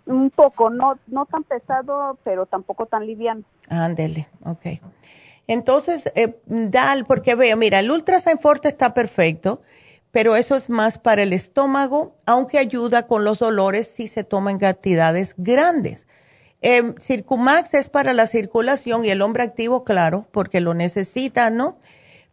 Un 0.05 0.29
poco, 0.31 0.69
no, 0.69 0.97
no 1.07 1.25
tan 1.25 1.43
pesado, 1.43 2.17
pero 2.23 2.45
tampoco 2.45 2.85
tan 2.85 3.05
liviano. 3.05 3.43
Ándele, 3.69 4.27
ok. 4.43 4.81
Entonces, 5.47 6.11
eh, 6.15 6.39
Dal, 6.45 7.05
porque 7.05 7.35
veo, 7.35 7.55
mira, 7.57 7.79
el 7.79 7.91
Ultrasign 7.91 8.39
Forte 8.39 8.67
está 8.67 8.93
perfecto, 8.93 9.61
pero 10.11 10.35
eso 10.35 10.55
es 10.55 10.69
más 10.69 10.97
para 10.97 11.23
el 11.23 11.33
estómago, 11.33 12.15
aunque 12.25 12.59
ayuda 12.59 13.07
con 13.07 13.23
los 13.23 13.39
dolores 13.39 13.87
si 13.87 14.07
se 14.07 14.23
toma 14.23 14.51
en 14.51 14.59
cantidades 14.59 15.35
grandes. 15.37 16.07
Eh, 16.61 16.93
Circumax 16.99 17.73
es 17.73 17.89
para 17.89 18.13
la 18.13 18.25
circulación 18.25 19.03
y 19.03 19.09
el 19.09 19.21
hombre 19.21 19.43
activo, 19.43 19.83
claro, 19.83 20.27
porque 20.31 20.61
lo 20.61 20.73
necesita, 20.73 21.49
¿no? 21.49 21.77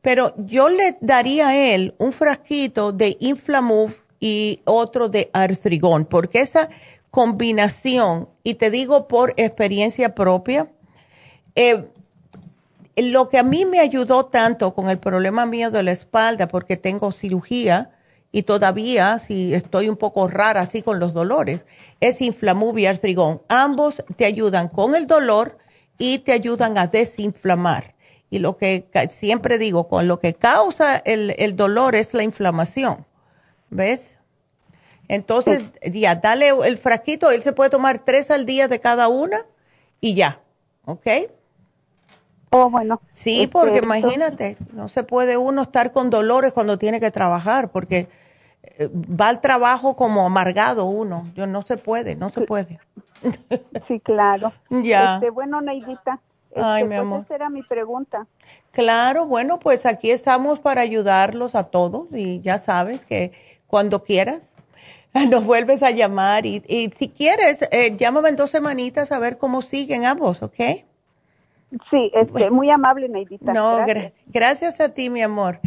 Pero 0.02 0.34
yo 0.38 0.68
le 0.68 0.96
daría 1.00 1.48
a 1.48 1.56
él 1.56 1.94
un 1.98 2.12
frasquito 2.12 2.92
de 2.92 3.16
Inflamove 3.20 3.94
y 4.18 4.60
otro 4.64 5.08
de 5.08 5.30
Artrigón, 5.32 6.04
porque 6.04 6.40
esa 6.40 6.68
combinación, 7.10 8.28
y 8.42 8.54
te 8.54 8.70
digo 8.70 9.08
por 9.08 9.34
experiencia 9.36 10.14
propia, 10.14 10.70
eh, 11.54 11.88
lo 12.96 13.28
que 13.28 13.38
a 13.38 13.42
mí 13.42 13.64
me 13.64 13.80
ayudó 13.80 14.26
tanto 14.26 14.74
con 14.74 14.90
el 14.90 14.98
problema 14.98 15.46
mío 15.46 15.70
de 15.70 15.82
la 15.82 15.92
espalda, 15.92 16.48
porque 16.48 16.76
tengo 16.76 17.12
cirugía 17.12 17.92
y 18.32 18.42
todavía 18.44 19.18
si 19.18 19.54
estoy 19.54 19.88
un 19.88 19.96
poco 19.96 20.28
rara 20.28 20.60
así 20.60 20.82
con 20.82 21.00
los 21.00 21.14
dolores, 21.14 21.66
es 22.00 22.20
Inflamub 22.20 22.78
y 22.78 22.86
Artrigón. 22.86 23.42
Ambos 23.48 24.04
te 24.16 24.24
ayudan 24.24 24.68
con 24.68 24.94
el 24.94 25.06
dolor 25.06 25.58
y 25.98 26.18
te 26.20 26.32
ayudan 26.32 26.78
a 26.78 26.86
desinflamar. 26.86 27.94
Y 28.30 28.38
lo 28.38 28.56
que 28.56 28.88
siempre 29.10 29.58
digo, 29.58 29.88
con 29.88 30.06
lo 30.06 30.20
que 30.20 30.34
causa 30.34 30.96
el, 30.96 31.34
el 31.38 31.56
dolor 31.56 31.96
es 31.96 32.14
la 32.14 32.22
inflamación. 32.22 33.06
¿Ves? 33.70 34.18
Entonces, 35.08 35.64
ya, 35.82 36.14
dale 36.14 36.50
el 36.50 36.78
frasquito, 36.78 37.32
él 37.32 37.42
se 37.42 37.52
puede 37.52 37.68
tomar 37.68 38.04
tres 38.04 38.30
al 38.30 38.46
día 38.46 38.68
de 38.68 38.78
cada 38.78 39.08
una 39.08 39.38
y 40.00 40.14
ya, 40.14 40.40
¿ok? 40.84 41.06
Oh, 42.50 42.70
bueno. 42.70 43.00
Sí, 43.12 43.48
porque 43.50 43.78
imagínate, 43.78 44.56
no 44.72 44.86
se 44.86 45.02
puede 45.02 45.36
uno 45.36 45.62
estar 45.62 45.90
con 45.90 46.10
dolores 46.10 46.52
cuando 46.52 46.78
tiene 46.78 47.00
que 47.00 47.10
trabajar, 47.10 47.72
porque 47.72 48.08
eh, 48.62 48.88
va 48.88 49.28
al 49.28 49.40
trabajo 49.40 49.96
como 49.96 50.26
amargado 50.26 50.84
uno. 50.84 51.28
Yo 51.34 51.46
no 51.46 51.62
se 51.62 51.76
puede, 51.76 52.14
no 52.14 52.30
se 52.30 52.42
puede. 52.42 52.78
Sí, 53.88 54.00
claro. 54.00 54.52
ya. 54.70 55.16
Este, 55.16 55.30
bueno, 55.30 55.60
Neidita. 55.60 56.20
Ay, 56.56 56.84
mi 56.84 56.90
pues 56.90 57.00
amor. 57.00 57.20
Esa 57.22 57.34
era 57.34 57.48
mi 57.48 57.62
pregunta. 57.62 58.26
Claro, 58.72 59.26
bueno, 59.26 59.58
pues 59.58 59.86
aquí 59.86 60.10
estamos 60.10 60.58
para 60.58 60.80
ayudarlos 60.80 61.54
a 61.54 61.64
todos 61.64 62.08
y 62.12 62.40
ya 62.40 62.58
sabes 62.58 63.04
que 63.04 63.32
cuando 63.66 64.02
quieras 64.02 64.52
nos 65.30 65.44
vuelves 65.44 65.82
a 65.82 65.90
llamar 65.90 66.46
y, 66.46 66.62
y 66.66 66.90
si 66.96 67.08
quieres, 67.08 67.68
eh, 67.70 67.96
llámame 67.96 68.30
en 68.30 68.36
dos 68.36 68.50
semanitas 68.50 69.12
a 69.12 69.18
ver 69.18 69.38
cómo 69.38 69.62
siguen 69.62 70.04
ambos, 70.04 70.42
¿ok? 70.42 70.58
Sí, 71.88 72.10
este, 72.14 72.50
muy 72.50 72.70
amable, 72.70 73.08
Neidita. 73.08 73.52
No, 73.52 73.76
Gracias. 73.76 73.86
gracias. 73.86 74.22
gracias 74.26 74.80
a 74.80 74.88
ti, 74.88 75.08
mi 75.08 75.22
amor. 75.22 75.60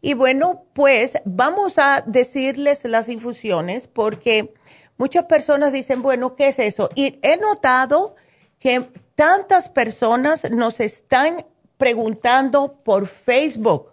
Y 0.00 0.14
bueno, 0.14 0.64
pues 0.72 1.14
vamos 1.24 1.78
a 1.78 2.02
decirles 2.04 2.84
las 2.84 3.08
infusiones 3.08 3.86
porque 3.88 4.54
muchas 4.98 5.24
personas 5.24 5.72
dicen, 5.72 6.02
bueno, 6.02 6.34
¿qué 6.34 6.48
es 6.48 6.58
eso? 6.58 6.90
Y 6.94 7.18
he 7.22 7.36
notado 7.36 8.16
que 8.58 8.88
tantas 9.16 9.68
personas 9.68 10.48
nos 10.50 10.78
están 10.78 11.44
preguntando 11.76 12.80
por 12.84 13.08
Facebook. 13.08 13.92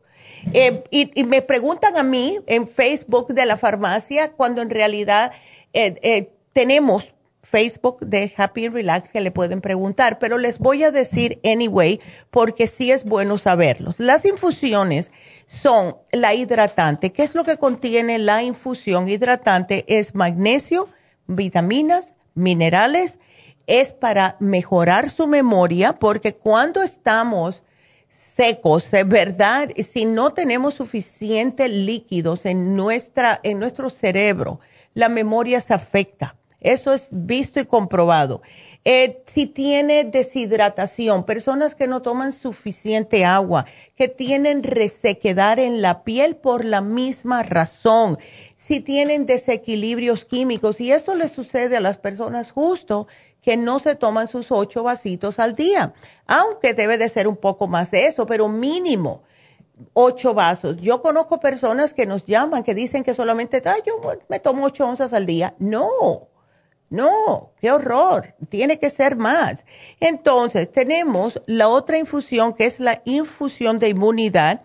Eh, 0.54 0.84
y, 0.91 1.24
me 1.24 1.41
preguntan 1.41 1.98
a 1.98 2.04
mí 2.04 2.38
en 2.48 2.68
Facebook 2.68 3.34
de 3.34 3.45
la 3.45 3.58
farmacia 3.58 4.34
cuando 4.34 4.62
en 4.62 4.70
realidad 4.70 5.32
eh, 5.72 5.95
eh, 6.02 6.34
tenemos 6.52 7.14
Facebook 7.41 8.00
de 8.02 8.34
Happy 8.36 8.68
Relax 8.68 9.12
que 9.12 9.22
le 9.22 9.32
pueden 9.32 9.62
preguntar, 9.62 10.20
pero 10.20 10.38
les 10.38 10.60
voy 10.60 10.84
a 10.84 10.91
decir 10.91 11.40
anyway 11.45 12.00
porque 12.30 12.68
sí 12.68 12.91
es 12.91 13.06
bueno 13.06 13.38
saberlos. 13.38 14.00
Las 14.00 14.26
infusiones 14.26 15.12
son 15.48 15.98
la 16.12 16.34
hidratante. 16.34 17.12
¿Qué 17.12 17.24
es 17.24 17.36
lo 17.36 17.44
que 17.44 17.58
contiene 17.58 18.18
la 18.20 18.44
infusión 18.44 19.08
hidratante? 19.08 19.86
Es 19.88 20.16
magnesio, 20.16 20.90
vitaminas, 21.28 22.14
minerales. 22.34 23.18
Es 23.68 23.94
para 23.94 24.35
mejorar 24.40 25.10
su 25.10 25.27
memoria 25.27 25.94
porque 25.94 26.35
cuando 26.35 26.81
estamos 26.81 27.64
secos, 28.10 28.90
verdad, 29.06 29.69
si 29.84 30.06
no 30.06 30.34
tenemos 30.34 30.76
suficientes 30.76 31.69
líquidos 31.69 32.45
en, 32.45 32.76
nuestra, 32.76 33.40
en 33.44 33.60
nuestro 33.60 33.90
cerebro, 33.90 34.60
la 34.94 35.10
memoria 35.10 35.61
se 35.61 35.73
afecta. 35.73 36.35
Eso 36.60 36.94
es 36.94 37.07
visto 37.11 37.60
y 37.60 37.65
comprobado. 37.65 38.41
Eh, 38.85 39.23
si 39.27 39.48
tiene 39.48 40.03
deshidratación, 40.03 41.26
personas 41.26 41.76
que 41.76 41.88
no 41.88 42.02
toman 42.02 42.31
suficiente 42.31 43.23
agua, 43.23 43.65
que 43.95 44.07
tienen 44.07 44.64
resequedad 44.64 45.60
en 45.60 45.81
la 45.81 46.03
piel 46.03 46.35
por 46.35 46.65
la 46.65 46.81
misma 46.81 47.44
razón, 47.44 48.18
si 48.57 48.81
tienen 48.81 49.26
desequilibrios 49.26 50.26
químicos, 50.26 50.81
y 50.81 50.91
esto 50.91 51.15
le 51.15 51.30
sucede 51.30 51.77
a 51.77 51.81
las 51.81 51.98
personas 51.98 52.52
justo 52.52 53.07
que 53.44 53.57
no 53.57 53.78
se 53.80 53.95
toman 53.95 54.28
sus 54.28 54.52
ocho 54.52 54.82
vasitos 54.82 55.38
al 55.38 55.53
día, 55.53 55.94
aunque 56.26 56.74
debe 56.74 56.98
de 56.98 57.10
ser 57.10 57.28
un 57.28 57.38
poco 57.38 57.68
más 57.68 57.91
de 57.91 58.07
eso, 58.07 58.26
pero 58.26 58.49
mínimo 58.49 59.22
ocho 59.94 60.34
vasos. 60.34 60.78
Yo 60.78 61.02
conozco 61.02 61.40
personas 61.40 61.94
que 61.94 62.06
nos 62.06 62.26
llaman, 62.26 62.64
que 62.64 62.74
dicen 62.74 63.03
que 63.03 63.14
solamente, 63.14 63.61
Ay, 63.65 63.82
yo 63.86 63.99
me 64.30 64.40
tomo 64.40 64.65
ocho 64.65 64.88
onzas 64.88 65.14
al 65.14 65.26
día. 65.26 65.56
No, 65.60 66.30
no, 66.90 67.53
qué 67.60 67.72
horror, 67.72 68.36
tiene 68.49 68.80
que 68.80 68.90
ser 68.90 69.15
más. 69.15 69.65
Entonces, 69.99 70.72
tenemos 70.72 71.41
la 71.45 71.68
otra 71.68 71.98
infusión 71.98 72.53
que 72.53 72.65
es 72.65 72.80
la 72.80 73.02
infusión 73.06 73.80
de 73.80 73.90
inmunidad. 73.90 74.61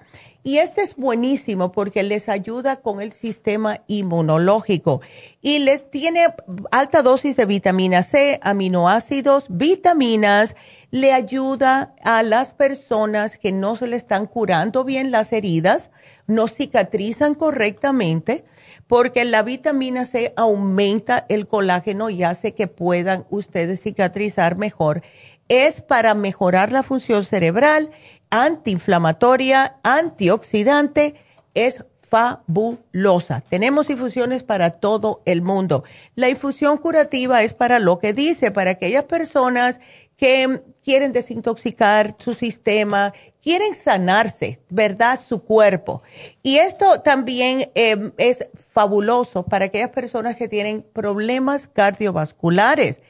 Y 0.49 0.61
este 0.61 0.81
es 0.81 0.97
buenísimo 0.97 1.73
porque 1.73 2.03
les 2.03 2.31
ayuda 2.31 2.77
con 2.77 3.03
el 3.03 3.13
sistema 3.13 3.83
inmunológico 3.87 5.03
y 5.43 5.59
les 5.59 5.91
tiene 5.91 6.25
alta 6.71 7.03
dosis 7.03 7.37
de 7.37 7.45
vitamina 7.45 8.03
C, 8.03 8.41
aminoácidos, 8.41 9.45
vitaminas, 9.51 10.57
le 10.91 11.13
ayuda 11.13 11.95
a 12.03 12.23
las 12.23 12.53
personas 12.53 13.37
que 13.37 13.53
no 13.53 13.77
se 13.77 13.89
le 13.89 13.99
están 13.99 14.25
curando 14.25 14.85
bien 14.85 15.11
las 15.11 15.35
heridas, 15.35 15.91
no 16.27 16.49
cicatrizan 16.49 17.35
correctamente, 17.35 18.47
porque 18.87 19.27
la 19.27 19.43
vitamina 19.43 20.07
C 20.07 20.33
aumenta 20.35 21.27
el 21.29 21.47
colágeno 21.47 22.09
y 22.09 22.23
hace 22.23 22.55
que 22.55 22.69
puedan 22.69 23.27
ustedes 23.29 23.83
cicatrizar 23.83 24.57
mejor. 24.57 25.03
Es 25.51 25.83
para 25.83 26.15
mejorar 26.15 26.73
la 26.73 26.83
función 26.83 27.25
cerebral 27.25 27.91
antiinflamatoria, 28.31 29.77
antioxidante, 29.83 31.15
es 31.55 31.85
fabulosa. 32.09 33.43
Tenemos 33.49 33.91
infusiones 33.91 34.43
para 34.43 34.71
todo 34.71 35.23
el 35.27 35.43
mundo. 35.43 35.85
La 36.15 36.29
infusión 36.29 36.79
curativa 36.79 37.43
es 37.43 37.55
para 37.55 37.79
lo 37.79 37.99
que 37.99 38.13
dice, 38.13 38.51
para 38.51 38.73
aquellas 38.73 39.05
personas 39.05 39.81
que 40.17 40.63
quieren 40.83 41.13
desintoxicar 41.13 42.17
su 42.19 42.35
sistema, 42.35 43.13
quieren 43.41 43.75
sanarse, 43.75 44.61
¿verdad? 44.69 45.21
Su 45.21 45.43
cuerpo. 45.43 46.03
Y 46.43 46.57
esto 46.57 47.03
también 47.03 47.71
eh, 47.75 48.11
es 48.19 48.49
fabuloso 48.55 49.45
para 49.45 49.67
aquellas 49.67 49.91
personas 49.91 50.35
que 50.35 50.49
tienen 50.49 50.85
problemas 50.93 51.69
cardiovasculares 51.69 53.01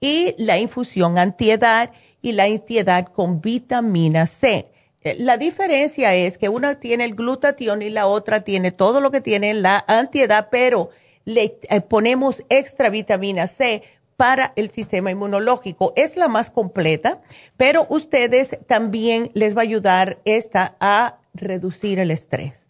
y 0.00 0.34
la 0.36 0.58
infusión 0.58 1.16
antiedad 1.16 1.90
y 2.22 2.32
la 2.32 2.44
antiedad 2.44 3.06
con 3.06 3.40
vitamina 3.40 4.26
C. 4.26 4.68
Eh, 5.02 5.16
La 5.18 5.36
diferencia 5.36 6.14
es 6.14 6.38
que 6.38 6.48
una 6.48 6.80
tiene 6.80 7.04
el 7.04 7.14
glutatión 7.14 7.82
y 7.82 7.90
la 7.90 8.06
otra 8.06 8.42
tiene 8.42 8.72
todo 8.72 9.00
lo 9.00 9.10
que 9.10 9.20
tiene 9.20 9.54
la 9.54 9.84
antiedad, 9.86 10.48
pero 10.50 10.90
le 11.24 11.58
eh, 11.68 11.80
ponemos 11.80 12.42
extra 12.48 12.90
vitamina 12.90 13.46
C 13.46 13.82
para 14.16 14.52
el 14.56 14.70
sistema 14.70 15.10
inmunológico. 15.10 15.92
Es 15.94 16.16
la 16.16 16.26
más 16.28 16.50
completa, 16.50 17.20
pero 17.56 17.86
ustedes 17.88 18.58
también 18.66 19.30
les 19.34 19.56
va 19.56 19.60
a 19.60 19.62
ayudar 19.62 20.18
esta 20.24 20.76
a 20.80 21.18
reducir 21.34 22.00
el 22.00 22.10
estrés. 22.10 22.67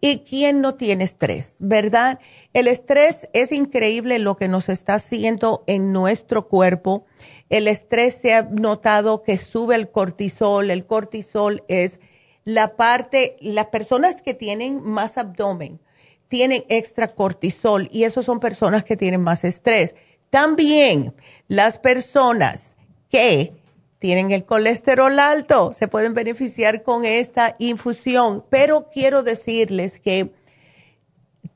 ¿Y 0.00 0.20
quién 0.20 0.60
no 0.60 0.76
tiene 0.76 1.04
estrés? 1.04 1.56
¿Verdad? 1.58 2.20
El 2.54 2.68
estrés 2.68 3.28
es 3.34 3.52
increíble 3.52 4.18
lo 4.18 4.36
que 4.36 4.48
nos 4.48 4.68
está 4.68 4.94
haciendo 4.94 5.62
en 5.66 5.92
nuestro 5.92 6.48
cuerpo. 6.48 7.04
El 7.50 7.68
estrés 7.68 8.14
se 8.14 8.32
ha 8.32 8.42
notado 8.42 9.22
que 9.22 9.36
sube 9.36 9.74
el 9.74 9.90
cortisol. 9.90 10.70
El 10.70 10.86
cortisol 10.86 11.64
es 11.68 12.00
la 12.44 12.76
parte, 12.76 13.36
las 13.40 13.66
personas 13.66 14.22
que 14.22 14.32
tienen 14.32 14.82
más 14.82 15.18
abdomen 15.18 15.80
tienen 16.28 16.64
extra 16.68 17.08
cortisol 17.08 17.88
y 17.90 18.04
eso 18.04 18.22
son 18.22 18.38
personas 18.38 18.84
que 18.84 18.96
tienen 18.96 19.20
más 19.20 19.44
estrés. 19.44 19.96
También 20.30 21.12
las 21.48 21.78
personas 21.78 22.76
que 23.08 23.52
tienen 24.00 24.30
el 24.32 24.44
colesterol 24.44 25.18
alto 25.18 25.72
se 25.72 25.86
pueden 25.86 26.14
beneficiar 26.14 26.82
con 26.82 27.04
esta 27.04 27.54
infusión, 27.58 28.44
pero 28.48 28.88
quiero 28.90 29.22
decirles 29.22 30.00
que 30.00 30.32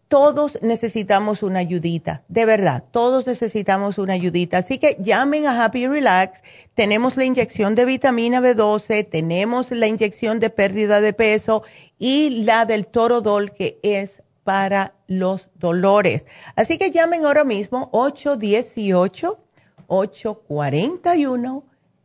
todos 0.09 0.59
necesitamos 0.63 1.43
una 1.43 1.61
ayudita, 1.61 2.23
de 2.29 2.45
verdad, 2.45 2.85
todos 2.93 3.27
necesitamos 3.27 3.99
una 3.99 4.13
ayudita. 4.13 4.59
Así 4.59 4.79
que 4.79 4.97
llamen 5.01 5.47
a 5.47 5.65
Happy 5.65 5.87
Relax, 5.87 6.43
tenemos 6.75 7.17
la 7.17 7.25
inyección 7.25 7.75
de 7.75 7.87
vitamina 7.87 8.41
B12, 8.41 9.09
tenemos 9.09 9.71
la 9.71 9.87
inyección 9.87 10.39
de 10.39 10.51
pérdida 10.51 11.01
de 11.01 11.15
peso 11.15 11.65
y 11.99 12.45
la 12.45 12.67
del 12.67 12.87
torodol 12.87 13.55
que 13.55 13.81
es 13.83 14.23
para 14.45 14.95
los 15.09 15.49
dolores. 15.55 16.27
Así 16.55 16.77
que 16.77 16.91
llamen 16.91 17.25
ahora 17.25 17.45
mismo 17.45 17.89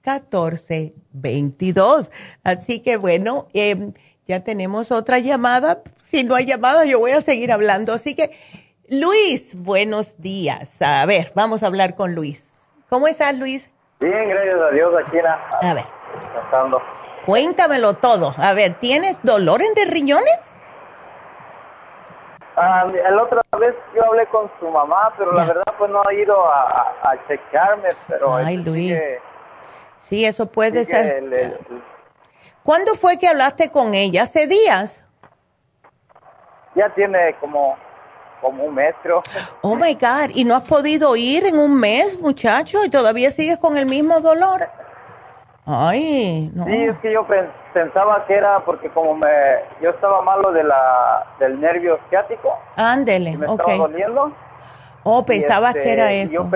818-841-1422. 0.09 2.11
Así 2.43 2.81
que 2.81 2.97
bueno, 2.97 3.47
eh, 3.53 3.91
ya 4.27 4.43
tenemos 4.43 4.91
otra 4.91 5.19
llamada. 5.19 5.81
Si 6.03 6.23
no 6.23 6.35
hay 6.35 6.45
llamada, 6.45 6.85
yo 6.85 6.99
voy 6.99 7.11
a 7.11 7.21
seguir 7.21 7.51
hablando. 7.51 7.93
Así 7.93 8.15
que, 8.15 8.31
Luis, 8.89 9.55
buenos 9.55 10.19
días. 10.19 10.81
A 10.81 11.05
ver, 11.05 11.31
vamos 11.35 11.63
a 11.63 11.67
hablar 11.67 11.95
con 11.95 12.15
Luis. 12.15 12.51
¿Cómo 12.89 13.07
estás, 13.07 13.37
Luis? 13.37 13.69
Bien, 13.99 14.29
gracias 14.29 14.59
a 14.59 14.71
Dios, 14.71 14.93
aquí. 15.05 15.17
A 15.61 15.73
ver. 15.73 15.85
Cuéntamelo 17.25 17.95
todo. 17.95 18.33
A 18.37 18.53
ver, 18.53 18.75
¿tienes 18.75 19.21
dolor 19.23 19.61
en 19.61 19.73
de 19.73 19.85
riñones? 19.85 20.49
Ah, 22.55 22.85
la 22.87 23.23
otra 23.23 23.41
vez 23.57 23.75
yo 23.95 24.05
hablé 24.05 24.25
con 24.27 24.49
su 24.59 24.69
mamá, 24.69 25.13
pero 25.17 25.31
la 25.31 25.45
verdad 25.45 25.63
pues 25.77 25.89
no 25.91 26.01
ha 26.05 26.13
ido 26.13 26.35
a, 26.51 26.93
a 27.03 27.27
checarme, 27.27 27.89
pero... 28.07 28.35
Ay, 28.35 28.57
Luis. 28.57 28.97
Sí, 29.99 30.25
eso 30.25 30.47
puede 30.47 30.85
ser. 30.85 31.61
¿Cuándo 32.63 32.95
fue 32.95 33.17
que 33.17 33.27
hablaste 33.27 33.69
con 33.69 33.93
ella? 33.93 34.23
¿Hace 34.23 34.47
días? 34.47 35.03
Ya 36.75 36.93
tiene 36.93 37.35
como, 37.39 37.75
como 38.41 38.63
un 38.65 38.75
mes, 38.75 38.95
creo. 39.01 39.21
Oh, 39.61 39.75
my 39.75 39.93
God. 39.93 40.31
¿Y 40.33 40.43
no 40.43 40.55
has 40.55 40.63
podido 40.63 41.15
ir 41.15 41.45
en 41.45 41.57
un 41.57 41.79
mes, 41.79 42.19
muchacho? 42.19 42.83
¿Y 42.85 42.89
todavía 42.89 43.31
sigues 43.31 43.57
con 43.57 43.77
el 43.77 43.85
mismo 43.85 44.19
dolor? 44.19 44.69
Ay, 45.65 46.51
no. 46.55 46.65
Sí, 46.65 46.83
es 46.83 46.97
que 46.99 47.13
yo 47.13 47.27
pensaba 47.73 48.25
que 48.25 48.33
era 48.35 48.65
porque 48.65 48.89
como 48.89 49.13
me, 49.13 49.27
yo 49.81 49.91
estaba 49.91 50.21
malo 50.21 50.51
de 50.51 50.63
la, 50.63 51.27
del 51.39 51.59
nervio 51.59 51.99
ciático. 52.09 52.57
Ándele, 52.75 53.37
me 53.37 53.45
estaba 53.45 53.75
doliendo. 53.75 54.33
Oh, 55.03 55.25
pensabas 55.25 55.73
que 55.73 55.91
era 55.91 56.11
este, 56.11 56.35
eso. 56.35 56.43
Yo 56.43 56.49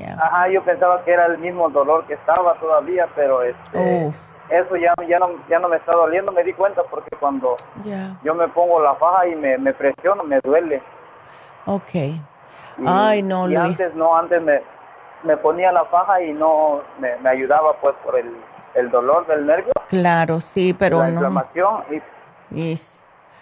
Ajá, 0.00 0.48
yo 0.48 0.62
pensaba 0.62 1.04
que 1.04 1.12
era 1.12 1.26
el 1.26 1.38
mismo 1.38 1.68
dolor 1.70 2.04
que 2.06 2.14
estaba 2.14 2.54
todavía, 2.54 3.06
pero 3.14 3.42
este, 3.42 4.08
eso 4.48 4.76
ya, 4.76 4.94
ya, 5.08 5.18
no, 5.18 5.30
ya 5.48 5.58
no 5.58 5.68
me 5.68 5.76
está 5.76 5.92
doliendo, 5.92 6.32
me 6.32 6.44
di 6.44 6.52
cuenta 6.52 6.82
porque 6.84 7.16
cuando 7.16 7.56
yo 8.22 8.34
me 8.34 8.48
pongo 8.48 8.80
la 8.80 8.94
faja 8.94 9.26
y 9.28 9.34
me, 9.34 9.58
me 9.58 9.72
presiono, 9.74 10.24
me 10.24 10.40
duele. 10.40 10.82
Ok. 11.66 11.90
Ay, 12.86 13.22
no, 13.22 13.48
y 13.48 13.56
antes 13.56 13.94
no, 13.94 14.16
antes 14.16 14.42
me, 14.42 14.62
me 15.24 15.36
ponía 15.36 15.72
la 15.72 15.84
faja 15.84 16.22
y 16.22 16.32
no 16.32 16.80
me, 16.98 17.16
me 17.18 17.30
ayudaba 17.30 17.74
pues 17.74 17.94
por 18.04 18.18
el, 18.18 18.34
el, 18.74 18.90
dolor 18.90 19.26
del 19.26 19.46
nervio. 19.46 19.72
Claro, 19.88 20.40
sí, 20.40 20.74
pero 20.74 20.98
la 20.98 21.08
no. 21.08 21.12
inflamación. 21.12 21.84
Y, 22.50 22.78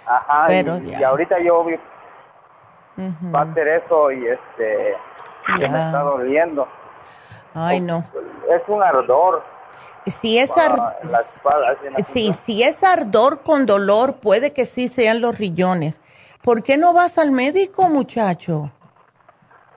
Ajá, 0.06 0.44
pero 0.48 0.78
y, 0.78 1.02
ahorita 1.02 1.38
yo 1.40 1.64
va 3.34 3.40
a 3.40 3.42
hacer 3.42 3.68
eso 3.68 4.10
y 4.12 4.26
este 4.26 4.96
me 5.58 5.64
está 5.64 6.00
doliendo. 6.02 6.68
Ay, 7.54 7.80
no. 7.80 8.04
Es 8.48 8.62
un 8.68 8.82
ardor. 8.82 9.42
Si 10.06 10.38
es, 10.38 10.50
sí, 12.06 12.32
si 12.32 12.62
es 12.62 12.82
ardor 12.82 13.42
con 13.42 13.66
dolor, 13.66 14.16
puede 14.16 14.52
que 14.52 14.64
sí 14.66 14.88
sean 14.88 15.20
los 15.20 15.38
riñones. 15.38 16.00
¿Por 16.42 16.62
qué 16.62 16.78
no 16.78 16.94
vas 16.94 17.18
al 17.18 17.32
médico, 17.32 17.88
muchacho? 17.88 18.72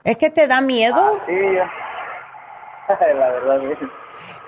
¿Es 0.04 0.18
que 0.18 0.30
te 0.30 0.48
da 0.48 0.62
miedo? 0.62 0.96
Ah, 0.98 1.24
sí, 1.26 1.34
la 3.16 3.30
verdad. 3.30 3.62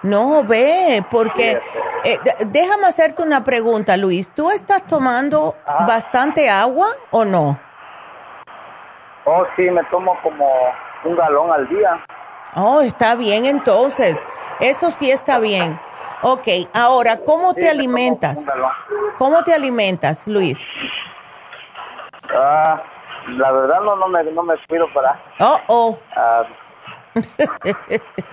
No, 0.02 0.44
ve, 0.44 1.04
porque 1.12 1.60
eh, 2.04 2.20
déjame 2.48 2.88
hacerte 2.88 3.24
una 3.24 3.44
pregunta, 3.44 3.98
Luis. 3.98 4.30
¿Tú 4.30 4.52
estás 4.52 4.86
tomando 4.88 5.56
bastante 5.88 6.50
agua 6.50 6.88
o 7.12 7.26
no? 7.26 7.60
Oh, 9.26 9.44
sí, 9.56 9.64
me 9.64 9.84
tomo 9.86 10.16
como 10.22 10.48
un 11.06 11.16
galón 11.16 11.52
al 11.52 11.68
día. 11.70 12.04
Oh, 12.56 12.82
está 12.82 13.16
bien 13.16 13.46
entonces. 13.46 14.24
Eso 14.60 14.90
sí 14.92 15.12
está 15.12 15.40
bien. 15.40 15.80
Ok, 16.22 16.48
ahora, 16.74 17.20
¿cómo 17.26 17.54
te 17.54 17.70
alimentas? 17.70 18.44
¿Cómo 19.18 19.44
te 19.44 19.54
alimentas, 19.54 20.28
Luis? 20.28 20.60
Ah, 22.34 22.82
la 23.28 23.52
verdad 23.52 23.82
no, 23.82 23.96
no, 23.96 24.08
me, 24.08 24.24
no 24.24 24.44
me 24.44 24.56
cuido 24.68 24.88
para... 24.94 25.20
Oh, 25.40 25.58
oh. 25.68 26.00
Ah, 26.16 26.44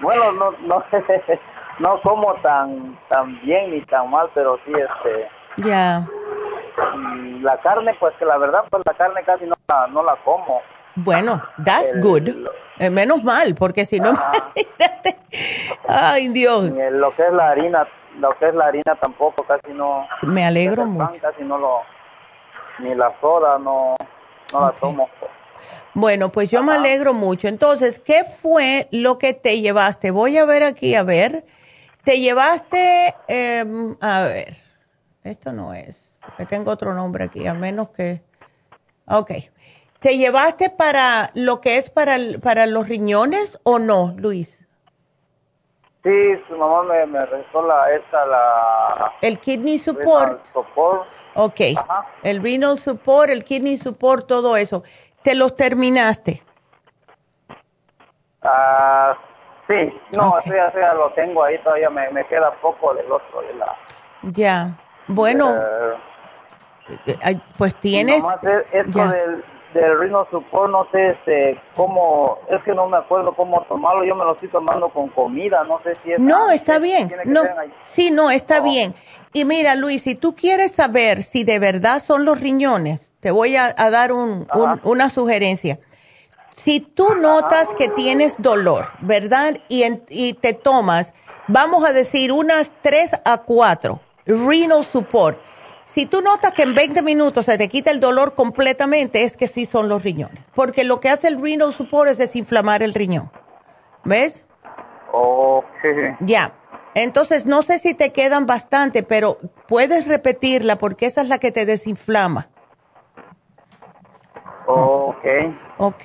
bueno, 0.00 0.32
no, 0.32 0.52
no, 0.62 0.84
no 1.78 2.00
como 2.02 2.34
tan, 2.36 2.96
tan 3.08 3.40
bien 3.42 3.70
ni 3.72 3.82
tan 3.82 4.10
mal, 4.10 4.30
pero 4.34 4.58
sí, 4.64 4.72
este... 4.72 5.28
Ya. 5.58 6.06
La 7.42 7.58
carne, 7.58 7.94
pues 8.00 8.14
que 8.16 8.24
la 8.24 8.38
verdad, 8.38 8.64
pues 8.70 8.82
la 8.86 8.94
carne 8.94 9.22
casi 9.24 9.44
no 9.44 9.56
la, 9.68 9.86
no 9.88 10.02
la 10.02 10.16
como. 10.24 10.62
Bueno, 10.94 11.42
that's 11.64 11.92
good. 12.00 12.28
Eh, 12.78 12.90
menos 12.90 13.22
mal, 13.22 13.54
porque 13.54 13.84
si 13.84 14.00
no, 14.00 14.12
Ay, 15.88 16.28
Dios. 16.28 16.70
lo 16.70 17.14
que 17.14 17.26
es 17.26 17.32
la 17.32 17.50
harina, 17.50 17.86
lo 18.18 18.36
que 18.38 18.48
es 18.48 18.54
la 18.54 18.66
harina 18.66 18.94
tampoco, 19.00 19.44
casi 19.44 19.72
no. 19.72 20.06
Me 20.22 20.44
alegro 20.44 20.86
mucho. 20.86 21.12
casi 21.20 21.42
no 21.44 21.58
lo, 21.58 21.80
ni 22.80 22.94
la 22.94 23.12
soda, 23.20 23.58
no, 23.58 23.94
no 24.52 24.60
la 24.60 24.72
tomo. 24.72 25.08
Bueno, 25.94 26.32
pues 26.32 26.50
yo 26.50 26.62
me 26.62 26.72
alegro 26.72 27.12
mucho. 27.12 27.48
Entonces, 27.48 27.98
¿qué 27.98 28.24
fue 28.24 28.88
lo 28.90 29.18
que 29.18 29.34
te 29.34 29.60
llevaste? 29.60 30.10
Voy 30.10 30.38
a 30.38 30.46
ver 30.46 30.62
aquí, 30.62 30.94
a 30.94 31.02
ver. 31.02 31.44
Te 32.04 32.18
llevaste, 32.18 33.14
em, 33.28 33.96
a 34.00 34.22
ver, 34.22 34.56
esto 35.22 35.52
no 35.52 35.72
es, 35.72 36.12
porque 36.20 36.46
tengo 36.46 36.72
otro 36.72 36.94
nombre 36.94 37.24
aquí, 37.24 37.46
al 37.46 37.58
menos 37.58 37.90
que, 37.90 38.22
ok. 39.06 39.30
¿Te 40.02 40.18
llevaste 40.18 40.68
para 40.68 41.30
lo 41.34 41.60
que 41.60 41.78
es 41.78 41.88
para, 41.88 42.16
para 42.42 42.66
los 42.66 42.88
riñones 42.88 43.58
o 43.62 43.78
no, 43.78 44.12
Luis? 44.16 44.58
Sí, 46.02 46.10
su 46.48 46.56
mamá 46.56 46.82
me, 46.82 47.06
me 47.06 47.24
recetó 47.24 47.64
la, 47.64 47.88
esta, 47.94 48.26
la... 48.26 49.12
El 49.20 49.38
kidney 49.38 49.78
support. 49.78 50.44
support. 50.52 51.06
Ok, 51.34 51.60
el 52.24 52.42
renal 52.42 52.80
support, 52.80 53.30
el 53.30 53.44
kidney 53.44 53.76
support, 53.76 54.26
todo 54.26 54.56
eso. 54.56 54.82
¿Te 55.22 55.36
los 55.36 55.54
terminaste? 55.54 56.42
Ah, 58.42 59.16
sí, 59.68 59.94
no, 60.16 60.30
okay. 60.30 60.52
ya, 60.52 60.72
ya 60.74 60.94
lo 60.94 61.12
tengo 61.12 61.44
ahí, 61.44 61.56
todavía 61.62 61.88
me, 61.90 62.10
me, 62.10 62.26
queda 62.26 62.52
poco 62.60 62.92
del 62.94 63.10
otro, 63.10 63.40
de 63.42 63.54
la... 63.54 63.76
Ya, 64.22 64.76
bueno, 65.06 65.54
pues 67.56 67.76
tienes... 67.76 68.20
Nomás 68.20 68.42
esto 68.72 69.08
del, 69.08 69.44
del 69.72 69.98
Rino 69.98 70.26
Support, 70.30 70.70
no 70.70 70.86
sé 70.90 71.10
este, 71.10 71.60
cómo, 71.76 72.38
es 72.48 72.62
que 72.62 72.74
no 72.74 72.86
me 72.88 72.96
acuerdo 72.96 73.34
cómo 73.34 73.62
tomarlo, 73.62 74.04
yo 74.04 74.14
me 74.14 74.24
lo 74.24 74.34
estoy 74.34 74.48
tomando 74.48 74.88
con 74.88 75.08
comida, 75.08 75.64
no 75.64 75.80
sé 75.82 75.94
si 76.02 76.12
es... 76.12 76.18
No, 76.18 76.50
está 76.50 76.78
bien, 76.78 77.12
no, 77.24 77.42
sí, 77.84 78.10
no, 78.10 78.30
está 78.30 78.60
bien. 78.60 78.94
Y 79.32 79.44
mira, 79.44 79.74
Luis, 79.74 80.02
si 80.02 80.14
tú 80.14 80.34
quieres 80.34 80.72
saber 80.72 81.22
si 81.22 81.44
de 81.44 81.58
verdad 81.58 82.00
son 82.00 82.24
los 82.24 82.40
riñones, 82.40 83.12
te 83.20 83.30
voy 83.30 83.56
a, 83.56 83.72
dar 83.72 84.12
un, 84.12 84.46
una 84.82 85.10
sugerencia. 85.10 85.78
Si 86.56 86.80
tú 86.80 87.14
notas 87.20 87.72
que 87.74 87.88
tienes 87.88 88.34
dolor, 88.38 88.86
¿verdad? 89.00 89.58
Y, 89.68 89.84
y 90.08 90.34
te 90.34 90.52
tomas, 90.52 91.14
vamos 91.48 91.84
a 91.84 91.92
decir, 91.92 92.30
unas 92.32 92.70
3 92.82 93.20
a 93.24 93.38
4, 93.38 94.00
renal 94.26 94.84
support 94.84 95.38
si 95.92 96.06
tú 96.06 96.22
notas 96.22 96.52
que 96.52 96.62
en 96.62 96.74
20 96.74 97.02
minutos 97.02 97.44
se 97.44 97.58
te 97.58 97.68
quita 97.68 97.90
el 97.90 98.00
dolor 98.00 98.34
completamente, 98.34 99.24
es 99.24 99.36
que 99.36 99.46
sí 99.46 99.66
son 99.66 99.90
los 99.90 100.02
riñones. 100.02 100.42
Porque 100.54 100.84
lo 100.84 101.00
que 101.00 101.10
hace 101.10 101.28
el 101.28 101.38
renal 101.38 101.74
support 101.74 102.08
es 102.08 102.16
desinflamar 102.16 102.82
el 102.82 102.94
riñón. 102.94 103.30
¿Ves? 104.02 104.46
Ok. 105.12 105.66
Ya. 106.20 106.54
Entonces, 106.94 107.44
no 107.44 107.60
sé 107.60 107.78
si 107.78 107.92
te 107.92 108.10
quedan 108.10 108.46
bastante, 108.46 109.02
pero 109.02 109.36
puedes 109.68 110.08
repetirla 110.08 110.78
porque 110.78 111.04
esa 111.04 111.20
es 111.20 111.28
la 111.28 111.36
que 111.36 111.52
te 111.52 111.66
desinflama. 111.66 112.48
Ok. 114.66 115.26
Ok. 115.76 116.04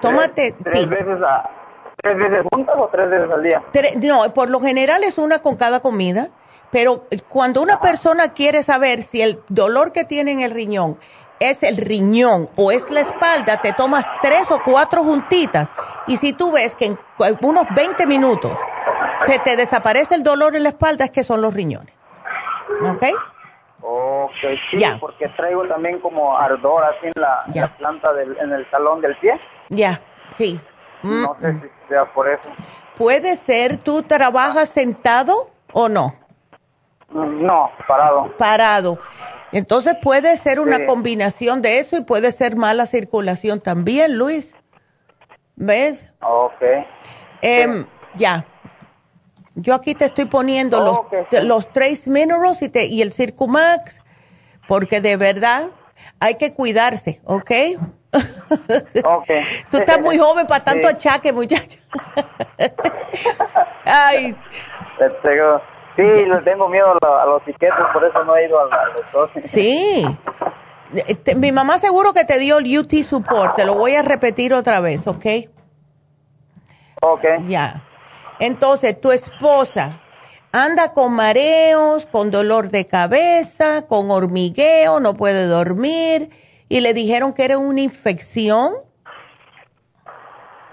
Tómate. 0.00 0.54
¿Tres, 0.64 0.88
veces, 0.88 1.18
a, 1.22 1.50
¿tres 2.02 2.16
veces 2.16 2.46
juntas 2.50 2.74
o 2.78 2.88
tres 2.88 3.10
veces 3.10 3.30
al 3.30 3.42
día? 3.42 3.62
no, 4.00 4.32
por 4.32 4.48
lo 4.48 4.60
general 4.60 5.04
es 5.04 5.18
una 5.18 5.40
con 5.40 5.56
cada 5.56 5.80
comida. 5.80 6.30
Pero 6.70 7.04
cuando 7.28 7.62
una 7.62 7.80
persona 7.80 8.32
quiere 8.32 8.62
saber 8.62 9.02
si 9.02 9.22
el 9.22 9.42
dolor 9.48 9.92
que 9.92 10.04
tiene 10.04 10.32
en 10.32 10.40
el 10.40 10.52
riñón 10.52 10.98
es 11.40 11.62
el 11.62 11.78
riñón 11.78 12.50
o 12.56 12.70
es 12.70 12.90
la 12.90 13.00
espalda, 13.00 13.60
te 13.60 13.72
tomas 13.72 14.06
tres 14.20 14.50
o 14.50 14.60
cuatro 14.62 15.02
juntitas 15.02 15.72
y 16.06 16.18
si 16.18 16.32
tú 16.34 16.52
ves 16.52 16.74
que 16.74 16.84
en 16.86 16.98
unos 17.40 17.64
20 17.74 18.06
minutos 18.06 18.52
se 19.26 19.38
te 19.38 19.56
desaparece 19.56 20.14
el 20.14 20.22
dolor 20.22 20.54
en 20.54 20.62
la 20.62 20.68
espalda, 20.68 21.06
es 21.06 21.10
que 21.10 21.24
son 21.24 21.40
los 21.40 21.54
riñones. 21.54 21.94
¿Ok? 22.84 23.02
Ok, 23.82 24.32
sí, 24.70 24.78
porque 25.00 25.28
traigo 25.30 25.66
también 25.66 25.98
como 26.00 26.36
ardor 26.36 26.84
así 26.84 27.06
en 27.06 27.12
la, 27.16 27.70
planta 27.78 28.12
del, 28.12 28.36
en 28.38 28.52
el 28.52 28.68
talón 28.70 29.00
del 29.00 29.16
pie. 29.16 29.40
Ya, 29.70 30.00
sí. 30.34 30.60
No 31.02 31.34
sé 31.40 31.54
si 31.54 31.88
sea 31.88 32.04
por 32.12 32.28
eso. 32.28 32.44
¿Puede 32.96 33.36
ser, 33.36 33.78
tú 33.78 34.02
trabajas 34.02 34.68
sentado 34.68 35.50
o 35.72 35.88
no? 35.88 36.19
No, 37.10 37.70
parado. 37.88 38.36
Parado. 38.36 38.98
Entonces 39.52 39.96
puede 40.00 40.36
ser 40.36 40.60
una 40.60 40.86
combinación 40.86 41.60
de 41.60 41.80
eso 41.80 41.96
y 41.96 42.02
puede 42.02 42.30
ser 42.30 42.54
mala 42.56 42.86
circulación 42.86 43.60
también, 43.60 44.16
Luis. 44.16 44.54
¿Ves? 45.56 46.06
Ok. 46.22 46.62
Em, 47.42 47.86
ya. 48.14 48.46
Yo 49.56 49.74
aquí 49.74 49.94
te 49.94 50.06
estoy 50.06 50.26
poniendo 50.26 50.80
los, 50.80 51.42
los 51.42 51.72
Trace 51.72 52.08
Minerals 52.08 52.62
y, 52.62 52.68
te, 52.68 52.86
y 52.86 53.02
el 53.02 53.12
Circumax, 53.12 54.02
porque 54.68 55.00
de 55.00 55.16
verdad 55.16 55.70
hay 56.20 56.36
que 56.36 56.54
cuidarse, 56.54 57.20
¿ok? 57.24 57.50
Ok. 59.04 59.30
Tú 59.70 59.78
estás 59.78 60.00
muy 60.00 60.16
joven 60.18 60.46
para 60.46 60.64
tanto 60.64 60.88
achaque, 60.88 61.32
muchacho. 61.32 61.78
Ay. 63.84 64.36
Sí, 65.96 66.02
le 66.02 66.38
tengo 66.42 66.68
miedo 66.68 66.96
a 67.02 67.26
los 67.26 67.42
piquetes, 67.42 67.74
por 67.92 68.04
eso 68.04 68.24
no 68.24 68.36
he 68.36 68.46
ido 68.46 68.60
al, 68.60 68.70
doctor. 68.94 69.30
Sí. 69.40 70.04
Mi 71.36 71.52
mamá 71.52 71.78
seguro 71.78 72.12
que 72.12 72.24
te 72.24 72.38
dio 72.38 72.58
el 72.58 72.78
UT 72.78 72.92
Support, 72.92 73.56
te 73.56 73.64
lo 73.64 73.74
voy 73.74 73.94
a 73.94 74.02
repetir 74.02 74.54
otra 74.54 74.80
vez, 74.80 75.06
¿ok? 75.06 75.24
Ok. 77.02 77.24
Ya. 77.44 77.82
Entonces, 78.38 79.00
tu 79.00 79.12
esposa 79.12 80.00
anda 80.52 80.92
con 80.92 81.14
mareos, 81.14 82.06
con 82.06 82.30
dolor 82.30 82.70
de 82.70 82.86
cabeza, 82.86 83.86
con 83.86 84.10
hormigueo, 84.10 85.00
no 85.00 85.14
puede 85.14 85.46
dormir, 85.46 86.30
y 86.68 86.80
le 86.80 86.94
dijeron 86.94 87.32
que 87.32 87.44
era 87.44 87.58
una 87.58 87.80
infección. 87.80 88.74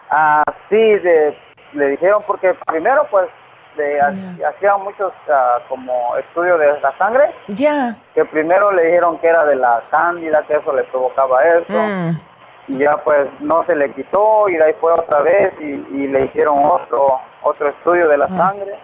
Ah, 0.09 0.43
sí, 0.69 0.75
le 1.73 1.87
dijeron 1.89 2.23
porque 2.25 2.53
primero 2.65 3.05
pues 3.11 3.27
de, 3.77 4.01
hacían 4.45 4.83
muchos 4.83 5.13
ah, 5.29 5.59
como 5.69 6.17
estudios 6.17 6.59
de 6.59 6.79
la 6.81 6.97
sangre. 6.97 7.33
Ya. 7.47 7.95
Que 8.13 8.25
primero 8.25 8.71
le 8.71 8.85
dijeron 8.85 9.17
que 9.19 9.27
era 9.27 9.45
de 9.45 9.55
la 9.55 9.83
cándida, 9.89 10.43
que 10.43 10.55
eso 10.55 10.73
le 10.73 10.83
provocaba 10.85 11.43
eso. 11.45 11.73
Mm. 11.73 12.19
Y 12.69 12.77
ya 12.79 12.97
pues 12.97 13.29
no 13.39 13.63
se 13.63 13.75
le 13.75 13.93
quitó 13.93 14.49
y 14.49 14.57
de 14.57 14.63
ahí 14.65 14.73
fue 14.81 14.91
otra 14.91 15.21
vez 15.21 15.53
y, 15.61 16.07
le 16.07 16.25
hicieron 16.25 16.65
otro 16.65 17.21
otro 17.41 17.69
estudio 17.69 18.09
de 18.09 18.17
la 18.17 18.25
ah. 18.25 18.29
sangre 18.29 18.77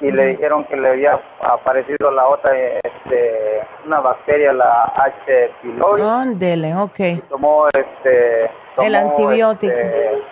y 0.00 0.10
le 0.12 0.26
dijeron 0.26 0.64
que 0.64 0.76
le 0.76 0.90
había 0.90 1.20
aparecido 1.40 2.10
la 2.10 2.28
otra, 2.28 2.56
este, 2.56 3.66
una 3.84 4.00
bacteria, 4.00 4.52
la 4.52 4.84
H. 4.94 5.50
pylori. 5.62 6.02
Ándele, 6.02 6.74
ok. 6.76 7.28
Tomó 7.28 7.66
este... 7.68 8.50
el 8.78 8.94
antibiótico. 8.94 9.74
Este, 9.74 10.22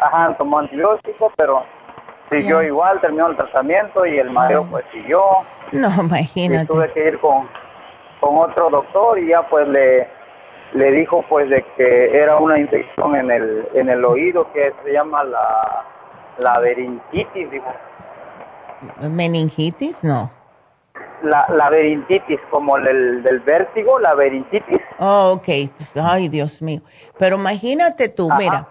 ajá, 0.00 0.34
tomó 0.36 0.58
antibiótico, 0.58 1.32
pero 1.36 1.64
Siguió 2.40 2.62
igual, 2.62 3.00
terminó 3.00 3.28
el 3.28 3.36
tratamiento 3.36 4.04
y 4.06 4.18
el 4.18 4.30
mareo 4.30 4.64
pues 4.66 4.84
siguió. 4.92 5.22
No, 5.72 5.88
imagínate. 6.02 6.64
Y 6.64 6.66
tuve 6.66 6.92
que 6.92 7.08
ir 7.08 7.18
con, 7.18 7.48
con 8.20 8.38
otro 8.38 8.70
doctor 8.70 9.18
y 9.18 9.28
ya 9.28 9.42
pues 9.48 9.68
le, 9.68 10.08
le 10.74 10.90
dijo 10.92 11.24
pues 11.28 11.48
de 11.48 11.64
que 11.76 12.16
era 12.18 12.36
una 12.36 12.58
infección 12.58 13.16
en 13.16 13.30
el, 13.30 13.68
en 13.74 13.88
el 13.88 14.04
oído 14.04 14.52
que 14.52 14.72
se 14.84 14.92
llama 14.92 15.24
la, 15.24 15.84
la 16.38 16.60
laringitis, 16.60 17.50
dijo. 17.50 17.72
¿Meningitis? 19.00 20.02
No. 20.02 20.30
La 21.22 21.46
laberintitis, 21.48 22.40
como 22.50 22.76
el 22.78 23.22
del 23.22 23.40
vértigo, 23.40 23.98
la 24.00 24.10
laberintitis. 24.10 24.80
Oh, 24.98 25.34
ok. 25.36 25.48
Ay, 26.02 26.28
Dios 26.28 26.60
mío. 26.60 26.80
Pero 27.16 27.36
imagínate 27.36 28.08
tú, 28.08 28.28
mira, 28.36 28.66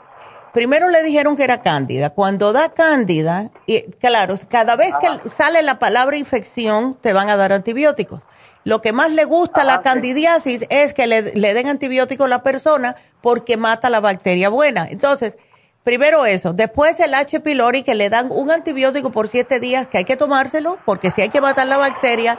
primero 0.54 0.90
le 0.90 1.04
dijeron 1.04 1.36
que 1.36 1.44
era 1.44 1.62
cándida. 1.62 2.12
Cuando 2.12 2.54
da 2.54 2.70
cándida, 2.70 3.52
y 3.66 3.84
claro, 3.94 4.36
cada 4.50 4.76
vez 4.76 4.94
que 5.00 5.30
sale 5.30 5.62
la 5.62 5.80
palabra 5.80 6.18
infección, 6.18 6.98
te 7.02 7.14
van 7.14 7.30
a 7.30 7.38
dar 7.38 7.54
antibióticos. 7.54 8.22
Lo 8.64 8.82
que 8.82 8.94
más 8.94 9.12
le 9.12 9.26
gusta 9.26 9.62
a 9.62 9.66
la 9.66 9.82
candidiasis 9.82 10.66
es 10.70 10.94
que 10.94 11.08
le, 11.08 11.24
den 11.24 11.68
antibióticos 11.68 12.26
a 12.26 12.30
la 12.30 12.44
persona 12.44 12.96
porque 13.22 13.58
mata 13.58 13.90
la 13.90 14.00
bacteria 14.00 14.50
buena. 14.50 14.88
Entonces, 14.88 15.38
primero 15.84 16.28
eso. 16.28 16.54
Después 16.54 17.00
el 17.00 17.16
H. 17.16 17.40
pylori 17.40 17.82
que 17.82 17.96
le 17.96 18.10
dan 18.10 18.28
un 18.30 18.52
antibiótico 18.52 19.12
por 19.12 19.30
siete 19.30 19.60
días 19.60 19.88
que 19.88 19.98
hay 19.98 20.06
que 20.06 20.16
tomárselo 20.16 20.78
porque 20.86 21.10
si 21.10 21.22
hay 21.22 21.30
que 21.30 21.42
matar 21.42 21.66
la 21.66 21.78
bacteria 21.78 22.38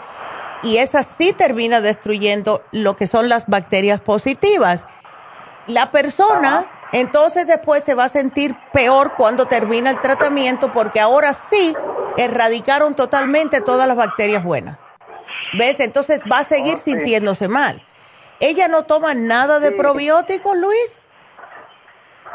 y 0.62 0.76
esa 0.76 1.02
sí 1.02 1.32
termina 1.32 1.80
destruyendo 1.80 2.62
lo 2.70 2.94
que 2.94 3.08
son 3.08 3.28
las 3.28 3.46
bacterias 3.48 4.00
positivas. 4.00 4.86
La 5.66 5.90
persona 5.90 6.70
entonces 6.92 7.46
después 7.46 7.82
se 7.82 7.94
va 7.94 8.04
a 8.04 8.08
sentir 8.08 8.54
peor 8.72 9.14
cuando 9.16 9.46
termina 9.46 9.90
el 9.90 10.00
tratamiento 10.00 10.72
porque 10.72 11.00
ahora 11.00 11.32
sí 11.32 11.74
erradicaron 12.16 12.94
totalmente 12.94 13.60
todas 13.60 13.88
las 13.88 13.96
bacterias 13.96 14.44
buenas. 14.44 14.78
¿Ves? 15.58 15.80
Entonces 15.80 16.20
va 16.30 16.38
a 16.38 16.44
seguir 16.44 16.78
sintiéndose 16.78 17.48
mal. 17.48 17.82
¿Ella 18.40 18.68
no 18.68 18.84
toma 18.84 19.14
nada 19.14 19.60
de 19.60 19.72
probióticos, 19.72 20.56
Luis? 20.56 21.02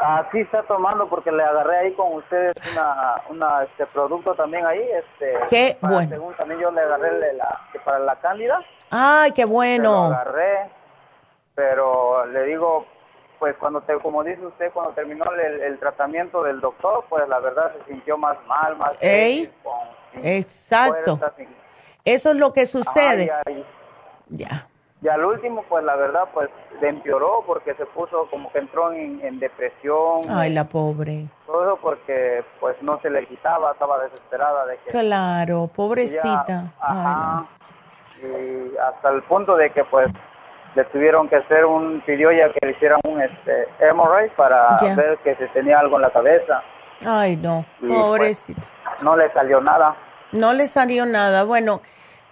Ah, 0.00 0.26
sí 0.30 0.40
está 0.40 0.62
tomando 0.62 1.08
porque 1.08 1.32
le 1.32 1.42
agarré 1.42 1.78
ahí 1.78 1.94
con 1.94 2.14
ustedes 2.14 2.54
una, 2.72 3.16
una 3.30 3.64
este 3.64 3.84
producto 3.86 4.34
también 4.34 4.64
ahí, 4.64 4.80
este. 4.80 5.38
Qué 5.50 5.76
bueno. 5.80 6.10
Según 6.10 6.34
también 6.34 6.60
yo 6.60 6.70
le 6.70 6.80
agarré 6.82 7.32
la, 7.34 7.60
para 7.84 7.98
la 7.98 8.16
cándida. 8.20 8.60
Ay, 8.90 9.32
qué 9.32 9.44
bueno. 9.44 10.08
Le 10.08 10.14
agarré, 10.14 10.70
pero 11.54 12.26
le 12.26 12.44
digo, 12.44 12.86
pues 13.38 13.56
cuando 13.56 13.80
te, 13.82 13.94
como 13.98 14.24
dice 14.24 14.44
usted, 14.44 14.72
cuando 14.72 14.92
terminó 14.92 15.24
el, 15.32 15.78
tratamiento 15.78 16.42
del 16.42 16.60
doctor, 16.60 17.04
pues 17.08 17.28
la 17.28 17.38
verdad 17.38 17.72
se 17.78 17.92
sintió 17.92 18.18
más 18.18 18.36
mal, 18.46 18.76
más... 18.76 18.92
Ey, 19.00 19.50
exacto. 20.22 21.18
Eso 22.04 22.30
es 22.30 22.36
lo 22.36 22.52
que 22.52 22.66
sucede. 22.66 23.30
ya. 24.28 24.68
Y 25.00 25.08
al 25.08 25.24
último, 25.24 25.64
pues 25.68 25.84
la 25.84 25.94
verdad, 25.94 26.24
pues 26.34 26.50
le 26.80 26.88
empeoró 26.88 27.44
porque 27.46 27.74
se 27.74 27.86
puso 27.86 28.28
como 28.30 28.50
que 28.50 28.58
entró 28.58 28.92
en, 28.92 29.38
depresión. 29.38 30.22
Ay, 30.28 30.50
la 30.52 30.64
pobre. 30.64 31.28
Todo 31.46 31.62
eso 31.62 31.78
porque 31.80 32.44
pues 32.58 32.76
no 32.82 33.00
se 33.00 33.10
le 33.10 33.24
quitaba, 33.26 33.72
estaba 33.72 34.02
desesperada 34.02 34.66
de 34.66 34.78
que... 34.78 34.90
Claro, 34.90 35.70
pobrecita. 35.72 36.72
ajá, 36.80 37.46
Y 38.20 38.76
hasta 38.76 39.10
el 39.10 39.22
punto 39.22 39.54
de 39.56 39.70
que 39.70 39.84
pues 39.84 40.08
le 40.78 40.84
tuvieron 40.84 41.28
que 41.28 41.34
hacer 41.34 41.64
un, 41.64 42.00
pidió 42.06 42.30
ya 42.30 42.52
que 42.52 42.64
le 42.64 42.70
hicieran 42.70 43.00
un 43.02 43.20
este, 43.20 43.66
MRI 43.92 44.30
para 44.36 44.78
ver 44.96 45.18
que 45.24 45.34
se 45.34 45.48
tenía 45.48 45.80
algo 45.80 45.96
en 45.96 46.02
la 46.02 46.10
cabeza. 46.10 46.62
Ay, 47.04 47.36
no, 47.36 47.66
pues, 47.80 47.92
pobrecito. 47.92 48.60
no 49.02 49.16
le 49.16 49.32
salió 49.32 49.60
nada. 49.60 49.96
No 50.30 50.52
le 50.52 50.68
salió 50.68 51.04
nada. 51.04 51.42
Bueno, 51.42 51.82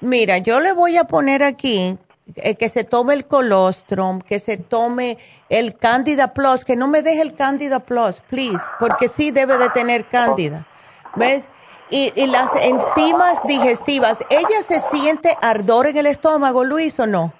mira, 0.00 0.38
yo 0.38 0.60
le 0.60 0.72
voy 0.72 0.96
a 0.96 1.04
poner 1.04 1.42
aquí 1.42 1.98
eh, 2.36 2.54
que 2.54 2.68
se 2.68 2.84
tome 2.84 3.14
el 3.14 3.26
colostrum, 3.26 4.20
que 4.20 4.38
se 4.38 4.58
tome 4.58 5.18
el 5.48 5.76
Candida 5.76 6.32
Plus, 6.32 6.64
que 6.64 6.76
no 6.76 6.86
me 6.86 7.02
deje 7.02 7.22
el 7.22 7.34
Candida 7.34 7.80
Plus, 7.80 8.20
please, 8.20 8.62
porque 8.78 9.08
sí 9.08 9.32
debe 9.32 9.58
de 9.58 9.70
tener 9.70 10.06
Candida. 10.08 10.68
¿Ves? 11.16 11.48
Y, 11.90 12.12
y 12.14 12.28
las 12.28 12.50
enzimas 12.62 13.42
digestivas, 13.44 14.18
¿ella 14.30 14.62
se 14.68 14.80
siente 14.96 15.36
ardor 15.42 15.88
en 15.88 15.96
el 15.96 16.06
estómago, 16.06 16.62
Luis, 16.62 17.00
o 17.00 17.08
no? 17.08 17.32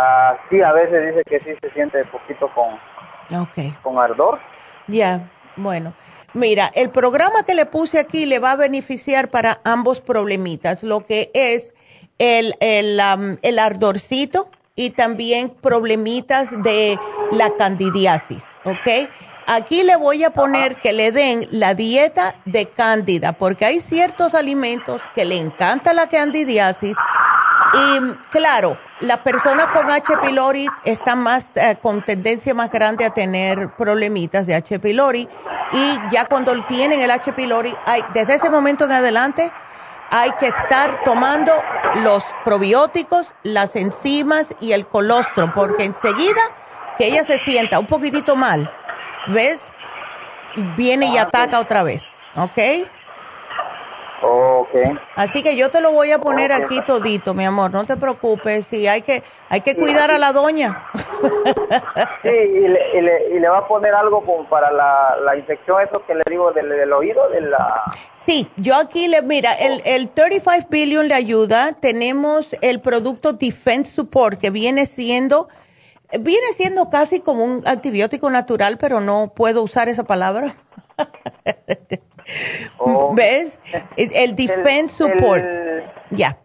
Ah, 0.00 0.38
sí, 0.48 0.62
a 0.62 0.72
veces 0.72 1.06
dice 1.06 1.24
que 1.24 1.40
sí 1.40 1.58
se 1.60 1.70
siente 1.72 2.00
un 2.02 2.08
poquito 2.10 2.48
con, 2.54 2.78
con 3.82 3.98
ardor. 3.98 4.38
Ya, 4.86 5.28
bueno. 5.56 5.92
Mira, 6.34 6.70
el 6.74 6.90
programa 6.90 7.42
que 7.44 7.54
le 7.54 7.66
puse 7.66 7.98
aquí 7.98 8.24
le 8.24 8.38
va 8.38 8.52
a 8.52 8.56
beneficiar 8.56 9.28
para 9.28 9.60
ambos 9.64 10.00
problemitas, 10.00 10.84
lo 10.84 11.04
que 11.04 11.32
es 11.34 11.74
el, 12.18 12.54
el, 12.60 13.00
el 13.42 13.58
ardorcito 13.58 14.50
y 14.76 14.90
también 14.90 15.50
problemitas 15.50 16.50
de 16.62 16.96
la 17.32 17.56
candidiasis, 17.56 18.44
¿ok? 18.64 19.10
Aquí 19.48 19.82
le 19.82 19.96
voy 19.96 20.22
a 20.22 20.30
poner 20.30 20.76
que 20.76 20.92
le 20.92 21.10
den 21.10 21.48
la 21.50 21.74
dieta 21.74 22.36
de 22.44 22.66
cándida, 22.66 23.32
porque 23.32 23.64
hay 23.64 23.80
ciertos 23.80 24.34
alimentos 24.34 25.02
que 25.14 25.24
le 25.24 25.38
encanta 25.38 25.92
la 25.92 26.06
candidiasis 26.06 26.94
y 27.74 28.12
claro, 28.30 28.78
la 29.00 29.22
persona 29.22 29.70
con 29.72 29.90
H. 29.90 30.16
pylori 30.20 30.66
está 30.84 31.14
más, 31.14 31.50
eh, 31.54 31.76
con 31.80 32.04
tendencia 32.04 32.54
más 32.54 32.70
grande 32.70 33.04
a 33.04 33.10
tener 33.10 33.74
problemitas 33.76 34.46
de 34.46 34.54
H. 34.54 34.78
pylori 34.80 35.28
y 35.72 35.98
ya 36.10 36.24
cuando 36.24 36.64
tienen 36.66 37.00
el 37.00 37.10
H. 37.10 37.32
pylori, 37.32 37.74
hay, 37.86 38.02
desde 38.12 38.34
ese 38.34 38.50
momento 38.50 38.86
en 38.86 38.92
adelante 38.92 39.52
hay 40.10 40.32
que 40.32 40.48
estar 40.48 41.04
tomando 41.04 41.52
los 41.96 42.24
probióticos, 42.44 43.34
las 43.42 43.76
enzimas 43.76 44.54
y 44.60 44.72
el 44.72 44.86
colostrum, 44.86 45.52
porque 45.52 45.84
enseguida 45.84 46.40
que 46.96 47.06
ella 47.06 47.24
se 47.24 47.38
sienta 47.38 47.78
un 47.78 47.86
poquitito 47.86 48.34
mal, 48.34 48.72
¿ves? 49.28 49.68
Viene 50.76 51.06
y 51.06 51.18
ah, 51.18 51.22
ataca 51.22 51.60
otra 51.60 51.82
vez, 51.82 52.06
¿ok? 52.34 52.88
Okay. 54.20 54.98
Así 55.14 55.42
que 55.42 55.56
yo 55.56 55.70
te 55.70 55.80
lo 55.80 55.92
voy 55.92 56.10
a 56.10 56.18
poner 56.18 56.52
aquí 56.52 56.80
todito, 56.84 57.34
mi 57.34 57.44
amor, 57.44 57.70
no 57.70 57.84
te 57.84 57.96
preocupes, 57.96 58.66
sí, 58.66 58.88
hay 58.88 59.02
que, 59.02 59.22
hay 59.48 59.60
que 59.60 59.76
cuidar 59.76 60.10
a 60.10 60.18
la 60.18 60.32
doña. 60.32 60.86
sí, 62.24 62.30
y 62.30 62.68
le, 62.68 62.98
y, 62.98 63.00
le, 63.00 63.36
y 63.36 63.38
le, 63.38 63.48
va 63.48 63.58
a 63.58 63.68
poner 63.68 63.94
algo 63.94 64.24
como 64.24 64.48
para 64.48 64.72
la, 64.72 65.16
la 65.24 65.36
infección, 65.36 65.80
eso 65.82 66.04
que 66.04 66.14
le 66.14 66.22
digo 66.28 66.50
del, 66.52 66.68
del, 66.68 66.92
oído, 66.92 67.28
de 67.30 67.42
la... 67.42 67.84
Sí, 68.14 68.50
yo 68.56 68.74
aquí 68.74 69.06
le, 69.06 69.22
mira, 69.22 69.52
el, 69.54 69.82
el 69.84 70.08
35 70.10 70.66
billion 70.68 71.06
le 71.06 71.14
ayuda, 71.14 71.72
tenemos 71.80 72.56
el 72.60 72.80
producto 72.80 73.34
Defense 73.34 73.92
Support, 73.92 74.40
que 74.40 74.50
viene 74.50 74.86
siendo, 74.86 75.48
viene 76.18 76.48
siendo 76.56 76.90
casi 76.90 77.20
como 77.20 77.44
un 77.44 77.62
antibiótico 77.66 78.30
natural, 78.30 78.78
pero 78.78 79.00
no 79.00 79.32
puedo 79.34 79.62
usar 79.62 79.88
esa 79.88 80.02
palabra. 80.02 80.54
Oh. 82.78 83.14
¿Ves? 83.14 83.58
El, 83.96 84.36
Defense 84.36 84.96
Support. 84.96 85.44
Ya. 86.10 86.38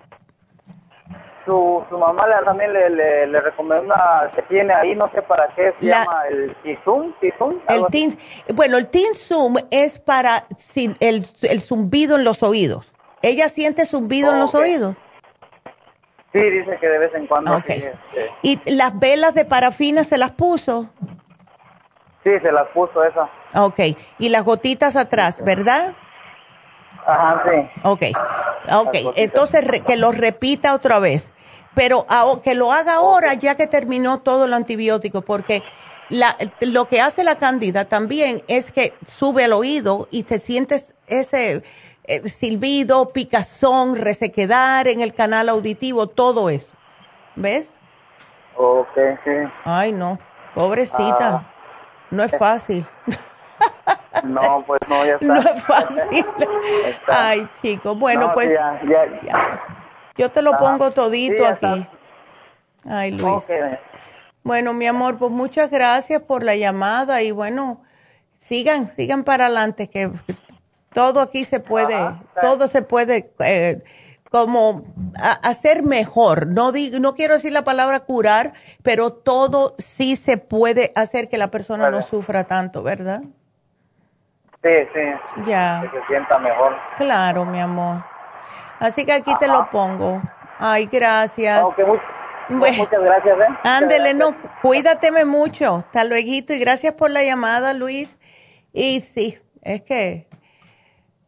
Su, 1.45 1.83
su 1.89 1.97
mamá 1.97 2.25
le, 2.27 2.35
también 2.45 2.71
le, 2.71 2.89
le, 3.27 3.41
recomienda 3.41 4.31
que 4.33 4.41
tiene 4.43 4.73
ahí, 4.73 4.95
no 4.95 5.11
sé 5.11 5.21
para 5.23 5.53
qué, 5.53 5.73
se 5.77 5.87
llama 5.87 6.23
el 6.29 6.55
Tizum. 6.63 7.13
el 7.67 7.85
tin, 7.91 8.17
bueno, 8.53 8.77
el 8.77 8.87
Zoom 9.15 9.55
es 9.69 9.99
para 9.99 10.45
el, 11.01 11.27
el 11.41 11.61
zumbido 11.61 12.15
en 12.15 12.23
los 12.23 12.43
oídos. 12.43 12.93
¿Ella 13.21 13.49
siente 13.49 13.85
zumbido 13.85 14.31
en 14.31 14.39
los 14.39 14.55
oídos? 14.55 14.95
Sí, 16.33 16.39
dice 16.39 16.77
que 16.79 16.87
de 16.87 16.97
vez 16.97 17.13
en 17.13 17.27
cuando. 17.27 17.57
Este. 17.57 17.93
¿Y 18.41 18.59
las 18.73 18.97
velas 18.97 19.35
de 19.35 19.45
parafina 19.45 20.03
se 20.03 20.17
las 20.17 20.31
puso? 20.31 20.89
Sí, 22.23 22.31
se 22.41 22.51
las 22.51 22.67
puso 22.69 23.03
esa. 23.03 23.29
Ok, 23.55 23.79
y 24.17 24.29
las 24.29 24.43
gotitas 24.43 24.95
atrás, 24.95 25.43
¿verdad? 25.43 25.93
Ajá, 27.05 27.43
sí. 27.45 27.81
Ok, 27.83 28.03
ok, 28.71 28.95
entonces 29.15 29.65
que 29.85 29.97
lo 29.97 30.11
repita 30.11 30.73
otra 30.73 30.99
vez, 30.99 31.33
pero 31.75 32.05
que 32.43 32.55
lo 32.55 32.71
haga 32.71 32.95
ahora 32.95 33.33
ya 33.33 33.55
que 33.55 33.67
terminó 33.67 34.21
todo 34.21 34.45
el 34.45 34.53
antibiótico, 34.53 35.21
porque 35.21 35.63
la, 36.09 36.37
lo 36.61 36.87
que 36.87 37.01
hace 37.01 37.23
la 37.23 37.35
cándida 37.35 37.85
también 37.85 38.41
es 38.47 38.71
que 38.71 38.93
sube 39.05 39.43
al 39.43 39.53
oído 39.53 40.07
y 40.11 40.23
te 40.23 40.39
sientes 40.39 40.95
ese 41.07 41.63
eh, 42.05 42.27
silbido, 42.27 43.09
picazón, 43.09 43.95
resequedar 43.97 44.87
en 44.87 45.01
el 45.01 45.13
canal 45.13 45.49
auditivo, 45.49 46.07
todo 46.07 46.49
eso. 46.49 46.67
¿Ves? 47.35 47.73
Ok, 48.55 48.95
sí. 49.23 49.31
Ay, 49.65 49.91
no, 49.91 50.19
pobrecita. 50.53 51.35
Ah. 51.35 51.52
No 52.13 52.23
es 52.23 52.37
fácil. 52.37 52.85
No, 54.23 54.63
pues 54.67 54.79
no, 54.87 55.03
ya 55.03 55.13
está. 55.19 55.25
No 55.25 55.39
es 55.39 55.63
fácil. 55.63 56.25
Ay, 57.07 57.49
chicos. 57.59 57.97
Bueno, 57.97 58.31
pues. 58.33 58.53
Yo 60.15 60.31
te 60.31 60.41
lo 60.43 60.51
pongo 60.57 60.91
todito 60.91 61.45
aquí. 61.45 61.87
Ay, 62.87 63.11
Luis. 63.11 63.43
Bueno, 64.43 64.73
mi 64.73 64.85
amor, 64.85 65.17
pues 65.17 65.31
muchas 65.31 65.71
gracias 65.71 66.21
por 66.21 66.43
la 66.43 66.55
llamada 66.55 67.21
y 67.23 67.31
bueno, 67.31 67.81
sigan, 68.37 68.93
sigan 68.93 69.23
para 69.23 69.45
adelante, 69.45 69.89
que 69.89 70.11
todo 70.93 71.21
aquí 71.21 71.45
se 71.45 71.61
puede, 71.61 71.95
todo 72.41 72.67
se 72.67 72.81
puede 72.81 73.33
eh, 73.39 73.81
como 74.33 74.83
hacer 75.43 75.83
mejor. 75.83 76.47
No, 76.47 76.71
digo, 76.71 76.97
no 76.99 77.13
quiero 77.13 77.35
decir 77.35 77.53
la 77.53 77.63
palabra 77.63 77.99
curar, 77.99 78.53
pero 78.81 79.13
todo 79.13 79.75
sí 79.77 80.15
se 80.15 80.37
puede 80.37 80.91
hacer 80.95 81.29
que 81.29 81.37
la 81.37 81.51
persona 81.51 81.91
no 81.91 82.01
sufra 82.01 82.43
tanto, 82.45 82.81
¿verdad? 82.81 83.21
Sí, 84.63 84.71
sí. 84.91 85.43
Ya. 85.45 85.83
Que 85.83 85.99
se 85.99 86.07
sienta 86.07 86.39
mejor. 86.39 86.75
Claro, 86.95 87.45
mi 87.45 87.61
amor. 87.61 88.03
Así 88.79 89.05
que 89.05 89.13
aquí 89.13 89.35
te 89.39 89.47
lo 89.47 89.69
pongo. 89.69 90.23
Ay, 90.57 90.89
gracias. 90.91 91.63
muchas 92.49 93.01
gracias, 93.03 93.37
¿eh? 93.37 93.57
Ándele, 93.63 94.15
no, 94.15 94.35
cuídateme 94.63 95.25
mucho. 95.25 95.75
Hasta 95.75 96.05
luego 96.05 96.27
y 96.27 96.59
gracias 96.59 96.93
por 96.93 97.11
la 97.11 97.21
llamada, 97.21 97.75
Luis. 97.75 98.17
Y 98.71 99.01
sí, 99.01 99.37
es 99.61 99.83
que 99.83 100.27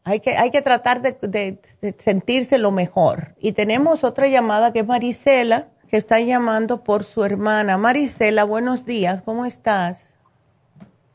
hay 0.06 0.19
que, 0.19 0.38
hay 0.38 0.52
que 0.52 0.61
tratar 0.61 1.02
de, 1.02 1.60
sentirse 1.98 2.60
lo 2.60 2.72
mejor. 2.72 3.34
Y 3.40 3.53
tenemos 3.53 4.03
otra 4.03 4.27
llamada 4.27 4.72
que 4.72 4.80
es 4.80 4.88
Marisela, 4.88 5.69
que 5.90 5.98
está 5.98 6.19
llamando 6.19 6.84
por 6.84 7.03
su 7.03 7.23
hermana. 7.23 7.80
Marisela, 7.80 8.44
buenos 8.44 8.86
días, 8.86 9.23
¿cómo 9.23 9.45
estás? 9.45 10.14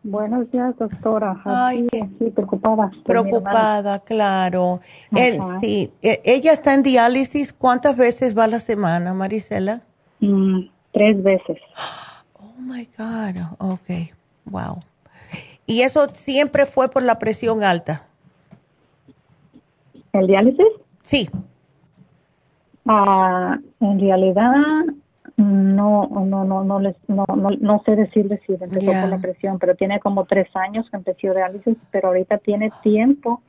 Buenos 0.03 0.51
días, 0.51 0.77
doctora. 0.77 1.41
Ay, 1.45 1.87
sí, 1.93 2.31
preocupada. 2.31 2.91
Preocupada, 3.05 4.01
claro. 4.01 4.81
sí, 5.61 5.93
e, 6.03 6.21
ella 6.25 6.53
está 6.53 6.75
en 6.75 6.83
diálisis. 6.83 7.53
¿Cuántas 7.53 7.97
veces 7.97 8.37
va 8.37 8.45
a 8.45 8.49
la 8.49 8.59
semana, 8.59 9.15
Marisela? 9.15 9.83
Mm, 10.19 10.63
tres 10.93 11.23
veces. 11.23 11.59
Oh, 12.35 12.55
my 12.59 12.89
God. 12.99 13.43
Ok, 13.59 14.11
wow. 14.47 14.83
¿Y 15.67 15.83
eso 15.83 16.09
siempre 16.13 16.67
fue 16.67 16.91
por 16.91 17.05
la 17.05 17.21
presión 17.21 17.63
alta? 17.63 18.10
¿El 20.13 20.27
diálisis? 20.27 20.67
Sí. 21.03 21.29
Ah, 22.87 23.59
en 23.81 24.01
realidad 24.01 24.53
no, 25.37 26.09
no, 26.09 26.45
no, 26.45 26.65
no, 26.65 26.81
les, 26.81 26.97
no, 27.09 27.25
no, 27.27 27.83
sé 27.85 27.97
decirle 27.97 28.41
si 28.47 28.55
empezó 28.55 28.93
con 29.01 29.11
la 29.11 29.19
presión, 29.19 29.59
pero 29.59 29.75
tiene 29.75 30.01
como 30.01 30.25
tres 30.25 30.49
años 30.55 30.89
que 30.91 30.97
empezó 30.97 31.35
diálisis, 31.35 31.77
pero 31.91 32.09
ahorita 32.09 32.39
tiene 32.39 32.71
tiempo 32.83 33.43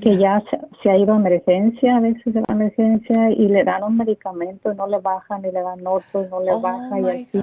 que 0.00 0.16
ya 0.18 0.42
se, 0.82 0.90
ha 0.90 0.96
ido 0.96 1.14
a 1.14 1.16
emergencia, 1.16 1.96
a 1.96 2.00
veces 2.00 2.34
de 2.34 2.42
la 2.46 2.54
emergencia 2.54 3.30
y 3.30 3.48
le 3.48 3.62
dan 3.62 3.84
un 3.84 3.96
medicamento 3.96 4.72
y 4.72 4.76
no 4.76 4.88
le 4.88 4.98
bajan 4.98 5.44
y 5.44 5.52
le 5.52 5.62
dan 5.62 5.86
otro 5.86 6.26
no 6.28 6.40
le 6.40 6.52
oh 6.52 6.60
baja 6.60 7.00
y 7.00 7.04
así 7.04 7.40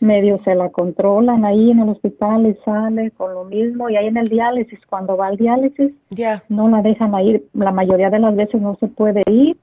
medio 0.00 0.40
se 0.44 0.54
la 0.54 0.70
controlan 0.70 1.44
ahí 1.44 1.70
en 1.70 1.80
el 1.80 1.90
hospital 1.90 2.46
y 2.46 2.54
sale 2.64 3.10
con 3.12 3.34
lo 3.34 3.44
mismo 3.44 3.90
y 3.90 3.96
ahí 3.96 4.06
en 4.06 4.16
el 4.16 4.28
diálisis, 4.28 4.78
cuando 4.88 5.16
va 5.16 5.26
al 5.26 5.36
diálisis, 5.36 5.92
no 6.48 6.68
la 6.68 6.82
dejan 6.82 7.14
ir, 7.20 7.46
la 7.52 7.72
mayoría 7.72 8.10
de 8.10 8.18
las 8.18 8.34
veces 8.34 8.60
no 8.60 8.76
se 8.80 8.88
puede 8.88 9.22
ir 9.26 9.56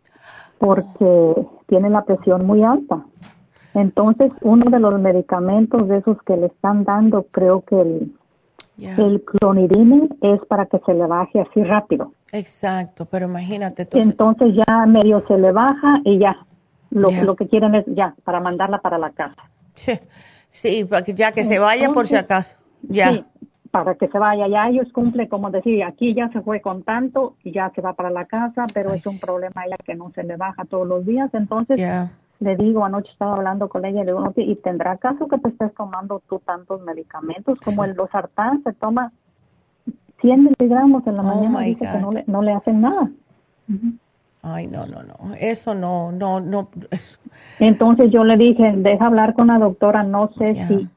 porque 0.60 1.48
tiene 1.68 1.90
la 1.90 2.04
presión 2.04 2.46
muy 2.46 2.64
alta. 2.64 3.04
Entonces, 3.74 4.32
uno 4.42 4.70
de 4.72 4.80
los 4.80 5.00
medicamentos 5.00 5.88
de 5.88 5.98
esos 5.98 6.22
que 6.24 6.36
le 6.36 6.48
están 6.48 6.84
dando, 6.84 7.28
creo 7.30 7.62
que 7.62 7.80
el, 7.80 8.12
el 8.80 9.24
clonidine 9.24 10.10
es 10.22 10.40
para 10.48 10.66
que 10.66 10.80
se 10.86 10.94
le 10.94 11.06
baje 11.06 11.42
así 11.42 11.64
rápido. 11.64 12.12
Exacto, 12.32 13.06
pero 13.06 13.28
imagínate. 13.28 13.88
Entonces 13.92 14.56
ya 14.56 14.86
medio 14.86 15.24
se 15.28 15.38
le 15.38 15.52
baja 15.52 16.02
y 16.04 16.18
ya, 16.18 16.36
lo, 16.90 17.10
lo 17.24 17.36
que 17.36 17.48
quieren 17.48 17.76
es 17.76 17.86
ya, 17.88 18.16
para 18.24 18.40
mandarla 18.40 18.80
para 18.80 18.98
la 18.98 19.12
casa. 19.12 19.44
Sí, 20.50 20.88
ya 21.14 21.34
que 21.34 21.44
se 21.44 21.60
vaya 21.60 21.92
por 21.92 22.08
si 22.08 22.16
acaso. 22.16 22.58
Ya. 22.82 23.26
para 23.70 23.94
que 23.96 24.08
se 24.08 24.18
vaya. 24.18 24.48
Ya 24.48 24.70
ellos 24.70 24.92
cumplen, 24.92 25.28
como 25.28 25.52
decir, 25.52 25.84
aquí 25.84 26.16
ya 26.16 26.30
se 26.30 26.42
fue 26.42 26.62
con 26.62 26.84
tanto 26.84 27.36
y 27.44 27.52
ya 27.52 27.72
se 27.76 27.82
va 27.82 27.94
para 27.94 28.10
la 28.10 28.26
casa, 28.26 28.66
pero 28.74 28.94
es 28.94 29.06
un 29.06 29.20
problema 29.20 29.66
ella 29.66 29.78
que 29.86 29.94
no 29.94 30.12
se 30.16 30.24
le 30.24 30.36
baja 30.36 30.66
todos 30.66 30.88
los 30.88 31.06
días. 31.06 31.30
Entonces, 31.34 31.80
le 32.40 32.56
digo, 32.56 32.86
anoche 32.86 33.12
estaba 33.12 33.36
hablando 33.36 33.70
con 33.70 33.86
ella, 33.86 34.04
le 34.04 34.14
digo, 34.14 34.34
¿y 34.36 34.56
tendrá 34.56 34.98
caso 34.98 35.28
que 35.28 35.38
te 35.38 35.50
estés 35.50 35.74
tomando 35.76 36.24
tú 36.28 36.40
tantos 36.44 36.82
medicamentos? 36.82 37.60
Como 37.60 37.84
el 37.84 37.96
losartán 37.96 38.64
se 38.64 38.74
toma 38.74 39.12
100 40.22 40.44
miligramos 40.44 41.06
en 41.06 41.18
la 41.18 41.22
oh 41.22 41.26
mañana, 41.26 41.60
dice 41.62 41.86
que 41.92 42.00
no 42.00 42.12
le, 42.12 42.24
no 42.26 42.42
le 42.42 42.54
hacen 42.54 42.82
nada. 42.82 43.12
Ay, 44.54 44.68
no, 44.68 44.86
no, 44.86 45.04
no, 45.04 45.36
eso 45.40 45.76
no, 45.76 46.12
no, 46.12 46.40
no. 46.40 46.70
Entonces 47.60 48.12
yo 48.12 48.24
le 48.24 48.38
dije, 48.38 48.74
deja 48.78 49.08
hablar 49.08 49.34
con 49.34 49.48
la 49.48 49.58
doctora, 49.60 50.04
no 50.04 50.32
sé 50.38 50.56
si 50.68 50.90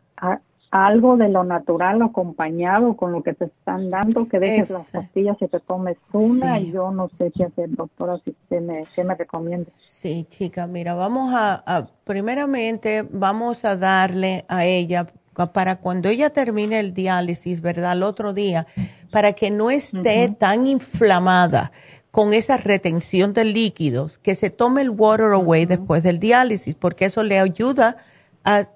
algo 0.70 1.16
de 1.16 1.28
lo 1.28 1.42
natural 1.42 2.00
acompañado 2.00 2.94
con 2.94 3.10
lo 3.10 3.22
que 3.22 3.34
te 3.34 3.46
están 3.46 3.88
dando, 3.88 4.28
que 4.28 4.38
dejes 4.38 4.70
las 4.70 4.90
pastillas 4.90 5.36
y 5.40 5.48
te 5.48 5.58
tomes 5.58 5.96
una, 6.12 6.60
y 6.60 6.70
yo 6.70 6.92
no 6.92 7.10
sé 7.18 7.32
qué 7.32 7.44
hacer, 7.44 7.70
doctora, 7.70 8.20
si 8.24 8.30
usted 8.30 8.60
me, 8.60 8.84
me 9.04 9.14
recomienda. 9.16 9.70
Sí, 9.76 10.26
chica, 10.30 10.68
mira, 10.68 10.94
vamos 10.94 11.32
a, 11.34 11.88
primeramente, 12.04 13.04
vamos 13.10 13.64
a 13.64 13.76
darle 13.76 14.44
a 14.48 14.64
ella 14.64 15.08
para 15.52 15.76
cuando 15.76 16.08
ella 16.08 16.30
termine 16.30 16.78
el 16.78 16.92
diálisis, 16.92 17.60
¿verdad? 17.60 17.94
El 17.94 18.02
otro 18.02 18.32
día, 18.32 18.66
para 19.10 19.32
que 19.32 19.50
no 19.50 19.70
esté 19.70 20.28
tan 20.38 20.66
inflamada 20.66 21.72
con 22.10 22.32
esa 22.32 22.56
retención 22.56 23.32
de 23.32 23.44
líquidos, 23.44 24.18
que 24.18 24.34
se 24.34 24.50
tome 24.50 24.82
el 24.82 24.90
water 24.90 25.32
away 25.32 25.66
después 25.66 26.02
del 26.02 26.18
diálisis, 26.18 26.74
porque 26.74 27.04
eso 27.06 27.22
le 27.22 27.38
ayuda 27.38 27.96
a 28.44 28.68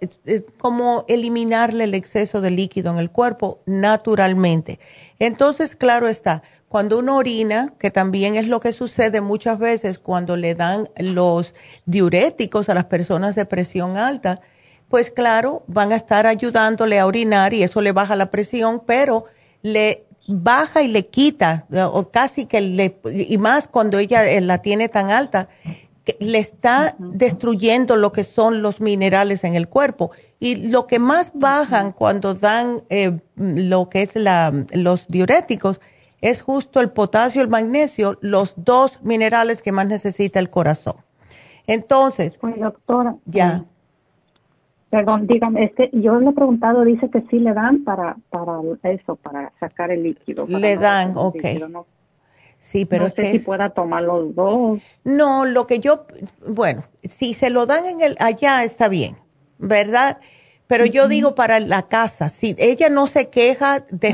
como 0.59 1.05
eliminarle 1.09 1.85
el 1.85 1.95
exceso 1.95 2.41
de 2.41 2.51
líquido 2.51 2.93
en 2.93 2.99
el 2.99 3.11
cuerpo 3.11 3.61
naturalmente. 3.67 4.79
Entonces, 5.19 5.75
claro 5.75 6.07
está, 6.07 6.43
cuando 6.69 6.99
uno 6.99 7.17
orina, 7.17 7.73
que 7.79 7.91
también 7.91 8.37
es 8.37 8.47
lo 8.47 8.61
que 8.61 8.73
sucede 8.73 9.21
muchas 9.21 9.59
veces 9.59 9.99
cuando 9.99 10.37
le 10.37 10.55
dan 10.55 10.89
los 10.99 11.55
diuréticos 11.87 12.69
a 12.69 12.75
las 12.75 12.87
personas 12.87 13.35
de 13.37 13.47
presión 13.47 13.97
alta, 13.97 14.41
pues 14.89 15.11
claro, 15.11 15.65
van 15.67 15.93
a 15.93 15.97
estar 15.97 16.27
ayudándole 16.27 16.99
a 16.99 17.07
orinar 17.07 17.55
y 17.55 17.63
eso 17.63 17.81
le 17.81 17.93
baja 17.93 18.17
la 18.17 18.31
presión, 18.31 18.83
pero 18.85 19.25
le 19.63 20.05
baja 20.27 20.83
y 20.83 20.89
le 20.89 21.07
quita, 21.07 21.67
o 21.93 22.11
casi 22.11 22.47
que 22.47 22.61
le, 22.61 22.99
y 23.13 23.39
más 23.39 23.69
cuando 23.69 23.99
ella 23.99 24.27
eh, 24.27 24.41
la 24.41 24.63
tiene 24.63 24.89
tan 24.89 25.11
alta, 25.11 25.49
que 26.05 26.17
le 26.21 26.39
está 26.39 26.95
destruyendo 26.99 27.97
lo 27.97 28.13
que 28.13 28.25
son 28.25 28.63
los 28.63 28.81
minerales 28.81 29.45
en 29.45 29.55
el 29.55 29.69
cuerpo. 29.69 30.11
Y 30.39 30.69
lo 30.69 30.87
que 30.87 30.99
más 30.99 31.33
bajan 31.35 31.93
cuando 31.93 32.35
dan 32.35 32.83
eh, 32.91 33.21
lo 33.37 33.89
que 33.89 34.03
es 34.03 34.15
la, 34.15 34.53
los 34.73 35.09
diuréticos 35.09 35.81
es 36.21 36.43
justo 36.43 36.81
el 36.81 36.91
potasio 36.91 37.41
y 37.41 37.45
el 37.45 37.51
magnesio, 37.51 38.19
los 38.21 38.55
dos 38.57 39.03
minerales 39.03 39.63
que 39.63 39.73
más 39.73 39.87
necesita 39.87 40.39
el 40.39 40.51
corazón. 40.51 40.97
Entonces, 41.67 42.37
pues 42.39 42.59
doctora, 42.59 43.17
ya. 43.25 43.65
Perdón, 44.95 45.27
dígame, 45.27 45.65
es 45.65 45.73
que 45.73 45.91
yo 45.93 46.21
le 46.21 46.31
he 46.31 46.33
preguntado, 46.33 46.85
dice 46.85 47.11
que 47.11 47.23
sí 47.29 47.41
le 47.41 47.53
dan 47.53 47.83
para, 47.83 48.15
para 48.31 48.61
eso, 48.85 49.17
para 49.17 49.53
sacar 49.59 49.91
el 49.91 50.05
líquido. 50.05 50.47
Le 50.47 50.77
dan, 50.77 51.15
ok. 51.17 51.43
sí, 52.61 52.85
pero 52.85 53.09
no 53.09 53.11
sé 53.11 53.33
si 53.33 53.39
pueda 53.41 53.71
tomar 53.71 54.05
los 54.05 54.33
dos. 54.37 54.81
No, 55.03 55.47
lo 55.47 55.67
que 55.67 55.81
yo, 55.81 56.07
bueno, 56.47 56.85
si 57.03 57.35
se 57.35 57.51
lo 57.51 57.67
dan 57.67 57.87
en 57.87 58.03
el 58.03 58.17
allá 58.21 58.63
está 58.63 58.87
bien, 58.87 59.17
¿verdad? 59.59 60.21
Pero 60.69 60.87
yo 60.87 61.09
digo 61.09 61.35
para 61.35 61.59
la 61.59 61.89
casa, 61.89 62.29
si 62.29 62.55
ella 62.57 62.89
no 62.89 63.09
se 63.09 63.31
queja 63.31 63.81
de... 63.91 64.11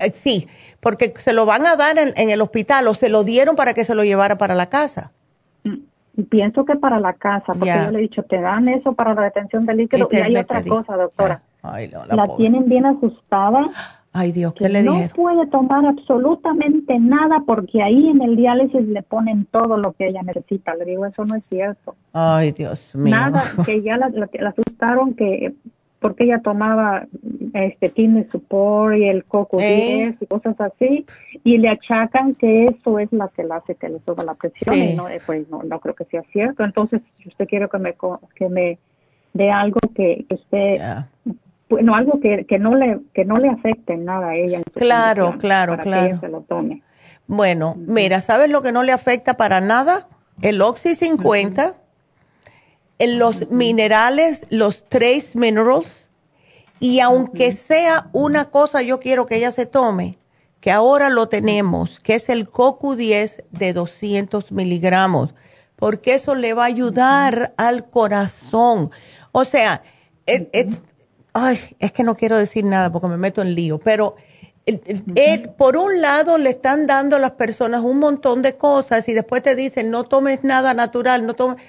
Eh, 0.00 0.12
sí, 0.14 0.46
porque 0.78 1.12
se 1.16 1.32
lo 1.32 1.44
van 1.44 1.66
a 1.66 1.74
dar 1.74 1.98
en, 1.98 2.12
en, 2.14 2.30
el 2.30 2.40
hospital 2.40 2.86
o 2.86 2.94
se 2.94 3.08
lo 3.08 3.24
dieron 3.24 3.56
para 3.56 3.74
que 3.74 3.82
se 3.82 3.96
lo 3.96 4.04
llevara 4.04 4.38
para 4.38 4.54
la 4.54 4.68
casa. 4.68 5.12
Pienso 6.24 6.64
que 6.64 6.76
para 6.76 6.98
la 6.98 7.12
casa, 7.12 7.54
porque 7.54 7.72
yo 7.84 7.90
le 7.90 7.98
he 7.98 8.02
dicho, 8.02 8.22
te 8.24 8.40
dan 8.40 8.68
eso 8.68 8.92
para 8.94 9.14
la 9.14 9.22
retención 9.22 9.66
de 9.66 9.74
líquido. 9.74 10.08
Y, 10.10 10.16
hay 10.16 10.36
otra 10.36 10.64
cosa, 10.64 10.96
doctora. 10.96 11.42
la, 11.62 12.26
tienen 12.36 12.68
bien 12.68 12.86
asustada. 12.86 13.70
Ay, 14.12 14.32
Dios, 14.32 14.54
¿qué 14.54 14.68
le 14.68 14.82
No 14.82 14.96
puede 15.14 15.46
tomar 15.46 15.86
absolutamente 15.86 16.98
nada 16.98 17.42
porque 17.46 17.82
ahí 17.82 18.08
en 18.08 18.22
el 18.22 18.36
diálisis 18.36 18.82
le 18.88 19.02
ponen 19.02 19.44
todo 19.44 19.76
lo 19.76 19.92
que 19.92 20.08
ella 20.08 20.22
necesita. 20.22 20.74
Le 20.74 20.86
digo, 20.86 21.06
eso 21.06 21.24
no 21.24 21.36
es 21.36 21.44
cierto. 21.48 21.94
Ay, 22.12 22.52
Dios 22.52 22.96
mío. 22.96 23.14
Nada, 23.14 23.42
que 23.64 23.82
ya 23.82 23.96
la, 23.96 24.08
la 24.08 24.48
asustaron 24.48 25.14
que 25.14 25.54
porque 26.00 26.24
ella 26.24 26.40
tomaba 26.42 27.06
este 27.54 27.88
tiene 27.88 28.28
support 28.30 28.96
y 28.96 29.08
el 29.08 29.24
coco 29.24 29.58
10 29.58 29.68
eh. 29.68 30.16
y 30.20 30.26
cosas 30.26 30.60
así 30.60 31.04
y 31.44 31.58
le 31.58 31.68
achacan 31.68 32.34
que 32.34 32.66
eso 32.66 32.98
es 32.98 33.12
la 33.12 33.28
que 33.28 33.44
le 33.44 33.54
hace 33.54 33.74
que 33.74 33.88
le 33.88 34.00
suba 34.06 34.24
la 34.24 34.34
presión 34.34 34.76
y 34.76 34.94
no 34.94 35.08
eh, 35.08 35.20
pues 35.24 35.48
no, 35.48 35.62
no 35.62 35.80
creo 35.80 35.94
que 35.94 36.04
sea 36.04 36.22
cierto. 36.32 36.64
Entonces 36.64 37.02
si 37.18 37.28
usted 37.28 37.46
quiere 37.46 37.68
que 37.68 37.78
me 37.78 37.96
que 38.34 38.48
me 38.48 38.78
dé 39.32 39.50
algo 39.50 39.80
que, 39.94 40.24
que 40.28 40.34
usted 40.34 40.80
bueno 41.68 41.94
algo 41.94 42.20
que, 42.20 42.44
que 42.46 42.58
no 42.58 42.74
le 42.74 43.00
que 43.12 43.24
no 43.24 43.38
le 43.38 43.48
afecte 43.48 43.96
nada 43.96 44.28
a 44.28 44.36
ella 44.36 44.62
claro 44.74 45.36
claro 45.38 45.78
claro. 45.78 46.18
se 46.20 46.28
lo 46.28 46.42
tome. 46.42 46.82
Bueno 47.26 47.74
mira 47.76 48.20
sabes 48.20 48.50
lo 48.50 48.62
que 48.62 48.72
no 48.72 48.84
le 48.84 48.92
afecta 48.92 49.36
para 49.36 49.60
nada 49.60 50.06
el 50.42 50.62
oxy 50.62 50.94
50 50.94 51.64
en 51.66 51.87
los 52.98 53.50
minerales, 53.50 54.46
los 54.50 54.88
trace 54.88 55.30
minerals, 55.34 56.10
y 56.80 57.00
aunque 57.00 57.52
sea 57.52 58.08
una 58.12 58.50
cosa 58.50 58.82
yo 58.82 59.00
quiero 59.00 59.26
que 59.26 59.36
ella 59.36 59.52
se 59.52 59.66
tome, 59.66 60.18
que 60.60 60.70
ahora 60.70 61.08
lo 61.08 61.28
tenemos, 61.28 62.00
que 62.00 62.14
es 62.14 62.28
el 62.28 62.50
CoQ10 62.50 63.44
de 63.50 63.72
200 63.72 64.52
miligramos, 64.52 65.34
porque 65.76 66.14
eso 66.14 66.34
le 66.34 66.54
va 66.54 66.64
a 66.64 66.66
ayudar 66.66 67.54
al 67.56 67.88
corazón. 67.88 68.90
O 69.30 69.44
sea, 69.44 69.82
ay, 71.32 71.58
es 71.78 71.92
que 71.92 72.02
no 72.02 72.16
quiero 72.16 72.36
decir 72.36 72.64
nada 72.64 72.90
porque 72.90 73.06
me 73.06 73.16
meto 73.16 73.42
en 73.42 73.54
lío, 73.54 73.78
pero 73.78 74.16
por 75.56 75.76
un 75.76 76.00
lado 76.00 76.36
le 76.36 76.50
están 76.50 76.86
dando 76.86 77.16
a 77.16 77.18
las 77.18 77.30
personas 77.32 77.80
un 77.82 77.98
montón 77.98 78.42
de 78.42 78.56
cosas 78.56 79.08
y 79.08 79.14
después 79.14 79.42
te 79.42 79.54
dicen 79.54 79.90
no 79.90 80.04
tomes 80.04 80.44
nada 80.44 80.74
natural, 80.74 81.24
no 81.24 81.34
tomes 81.34 81.62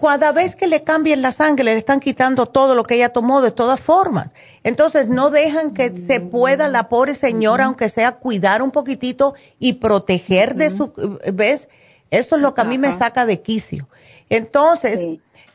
cada 0.00 0.32
vez 0.32 0.56
que 0.56 0.66
le 0.66 0.82
cambien 0.82 1.20
la 1.22 1.32
sangre 1.32 1.64
le 1.64 1.76
están 1.76 2.00
quitando 2.00 2.46
todo 2.46 2.74
lo 2.74 2.84
que 2.84 2.94
ella 2.94 3.10
tomó 3.10 3.40
de 3.40 3.50
todas 3.50 3.80
formas. 3.80 4.28
Entonces 4.64 5.08
no 5.08 5.30
dejan 5.30 5.74
que 5.74 5.94
se 5.94 6.20
pueda 6.20 6.68
la 6.68 6.88
pobre 6.88 7.14
señora, 7.14 7.66
aunque 7.66 7.88
sea 7.88 8.12
cuidar 8.12 8.62
un 8.62 8.70
poquitito 8.70 9.34
y 9.58 9.74
proteger 9.74 10.54
de 10.54 10.70
su, 10.70 10.92
¿ves? 11.32 11.68
Eso 12.10 12.36
es 12.36 12.42
lo 12.42 12.54
que 12.54 12.62
a 12.62 12.64
mí 12.64 12.78
me 12.78 12.92
saca 12.92 13.26
de 13.26 13.42
quicio. 13.42 13.88
Entonces, 14.30 15.02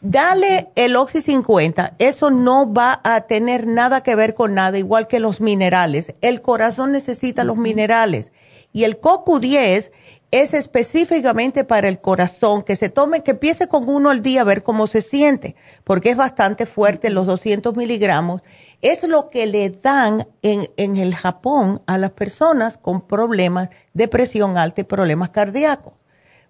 dale 0.01 0.69
el 0.75 0.95
Oxy 0.95 1.21
50, 1.21 1.95
eso 1.97 2.29
no 2.29 2.71
va 2.71 3.01
a 3.03 3.21
tener 3.21 3.65
nada 3.65 4.01
que 4.03 4.15
ver 4.15 4.35
con 4.35 4.53
nada, 4.53 4.77
igual 4.77 5.07
que 5.07 5.19
los 5.19 5.41
minerales. 5.41 6.13
El 6.21 6.41
corazón 6.41 6.91
necesita 6.91 7.43
los 7.43 7.57
minerales. 7.57 8.31
Y 8.71 8.85
el 8.85 8.99
CoQ10 8.99 9.91
es 10.33 10.55
específicamente 10.55 11.63
para 11.63 11.87
el 11.87 12.01
corazón, 12.01 12.63
que 12.63 12.75
se 12.75 12.89
tome, 12.89 13.21
que 13.21 13.31
empiece 13.31 13.67
con 13.67 13.87
uno 13.87 14.09
al 14.09 14.23
día 14.23 14.41
a 14.41 14.43
ver 14.43 14.63
cómo 14.63 14.87
se 14.87 15.01
siente, 15.01 15.55
porque 15.83 16.09
es 16.09 16.17
bastante 16.17 16.65
fuerte, 16.65 17.11
los 17.11 17.27
200 17.27 17.75
miligramos. 17.75 18.41
Es 18.81 19.07
lo 19.07 19.29
que 19.29 19.45
le 19.45 19.69
dan 19.69 20.27
en, 20.41 20.67
en 20.75 20.97
el 20.97 21.13
Japón 21.13 21.83
a 21.85 21.99
las 21.99 22.09
personas 22.11 22.77
con 22.77 23.05
problemas 23.05 23.69
de 23.93 24.07
presión 24.07 24.57
alta 24.57 24.81
y 24.81 24.85
problemas 24.85 25.29
cardíacos. 25.29 25.93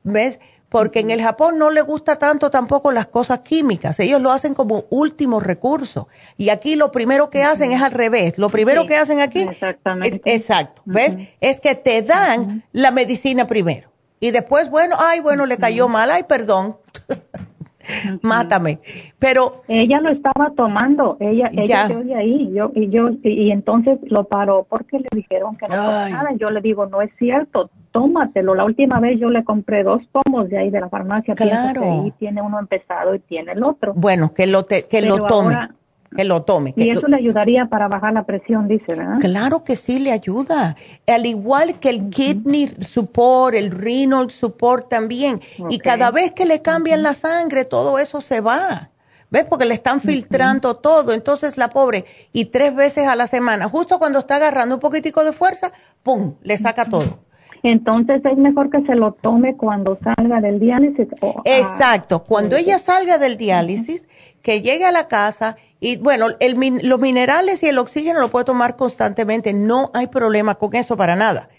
¿Ves? 0.03 0.39
Porque 0.73 1.01
en 1.01 1.11
el 1.11 1.21
Japón 1.21 1.59
no 1.59 1.69
le 1.69 1.83
gusta 1.83 2.17
tanto 2.17 2.49
tampoco 2.49 2.91
las 2.91 3.05
cosas 3.05 3.41
químicas, 3.41 3.99
ellos 3.99 4.19
lo 4.19 4.31
hacen 4.31 4.55
como 4.55 4.85
último 4.89 5.39
recurso. 5.39 6.07
Y 6.35 6.49
aquí 6.49 6.75
lo 6.75 6.91
primero 6.91 7.29
que 7.29 7.43
hacen 7.43 7.71
es 7.71 7.83
al 7.83 7.91
revés, 7.91 8.39
lo 8.39 8.49
primero 8.49 8.87
que 8.87 8.97
hacen 8.97 9.19
aquí, 9.19 9.43
exactamente. 9.43 10.19
exacto, 10.33 10.81
¿ves? 10.85 11.15
Es 11.41 11.61
que 11.61 11.75
te 11.75 12.01
dan 12.01 12.63
la 12.71 12.89
medicina 12.89 13.45
primero. 13.45 13.91
Y 14.19 14.31
después, 14.31 14.71
bueno, 14.71 14.95
ay, 14.97 15.19
bueno, 15.19 15.45
le 15.45 15.59
cayó 15.59 15.89
mal, 15.89 16.09
ay, 16.09 16.23
perdón. 16.23 16.77
Mátame. 18.23 18.79
Pero 19.19 19.61
ella 19.67 20.01
lo 20.01 20.09
estaba 20.09 20.53
tomando, 20.57 21.17
ella 21.19 21.51
ella 21.53 21.87
de 21.87 22.15
ahí, 22.15 22.51
yo 22.51 22.71
y 22.73 22.89
yo 22.89 23.11
y, 23.21 23.51
entonces 23.51 23.99
lo 24.05 24.23
paró 24.23 24.65
porque 24.67 24.97
le 24.97 25.09
dijeron 25.11 25.55
que 25.55 25.67
no 25.67 25.75
nada. 25.75 26.31
Yo 26.35 26.49
le 26.49 26.61
digo, 26.61 26.87
"No 26.87 27.03
es 27.03 27.11
cierto, 27.19 27.69
tómatelo. 27.93 28.55
La 28.55 28.65
última 28.65 28.99
vez 28.99 29.17
yo 29.17 29.29
le 29.29 29.45
compré 29.45 29.83
dos 29.83 30.01
pomos 30.11 30.49
de 30.49 30.57
ahí 30.57 30.69
de 30.69 30.81
la 30.81 30.89
farmacia. 30.89 31.35
Claro. 31.35 31.81
Que 31.81 31.87
ahí 31.87 32.11
tiene 32.19 32.41
uno 32.41 32.59
empezado 32.59 33.15
y 33.15 33.19
tiene 33.19 33.53
el 33.53 33.63
otro. 33.63 33.93
Bueno, 33.93 34.33
que 34.33 34.47
lo, 34.47 34.65
que 34.65 35.01
lo 35.01 35.25
tome. 35.27 35.69
que 36.13 36.23
lo 36.25 36.41
tome. 36.41 36.73
y 36.75 36.89
eso 36.89 37.07
le 37.07 37.17
ayudaría 37.17 37.67
para 37.67 37.87
bajar 37.87 38.13
la 38.13 38.23
presión, 38.23 38.67
dice, 38.67 38.95
¿verdad? 38.95 39.19
Claro 39.19 39.63
que 39.63 39.75
sí, 39.77 39.99
le 39.99 40.11
ayuda. 40.11 40.75
Al 41.07 41.25
igual 41.25 41.79
que 41.79 41.89
el 41.89 42.09
kidney 42.09 42.67
support, 42.81 43.55
el 43.55 43.71
renal 43.71 44.31
support 44.31 44.89
también. 44.89 45.39
Y 45.69 45.77
cada 45.77 46.11
vez 46.11 46.31
que 46.31 46.45
le 46.45 46.61
cambian 46.61 47.03
la 47.03 47.13
sangre, 47.13 47.63
todo 47.63 47.99
eso 47.99 48.19
se 48.19 48.41
va. 48.41 48.89
¿Ves? 49.29 49.45
Porque 49.45 49.65
le 49.65 49.73
están 49.73 50.01
filtrando 50.01 50.77
todo. 50.77 51.11
Entonces 51.13 51.57
la 51.57 51.69
pobre, 51.69 52.05
y 52.33 52.45
tres 52.45 52.75
veces 52.75 53.07
a 53.07 53.15
la 53.15 53.27
semana, 53.27 53.69
justo 53.69 53.97
cuando 53.97 54.19
está 54.19 54.35
agarrando 54.35 54.75
un 54.75 54.81
poquitico 54.81 55.23
de 55.23 55.33
fuerza, 55.33 55.71
¡pum! 56.03 56.35
Le 56.43 56.57
saca 56.57 56.85
todo. 56.85 57.19
Entonces 57.63 58.21
es 58.25 58.37
mejor 58.37 58.69
que 58.69 58.81
se 58.81 58.93
lo 58.93 59.13
tome 59.13 59.55
cuando 59.55 59.97
salga 60.03 60.41
del 60.41 60.59
diálisis. 60.59 61.07
Exacto, 61.45 62.23
cuando 62.23 62.57
ella 62.57 62.77
salga 62.77 63.17
del 63.17 63.37
diálisis, 63.37 64.05
que 64.41 64.61
llegue 64.61 64.83
a 64.83 64.91
la 64.91 65.07
casa 65.07 65.55
y 65.79 65.97
bueno, 65.97 66.27
el, 66.41 66.57
los 66.83 66.99
minerales 66.99 67.63
y 67.63 67.67
el 67.67 67.77
oxígeno 67.77 68.19
lo 68.19 68.29
puede 68.29 68.45
tomar 68.45 68.75
constantemente, 68.75 69.53
no 69.53 69.89
hay 69.93 70.07
problema 70.07 70.55
con 70.55 70.75
eso 70.75 70.97
para 70.97 71.15
nada. 71.15 71.49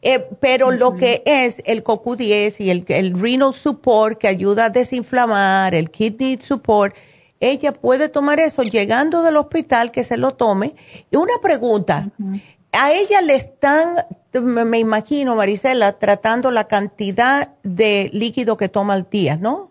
Eh, 0.00 0.24
pero 0.40 0.70
lo 0.70 0.94
que 0.94 1.22
es 1.26 1.60
el 1.66 1.82
CoQ10 1.82 2.60
y 2.60 2.70
el, 2.70 2.84
el 2.86 3.20
renal 3.20 3.52
support 3.52 4.16
que 4.18 4.28
ayuda 4.28 4.66
a 4.66 4.70
desinflamar, 4.70 5.74
el 5.74 5.90
kidney 5.90 6.38
support, 6.40 6.94
ella 7.40 7.72
puede 7.72 8.08
tomar 8.08 8.38
eso 8.38 8.62
llegando 8.62 9.22
del 9.22 9.36
hospital 9.36 9.90
que 9.90 10.04
se 10.04 10.16
lo 10.16 10.34
tome. 10.34 10.74
Y 11.10 11.16
una 11.16 11.34
pregunta, 11.42 12.10
a 12.72 12.92
ella 12.92 13.22
le 13.22 13.34
están 13.34 13.96
me, 14.32 14.78
imagino, 14.78 15.34
Marisela, 15.34 15.92
tratando 15.92 16.50
la 16.50 16.64
cantidad 16.64 17.54
de 17.62 18.10
líquido 18.12 18.56
que 18.56 18.68
toma 18.68 18.94
al 18.94 19.08
día, 19.10 19.36
¿no? 19.36 19.70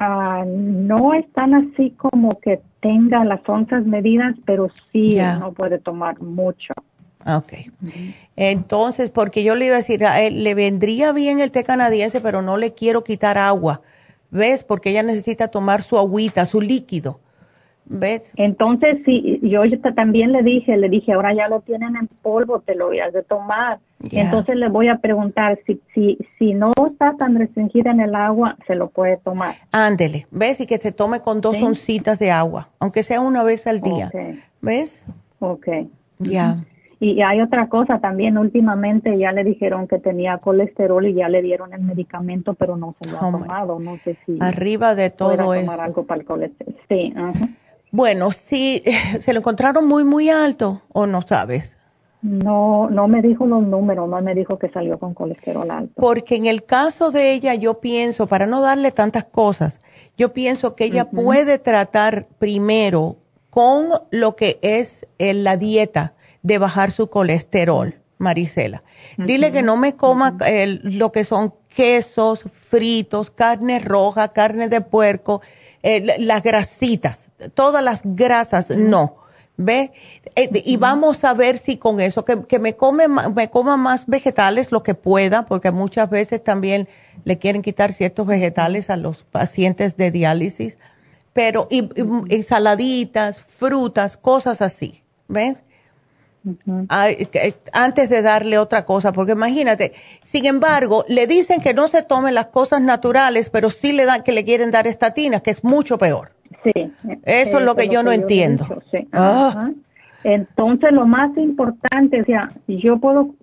Ah, 0.00 0.44
no 0.46 1.14
están 1.14 1.54
así 1.54 1.90
como 1.90 2.38
que 2.40 2.60
tenga 2.80 3.24
las 3.24 3.40
onzas 3.48 3.84
medidas, 3.84 4.34
pero 4.44 4.68
sí 4.92 5.18
no 5.40 5.52
puede 5.52 5.78
tomar 5.78 6.20
mucho. 6.20 6.74
Ok. 7.26 7.52
Entonces, 8.36 9.10
porque 9.10 9.42
yo 9.42 9.56
le 9.56 9.66
iba 9.66 9.74
a 9.74 9.78
decir, 9.78 10.02
le 10.32 10.54
vendría 10.54 11.12
bien 11.12 11.40
el 11.40 11.50
té 11.50 11.64
canadiense, 11.64 12.20
pero 12.20 12.42
no 12.42 12.56
le 12.56 12.74
quiero 12.74 13.02
quitar 13.02 13.38
agua. 13.38 13.82
¿Ves? 14.30 14.62
Porque 14.62 14.90
ella 14.90 15.02
necesita 15.02 15.48
tomar 15.48 15.82
su 15.82 15.98
agüita, 15.98 16.46
su 16.46 16.60
líquido. 16.60 17.20
¿Ves? 17.90 18.34
Entonces, 18.36 18.98
sí, 19.04 19.40
yo, 19.42 19.62
también 19.94 20.32
le 20.32 20.42
dije, 20.42 20.76
le 20.76 20.88
dije, 20.88 21.12
ahora 21.12 21.32
ya 21.32 21.48
lo 21.48 21.60
tienen 21.60 21.96
en 21.96 22.06
polvo, 22.22 22.60
te 22.60 22.74
lo 22.74 22.88
voy 22.88 23.00
a 23.00 23.10
tomar. 23.22 23.78
Entonces 24.10 24.56
le 24.56 24.68
voy 24.68 24.88
a 24.88 24.98
preguntar 24.98 25.58
si, 25.66 25.80
si, 25.94 26.18
si 26.38 26.54
no 26.54 26.72
está 26.90 27.16
tan 27.16 27.36
restringida 27.36 27.90
en 27.90 28.00
el 28.00 28.14
agua, 28.14 28.56
se 28.66 28.74
lo 28.74 28.90
puede 28.90 29.16
tomar. 29.16 29.54
Ándele, 29.72 30.26
¿ves? 30.30 30.60
Y 30.60 30.66
que 30.66 30.78
se 30.78 30.92
tome 30.92 31.20
con 31.20 31.40
dos 31.40 31.60
oncitas 31.62 32.18
de 32.18 32.30
agua, 32.30 32.68
aunque 32.78 33.02
sea 33.02 33.20
una 33.20 33.42
vez 33.42 33.66
al 33.66 33.80
día. 33.80 34.10
¿Ves? 34.60 35.04
Ok. 35.40 35.68
Ya. 36.18 36.56
Y 37.00 37.22
hay 37.22 37.40
otra 37.40 37.68
cosa 37.68 38.00
también, 38.00 38.36
últimamente 38.38 39.16
ya 39.18 39.30
le 39.30 39.44
dijeron 39.44 39.86
que 39.86 39.98
tenía 39.98 40.38
colesterol 40.38 41.06
y 41.06 41.14
ya 41.14 41.28
le 41.28 41.42
dieron 41.42 41.72
el 41.72 41.82
medicamento, 41.82 42.54
pero 42.54 42.76
no 42.76 42.96
se 43.00 43.08
lo 43.08 43.18
ha 43.18 43.28
oh, 43.28 43.30
tomado, 43.30 43.78
no 43.78 43.96
sé 43.98 44.16
si... 44.26 44.36
Arriba 44.40 44.96
de 44.96 45.10
todo 45.10 45.52
eso. 45.52 45.60
tomar 45.60 45.80
algo 45.80 46.04
para 46.04 46.20
el 46.20 46.26
colesterol, 46.26 46.74
sí. 46.88 47.14
Bueno, 47.90 48.32
si 48.32 48.82
se 49.20 49.32
lo 49.32 49.40
encontraron 49.40 49.86
muy, 49.86 50.04
muy 50.04 50.30
alto 50.30 50.82
o 50.92 51.06
no 51.06 51.22
sabes. 51.22 51.76
No, 52.20 52.90
no 52.90 53.06
me 53.06 53.22
dijo 53.22 53.46
los 53.46 53.62
números, 53.62 54.08
no 54.08 54.20
me 54.20 54.34
dijo 54.34 54.58
que 54.58 54.68
salió 54.68 54.98
con 54.98 55.14
colesterol 55.14 55.70
alto. 55.70 55.92
Porque 55.94 56.34
en 56.34 56.46
el 56.46 56.64
caso 56.64 57.12
de 57.12 57.32
ella, 57.32 57.54
yo 57.54 57.78
pienso, 57.80 58.26
para 58.26 58.46
no 58.46 58.60
darle 58.60 58.90
tantas 58.90 59.24
cosas, 59.24 59.80
yo 60.16 60.32
pienso 60.32 60.74
que 60.74 60.84
ella 60.84 61.10
puede 61.10 61.58
tratar 61.58 62.26
primero 62.38 63.18
con 63.50 63.90
lo 64.10 64.34
que 64.34 64.58
es 64.62 65.06
eh, 65.18 65.32
la 65.32 65.56
dieta 65.56 66.14
de 66.42 66.58
bajar 66.58 66.90
su 66.90 67.08
colesterol, 67.08 67.94
Marisela. 68.18 68.82
Dile 69.16 69.52
que 69.52 69.62
no 69.62 69.76
me 69.76 69.94
coma 69.94 70.36
lo 70.82 71.12
que 71.12 71.24
son 71.24 71.54
quesos, 71.68 72.44
fritos, 72.52 73.30
carne 73.30 73.78
roja, 73.78 74.32
carne 74.32 74.68
de 74.68 74.80
puerco, 74.80 75.40
eh, 75.82 76.16
las 76.18 76.42
grasitas, 76.42 77.30
todas 77.54 77.82
las 77.82 78.00
grasas, 78.04 78.70
no. 78.70 79.16
¿Ve? 79.60 79.90
Eh, 80.36 80.50
y 80.64 80.76
vamos 80.76 81.24
a 81.24 81.34
ver 81.34 81.58
si 81.58 81.78
con 81.78 81.98
eso, 81.98 82.24
que, 82.24 82.58
me, 82.60 82.76
come, 82.76 83.08
me 83.08 83.50
coma 83.50 83.76
más 83.76 84.06
vegetales 84.06 84.70
lo 84.70 84.84
que 84.84 84.94
pueda, 84.94 85.46
porque 85.46 85.72
muchas 85.72 86.08
veces 86.10 86.44
también 86.44 86.88
le 87.24 87.38
quieren 87.38 87.62
quitar 87.62 87.92
ciertos 87.92 88.26
vegetales 88.26 88.88
a 88.88 88.96
los 88.96 89.24
pacientes 89.24 89.96
de 89.96 90.12
diálisis, 90.12 90.78
pero 91.32 91.66
y, 91.70 91.88
ensaladitas, 92.28 93.40
frutas, 93.40 94.16
cosas 94.16 94.62
así, 94.62 95.02
¿ves? 95.26 95.64
Antes 97.72 98.08
de 98.08 98.22
darle 98.22 98.58
otra 98.58 98.84
cosa, 98.84 99.12
porque 99.12 99.32
imagínate, 99.32 99.92
sin 100.22 100.46
embargo, 100.46 101.04
le 101.08 101.26
dicen 101.26 101.60
que 101.60 101.74
no 101.74 101.88
se 101.88 102.02
tomen 102.02 102.34
las 102.34 102.46
cosas 102.46 102.80
naturales, 102.80 103.50
pero 103.50 103.70
sí 103.70 103.92
le 103.92 104.04
dan 104.04 104.22
que 104.22 104.32
le 104.32 104.44
quieren 104.44 104.70
dar 104.70 104.86
estatinas, 104.86 105.42
que 105.42 105.50
es 105.50 105.64
mucho 105.64 105.98
peor. 105.98 106.32
Sí. 106.64 106.92
Eso 107.24 107.58
es 107.58 107.64
lo 107.64 107.76
que 107.76 107.88
yo 107.88 108.02
no 108.02 108.12
entiendo. 108.12 108.66
Ah. 109.12 109.70
Entonces, 110.24 110.92
lo 110.92 111.06
más 111.06 111.36
importante, 111.36 112.22
o 112.22 112.24
sea, 112.24 112.52
yo 112.66 112.98
puedo 112.98 113.34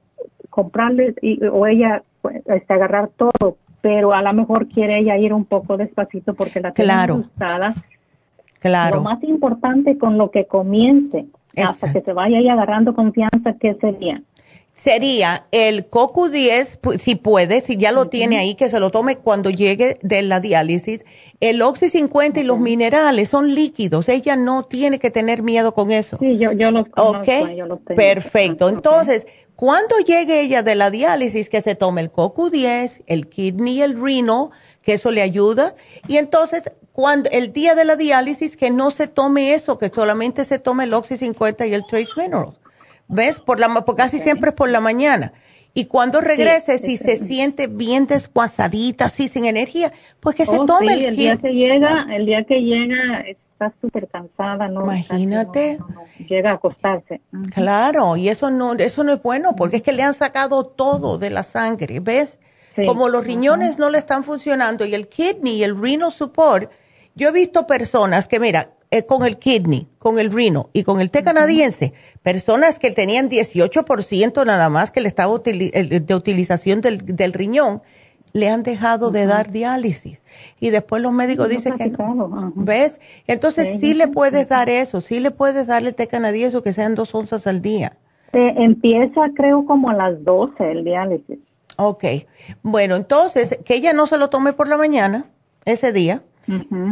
comprarle 0.49 1.15
o 1.51 1.67
ella 1.67 2.03
pues, 2.21 2.41
este, 2.45 2.73
agarrar 2.73 3.09
todo, 3.09 3.57
pero 3.81 4.13
a 4.13 4.21
lo 4.21 4.33
mejor 4.33 4.67
quiere 4.67 4.99
ella 4.99 5.17
ir 5.17 5.33
un 5.33 5.45
poco 5.45 5.77
despacito 5.77 6.33
porque 6.33 6.59
la 6.59 6.71
tiene 6.71 6.91
claro. 6.91 7.25
Claro. 8.59 8.95
Lo 8.95 9.03
más 9.03 9.21
importante 9.23 9.97
con 9.97 10.17
lo 10.17 10.31
que 10.31 10.47
comience 10.47 11.27
hasta 11.57 11.91
que 11.91 12.01
se 12.01 12.13
vaya 12.13 12.37
ahí 12.37 12.49
agarrando 12.49 12.93
confianza, 12.95 13.55
¿qué 13.59 13.75
sería? 13.79 14.21
Sería 14.75 15.45
el 15.51 15.89
CoQ10, 15.89 16.99
si 16.99 17.15
puede, 17.15 17.61
si 17.61 17.77
ya 17.77 17.93
lo 17.93 18.09
tiene 18.09 18.37
ahí, 18.37 18.55
que 18.55 18.67
se 18.67 18.81
lo 18.81 18.89
tome 18.89 19.15
cuando 19.15 19.49
llegue 19.49 19.97
de 20.01 20.21
la 20.21 20.41
diálisis. 20.41 21.05
El 21.39 21.61
Oxy 21.61 21.87
50 21.87 22.41
y 22.41 22.43
los 22.43 22.59
minerales 22.59 23.29
son 23.29 23.55
líquidos. 23.55 24.09
Ella 24.09 24.35
no 24.35 24.63
tiene 24.63 24.99
que 24.99 25.11
tener 25.11 25.43
miedo 25.43 25.73
con 25.73 25.91
eso. 25.91 26.17
Sí, 26.19 26.37
yo, 26.37 26.51
yo 26.51 26.71
los 26.71 26.89
conozco, 26.89 27.19
Ok, 27.19 27.95
perfecto. 27.95 28.67
Entonces, 28.67 29.25
cuando 29.55 29.95
llegue 30.05 30.41
ella 30.41 30.61
de 30.61 30.75
la 30.75 30.91
diálisis, 30.91 31.47
que 31.47 31.61
se 31.61 31.75
tome 31.75 32.01
el 32.01 32.11
CoQ10, 32.11 33.03
el 33.07 33.29
kidney 33.29 33.77
y 33.77 33.81
el 33.81 34.01
renal, 34.01 34.49
que 34.81 34.93
eso 34.93 35.09
le 35.09 35.21
ayuda. 35.21 35.73
Y 36.09 36.17
entonces 36.17 36.63
cuando 36.95 37.29
el 37.31 37.51
día 37.51 37.75
de 37.75 37.83
la 37.83 37.97
diálisis 37.97 38.55
que 38.55 38.71
no 38.71 38.89
se 38.89 39.07
tome 39.07 39.53
eso, 39.53 39.77
que 39.77 39.89
solamente 39.89 40.45
se 40.45 40.59
tome 40.59 40.85
el 40.85 40.93
Oxy 40.93 41.17
50 41.17 41.67
y 41.67 41.73
el 41.73 41.85
Trace 41.85 42.13
Minerals. 42.15 42.55
¿Ves? 43.09 43.41
Por 43.41 43.59
la, 43.59 43.67
porque 43.83 44.03
casi 44.03 44.17
siempre 44.17 44.51
es 44.51 44.55
por 44.55 44.69
la 44.69 44.79
mañana. 44.79 45.33
Y 45.73 45.87
cuando 45.87 46.21
regrese, 46.21 46.77
si 46.77 46.95
se 46.95 47.17
siente 47.17 47.67
bien 47.67 48.07
desguazadita, 48.07 49.05
así 49.05 49.27
sin 49.27 49.43
energía, 49.43 49.91
pues 50.21 50.37
que 50.37 50.45
se 50.45 50.57
oh, 50.57 50.65
tome 50.65 50.93
el, 50.93 51.05
el 51.07 51.15
día 51.17 51.35
que 51.35 51.49
llega, 51.49 52.07
el 52.15 52.25
día 52.25 52.45
que 52.45 52.61
llega 52.61 53.25
está 53.27 53.73
súper 53.81 54.07
cansada, 54.07 54.69
¿no? 54.69 54.83
Imagínate. 54.83 55.77
llega 56.29 56.51
a 56.51 56.53
acostarse. 56.53 57.19
Claro, 57.53 58.15
y 58.15 58.29
eso 58.29 58.51
no, 58.51 58.71
eso 58.75 59.03
no 59.03 59.11
es 59.11 59.21
bueno, 59.21 59.53
porque 59.57 59.75
es 59.77 59.81
que 59.81 59.91
le 59.91 60.03
han 60.03 60.13
sacado 60.13 60.65
todo 60.65 61.17
de 61.17 61.29
la 61.29 61.43
sangre, 61.43 61.99
¿ves? 61.99 62.39
Como 62.85 63.09
los 63.09 63.25
riñones 63.25 63.79
no 63.79 63.89
le 63.89 63.97
están 63.97 64.23
funcionando 64.23 64.85
y 64.85 64.95
el 64.95 65.09
kidney 65.09 65.57
y 65.57 65.63
el 65.65 65.77
renal 65.77 66.13
support, 66.13 66.71
yo 67.15 67.29
he 67.29 67.31
visto 67.31 67.65
personas 67.65 68.27
que, 68.27 68.39
mira, 68.39 68.71
eh, 68.91 69.05
con 69.05 69.25
el 69.25 69.37
kidney, 69.37 69.87
con 69.99 70.19
el 70.19 70.31
rino 70.31 70.69
y 70.73 70.83
con 70.83 70.99
el 70.99 71.11
té 71.11 71.23
canadiense, 71.23 71.93
personas 72.21 72.77
que 72.77 72.91
tenían 72.91 73.29
18% 73.29 74.45
nada 74.45 74.69
más 74.69 74.91
que 74.91 75.01
le 75.01 75.07
estaba 75.07 75.37
de 75.37 76.15
utilización 76.15 76.81
del, 76.81 77.33
riñón, 77.33 77.81
le 78.33 78.49
han 78.49 78.63
dejado 78.63 79.11
de 79.11 79.25
dar 79.25 79.49
diálisis. 79.49 80.23
Y 80.59 80.69
después 80.69 81.01
los 81.01 81.13
médicos 81.13 81.49
dicen 81.49 81.77
que 81.77 81.87
no. 81.87 82.51
¿Ves? 82.55 82.99
Entonces 83.27 83.79
sí, 83.79 83.93
le 83.93 84.07
puedes 84.07 84.49
dar 84.49 84.69
eso, 84.69 84.99
sí 85.01 85.19
le 85.19 85.31
puedes 85.31 85.67
darle 85.67 85.89
el 85.89 85.95
té 85.95 86.07
canadiense 86.07 86.61
que 86.61 86.73
sean 86.73 86.95
dos 86.95 87.15
onzas 87.15 87.47
al 87.47 87.61
día. 87.61 87.97
empieza 88.33 89.21
creo 89.35 89.65
como 89.65 89.89
a 89.89 89.93
las 89.93 90.23
12 90.23 90.71
el 90.71 90.83
diálisis. 90.83 91.39
Ok. 91.77 92.03
Bueno, 92.61 92.95
entonces 92.95 93.57
que 93.65 93.75
ella 93.75 93.93
no 93.93 94.05
se 94.05 94.17
lo 94.17 94.29
tome 94.29 94.53
por 94.53 94.67
la 94.67 94.77
mañana, 94.77 95.25
ese 95.65 95.91
día 95.91 96.21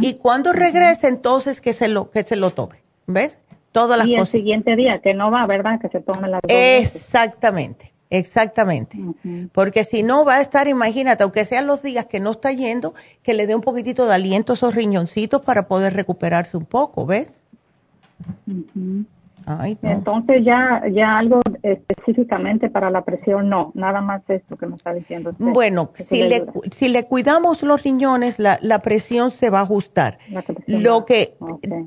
y 0.00 0.14
cuando 0.14 0.52
regrese, 0.52 1.08
entonces 1.08 1.60
que 1.60 1.72
se 1.72 1.88
lo, 1.88 2.10
que 2.10 2.22
se 2.24 2.36
lo 2.36 2.50
tome. 2.50 2.76
¿Ves? 3.06 3.38
Todas 3.72 3.98
las 3.98 4.06
y 4.06 4.14
el 4.14 4.26
siguiente 4.26 4.76
día, 4.76 5.00
que 5.00 5.14
no 5.14 5.30
va, 5.30 5.46
¿verdad? 5.46 5.80
Que 5.80 5.88
se 5.88 6.00
tome 6.00 6.28
la 6.28 6.40
Exactamente, 6.46 7.92
exactamente. 8.08 8.98
Porque 9.52 9.82
si 9.82 10.02
no 10.02 10.24
va 10.24 10.36
a 10.36 10.40
estar, 10.40 10.68
imagínate, 10.68 11.24
aunque 11.24 11.44
sean 11.44 11.66
los 11.66 11.82
días 11.82 12.04
que 12.04 12.20
no 12.20 12.32
está 12.32 12.52
yendo, 12.52 12.94
que 13.22 13.34
le 13.34 13.46
dé 13.46 13.54
un 13.54 13.62
poquitito 13.62 14.06
de 14.06 14.14
aliento 14.14 14.52
a 14.52 14.54
esos 14.54 14.74
riñoncitos 14.74 15.42
para 15.42 15.66
poder 15.66 15.94
recuperarse 15.94 16.56
un 16.56 16.66
poco, 16.66 17.04
¿ves? 17.04 17.42
Entonces 19.82 20.44
ya, 20.44 20.82
ya 20.90 21.18
algo 21.18 21.40
específicamente 21.62 22.70
para 22.70 22.90
la 22.90 23.04
presión, 23.04 23.48
no, 23.48 23.72
nada 23.74 24.00
más 24.00 24.22
esto 24.28 24.56
que 24.56 24.66
me 24.66 24.76
está 24.76 24.94
diciendo 24.94 25.30
usted. 25.30 25.44
Bueno, 25.44 25.90
si 25.94 26.22
le, 26.22 26.46
si 26.72 26.88
le 26.88 27.04
cuidamos 27.04 27.62
los 27.62 27.82
riñones, 27.82 28.38
la, 28.38 28.58
la 28.62 28.80
presión 28.80 29.30
se 29.30 29.50
va 29.50 29.60
a 29.60 29.62
ajustar. 29.62 30.18
Lo 30.66 31.04
que, 31.04 31.36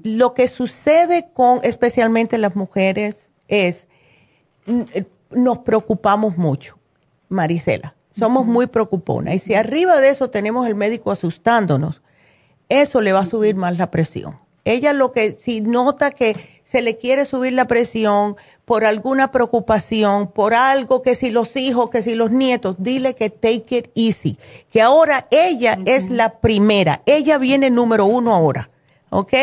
lo 0.03 0.33
que 0.33 0.47
sucede 0.47 1.29
con 1.33 1.59
especialmente 1.63 2.37
las 2.37 2.55
mujeres 2.55 3.31
es, 3.47 3.87
nos 5.31 5.59
preocupamos 5.59 6.37
mucho, 6.37 6.77
Marisela, 7.29 7.95
somos 8.11 8.45
muy 8.45 8.67
preocuponas. 8.67 9.35
Y 9.35 9.39
si 9.39 9.55
arriba 9.55 9.99
de 9.99 10.09
eso 10.09 10.29
tenemos 10.29 10.67
el 10.67 10.75
médico 10.75 11.11
asustándonos, 11.11 12.01
eso 12.69 13.01
le 13.01 13.13
va 13.13 13.21
a 13.21 13.25
subir 13.25 13.55
más 13.55 13.77
la 13.77 13.89
presión. 13.89 14.39
Ella 14.65 14.91
lo 14.91 15.11
que, 15.11 15.31
si 15.31 15.61
nota 15.61 16.11
que 16.11 16.56
se 16.67 16.81
le 16.81 16.97
quiere 16.97 17.23
subir 17.23 17.53
la 17.53 17.65
presión 17.65 18.35
por 18.65 18.83
alguna 18.83 19.31
preocupación, 19.31 20.27
por 20.27 20.53
algo 20.53 21.01
que 21.01 21.15
si 21.15 21.29
los 21.29 21.55
hijos, 21.55 21.89
que 21.89 22.01
si 22.01 22.13
los 22.13 22.29
nietos, 22.29 22.75
dile 22.77 23.15
que 23.15 23.29
take 23.29 23.77
it 23.77 23.87
easy, 23.95 24.37
que 24.69 24.81
ahora 24.81 25.27
ella 25.31 25.77
es 25.85 26.09
la 26.09 26.39
primera, 26.39 27.03
ella 27.05 27.37
viene 27.37 27.69
número 27.69 28.05
uno 28.05 28.33
ahora, 28.33 28.67
¿ok? 29.11 29.33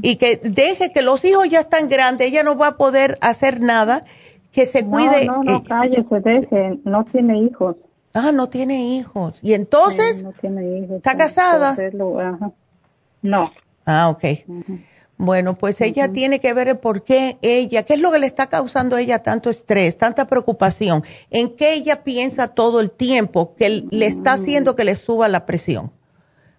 Y 0.00 0.14
que 0.14 0.36
deje 0.36 0.92
que 0.92 1.02
los 1.02 1.24
hijos 1.24 1.48
ya 1.48 1.58
están 1.58 1.88
grandes, 1.88 2.28
ella 2.28 2.44
no 2.44 2.56
va 2.56 2.68
a 2.68 2.76
poder 2.76 3.18
hacer 3.20 3.60
nada, 3.60 4.04
que 4.52 4.64
se 4.64 4.86
cuide. 4.86 5.26
No, 5.26 5.42
no, 5.42 5.64
cállese, 5.64 6.20
deje, 6.20 6.78
no 6.84 7.04
tiene 7.04 7.40
hijos. 7.40 7.74
Ah, 8.14 8.30
no 8.32 8.48
tiene 8.48 8.96
hijos. 8.96 9.40
¿Y 9.42 9.54
entonces? 9.54 10.22
no 10.22 10.32
tiene 10.40 10.78
hijos. 10.78 10.98
¿Está 10.98 11.16
casada? 11.16 11.76
No. 13.22 13.50
Ah, 13.84 14.08
ok. 14.08 14.24
Bueno, 15.18 15.54
pues 15.54 15.80
ella 15.80 16.12
tiene 16.12 16.40
que 16.40 16.52
ver 16.52 16.68
el 16.68 16.78
por 16.78 17.02
qué 17.02 17.38
ella, 17.40 17.84
qué 17.84 17.94
es 17.94 18.00
lo 18.00 18.12
que 18.12 18.18
le 18.18 18.26
está 18.26 18.48
causando 18.48 18.96
a 18.96 19.00
ella 19.00 19.22
tanto 19.22 19.48
estrés, 19.48 19.96
tanta 19.96 20.26
preocupación, 20.26 21.02
en 21.30 21.56
qué 21.56 21.72
ella 21.72 22.04
piensa 22.04 22.48
todo 22.48 22.80
el 22.80 22.90
tiempo 22.90 23.54
que 23.56 23.84
le 23.90 24.06
está 24.06 24.34
haciendo 24.34 24.76
que 24.76 24.84
le 24.84 24.94
suba 24.94 25.28
la 25.28 25.46
presión. 25.46 25.90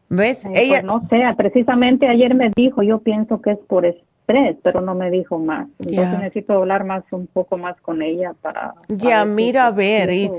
¿Ves? 0.09 0.43
Eh, 0.45 0.51
ella 0.55 0.81
pues 0.81 0.83
no 0.85 1.03
sé, 1.07 1.21
precisamente 1.35 2.07
ayer 2.07 2.33
me 2.33 2.51
dijo, 2.55 2.81
yo 2.81 2.99
pienso 2.99 3.41
que 3.41 3.51
es 3.51 3.59
por 3.59 3.85
estrés, 3.85 4.57
pero 4.63 4.81
no 4.81 4.95
me 4.95 5.11
dijo 5.11 5.37
más. 5.37 5.67
Entonces 5.77 6.19
necesito 6.19 6.53
hablar 6.53 6.83
más 6.83 7.03
un 7.11 7.27
poco 7.27 7.57
más 7.57 7.79
con 7.81 8.01
ella 8.01 8.33
para... 8.41 8.73
Ya, 8.87 9.23
mira, 9.25 9.67
a 9.67 9.71
ver, 9.71 10.09
y, 10.11 10.31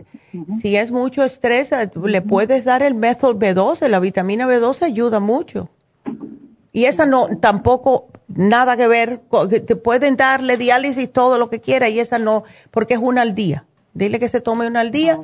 si 0.60 0.76
es 0.76 0.90
mucho 0.90 1.22
estrés, 1.22 1.70
le 2.02 2.22
puedes 2.22 2.64
dar 2.64 2.82
el 2.82 2.94
método 2.96 3.38
B12, 3.38 3.88
la 3.88 4.00
vitamina 4.00 4.48
B12 4.48 4.82
ayuda 4.82 5.20
mucho 5.20 5.68
Y 6.78 6.84
esa 6.84 7.06
no, 7.06 7.26
tampoco 7.40 8.06
nada 8.28 8.76
que 8.76 8.86
ver, 8.86 9.20
te 9.66 9.74
pueden 9.74 10.14
darle 10.14 10.56
diálisis 10.56 11.12
todo 11.12 11.36
lo 11.36 11.50
que 11.50 11.60
quiera 11.60 11.88
y 11.88 11.98
esa 11.98 12.20
no, 12.20 12.44
porque 12.70 12.94
es 12.94 13.00
una 13.00 13.22
al 13.22 13.34
día. 13.34 13.64
Dile 13.94 14.20
que 14.20 14.28
se 14.28 14.40
tome 14.40 14.68
una 14.68 14.78
al 14.78 14.92
día 14.92 15.18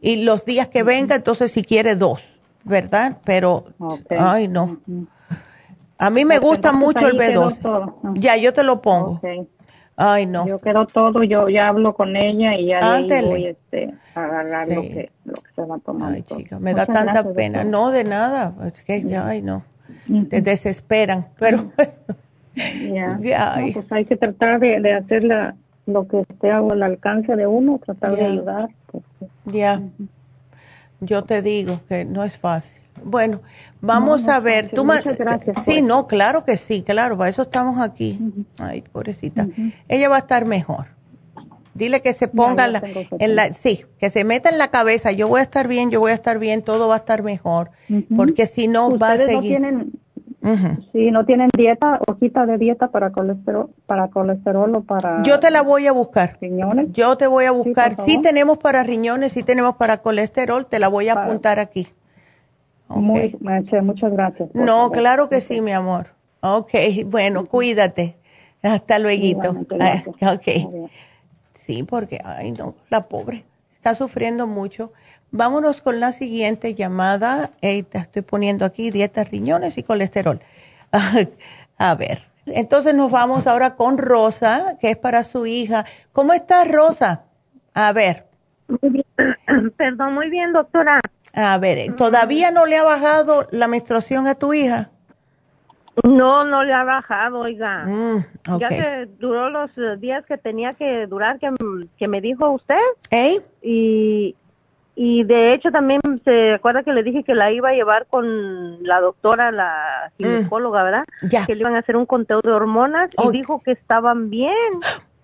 y 0.00 0.22
los 0.22 0.44
días 0.44 0.68
que 0.68 0.84
venga, 0.84 1.16
entonces 1.16 1.50
si 1.50 1.64
quiere 1.64 1.96
dos, 1.96 2.22
¿verdad? 2.62 3.18
Pero, 3.24 3.64
ay 4.08 4.46
no. 4.46 4.78
A 5.98 6.10
mí 6.10 6.24
me 6.24 6.38
gusta 6.38 6.70
mucho 6.70 7.08
el 7.08 7.18
B12. 7.18 8.14
Ya, 8.14 8.36
yo 8.36 8.52
te 8.52 8.62
lo 8.62 8.80
pongo. 8.80 9.20
Ay, 9.96 10.26
no. 10.26 10.46
Yo 10.46 10.60
quiero 10.60 10.86
todo, 10.86 11.24
yo 11.24 11.48
ya 11.48 11.66
hablo 11.66 11.92
con 11.92 12.14
ella 12.14 12.54
y 12.54 12.68
ya 12.68 13.00
le 13.00 13.22
voy 13.22 13.46
este, 13.46 13.92
a 14.14 14.24
agarrar 14.24 14.68
lo, 14.68 14.80
que, 14.82 15.10
lo 15.24 15.34
que 15.34 15.52
se 15.56 15.62
va 15.62 15.74
a 15.74 15.78
tomar. 15.80 16.14
Ay, 16.14 16.22
chica, 16.22 16.60
me 16.60 16.72
da 16.72 16.86
tanta 16.86 17.34
pena. 17.34 17.64
No, 17.64 17.90
de 17.90 18.04
nada. 18.04 18.54
Es 18.64 18.82
que, 18.84 19.02
ya, 19.02 19.26
ay, 19.26 19.42
no. 19.42 19.64
Te 20.28 20.40
desesperan, 20.42 21.28
pero 21.38 21.70
Ya. 22.92 23.18
pues 23.72 23.92
hay 23.92 24.04
que 24.04 24.16
tratar 24.16 24.60
de, 24.60 24.80
de 24.80 24.92
hacer 24.92 25.22
lo 25.86 26.08
que 26.08 26.20
esté 26.20 26.50
al 26.50 26.82
alcance 26.82 27.36
de 27.36 27.46
uno, 27.46 27.78
tratar 27.84 28.16
de 28.16 28.24
ayudar. 28.24 28.68
Pues, 28.90 29.04
ya. 29.46 29.80
Yo 31.00 31.24
te 31.24 31.40
digo 31.42 31.80
que 31.88 32.04
no 32.04 32.24
es 32.24 32.36
fácil. 32.36 32.82
Bueno, 33.02 33.40
vamos 33.80 34.28
a 34.28 34.40
ver. 34.40 34.70
Tú 34.70 34.84
muchas 34.84 35.16
gracias. 35.16 35.64
Sí, 35.64 35.80
no, 35.80 36.06
claro 36.06 36.44
que 36.44 36.56
sí, 36.56 36.82
claro, 36.82 37.16
para 37.16 37.30
eso 37.30 37.42
estamos 37.42 37.80
aquí. 37.80 38.18
Ay, 38.58 38.82
pobrecita. 38.82 39.48
Ella 39.88 40.08
va 40.10 40.16
a 40.16 40.20
estar 40.20 40.44
mejor. 40.44 40.88
Dile 41.74 42.02
que 42.02 42.12
se 42.12 42.28
ponga 42.28 42.66
la, 42.66 42.82
en 43.18 43.36
la, 43.36 43.54
sí, 43.54 43.84
que 43.98 44.10
se 44.10 44.24
meta 44.24 44.48
en 44.50 44.58
la 44.58 44.68
cabeza, 44.68 45.12
yo 45.12 45.28
voy 45.28 45.40
a 45.40 45.44
estar 45.44 45.68
bien, 45.68 45.90
yo 45.90 46.00
voy 46.00 46.10
a 46.10 46.14
estar 46.14 46.38
bien, 46.38 46.62
todo 46.62 46.88
va 46.88 46.94
a 46.94 46.98
estar 46.98 47.22
mejor, 47.22 47.70
porque 48.16 48.46
si 48.46 48.66
no 48.66 48.98
va 48.98 49.12
a 49.12 49.18
seguir. 49.18 49.60
Si 50.92 51.10
no 51.10 51.26
tienen 51.26 51.50
dieta, 51.54 52.00
hojita 52.08 52.46
de 52.46 52.56
dieta 52.56 52.88
para 52.88 53.12
colesterol, 53.12 53.70
para 53.86 54.08
colesterol 54.08 54.74
o 54.74 54.82
para... 54.82 55.22
Yo 55.22 55.38
te 55.38 55.50
la 55.50 55.62
voy 55.62 55.86
a 55.86 55.92
buscar. 55.92 56.38
Riñones. 56.40 56.92
Yo 56.92 57.16
te 57.16 57.26
voy 57.26 57.44
a 57.44 57.50
buscar. 57.50 57.96
Sí, 58.04 58.22
tenemos 58.22 58.56
para 58.58 58.82
riñones, 58.82 59.32
sí 59.32 59.42
tenemos 59.42 59.76
para 59.76 59.98
colesterol, 59.98 60.66
te 60.66 60.78
la 60.78 60.88
voy 60.88 61.08
a 61.08 61.12
apuntar 61.14 61.58
aquí. 61.58 61.88
muchas 63.82 64.12
gracias. 64.12 64.48
No, 64.54 64.90
claro 64.90 65.28
que 65.28 65.40
sí, 65.42 65.60
mi 65.60 65.72
amor. 65.72 66.14
Ok, 66.40 66.72
bueno, 67.06 67.44
cuídate. 67.44 68.16
Hasta 68.62 68.98
luego. 68.98 69.40
Ok. 70.22 70.90
Sí, 71.70 71.84
porque, 71.84 72.20
ay 72.24 72.50
no, 72.50 72.74
la 72.88 73.06
pobre 73.06 73.44
está 73.72 73.94
sufriendo 73.94 74.48
mucho. 74.48 74.92
Vámonos 75.30 75.80
con 75.82 76.00
la 76.00 76.10
siguiente 76.10 76.74
llamada. 76.74 77.52
te 77.60 77.86
estoy 77.92 78.22
poniendo 78.22 78.64
aquí 78.64 78.90
dieta, 78.90 79.22
riñones 79.22 79.78
y 79.78 79.84
colesterol. 79.84 80.40
A 81.78 81.94
ver. 81.94 82.22
Entonces 82.46 82.92
nos 82.92 83.12
vamos 83.12 83.46
ahora 83.46 83.76
con 83.76 83.98
Rosa, 83.98 84.78
que 84.80 84.90
es 84.90 84.96
para 84.96 85.22
su 85.22 85.46
hija. 85.46 85.84
¿Cómo 86.12 86.32
está 86.32 86.64
Rosa? 86.64 87.26
A 87.72 87.92
ver. 87.92 88.26
Muy 88.66 88.90
bien. 88.90 89.06
Perdón, 89.76 90.14
muy 90.14 90.28
bien, 90.28 90.52
doctora. 90.52 91.00
A 91.34 91.56
ver, 91.58 91.94
¿todavía 91.94 92.50
no 92.50 92.66
le 92.66 92.78
ha 92.78 92.82
bajado 92.82 93.46
la 93.52 93.68
menstruación 93.68 94.26
a 94.26 94.34
tu 94.34 94.52
hija? 94.54 94.90
No, 96.04 96.44
no 96.44 96.64
le 96.64 96.72
ha 96.72 96.84
bajado, 96.84 97.40
oiga. 97.40 97.84
Mm, 97.84 98.24
ya 98.58 98.68
que 98.68 99.08
duró 99.18 99.50
los 99.50 99.70
días 100.00 100.24
que 100.26 100.38
tenía 100.38 100.74
que 100.74 101.06
durar, 101.06 101.38
que, 101.38 101.50
que 101.98 102.08
me 102.08 102.20
dijo 102.20 102.50
usted. 102.50 102.78
¿Eh? 103.10 103.40
Y, 103.62 104.36
y 104.94 105.24
de 105.24 105.54
hecho 105.54 105.70
también 105.70 106.00
se 106.24 106.54
acuerda 106.54 106.82
que 106.82 106.92
le 106.92 107.02
dije 107.02 107.24
que 107.24 107.34
la 107.34 107.50
iba 107.52 107.70
a 107.70 107.72
llevar 107.72 108.06
con 108.06 108.82
la 108.82 109.00
doctora, 109.00 109.50
la 109.50 110.12
mm. 110.18 110.22
ginecóloga, 110.22 110.82
¿verdad? 110.82 111.04
Que 111.46 111.54
le 111.54 111.60
iban 111.60 111.74
a 111.74 111.80
hacer 111.80 111.96
un 111.96 112.06
conteo 112.06 112.40
de 112.40 112.50
hormonas 112.50 113.10
y 113.22 113.30
dijo 113.32 113.62
que 113.62 113.72
estaban 113.72 114.30
bien. 114.30 114.54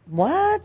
What? 0.08 0.62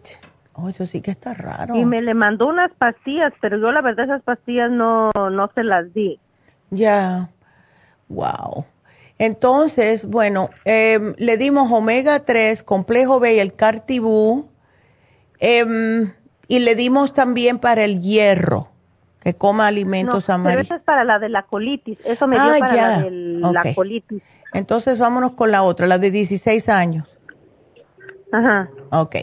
Oh, 0.54 0.70
eso 0.70 0.86
sí 0.86 1.02
que 1.02 1.12
está 1.12 1.34
raro. 1.34 1.76
Y 1.76 1.86
me 1.86 2.02
le 2.02 2.14
mandó 2.14 2.48
unas 2.48 2.72
pastillas, 2.74 3.34
pero 3.40 3.58
yo 3.58 3.72
la 3.72 3.82
verdad 3.82 4.06
esas 4.06 4.22
pastillas 4.22 4.70
no, 4.70 5.12
no 5.14 5.50
se 5.56 5.64
las 5.64 5.94
di. 5.94 6.20
Ya. 6.72 7.30
Wow. 8.10 8.66
Entonces, 9.22 10.06
bueno, 10.06 10.50
em, 10.66 11.14
le 11.20 11.38
dimos 11.38 11.72
omega 11.72 12.22
3, 12.22 12.64
complejo 12.64 13.20
B 13.20 13.36
y 13.36 13.40
el 13.40 13.54
cartibú. 13.54 14.50
Em, 15.40 16.12
y 16.48 16.58
le 16.58 16.74
dimos 16.74 17.14
también 17.14 17.60
para 17.60 17.84
el 17.84 18.02
hierro 18.02 18.70
que 19.20 19.36
coma 19.36 19.68
alimentos 19.68 20.28
amarillos. 20.32 20.64
Pero 20.64 20.74
eso 20.74 20.76
es 20.76 20.82
para 20.82 21.04
la 21.04 21.20
de 21.20 21.30
la 21.30 21.44
colitis, 21.44 22.00
eso 22.04 22.26
me 22.26 22.36
dio 22.36 22.46
ah, 22.48 22.56
para 22.60 22.76
la 22.76 23.02
de 23.04 23.12
la 23.12 23.74
colitis. 23.76 24.24
Entonces 24.54 24.98
vámonos 24.98 25.34
con 25.34 25.52
la 25.52 25.62
otra, 25.62 25.86
la 25.86 26.00
de 26.00 26.10
16 26.10 26.68
años. 26.70 27.08
Ajá. 28.32 28.72
Ok. 28.90 29.18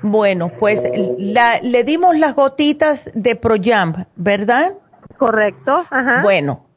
Bueno, 0.00 0.52
pues 0.60 0.84
la, 1.18 1.58
le 1.60 1.82
dimos 1.82 2.16
las 2.16 2.36
gotitas 2.36 3.10
de 3.14 3.34
Proyam, 3.34 4.04
¿verdad? 4.14 4.74
Correcto, 5.16 5.84
ajá. 5.90 6.20
Bueno, 6.22 6.67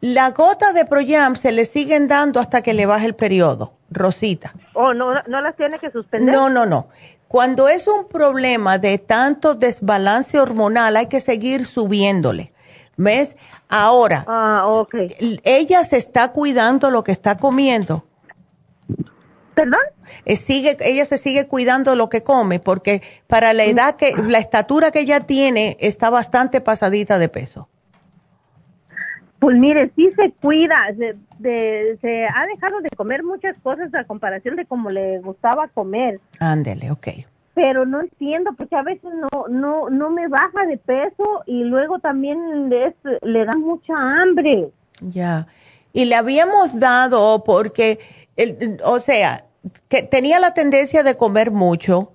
la 0.00 0.30
gota 0.30 0.72
de 0.72 0.84
Proyam 0.84 1.36
se 1.36 1.52
le 1.52 1.64
siguen 1.64 2.06
dando 2.06 2.40
hasta 2.40 2.62
que 2.62 2.74
le 2.74 2.86
baje 2.86 3.06
el 3.06 3.14
periodo, 3.14 3.74
Rosita. 3.90 4.54
Oh, 4.74 4.94
no, 4.94 5.12
no 5.26 5.40
las 5.40 5.56
tiene 5.56 5.78
que 5.78 5.90
suspender. 5.90 6.34
No, 6.34 6.48
no, 6.48 6.66
no. 6.66 6.88
Cuando 7.26 7.68
es 7.68 7.86
un 7.86 8.08
problema 8.08 8.78
de 8.78 8.98
tanto 8.98 9.54
desbalance 9.54 10.38
hormonal, 10.38 10.96
hay 10.96 11.06
que 11.06 11.20
seguir 11.20 11.66
subiéndole. 11.66 12.52
¿Ves? 12.96 13.36
Ahora, 13.68 14.24
ah, 14.26 14.84
ella 15.44 15.84
se 15.84 15.98
está 15.98 16.32
cuidando 16.32 16.90
lo 16.90 17.04
que 17.04 17.12
está 17.12 17.36
comiendo. 17.38 18.04
¿Perdón? 19.54 19.80
Eh, 20.24 20.36
sigue, 20.36 20.76
ella 20.80 21.04
se 21.04 21.18
sigue 21.18 21.46
cuidando 21.46 21.94
lo 21.94 22.08
que 22.08 22.22
come 22.22 22.60
porque 22.60 23.02
para 23.26 23.52
la 23.52 23.64
edad 23.64 23.96
que, 23.96 24.14
la 24.16 24.38
estatura 24.38 24.90
que 24.90 25.00
ella 25.00 25.20
tiene 25.20 25.76
está 25.80 26.10
bastante 26.10 26.60
pasadita 26.60 27.18
de 27.18 27.28
peso. 27.28 27.68
Pues 29.38 29.56
mire, 29.56 29.90
sí 29.94 30.10
se 30.16 30.32
cuida, 30.42 30.76
se, 30.96 31.96
se 32.00 32.24
ha 32.26 32.46
dejado 32.46 32.80
de 32.80 32.90
comer 32.96 33.22
muchas 33.22 33.58
cosas 33.60 33.94
a 33.94 34.04
comparación 34.04 34.56
de 34.56 34.66
como 34.66 34.90
le 34.90 35.20
gustaba 35.20 35.68
comer. 35.68 36.20
Ándele, 36.40 36.90
ok. 36.90 37.08
Pero 37.54 37.84
no 37.84 38.00
entiendo, 38.00 38.52
porque 38.56 38.76
a 38.76 38.82
veces 38.82 39.10
no, 39.32 39.48
no, 39.48 39.90
no 39.90 40.10
me 40.10 40.28
baja 40.28 40.66
de 40.66 40.76
peso 40.76 41.42
y 41.46 41.64
luego 41.64 41.98
también 41.98 42.68
le, 42.68 42.94
le 43.22 43.44
da 43.44 43.56
mucha 43.56 43.94
hambre. 43.94 44.70
Ya. 45.00 45.46
Y 45.92 46.04
le 46.04 46.16
habíamos 46.16 46.78
dado 46.78 47.42
porque, 47.44 47.98
el, 48.36 48.78
o 48.84 49.00
sea, 49.00 49.44
que 49.88 50.02
tenía 50.02 50.40
la 50.40 50.54
tendencia 50.54 51.02
de 51.02 51.16
comer 51.16 51.50
mucho 51.50 52.12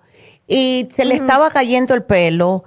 y 0.48 0.88
se 0.92 1.06
le 1.06 1.16
estaba 1.16 1.50
cayendo 1.50 1.94
el 1.94 2.04
pelo. 2.04 2.64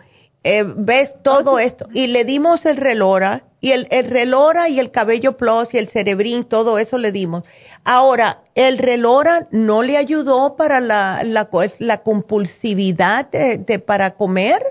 Eh, 0.48 0.62
ves 0.64 1.16
todo 1.22 1.58
esto 1.58 1.86
y 1.92 2.06
le 2.06 2.22
dimos 2.22 2.66
el 2.66 2.76
relora 2.76 3.42
y 3.60 3.72
el, 3.72 3.88
el 3.90 4.08
relora 4.08 4.68
y 4.68 4.78
el 4.78 4.92
cabello 4.92 5.36
plus 5.36 5.74
y 5.74 5.78
el 5.78 5.88
cerebrín, 5.88 6.44
todo 6.44 6.78
eso 6.78 6.98
le 6.98 7.10
dimos. 7.10 7.42
Ahora, 7.84 8.42
el 8.54 8.78
relora 8.78 9.48
no 9.50 9.82
le 9.82 9.96
ayudó 9.96 10.54
para 10.54 10.78
la, 10.78 11.24
la, 11.24 11.48
la 11.80 12.02
compulsividad 12.04 13.28
de, 13.28 13.78
para 13.80 14.14
comer. 14.14 14.62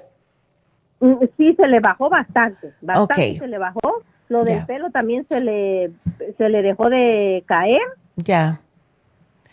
Mm, 1.01 1.15
sí, 1.35 1.53
se 1.55 1.67
le 1.67 1.81
bajó 1.81 2.09
bastante, 2.09 2.71
bastante 2.79 3.37
se 3.37 3.47
le 3.47 3.57
bajó. 3.57 4.01
Lo 4.29 4.45
del 4.45 4.65
pelo 4.65 4.91
también 4.91 5.25
se 5.27 5.41
le, 5.41 5.91
se 6.37 6.47
le 6.47 6.61
dejó 6.61 6.89
de 6.89 7.43
caer. 7.47 7.81
Ya. 8.15 8.61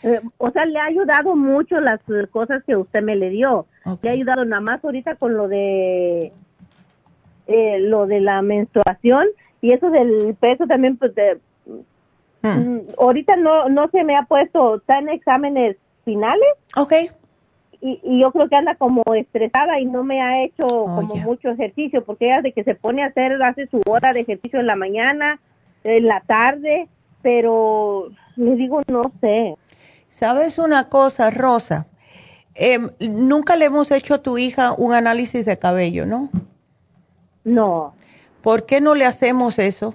Eh, 0.03 0.21
o 0.39 0.51
sea, 0.51 0.65
le 0.65 0.79
ha 0.79 0.87
ayudado 0.87 1.37
mucho 1.37 1.81
las 1.81 2.01
cosas 2.31 2.63
que 2.65 2.77
usted 2.77 3.03
me 3.03 3.17
le 3.17 3.31
dio. 3.31 3.67
Le 4.03 4.11
ha 4.11 4.13
ayudado 4.13 4.45
nada 4.45 4.61
más 4.61 4.85
ahorita 4.85 5.17
con 5.17 5.37
lo 5.37 5.49
de 5.49 6.33
eh, 7.47 7.79
lo 7.81 8.07
de 8.07 8.21
la 8.21 8.43
menstruación 8.43 9.27
y 9.61 9.73
eso 9.73 9.91
del 9.91 10.37
peso 10.41 10.67
también, 10.67 10.97
pues 10.97 11.13
hmm. 12.43 12.49
mm, 12.49 12.81
ahorita 12.99 13.37
no, 13.37 13.69
no 13.69 13.89
se 13.89 14.03
me 14.05 14.17
ha 14.17 14.25
puesto, 14.25 14.77
está 14.77 14.99
en 14.99 15.09
exámenes 15.09 15.77
finales. 16.05 16.49
Ok. 16.77 16.93
Y, 17.81 18.01
y, 18.05 18.21
yo 18.21 18.31
creo 18.31 18.49
que 18.49 18.57
anda 18.57 18.77
como 18.77 19.03
estresada 19.15 19.81
y 19.81 19.87
no 19.87 20.05
me 20.05 20.21
ha 20.21 20.45
hecho 20.45 20.67
oh, 20.67 20.95
como 20.95 21.17
mucho 21.17 21.51
ejercicio, 21.51 22.05
porque 22.05 22.27
ella 22.27 22.43
de 22.43 22.53
que 22.53 22.63
se 22.63 22.77
pone 22.77 23.03
a 23.03 23.07
hacer, 23.07 23.41
hace 23.43 23.67
su 23.67 23.81
hora 23.87 24.13
de 24.13 24.21
ejercicio 24.21 24.61
en 24.61 24.67
la 24.67 24.77
mañana, 24.77 25.41
en 25.83 26.07
la 26.07 26.21
tarde, 26.21 26.89
pero 27.23 28.09
le 28.37 28.55
digo, 28.57 28.83
no 28.89 29.11
sé. 29.21 29.57
¿Sabes 30.13 30.59
una 30.59 30.91
cosa, 30.91 31.31
Rosa? 31.31 31.87
Em, 32.55 32.91
nunca 33.01 33.57
le 33.57 33.65
hemos 33.65 33.91
hecho 33.91 34.13
a 34.13 34.19
tu 34.19 34.37
hija 34.37 34.75
un 34.77 34.93
análisis 34.93 35.47
de 35.47 35.59
cabello, 35.59 36.05
¿no? 36.05 36.29
No. 37.45 37.95
¿Por 38.43 38.67
qué 38.67 38.83
no 38.83 38.95
le 38.95 39.07
hacemos 39.07 39.59
eso? 39.59 39.95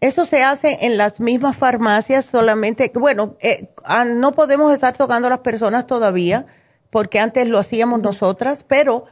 Eso 0.00 0.24
se 0.24 0.42
hace 0.42 0.78
en 0.86 0.96
las 0.96 1.20
mismas 1.20 1.58
farmacias 1.58 2.24
solamente, 2.24 2.90
bueno, 2.94 3.36
eh, 3.40 3.68
ah, 3.84 4.06
no 4.06 4.32
podemos 4.32 4.72
estar 4.72 4.96
tocando 4.96 5.26
a 5.26 5.30
las 5.30 5.40
personas 5.40 5.86
todavía, 5.86 6.46
porque 6.88 7.20
antes 7.20 7.46
lo 7.46 7.58
hacíamos 7.58 8.00
nosotras, 8.00 8.64
pero 8.66 9.04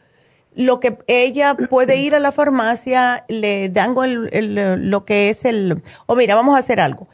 lo 0.55 0.81
que 0.81 0.97
ella 1.09 1.59
puede 1.69 1.97
ir 1.97 2.15
a 2.15 2.20
la 2.20 2.33
farmacia, 2.33 3.27
le 3.29 3.69
dan 3.69 3.95
lo 3.95 5.05
que 5.05 5.29
es 5.29 5.45
el, 5.45 5.83
o 6.07 6.16
mira, 6.16 6.35
vamos 6.35 6.57
a 6.57 6.61
hacer 6.61 6.81
algo. 6.81 7.07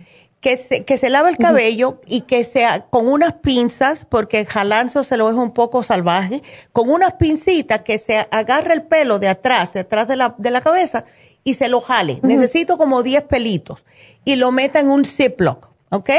Que 0.45 0.59
se, 0.59 0.85
que 0.85 0.99
se 0.99 1.09
lave 1.09 1.31
el 1.31 1.39
cabello 1.39 2.03
y 2.05 2.21
que 2.21 2.45
sea 2.45 2.81
con 2.91 3.09
unas 3.09 3.33
pinzas, 3.33 4.05
porque 4.07 4.45
jalanzo 4.45 5.03
se 5.03 5.17
lo 5.17 5.31
es 5.31 5.37
un 5.37 5.53
poco 5.53 5.83
salvaje, 5.83 6.43
con 6.71 6.91
unas 6.91 7.15
pincitas 7.15 7.81
que 7.81 7.99
se 7.99 8.29
agarre 8.31 8.75
el 8.75 8.83
pelo 8.83 9.19
de 9.19 9.29
atrás, 9.29 9.73
de 9.73 9.81
atrás 9.81 10.07
de 10.07 10.17
la, 10.17 10.35
de 10.37 10.51
la 10.51 10.61
cabeza 10.61 11.07
y 11.45 11.55
se 11.55 11.69
lo 11.69 11.81
jale. 11.81 12.21
Necesito 12.23 12.77
como 12.77 13.03
10 13.03 13.23
pelitos 13.23 13.83
y 14.27 14.37
lo 14.37 14.53
meta 14.53 14.81
en 14.81 14.91
un 14.91 15.07
Ziploc, 15.07 15.71
¿ok? 15.89 16.11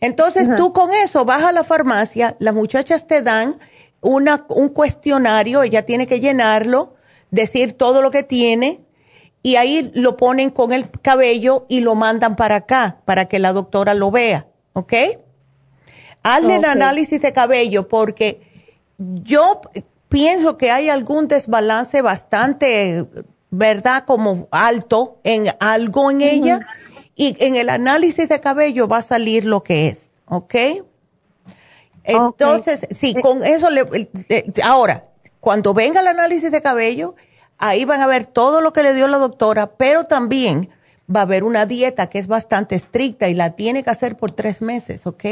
Entonces 0.00 0.48
tú 0.56 0.72
con 0.72 0.90
eso 0.92 1.24
vas 1.24 1.44
a 1.44 1.52
la 1.52 1.62
farmacia, 1.62 2.34
las 2.40 2.54
muchachas 2.54 3.06
te 3.06 3.22
dan 3.22 3.56
una, 4.00 4.44
un 4.48 4.70
cuestionario, 4.70 5.62
ella 5.62 5.86
tiene 5.86 6.08
que 6.08 6.18
llenarlo, 6.18 6.96
decir 7.30 7.74
todo 7.74 8.02
lo 8.02 8.10
que 8.10 8.24
tiene 8.24 8.80
y 9.42 9.56
ahí 9.56 9.90
lo 9.94 10.16
ponen 10.16 10.50
con 10.50 10.72
el 10.72 10.90
cabello 10.90 11.66
y 11.68 11.80
lo 11.80 11.94
mandan 11.94 12.36
para 12.36 12.56
acá 12.56 12.98
para 13.04 13.26
que 13.26 13.38
la 13.38 13.52
doctora 13.52 13.94
lo 13.94 14.10
vea, 14.10 14.46
¿ok? 14.72 14.92
Hazle 16.22 16.56
el 16.56 16.64
análisis 16.64 17.20
de 17.20 17.32
cabello 17.32 17.88
porque 17.88 18.40
yo 18.98 19.60
pienso 20.08 20.56
que 20.56 20.70
hay 20.70 20.88
algún 20.88 21.26
desbalance 21.26 22.02
bastante, 22.02 23.06
¿verdad? 23.50 24.04
Como 24.04 24.46
alto 24.52 25.18
en 25.24 25.46
algo 25.58 26.10
en 26.10 26.22
ella 26.22 26.60
y 27.16 27.36
en 27.44 27.56
el 27.56 27.68
análisis 27.68 28.28
de 28.28 28.40
cabello 28.40 28.86
va 28.86 28.98
a 28.98 29.02
salir 29.02 29.44
lo 29.44 29.64
que 29.64 29.88
es, 29.88 30.08
¿ok? 30.26 30.54
Entonces, 32.04 32.86
sí, 32.90 33.14
eh, 33.16 33.20
con 33.20 33.44
eso 33.44 33.70
le, 33.70 33.86
ahora, 34.62 35.06
cuando 35.40 35.74
venga 35.74 36.00
el 36.00 36.08
análisis 36.08 36.50
de 36.50 36.62
cabello, 36.62 37.14
ahí 37.62 37.84
van 37.84 38.00
a 38.00 38.08
ver 38.08 38.26
todo 38.26 38.60
lo 38.60 38.72
que 38.72 38.82
le 38.82 38.92
dio 38.92 39.06
la 39.06 39.18
doctora, 39.18 39.68
pero 39.76 40.04
también 40.04 40.68
va 41.14 41.20
a 41.20 41.22
haber 41.22 41.44
una 41.44 41.64
dieta 41.64 42.08
que 42.08 42.18
es 42.18 42.26
bastante 42.26 42.74
estricta 42.74 43.28
y 43.28 43.34
la 43.34 43.52
tiene 43.54 43.84
que 43.84 43.90
hacer 43.90 44.16
por 44.16 44.32
tres 44.32 44.60
meses, 44.60 45.06
¿ok? 45.06 45.24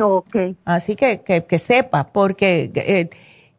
Ok. 0.00 0.36
Así 0.64 0.94
que 0.94 1.22
que, 1.22 1.58
sepa, 1.58 2.04
porque 2.12 2.70
eh, 2.74 3.10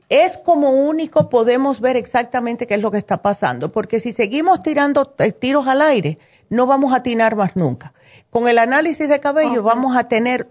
es 0.08 0.38
como 0.38 0.72
único 0.72 1.28
podemos 1.28 1.82
ver 1.82 1.98
exactamente 1.98 2.66
qué 2.66 2.76
es 2.76 2.82
lo 2.82 2.92
que 2.92 2.98
está 2.98 3.22
pasando, 3.22 3.70
porque 3.70 4.00
si 4.00 4.14
seguimos 4.14 4.64
tirando 4.64 5.14
eh, 5.18 5.34
tiros 5.34 5.68
al 5.68 5.82
aire, 5.82 6.18
no 6.50 6.66
vamos 6.66 6.94
a 6.94 6.98
atinar 6.98 7.36
más 7.36 7.58
nunca. 7.58 7.94
Con 8.36 8.50
el 8.50 8.58
análisis 8.58 9.08
de 9.08 9.22
cabello 9.22 9.64
vamos 9.64 9.96
a 9.96 10.10
tener 10.10 10.50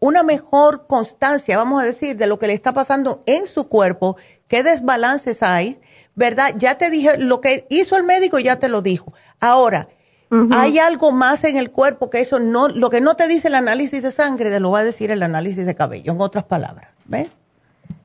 una 0.00 0.22
mejor 0.22 0.86
constancia, 0.86 1.58
vamos 1.58 1.82
a 1.82 1.84
decir, 1.84 2.16
de 2.16 2.26
lo 2.26 2.38
que 2.38 2.46
le 2.46 2.54
está 2.54 2.72
pasando 2.72 3.22
en 3.26 3.46
su 3.46 3.68
cuerpo, 3.68 4.16
qué 4.48 4.62
desbalances 4.62 5.42
hay, 5.42 5.78
¿verdad? 6.14 6.54
Ya 6.56 6.78
te 6.78 6.88
dije, 6.88 7.18
lo 7.18 7.42
que 7.42 7.66
hizo 7.68 7.98
el 7.98 8.04
médico 8.04 8.38
ya 8.38 8.58
te 8.58 8.70
lo 8.70 8.80
dijo. 8.80 9.12
Ahora, 9.38 9.90
hay 10.50 10.78
algo 10.78 11.12
más 11.12 11.44
en 11.44 11.58
el 11.58 11.70
cuerpo 11.70 12.08
que 12.08 12.20
eso 12.20 12.38
no, 12.38 12.68
lo 12.68 12.88
que 12.88 13.02
no 13.02 13.16
te 13.16 13.28
dice 13.28 13.48
el 13.48 13.56
análisis 13.56 14.02
de 14.02 14.12
sangre, 14.12 14.50
te 14.50 14.58
lo 14.58 14.70
va 14.70 14.78
a 14.78 14.84
decir 14.84 15.10
el 15.10 15.22
análisis 15.22 15.66
de 15.66 15.74
cabello, 15.74 16.12
en 16.12 16.20
otras 16.22 16.44
palabras, 16.44 16.88
¿ves? 17.04 17.28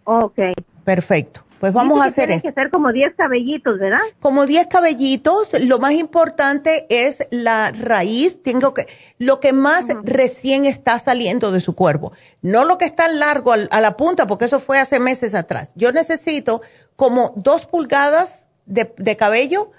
Ok. 0.04 0.42
Perfecto. 0.84 1.46
Pues 1.62 1.74
vamos 1.74 2.02
a 2.02 2.06
hacer 2.06 2.32
eso. 2.32 2.42
Que 2.42 2.54
ser 2.54 2.72
como 2.72 2.92
10 2.92 3.14
cabellitos, 3.16 3.78
¿verdad? 3.78 4.00
Como 4.20 4.48
10 4.48 4.66
cabellitos. 4.66 5.50
Lo 5.62 5.78
más 5.78 5.92
importante 5.92 6.88
es 6.90 7.28
la 7.30 7.72
raíz. 7.72 8.42
Tengo 8.42 8.74
que, 8.74 8.88
lo 9.20 9.40
que 9.40 9.54
más 9.54 9.86
recién 10.02 10.66
está 10.66 10.98
saliendo 10.98 11.52
de 11.52 11.60
su 11.60 11.76
cuerpo. 11.76 12.14
No 12.42 12.66
lo 12.66 12.80
que 12.80 12.86
está 12.86 13.08
largo 13.10 13.54
a 13.54 13.80
la 13.80 13.96
punta, 13.96 14.26
porque 14.26 14.46
eso 14.46 14.60
fue 14.60 14.80
hace 14.80 15.00
meses 15.00 15.36
atrás. 15.36 15.72
Yo 15.76 15.92
necesito 15.92 16.62
como 16.96 17.32
dos 17.36 17.68
pulgadas 17.68 18.48
de, 18.66 18.92
de 18.98 19.16
cabello, 19.16 19.70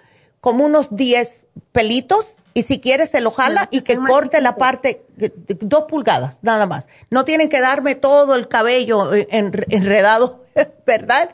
como 0.40 0.64
unos 0.64 0.94
10 0.94 1.48
pelitos 1.72 2.36
y 2.54 2.62
si 2.64 2.80
quieres 2.80 3.10
se 3.10 3.20
lo 3.20 3.30
jala 3.30 3.68
y 3.70 3.80
que 3.80 3.96
corte 3.96 4.40
la 4.40 4.56
parte, 4.56 5.04
dos 5.60 5.84
pulgadas, 5.84 6.38
nada 6.42 6.66
más. 6.66 6.86
No 7.10 7.24
tienen 7.24 7.48
que 7.48 7.60
darme 7.60 7.94
todo 7.94 8.34
el 8.34 8.48
cabello 8.48 9.14
eh, 9.14 9.26
enredado, 9.30 10.44
¿verdad? 10.86 11.30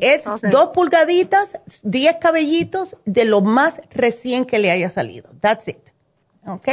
Es, 0.00 0.24
dos 0.50 0.68
pulgaditas, 0.68 1.60
diez 1.82 2.16
cabellitos 2.20 2.96
de 3.04 3.24
lo 3.24 3.40
más 3.40 3.80
recién 3.90 4.44
que 4.44 4.58
le 4.58 4.70
haya 4.70 4.90
salido. 4.90 5.30
That's 5.40 5.68
it. 5.68 5.78
¿Ok? 6.46 6.68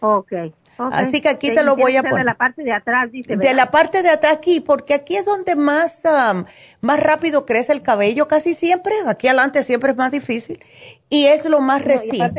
Ok. 0.00 0.32
Así 0.78 1.20
que 1.20 1.28
aquí 1.28 1.52
te 1.52 1.64
lo 1.64 1.74
voy 1.76 1.96
a 1.96 2.02
poner. 2.02 2.18
De 2.18 2.24
la 2.24 2.34
parte 2.34 2.62
de 2.62 2.72
atrás, 2.72 3.10
dice. 3.10 3.36
De 3.36 3.54
la 3.54 3.70
parte 3.70 4.02
de 4.02 4.10
atrás 4.10 4.36
aquí, 4.36 4.60
porque 4.60 4.94
aquí 4.94 5.16
es 5.16 5.24
donde 5.24 5.56
más, 5.56 6.02
um, 6.04 6.44
más 6.82 7.02
rápido 7.02 7.46
crece 7.46 7.72
el 7.72 7.82
cabello, 7.82 8.28
casi 8.28 8.54
siempre. 8.54 8.94
Aquí 9.06 9.28
adelante 9.28 9.62
siempre 9.62 9.92
es 9.92 9.96
más 9.96 10.12
difícil. 10.12 10.62
Y 11.08 11.26
es 11.26 11.44
lo 11.46 11.60
más 11.60 11.82
recién. 11.82 12.34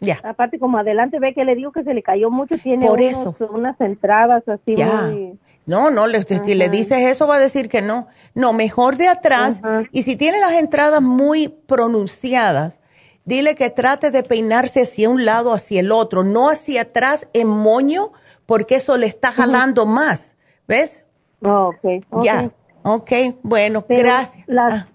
Ya. 0.00 0.20
Aparte, 0.22 0.58
como 0.58 0.76
adelante 0.76 1.18
ve 1.18 1.32
que 1.32 1.44
le 1.44 1.54
digo 1.54 1.72
que 1.72 1.82
se 1.82 1.94
le 1.94 2.02
cayó 2.02 2.30
mucho, 2.30 2.58
tiene 2.58 2.86
Por 2.86 3.00
eso. 3.00 3.34
unas 3.50 3.80
entradas 3.80 4.46
así 4.46 4.76
muy... 4.76 5.38
No, 5.66 5.90
no, 5.90 6.06
le, 6.06 6.22
si 6.22 6.54
le 6.54 6.68
dices 6.68 6.98
eso 6.98 7.26
va 7.26 7.36
a 7.36 7.40
decir 7.40 7.68
que 7.68 7.82
no. 7.82 8.06
No, 8.34 8.52
mejor 8.52 8.96
de 8.96 9.08
atrás. 9.08 9.60
Y 9.90 10.02
si 10.02 10.16
tiene 10.16 10.38
las 10.38 10.52
entradas 10.52 11.02
muy 11.02 11.48
pronunciadas, 11.48 12.80
dile 13.24 13.56
que 13.56 13.70
trate 13.70 14.10
de 14.10 14.22
peinarse 14.22 14.82
hacia 14.82 15.10
un 15.10 15.24
lado, 15.24 15.52
hacia 15.52 15.80
el 15.80 15.90
otro, 15.90 16.22
no 16.22 16.48
hacia 16.48 16.82
atrás 16.82 17.26
en 17.32 17.48
moño, 17.48 18.12
porque 18.46 18.76
eso 18.76 18.96
le 18.96 19.06
está 19.06 19.32
jalando 19.32 19.86
más. 19.86 20.36
¿Ves? 20.68 21.04
Oh, 21.42 21.72
okay, 21.76 22.00
Ya. 22.22 22.50
Ok, 22.88 23.10
bueno, 23.42 23.84
gracias. 23.88 24.46
Ah, 24.48 24.86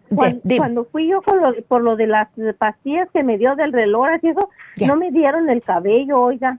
cuando, 0.58 0.86
fui 0.86 1.10
yo 1.10 1.22
por 1.22 1.82
lo, 1.82 1.98
de 1.98 2.08
las 2.08 2.30
pastillas 2.58 3.10
que 3.12 3.22
me 3.22 3.38
dio 3.38 3.56
del 3.58 3.74
reloj 3.74 4.08
y 4.22 4.30
eso, 4.30 4.50
no 4.88 4.96
me 4.96 5.12
dieron 5.12 5.50
el 5.50 5.62
cabello, 5.62 6.22
oiga. 6.22 6.58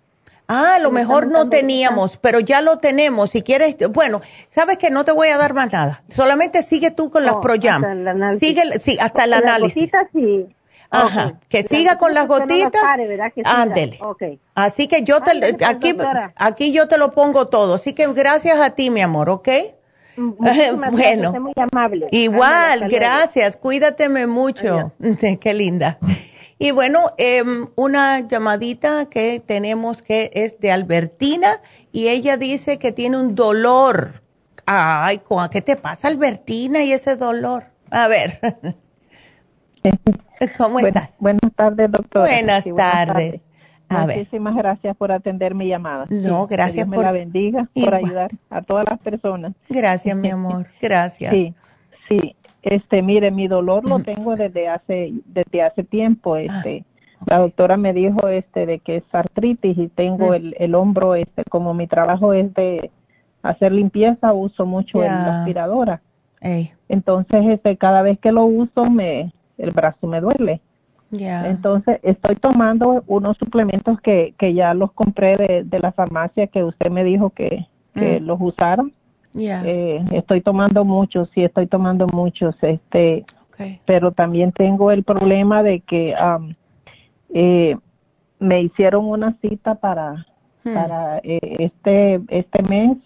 Ah, 0.54 0.74
a 0.74 0.78
lo 0.78 0.90
mejor 0.90 1.28
no 1.28 1.48
teníamos, 1.48 2.18
pero 2.18 2.38
ya 2.38 2.60
lo 2.60 2.76
tenemos. 2.76 3.30
Si 3.30 3.40
quieres, 3.40 3.74
bueno, 3.90 4.20
sabes 4.50 4.76
que 4.76 4.90
no 4.90 5.02
te 5.04 5.12
voy 5.12 5.28
a 5.28 5.38
dar 5.38 5.54
más 5.54 5.72
nada. 5.72 6.02
Solamente 6.10 6.62
sigue 6.62 6.90
tú 6.90 7.10
con 7.10 7.24
las 7.24 7.36
oh, 7.36 7.40
Proyam. 7.40 7.82
Sigue, 8.38 8.62
sí, 8.78 8.98
hasta 9.00 9.24
el 9.24 9.32
análisis. 9.32 9.90
Las 9.90 10.08
sí. 10.12 10.46
Ajá, 10.90 11.40
que 11.48 11.62
siga 11.62 11.96
con 11.96 12.12
las 12.12 12.28
gotitas. 12.28 12.82
Ándele. 13.44 13.98
Así 14.54 14.88
que 14.88 15.02
yo 15.04 15.22
te, 15.22 15.56
aquí, 15.64 15.96
aquí 16.36 16.72
yo 16.72 16.86
te 16.86 16.98
lo 16.98 17.12
pongo 17.12 17.48
todo. 17.48 17.76
Así 17.76 17.94
que 17.94 18.06
gracias 18.12 18.60
a 18.60 18.70
ti, 18.70 18.90
mi 18.90 19.00
amor, 19.00 19.30
¿ok? 19.30 19.48
bueno, 20.92 21.32
muy 21.32 21.54
amable. 21.56 22.08
Igual, 22.10 22.90
gracias. 22.90 23.56
Cuídateme 23.56 24.26
mucho. 24.26 24.92
Qué 25.40 25.54
linda. 25.54 25.98
Y 26.62 26.70
bueno, 26.70 27.10
em, 27.18 27.66
una 27.74 28.20
llamadita 28.20 29.06
que 29.06 29.42
tenemos 29.44 30.00
que 30.00 30.30
es 30.32 30.60
de 30.60 30.70
Albertina 30.70 31.48
y 31.90 32.06
ella 32.06 32.36
dice 32.36 32.78
que 32.78 32.92
tiene 32.92 33.18
un 33.18 33.34
dolor. 33.34 34.22
Ay, 34.64 35.22
¿qué 35.50 35.60
te 35.60 35.74
pasa, 35.74 36.06
Albertina, 36.06 36.84
y 36.84 36.92
ese 36.92 37.16
dolor? 37.16 37.64
A 37.90 38.06
ver. 38.06 38.38
¿Cómo 40.56 40.78
estás? 40.78 41.16
Buenas 41.18 41.52
tardes, 41.56 41.90
doctora. 41.90 42.26
Buenas, 42.26 42.64
tardes. 42.76 43.40
Muchísimas 43.88 44.54
gracias 44.54 44.96
por 44.96 45.10
atender 45.10 45.56
mi 45.56 45.66
llamada. 45.66 46.06
No, 46.10 46.46
gracias 46.46 46.86
por. 46.86 47.02
la 47.02 47.10
bendiga, 47.10 47.68
por 47.74 47.92
ayudar 47.92 48.30
a 48.50 48.62
todas 48.62 48.84
las 48.88 49.00
personas. 49.00 49.52
Gracias, 49.68 50.16
mi 50.16 50.30
amor. 50.30 50.68
Gracias. 50.80 51.32
Sí, 51.32 51.54
sí. 52.08 52.36
Este, 52.62 53.02
mire, 53.02 53.30
mi 53.30 53.48
dolor 53.48 53.84
lo 53.84 53.98
tengo 54.00 54.36
desde 54.36 54.68
hace, 54.68 55.12
desde 55.26 55.62
hace 55.62 55.82
tiempo. 55.82 56.34
Ah, 56.34 56.42
este, 56.42 56.84
la 57.26 57.38
doctora 57.38 57.76
me 57.76 57.92
dijo, 57.92 58.28
este, 58.28 58.66
de 58.66 58.78
que 58.78 58.96
es 58.96 59.04
artritis 59.12 59.76
y 59.76 59.88
tengo 59.88 60.34
el, 60.34 60.54
el 60.58 60.74
hombro, 60.74 61.14
este, 61.14 61.44
como 61.44 61.74
mi 61.74 61.86
trabajo 61.86 62.32
es 62.32 62.52
de 62.54 62.90
hacer 63.42 63.72
limpieza, 63.72 64.32
uso 64.32 64.66
mucho 64.66 65.00
la 65.00 65.40
aspiradora. 65.40 66.00
Entonces, 66.88 67.46
este, 67.46 67.76
cada 67.76 68.02
vez 68.02 68.18
que 68.18 68.32
lo 68.32 68.44
uso, 68.44 68.86
me, 68.90 69.32
el 69.58 69.70
brazo 69.70 70.06
me 70.06 70.20
duele. 70.20 70.60
Entonces, 71.10 72.00
estoy 72.02 72.36
tomando 72.36 73.04
unos 73.06 73.36
suplementos 73.36 74.00
que, 74.00 74.34
que 74.38 74.54
ya 74.54 74.72
los 74.72 74.92
compré 74.92 75.36
de, 75.36 75.62
de 75.64 75.78
la 75.78 75.92
farmacia 75.92 76.46
que 76.46 76.64
usted 76.64 76.90
me 76.90 77.04
dijo 77.04 77.30
que, 77.30 77.66
que 77.94 78.20
mm. 78.20 78.24
los 78.24 78.38
usaron. 78.40 78.92
Eh, 79.34 80.04
estoy 80.12 80.40
tomando 80.40 80.84
muchos, 80.84 81.30
sí, 81.34 81.42
estoy 81.42 81.66
tomando 81.66 82.06
muchos, 82.06 82.54
este, 82.62 83.24
pero 83.86 84.12
también 84.12 84.52
tengo 84.52 84.90
el 84.90 85.04
problema 85.04 85.62
de 85.62 85.80
que 85.80 86.14
eh, 87.34 87.76
me 88.38 88.62
hicieron 88.62 89.06
una 89.06 89.36
cita 89.40 89.76
para, 89.76 90.26
hmm. 90.64 90.74
para 90.74 91.18
eh, 91.18 91.56
este, 91.58 92.20
este 92.28 92.62
mes 92.62 92.98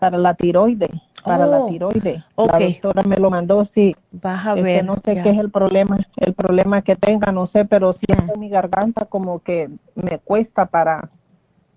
para 0.00 0.18
la 0.18 0.34
tiroides 0.34 0.90
para 1.24 1.46
la 1.46 1.60
oh, 1.60 1.68
tiroides. 1.68 2.22
La 2.36 2.58
doctora 2.58 3.02
me 3.02 3.16
lo 3.16 3.30
mandó, 3.30 3.66
sí. 3.74 3.96
Vas 4.12 4.46
a 4.46 4.50
este, 4.50 4.62
ver. 4.62 4.84
no 4.84 4.96
sé 4.96 5.14
qué 5.22 5.30
es 5.30 5.38
el 5.38 5.50
problema, 5.50 5.98
el 6.16 6.34
problema 6.34 6.82
que 6.82 6.96
tenga, 6.96 7.32
no 7.32 7.46
sé, 7.46 7.64
pero 7.64 7.96
siento 8.04 8.36
mm. 8.36 8.38
mi 8.38 8.50
garganta 8.50 9.06
como 9.06 9.38
que 9.40 9.70
me 9.94 10.18
cuesta 10.18 10.66
para, 10.66 11.08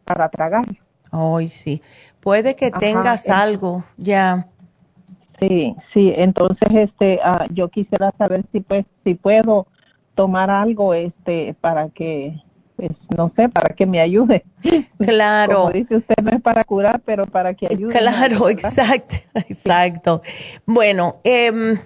para 0.03 0.29
tragar. 0.29 0.65
Ay, 1.11 1.49
sí. 1.49 1.81
Puede 2.27 2.57
que 2.57 2.71
tengas 2.71 3.29
algo, 3.29 3.85
ya. 3.95 4.47
Sí, 5.39 5.73
sí. 5.93 6.11
Entonces, 6.13 6.69
este, 6.73 7.21
ah, 7.23 7.45
yo 7.51 7.69
quisiera 7.69 8.11
saber 8.17 8.43
si 8.51 8.59
pues, 8.59 8.85
si 9.05 9.13
puedo 9.13 9.65
tomar 10.13 10.49
algo, 10.49 10.93
este, 10.93 11.55
para 11.61 11.87
que 11.87 12.35
pues, 12.75 12.91
no 13.15 13.31
sé, 13.33 13.47
para 13.47 13.73
que 13.73 13.85
me 13.85 14.01
ayude. 14.01 14.43
Claro. 14.99 15.55
Como 15.55 15.71
dice 15.71 15.95
usted, 15.95 16.15
no 16.21 16.31
es 16.31 16.41
para 16.41 16.65
curar, 16.65 16.99
pero 17.05 17.23
para 17.23 17.53
que 17.53 17.67
ayude. 17.67 17.97
Claro, 17.97 18.49
exacto, 18.49 19.15
exacto. 19.33 20.21
Bueno, 20.65 21.21
eh, 21.23 21.77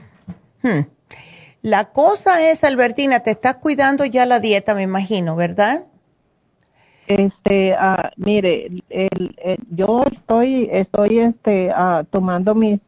la 1.62 1.92
cosa 1.92 2.50
es, 2.50 2.64
Albertina, 2.64 3.20
te 3.20 3.30
estás 3.30 3.60
cuidando 3.60 4.06
ya 4.06 4.26
la 4.26 4.40
dieta, 4.40 4.74
me 4.74 4.82
imagino, 4.82 5.36
¿verdad? 5.36 5.84
Este, 7.12 7.74
ah, 7.74 8.12
mire, 8.16 8.72
el, 8.90 9.34
yo 9.70 10.02
estoy, 10.10 10.70
estoy, 10.72 11.20
este, 11.20 11.70
ah, 11.72 12.04
tomando 12.10 12.56
mis, 12.56 12.80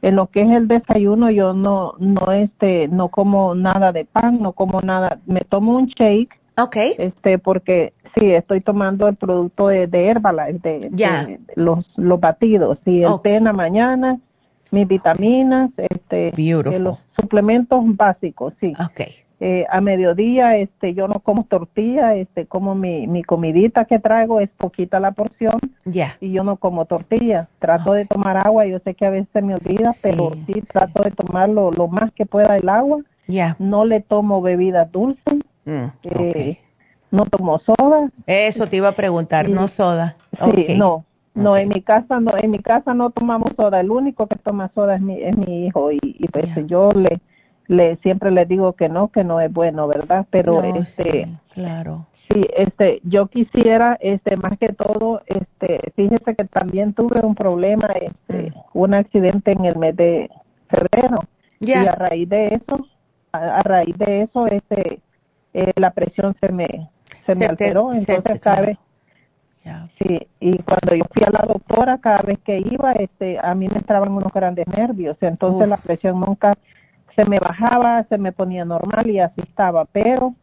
en 0.00 0.14
lo 0.14 0.28
que 0.28 0.42
es 0.42 0.50
el 0.50 0.68
desayuno, 0.68 1.28
yo 1.30 1.54
no, 1.54 1.94
no, 1.98 2.30
este, 2.30 2.86
no 2.86 3.08
como 3.08 3.56
nada 3.56 3.90
de 3.90 4.04
pan, 4.04 4.40
no 4.40 4.52
como 4.52 4.80
nada, 4.80 5.18
me 5.26 5.40
tomo 5.40 5.76
un 5.76 5.86
shake. 5.86 6.38
Okay. 6.56 6.92
Este, 6.98 7.38
porque 7.38 7.94
sí, 8.14 8.30
estoy 8.30 8.60
tomando 8.60 9.08
el 9.08 9.16
producto 9.16 9.66
de, 9.66 9.88
de 9.88 10.06
Herbalife, 10.06 10.90
de, 10.90 11.40
los, 11.56 11.84
los 11.96 12.20
batidos, 12.20 12.78
sí, 12.84 13.02
el 13.02 13.20
té 13.22 13.34
en 13.34 13.44
la 13.44 13.52
mañana, 13.52 14.20
mis 14.70 14.86
vitaminas, 14.86 15.72
este, 15.76 16.28
eh, 16.28 16.78
los 16.78 16.98
suplementos 17.20 17.82
básicos, 17.96 18.54
sí. 18.60 18.72
Okay. 18.92 19.23
Eh, 19.40 19.66
a 19.68 19.80
mediodía, 19.80 20.56
este, 20.56 20.94
yo 20.94 21.08
no 21.08 21.18
como 21.20 21.44
tortilla, 21.44 22.14
este, 22.14 22.46
como 22.46 22.74
mi, 22.74 23.08
mi 23.08 23.24
comidita 23.24 23.84
que 23.84 23.98
traigo 23.98 24.40
es 24.40 24.48
poquita 24.56 25.00
la 25.00 25.10
porción. 25.10 25.58
Ya. 25.84 26.14
Y 26.20 26.32
yo 26.32 26.44
no 26.44 26.56
como 26.56 26.84
tortilla. 26.84 27.48
Trato 27.58 27.92
de 27.92 28.04
tomar 28.06 28.36
agua, 28.36 28.64
yo 28.66 28.78
sé 28.78 28.94
que 28.94 29.06
a 29.06 29.10
veces 29.10 29.42
me 29.42 29.54
olvida, 29.54 29.92
pero 30.02 30.30
sí 30.46 30.62
trato 30.62 31.02
de 31.02 31.10
tomar 31.10 31.48
lo, 31.48 31.70
más 31.88 32.12
que 32.12 32.26
pueda 32.26 32.56
el 32.56 32.68
agua. 32.68 33.00
Ya. 33.26 33.56
No 33.58 33.84
le 33.84 34.00
tomo 34.00 34.40
bebidas 34.40 34.90
dulces. 34.92 35.40
Mm, 35.64 35.86
eh, 36.04 36.58
no 37.10 37.26
tomo 37.26 37.58
soda. 37.58 38.10
Eso 38.26 38.66
te 38.66 38.76
iba 38.76 38.88
a 38.88 38.94
preguntar, 38.94 39.48
no 39.48 39.66
soda. 39.68 40.16
Sí, 40.54 40.76
no. 40.78 41.04
No, 41.34 41.56
en 41.56 41.68
mi 41.68 41.82
casa 41.82 42.20
no, 42.20 42.30
en 42.40 42.52
mi 42.52 42.60
casa 42.60 42.94
no 42.94 43.10
tomamos 43.10 43.50
soda. 43.56 43.80
El 43.80 43.90
único 43.90 44.28
que 44.28 44.36
toma 44.36 44.70
soda 44.72 44.94
es 44.94 45.00
mi, 45.00 45.20
es 45.20 45.36
mi 45.36 45.66
hijo 45.66 45.90
y, 45.90 45.98
y 46.02 46.28
pues 46.28 46.48
yo 46.66 46.90
le, 46.90 47.18
le 47.66 47.96
siempre 47.96 48.30
le 48.30 48.46
digo 48.46 48.74
que 48.74 48.88
no, 48.88 49.08
que 49.08 49.24
no 49.24 49.40
es 49.40 49.52
bueno, 49.52 49.86
¿verdad? 49.88 50.26
Pero 50.30 50.62
este, 50.62 51.28
claro. 51.52 52.06
Sí, 52.30 52.40
este, 52.56 53.00
yo 53.04 53.26
quisiera, 53.26 53.98
este, 54.00 54.36
más 54.36 54.58
que 54.58 54.68
todo, 54.72 55.22
este, 55.26 55.92
fíjese 55.94 56.34
que 56.34 56.44
también 56.44 56.94
tuve 56.94 57.20
un 57.20 57.34
problema, 57.34 57.88
este, 58.00 58.50
mm. 58.50 58.54
un 58.72 58.94
accidente 58.94 59.52
en 59.52 59.64
el 59.66 59.76
mes 59.76 59.96
de 59.96 60.30
febrero. 60.68 61.18
Y 61.60 61.72
a 61.72 61.92
raíz 61.92 62.28
de 62.28 62.46
eso, 62.46 62.86
a, 63.32 63.60
raíz 63.60 63.96
de 63.98 64.22
eso, 64.22 64.46
este, 64.46 65.00
eh, 65.52 65.72
la 65.76 65.90
presión 65.90 66.34
se 66.40 66.52
me, 66.52 66.90
se, 67.26 67.34
me 67.34 67.46
alteró, 67.46 67.92
entonces 67.92 68.40
cada 68.40 68.62
vez 68.62 68.78
Sí, 69.98 70.20
y 70.40 70.58
cuando 70.58 70.94
yo 70.94 71.04
fui 71.10 71.24
a 71.24 71.30
la 71.30 71.46
doctora, 71.46 71.96
cada 71.98 72.20
vez 72.20 72.38
que 72.44 72.58
iba, 72.58 72.92
este, 72.92 73.38
a 73.42 73.54
mí 73.54 73.66
me 73.68 73.76
entraban 73.76 74.12
unos 74.12 74.30
grandes 74.30 74.66
nervios, 74.66 75.16
entonces 75.22 75.66
la 75.66 75.78
presión 75.78 76.20
nunca 76.20 76.52
se 77.16 77.24
me 77.28 77.38
bajaba, 77.38 78.04
se 78.04 78.18
me 78.18 78.32
ponía 78.32 78.64
normal 78.64 79.08
y 79.08 79.20
así 79.20 79.40
estaba, 79.40 79.84
pero 79.84 80.34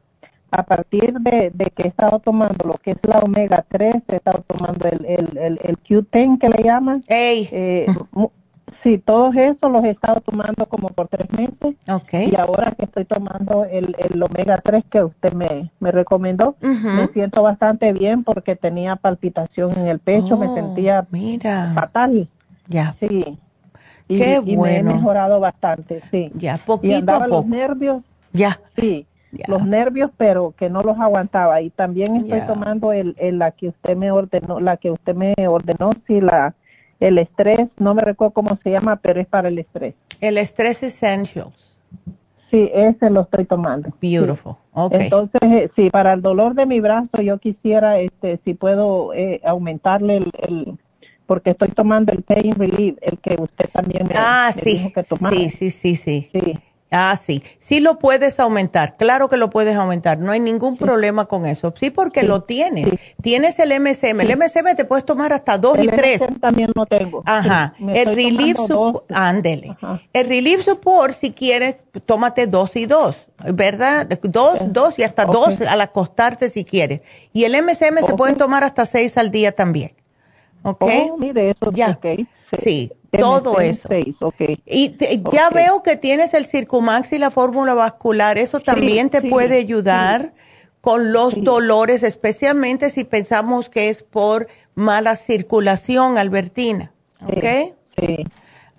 a 0.52 0.64
partir 0.64 1.14
de, 1.20 1.52
que 1.76 1.84
he 1.84 1.88
estado 1.88 2.20
tomando 2.20 2.68
lo 2.68 2.74
que 2.74 2.92
es 2.92 2.98
la 3.04 3.20
omega 3.20 3.64
3, 3.70 3.96
he 4.10 4.16
estado 4.16 4.44
tomando 4.46 4.88
el, 4.90 5.06
el, 5.06 5.38
el, 5.38 5.60
el 5.64 5.78
Q10 5.84 6.40
que 6.40 6.50
le 6.50 6.64
llaman, 6.64 7.04
eh, 7.08 7.86
Sí, 8.84 8.98
todos 8.98 9.36
esos 9.36 9.72
los 9.72 9.84
he 9.84 9.92
estado 9.92 10.22
tomando 10.22 10.66
como 10.66 10.88
por 10.88 11.08
tres 11.08 11.28
meses. 11.38 11.76
Okay. 11.88 12.32
Y 12.32 12.36
ahora 12.36 12.72
que 12.72 12.86
estoy 12.86 13.06
tomando 13.06 13.64
el, 13.66 13.96
el 13.98 14.24
omega 14.24 14.58
3 14.58 14.84
que 14.90 15.04
usted 15.04 15.34
me, 15.34 15.72
me 15.80 15.92
recomendó, 15.92 16.56
me 16.62 17.08
siento 17.10 17.44
bastante 17.44 17.94
bien 17.94 18.24
porque 18.24 18.56
tenía 18.56 18.96
palpitación 18.96 19.78
en 19.78 19.88
el 19.88 20.00
pecho, 20.00 20.36
me 20.36 20.48
oh, 20.48 20.56
sentía 20.56 21.06
mira. 21.12 21.74
fatal. 21.76 22.28
Ya. 22.68 22.96
Sí. 23.00 23.38
Y, 24.12 24.18
Qué 24.18 24.40
bueno. 24.40 24.64
me 24.64 24.92
he 24.92 24.96
mejorado 24.96 25.40
bastante, 25.40 26.02
sí. 26.12 26.32
Ya, 26.36 26.58
poquito 26.58 26.94
y 26.94 26.98
andaba 26.98 27.26
a 27.26 27.28
poco. 27.28 27.38
los 27.38 27.46
nervios. 27.46 28.04
Ya. 28.34 28.60
Sí. 28.76 29.06
Los 29.48 29.66
nervios, 29.66 30.12
pero 30.18 30.54
que 30.58 30.70
no 30.70 30.82
los 30.82 31.00
aguantaba. 31.00 31.62
Y 31.62 31.70
también 31.70 32.18
estoy 32.18 32.42
tomando 32.42 32.92
el, 32.92 33.16
el, 33.18 33.40
la 33.40 33.52
que 33.52 33.70
usted 33.70 33.96
me 33.96 34.12
ordenó, 34.12 34.60
la 34.60 34.76
que 34.76 34.92
usted 34.92 35.16
me 35.16 35.34
ordenó, 35.48 35.92
sí, 36.06 36.20
la 36.20 36.54
el 37.00 37.18
estrés, 37.18 37.70
no 37.78 37.96
me 37.96 38.02
recuerdo 38.02 38.34
cómo 38.34 38.60
se 38.64 38.70
llama, 38.70 38.98
pero 38.98 39.20
es 39.22 39.28
para 39.28 39.48
el 39.48 39.58
estrés. 39.58 39.96
El 40.20 40.38
estrés 40.38 40.84
essentials. 40.84 41.74
Sí, 42.52 42.70
ese 42.74 43.10
lo 43.10 43.22
estoy 43.22 43.46
tomando. 43.46 43.90
Beautiful. 44.02 44.56
Okay. 44.74 45.06
Entonces, 45.06 45.42
eh, 45.44 45.72
sí, 45.76 45.90
para 45.90 46.14
el 46.14 46.22
dolor 46.22 46.54
de 46.54 46.66
mi 46.66 46.80
brazo 46.80 47.22
yo 47.24 47.38
quisiera, 47.40 48.00
este, 48.00 48.40
si 48.46 48.54
puedo 48.54 49.14
eh, 49.14 49.42
aumentarle 49.44 50.18
el, 50.18 50.78
porque 51.32 51.52
estoy 51.52 51.70
tomando 51.70 52.12
el 52.12 52.24
pain 52.24 52.52
relief, 52.58 52.98
el 53.00 53.18
que 53.20 53.42
usted 53.42 53.70
también 53.72 54.06
me, 54.06 54.16
ah, 54.18 54.52
sí. 54.54 54.74
dijo 54.74 54.92
que 54.92 55.02
tomara. 55.02 55.34
Sí, 55.34 55.50
sí, 55.50 55.70
sí, 55.70 55.96
sí. 55.96 56.30
Sí. 56.34 56.60
Ah, 56.92 57.16
sí. 57.16 57.42
Sí 57.62 57.80
lo 57.80 58.00
puedes 58.00 58.38
aumentar. 58.42 58.98
Claro 58.98 59.30
que 59.30 59.38
lo 59.38 59.50
puedes 59.50 59.78
aumentar. 59.78 60.20
No 60.20 60.34
hay 60.34 60.42
ningún 60.42 60.76
problema 60.76 61.24
con 61.28 61.46
eso. 61.46 61.74
Sí, 61.80 61.90
porque 61.90 62.24
lo 62.24 62.44
tienes. 62.44 62.90
Tienes 63.22 63.60
el 63.60 63.70
MSM. 63.80 64.20
El 64.20 64.38
MSM 64.38 64.76
te 64.76 64.84
puedes 64.84 65.06
tomar 65.06 65.32
hasta 65.32 65.58
dos 65.58 65.80
y 65.82 65.88
tres. 65.88 66.22
también 66.42 66.70
lo 66.76 66.86
tengo. 66.86 67.24
Ajá. 67.26 67.76
el 67.80 68.14
Relief 68.14 68.58
Support. 68.58 69.10
Ándele. 69.14 69.78
El 70.12 70.28
Relief 70.28 70.66
Support, 70.66 71.14
si 71.14 71.32
quieres, 71.32 71.86
tómate 72.06 72.46
dos 72.46 72.76
y 72.76 72.88
dos. 72.88 73.26
¿Verdad? 73.38 74.06
Dos, 74.24 74.58
dos 74.68 75.00
y 75.00 75.04
hasta 75.04 75.24
dos 75.24 75.62
al 75.62 75.80
acostarte 75.80 76.50
si 76.50 76.66
quieres. 76.66 77.04
Y 77.32 77.46
el 77.46 77.54
MSM 77.54 78.06
se 78.06 78.16
pueden 78.16 78.36
tomar 78.36 78.66
hasta 78.66 78.86
seis 78.86 79.18
al 79.18 79.32
día 79.32 79.54
también. 79.54 79.94
¿Ok? 80.64 80.84
Oh, 80.84 81.18
mire, 81.18 81.52
eso 81.52 81.72
ya. 81.72 82.00
Sí 82.58 82.92
todo 83.20 83.60
eso. 83.60 83.90
Y 84.66 84.96
ya 85.32 85.50
veo 85.50 85.84
que 85.84 85.98
tienes 85.98 86.34
el 86.34 86.46
Circumax 86.46 87.14
y 87.14 87.20
la 87.20 87.32
fórmula 87.32 87.74
vascular. 87.74 88.38
Eso 88.38 88.60
también 88.60 89.10
te 89.10 89.22
puede 89.22 89.58
ayudar 89.58 90.34
con 90.80 91.14
los 91.14 91.44
dolores, 91.44 92.04
especialmente 92.04 92.90
si 92.90 93.04
pensamos 93.04 93.70
que 93.70 93.90
es 93.90 94.02
por 94.02 94.48
mala 94.74 95.16
circulación, 95.16 96.18
Albertina. 96.18 96.92
¿Ok? 97.22 97.76
Sí. 98.00 98.26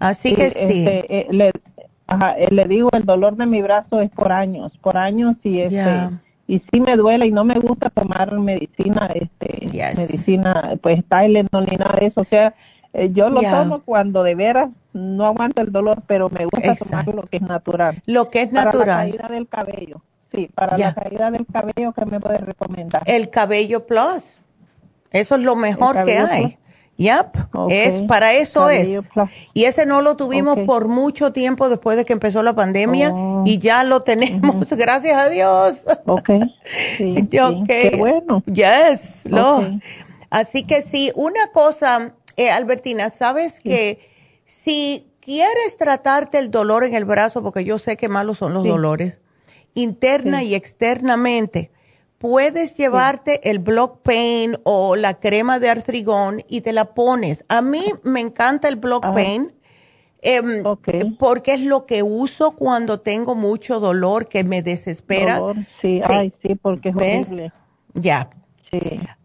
Así 0.00 0.34
que 0.34 0.50
sí. 0.50 0.58
Este, 0.58 1.20
eh, 1.20 1.26
le, 1.30 1.48
eh, 1.48 2.48
le, 2.50 2.64
digo, 2.64 2.88
el 2.92 3.04
dolor 3.04 3.36
de 3.36 3.46
mi 3.46 3.62
brazo 3.62 4.00
es 4.00 4.10
por 4.10 4.32
años, 4.32 4.72
por 4.80 4.96
años 4.96 5.36
y 5.44 5.60
este. 5.60 6.10
Y 6.52 6.58
sí 6.70 6.80
me 6.80 6.98
duele 6.98 7.28
y 7.28 7.30
no 7.30 7.44
me 7.44 7.54
gusta 7.54 7.88
tomar 7.88 8.38
medicina, 8.38 9.08
este, 9.14 9.70
medicina, 9.96 10.78
pues 10.82 11.02
Tylenol 11.08 11.64
ni 11.64 11.78
nada 11.78 11.96
de 11.98 12.08
eso. 12.08 12.20
O 12.20 12.24
sea, 12.24 12.52
eh, 12.92 13.08
yo 13.10 13.30
lo 13.30 13.40
tomo 13.40 13.80
cuando 13.80 14.22
de 14.22 14.34
veras 14.34 14.68
no 14.92 15.24
aguanto 15.24 15.62
el 15.62 15.72
dolor, 15.72 16.02
pero 16.06 16.28
me 16.28 16.44
gusta 16.44 16.74
tomar 16.74 17.06
lo 17.06 17.22
que 17.22 17.38
es 17.38 17.42
natural. 17.42 18.02
Lo 18.04 18.28
que 18.28 18.42
es 18.42 18.52
natural. 18.52 18.86
Para 18.86 19.04
la 19.04 19.10
caída 19.10 19.28
del 19.28 19.48
cabello. 19.48 20.02
Sí, 20.30 20.50
para 20.54 20.76
la 20.76 20.92
caída 20.92 21.30
del 21.30 21.46
cabello, 21.46 21.94
¿qué 21.94 22.04
me 22.04 22.20
puede 22.20 22.36
recomendar? 22.36 23.02
El 23.06 23.30
cabello 23.30 23.86
plus. 23.86 24.36
Eso 25.10 25.36
es 25.36 25.40
lo 25.40 25.56
mejor 25.56 26.04
que 26.04 26.18
hay. 26.18 26.58
Yep, 27.02 27.70
es 27.70 28.02
para 28.02 28.34
eso 28.34 28.70
es. 28.70 29.10
Y 29.54 29.64
ese 29.64 29.86
no 29.86 30.02
lo 30.02 30.16
tuvimos 30.16 30.58
por 30.66 30.88
mucho 30.88 31.32
tiempo 31.32 31.68
después 31.68 31.96
de 31.96 32.04
que 32.04 32.12
empezó 32.12 32.42
la 32.42 32.54
pandemia 32.54 33.10
oh. 33.12 33.42
y 33.44 33.58
ya 33.58 33.84
lo 33.84 34.02
tenemos, 34.02 34.68
gracias 34.70 35.18
a 35.18 35.28
Dios. 35.28 35.84
Ok. 36.06 36.30
Sí, 36.96 37.14
Qué 37.30 37.94
bueno. 37.96 38.42
Yes, 38.46 39.22
no. 39.28 39.80
Así 40.30 40.64
que 40.64 40.82
sí, 40.82 41.12
una 41.14 41.48
cosa 41.52 42.14
eh, 42.36 42.50
Albertina, 42.50 43.10
sabes 43.10 43.60
que 43.60 43.98
si 44.46 45.06
quieres 45.20 45.76
tratarte 45.76 46.38
el 46.38 46.50
dolor 46.50 46.84
en 46.84 46.94
el 46.94 47.04
brazo, 47.04 47.42
porque 47.42 47.64
yo 47.64 47.78
sé 47.78 47.96
que 47.96 48.08
malos 48.08 48.38
son 48.38 48.54
los 48.54 48.64
dolores, 48.64 49.20
interna 49.74 50.42
y 50.42 50.54
externamente, 50.54 51.70
puedes 52.22 52.76
llevarte 52.76 53.50
el 53.50 53.58
Block 53.58 53.98
Pain 54.02 54.54
o 54.62 54.94
la 54.94 55.18
crema 55.18 55.58
de 55.58 55.68
artrigón 55.68 56.44
y 56.48 56.60
te 56.60 56.72
la 56.72 56.94
pones. 56.94 57.44
A 57.48 57.62
mí 57.62 57.82
me 58.04 58.20
encanta 58.20 58.68
el 58.68 58.76
Block 58.76 59.02
Pain. 59.12 59.52
Em, 60.24 60.62
porque 61.18 61.54
es 61.54 61.62
lo 61.62 61.84
que 61.84 62.04
uso 62.04 62.52
cuando 62.52 63.00
tengo 63.00 63.34
mucho 63.34 63.80
dolor 63.80 64.28
que 64.28 64.44
me 64.44 64.62
desespera. 64.62 65.40
Sí, 65.80 66.00
ay, 66.04 66.32
sí, 66.40 66.54
porque 66.54 66.90
es 66.90 66.94
horrible. 66.94 67.52
Ya. 67.94 68.30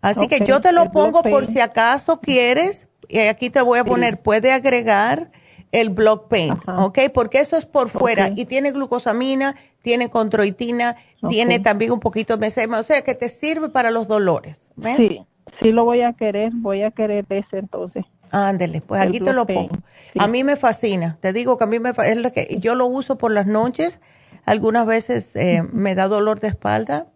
Así 0.02 0.28
que 0.28 0.44
yo 0.44 0.60
te 0.60 0.72
lo 0.72 0.90
pongo 0.90 1.22
por 1.22 1.46
si 1.46 1.60
acaso 1.60 2.20
quieres, 2.20 2.90
y 3.08 3.20
aquí 3.20 3.52
te 3.52 3.62
voy 3.62 3.78
a 3.78 3.84
poner, 3.84 4.18
puede 4.18 4.52
agregar 4.52 5.30
el 5.72 5.90
block 5.90 6.28
pain, 6.30 6.54
¿ok? 6.66 7.00
Porque 7.14 7.40
eso 7.40 7.58
es 7.58 7.66
por 7.66 7.90
fuera 7.90 8.30
y 8.36 8.46
tiene 8.46 8.72
glucosamina, 8.72 9.56
tiene 9.82 10.10
controitina, 10.10 10.96
tiene 11.30 11.60
también 11.60 11.92
un 11.92 12.00
poquito 12.00 12.38
de 12.38 12.48
MSM, 12.48 12.74
o 12.74 12.84
sea 12.84 13.02
que 13.02 13.16
te 13.16 13.30
sirve 13.30 13.70
para 13.70 13.92
los 13.92 14.08
dolores. 14.08 14.62
Sí, 14.96 15.26
sí 15.62 15.72
lo 15.72 15.86
voy 15.86 16.02
a 16.02 16.14
querer, 16.14 16.52
voy 16.54 16.84
a 16.84 16.92
querer 16.92 17.26
ese 17.30 17.58
entonces. 17.58 18.06
Ándele, 18.32 18.82
pues 18.82 19.02
aquí 19.02 19.20
te 19.20 19.34
lo 19.34 19.46
pongo. 19.46 19.78
A 20.18 20.28
mí 20.28 20.44
me 20.44 20.56
fascina, 20.56 21.18
te 21.22 21.34
digo 21.34 21.58
que 21.58 21.64
a 21.64 21.68
mí 21.68 21.80
me 21.80 21.92
es 22.06 22.18
lo 22.18 22.32
que 22.32 22.58
yo 22.60 22.76
lo 22.76 22.86
uso 22.86 23.18
por 23.18 23.32
las 23.32 23.48
noches, 23.48 24.00
algunas 24.46 24.86
veces 24.86 25.36
eh, 25.36 25.64
me 25.72 25.96
da 25.96 26.08
dolor 26.08 26.40
de 26.40 26.48
espalda 26.48 27.08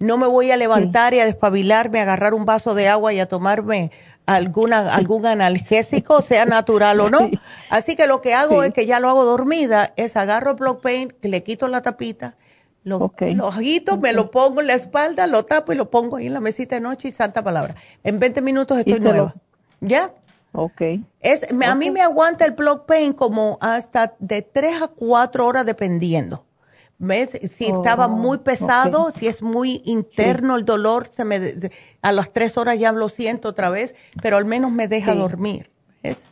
no 0.00 0.16
me 0.16 0.26
voy 0.26 0.50
a 0.50 0.56
levantar 0.56 1.12
y 1.12 1.20
a 1.20 1.26
despabilarme, 1.26 2.00
a 2.00 2.02
agarrar 2.02 2.32
un 2.32 2.46
vaso 2.46 2.74
de 2.74 2.88
agua 2.88 3.12
y 3.12 3.20
a 3.20 3.28
tomarme 3.28 3.92
alguna, 4.34 4.94
algún 4.94 5.26
analgésico, 5.26 6.20
sea 6.22 6.46
natural 6.46 7.00
o 7.00 7.10
no. 7.10 7.30
Así 7.68 7.96
que 7.96 8.06
lo 8.06 8.20
que 8.20 8.34
hago 8.34 8.62
es 8.62 8.72
que 8.72 8.86
ya 8.86 9.00
lo 9.00 9.08
hago 9.08 9.24
dormida, 9.24 9.92
es 9.96 10.16
agarro 10.16 10.52
el 10.52 10.56
block 10.56 10.82
pain, 10.82 11.14
le 11.22 11.42
quito 11.42 11.68
la 11.68 11.82
tapita, 11.82 12.36
lo, 12.82 13.12
agito, 13.48 13.98
me 13.98 14.12
lo 14.12 14.30
pongo 14.30 14.60
en 14.60 14.68
la 14.68 14.74
espalda, 14.74 15.26
lo 15.26 15.44
tapo 15.44 15.72
y 15.72 15.76
lo 15.76 15.90
pongo 15.90 16.16
ahí 16.16 16.26
en 16.26 16.32
la 16.32 16.40
mesita 16.40 16.76
de 16.76 16.80
noche 16.80 17.08
y 17.08 17.12
santa 17.12 17.42
palabra. 17.42 17.74
En 18.04 18.18
20 18.18 18.40
minutos 18.40 18.78
estoy 18.78 19.00
nueva. 19.00 19.34
¿Ya? 19.80 20.14
Ok. 20.52 20.80
Es, 21.20 21.46
A 21.66 21.74
mí 21.74 21.90
me 21.90 22.00
aguanta 22.00 22.44
el 22.44 22.52
block 22.52 22.86
pain 22.86 23.12
como 23.12 23.58
hasta 23.60 24.14
de 24.18 24.42
3 24.42 24.82
a 24.82 24.88
4 24.88 25.46
horas 25.46 25.66
dependiendo. 25.66 26.46
¿Ves? 27.02 27.30
Si 27.50 27.64
estaba 27.64 28.06
oh, 28.06 28.10
muy 28.10 28.38
pesado, 28.38 29.10
si 29.14 29.26
es 29.26 29.42
muy 29.42 29.80
interno 29.86 30.54
el 30.56 30.66
dolor, 30.66 31.08
se 31.10 31.24
me 31.24 31.40
a 32.02 32.12
las 32.12 32.30
tres 32.30 32.58
horas 32.58 32.78
ya 32.78 32.92
lo 32.92 33.08
siento 33.08 33.48
otra 33.48 33.70
vez, 33.70 33.94
pero 34.20 34.36
al 34.36 34.44
menos 34.44 34.70
me 34.70 34.86
deja 34.86 35.14
dormir. 35.14 35.70
¿ves? 36.02 36.26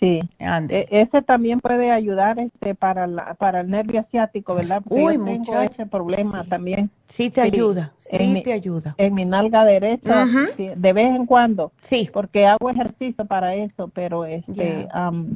Sí. 0.00 0.18
E, 0.40 0.88
ese 0.90 1.20
también 1.20 1.60
puede 1.60 1.90
ayudar 1.92 2.38
este 2.38 2.74
para 2.74 3.06
la, 3.06 3.34
para 3.34 3.60
el 3.60 3.68
nervio 3.68 4.00
asiático, 4.00 4.54
¿verdad? 4.54 4.82
Uy, 4.88 5.18
muchacha. 5.18 5.64
ese 5.64 5.86
problema 5.86 6.42
también. 6.44 6.90
Sí 7.06 7.28
te 7.28 7.42
ayuda, 7.42 7.92
sí 8.00 8.40
te 8.42 8.54
ayuda. 8.54 8.94
En 8.96 9.12
mi 9.12 9.26
nalga 9.26 9.64
derecha, 9.66 10.26
de 10.56 10.92
vez 10.94 11.14
en 11.14 11.26
cuando. 11.26 11.70
Sí. 11.82 12.08
Porque 12.10 12.46
hago 12.46 12.70
ejercicio 12.70 13.26
para 13.26 13.54
eso, 13.54 13.88
pero 13.88 14.24
este 14.24 14.88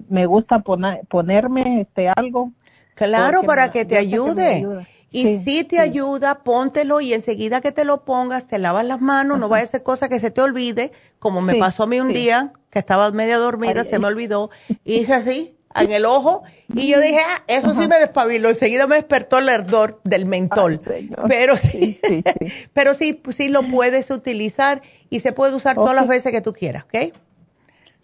me 0.08 0.24
gusta 0.24 0.60
poner, 0.60 1.06
ponerme 1.08 1.82
este 1.82 2.08
algo 2.08 2.50
Claro, 2.96 3.42
para 3.42 3.70
que 3.70 3.84
te 3.84 3.96
ayude. 3.96 4.66
Y 5.12 5.38
si 5.38 5.64
te 5.64 5.78
ayuda, 5.78 6.42
póntelo 6.42 7.00
y 7.00 7.14
enseguida 7.14 7.60
que 7.60 7.72
te 7.72 7.84
lo 7.84 8.04
pongas, 8.04 8.46
te 8.46 8.58
lavas 8.58 8.84
las 8.84 9.00
manos, 9.00 9.38
no 9.38 9.48
vaya 9.48 9.64
a 9.64 9.68
ser 9.68 9.82
cosa 9.82 10.08
que 10.08 10.20
se 10.20 10.30
te 10.30 10.42
olvide, 10.42 10.92
como 11.18 11.40
me 11.40 11.54
pasó 11.54 11.84
a 11.84 11.86
mí 11.86 12.00
un 12.00 12.12
día, 12.12 12.52
que 12.70 12.78
estaba 12.78 13.10
media 13.12 13.38
dormida, 13.38 13.84
se 13.84 13.98
me 13.98 14.08
olvidó, 14.08 14.50
hice 14.84 15.14
así, 15.14 15.56
en 15.74 15.92
el 15.92 16.04
ojo, 16.04 16.42
y 16.74 16.88
yo 16.88 17.00
dije, 17.00 17.20
ah, 17.24 17.44
eso 17.46 17.72
sí 17.72 17.88
me 17.88 17.98
despabiló, 17.98 18.48
enseguida 18.48 18.86
me 18.86 18.96
despertó 18.96 19.38
el 19.38 19.48
ardor 19.48 20.00
del 20.04 20.26
mentol. 20.26 20.82
pero 21.28 21.56
sí, 21.56 21.98
pero 22.74 22.92
sí, 22.94 23.20
sí 23.30 23.48
lo 23.48 23.66
puedes 23.68 24.10
utilizar 24.10 24.82
y 25.08 25.20
se 25.20 25.32
puede 25.32 25.54
usar 25.54 25.76
todas 25.76 25.94
las 25.94 26.08
veces 26.08 26.32
que 26.32 26.40
tú 26.40 26.52
quieras, 26.52 26.84
¿ok? 26.84 27.14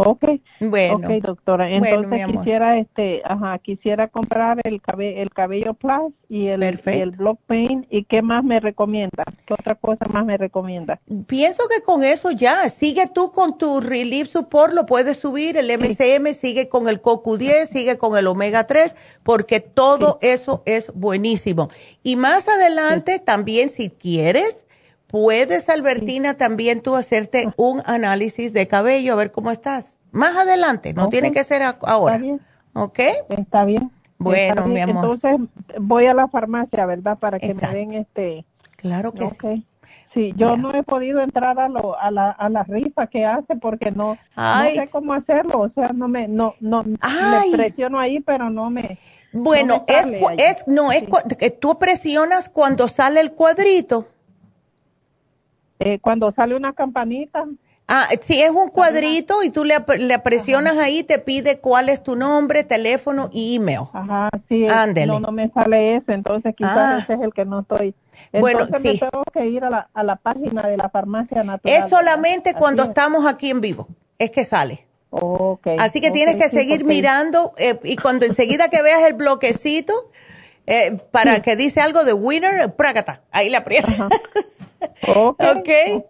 Ok, 0.04 0.24
bueno, 0.60 0.96
okay, 0.96 1.20
doctora. 1.20 1.70
Entonces 1.70 2.26
quisiera, 2.26 2.78
este, 2.78 3.22
ajá, 3.24 3.58
quisiera 3.58 4.08
comprar 4.08 4.60
el 4.64 4.80
cabello, 4.80 5.22
el 5.22 5.30
cabello 5.30 5.74
plus 5.74 6.12
y 6.28 6.48
el, 6.48 6.62
el 6.62 7.10
block 7.12 7.38
pain. 7.46 7.86
¿Y 7.90 8.04
qué 8.04 8.20
más 8.20 8.42
me 8.42 8.58
recomienda? 8.58 9.24
¿Qué 9.46 9.54
otra 9.54 9.76
cosa 9.76 10.04
más 10.12 10.24
me 10.24 10.36
recomienda? 10.36 11.00
Pienso 11.26 11.62
que 11.68 11.82
con 11.82 12.02
eso 12.02 12.30
ya. 12.32 12.68
Sigue 12.68 13.06
tú 13.06 13.30
con 13.30 13.58
tu 13.58 13.80
Relief 13.80 14.28
Support, 14.28 14.72
lo 14.72 14.86
puedes 14.86 15.18
subir. 15.18 15.56
El 15.56 15.70
MCM 15.78 16.34
sigue 16.34 16.68
con 16.68 16.88
el 16.88 17.00
CoQ10, 17.00 17.66
sigue 17.66 17.96
con 17.96 18.16
el 18.16 18.26
Omega 18.26 18.66
3, 18.66 18.96
porque 19.22 19.60
todo 19.60 20.18
eso 20.20 20.62
es 20.66 20.92
buenísimo. 20.94 21.70
Y 22.02 22.16
más 22.16 22.48
adelante, 22.48 23.18
también 23.18 23.70
si 23.70 23.90
quieres, 23.90 24.66
puedes, 25.12 25.68
Albertina, 25.68 26.34
también 26.34 26.80
tú 26.80 26.96
hacerte 26.96 27.52
un 27.56 27.82
análisis 27.86 28.52
de 28.52 28.66
cabello, 28.66 29.12
a 29.12 29.16
ver 29.16 29.30
cómo 29.30 29.52
estás. 29.52 30.00
Más 30.10 30.34
adelante, 30.36 30.92
no 30.92 31.08
tiene 31.08 31.30
que 31.30 31.44
ser 31.44 31.62
ahora. 31.62 32.16
Está 32.16 32.24
bien. 32.24 32.40
¿Ok? 32.72 32.98
Está 33.28 33.64
bien. 33.64 33.90
Bueno, 34.18 34.66
mi 34.66 34.80
amor. 34.80 35.04
Entonces 35.04 35.48
voy 35.80 36.06
a 36.06 36.14
la 36.14 36.28
farmacia, 36.28 36.86
¿verdad? 36.86 37.18
Para 37.18 37.38
que 37.38 37.54
me 37.54 37.68
den 37.68 37.94
este. 37.94 38.44
Claro 38.76 39.12
que 39.12 39.28
sí. 39.28 39.66
Sí, 40.14 40.34
yo 40.36 40.56
no 40.56 40.74
he 40.74 40.82
podido 40.82 41.20
entrar 41.20 41.58
a, 41.58 41.68
lo, 41.68 41.98
a, 41.98 42.10
la, 42.10 42.30
a 42.30 42.50
la 42.50 42.62
rifa 42.64 43.06
que 43.06 43.24
hace 43.24 43.56
porque 43.56 43.90
no, 43.90 44.18
no 44.36 44.62
sé 44.74 44.86
cómo 44.90 45.14
hacerlo. 45.14 45.60
O 45.60 45.70
sea, 45.70 45.92
no 45.94 46.08
me, 46.08 46.28
no, 46.28 46.54
no, 46.60 46.82
me 46.84 46.98
presiono 47.52 47.98
ahí, 47.98 48.20
pero 48.20 48.50
no 48.50 48.68
me. 48.68 48.98
Bueno, 49.32 49.86
es, 49.88 50.12
es, 50.36 50.68
no, 50.68 50.92
es 50.92 51.04
que 51.38 51.50
tú 51.50 51.78
presionas 51.78 52.50
cuando 52.50 52.88
sale 52.88 53.20
el 53.20 53.32
cuadrito. 53.32 54.08
Eh, 55.84 55.98
cuando 56.00 56.32
sale 56.32 56.54
una 56.54 56.72
campanita. 56.74 57.44
Ah, 57.88 58.06
si 58.20 58.40
es 58.40 58.50
un 58.50 58.68
cuadrito 58.68 59.42
y 59.42 59.50
tú 59.50 59.64
le, 59.64 59.74
le 59.98 60.18
presionas 60.20 60.78
ahí, 60.78 61.02
te 61.02 61.18
pide 61.18 61.58
cuál 61.58 61.88
es 61.88 62.02
tu 62.02 62.14
nombre, 62.14 62.62
teléfono 62.62 63.28
y 63.32 63.56
email. 63.56 63.80
Ajá, 63.92 64.30
sí. 64.48 64.64
No, 65.06 65.18
no 65.18 65.32
me 65.32 65.50
sale 65.50 65.96
ese, 65.96 66.12
entonces 66.12 66.54
quizás 66.56 66.76
ah. 66.76 66.98
ese 67.02 67.14
es 67.14 67.20
el 67.20 67.34
que 67.34 67.44
no 67.44 67.60
estoy. 67.60 67.94
bueno, 68.38 68.66
sí. 68.80 69.00
tengo 69.00 69.24
que 69.32 69.46
ir 69.46 69.64
a 69.64 69.70
la, 69.70 69.90
a 69.92 70.04
la 70.04 70.16
página 70.16 70.62
de 70.62 70.76
la 70.76 70.88
farmacia 70.88 71.42
natural. 71.42 71.76
Es 71.76 71.88
solamente 71.88 72.54
cuando 72.54 72.84
estamos 72.84 73.26
aquí 73.26 73.50
en 73.50 73.60
vivo, 73.60 73.88
es 74.18 74.30
que 74.30 74.44
sale. 74.44 74.86
Okay, 75.10 75.76
Así 75.78 76.00
que 76.00 76.10
tienes 76.12 76.36
que 76.36 76.48
seguir 76.48 76.84
mirando 76.84 77.52
eh, 77.58 77.78
y 77.82 77.96
cuando 77.96 78.24
enseguida 78.24 78.68
que 78.68 78.80
veas 78.80 79.02
el 79.02 79.14
bloquecito, 79.14 79.92
eh, 80.66 80.98
para 81.10 81.42
que 81.42 81.56
dice 81.56 81.80
algo 81.80 82.04
de 82.04 82.14
winner, 82.14 82.72
prácata, 82.76 83.22
ahí 83.32 83.50
le 83.50 83.56
aprietas. 83.56 83.98
Okay, 85.38 86.04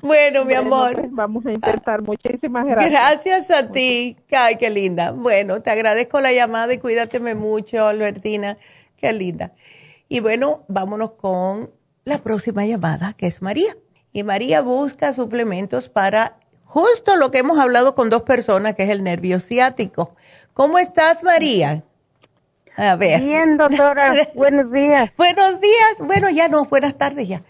Bueno, 0.00 0.44
mi 0.44 0.54
amor. 0.54 0.94
Pues 0.94 1.12
vamos 1.12 1.46
a 1.46 1.52
intentar. 1.52 2.02
Muchísimas 2.02 2.66
gracias. 2.66 2.90
Gracias 2.90 3.50
a 3.50 3.70
ti. 3.70 4.16
Ay, 4.30 4.56
qué 4.56 4.70
linda. 4.70 5.12
Bueno, 5.12 5.62
te 5.62 5.70
agradezco 5.70 6.20
la 6.20 6.32
llamada 6.32 6.72
y 6.72 6.78
cuídateme 6.78 7.34
mucho, 7.34 7.86
Albertina. 7.86 8.58
Qué 8.96 9.12
linda. 9.12 9.52
Y 10.08 10.20
bueno, 10.20 10.64
vámonos 10.68 11.12
con 11.12 11.70
la 12.04 12.18
próxima 12.18 12.64
llamada, 12.64 13.12
que 13.12 13.26
es 13.26 13.42
María. 13.42 13.76
Y 14.12 14.22
María 14.22 14.62
busca 14.62 15.12
suplementos 15.12 15.88
para 15.88 16.38
justo 16.64 17.16
lo 17.16 17.30
que 17.30 17.38
hemos 17.38 17.58
hablado 17.58 17.94
con 17.94 18.10
dos 18.10 18.22
personas, 18.22 18.74
que 18.74 18.84
es 18.84 18.90
el 18.90 19.02
nervio 19.02 19.40
ciático. 19.40 20.14
¿Cómo 20.54 20.78
estás, 20.78 21.22
María? 21.22 21.84
A 22.76 22.94
ver. 22.94 23.20
Bien, 23.20 23.56
doctora. 23.56 24.14
Buenos 24.34 24.70
días. 24.70 25.10
Buenos 25.16 25.60
días. 25.60 25.98
Bueno, 26.00 26.30
ya 26.30 26.48
no, 26.48 26.64
buenas 26.66 26.96
tardes 26.96 27.26
ya. 27.26 27.42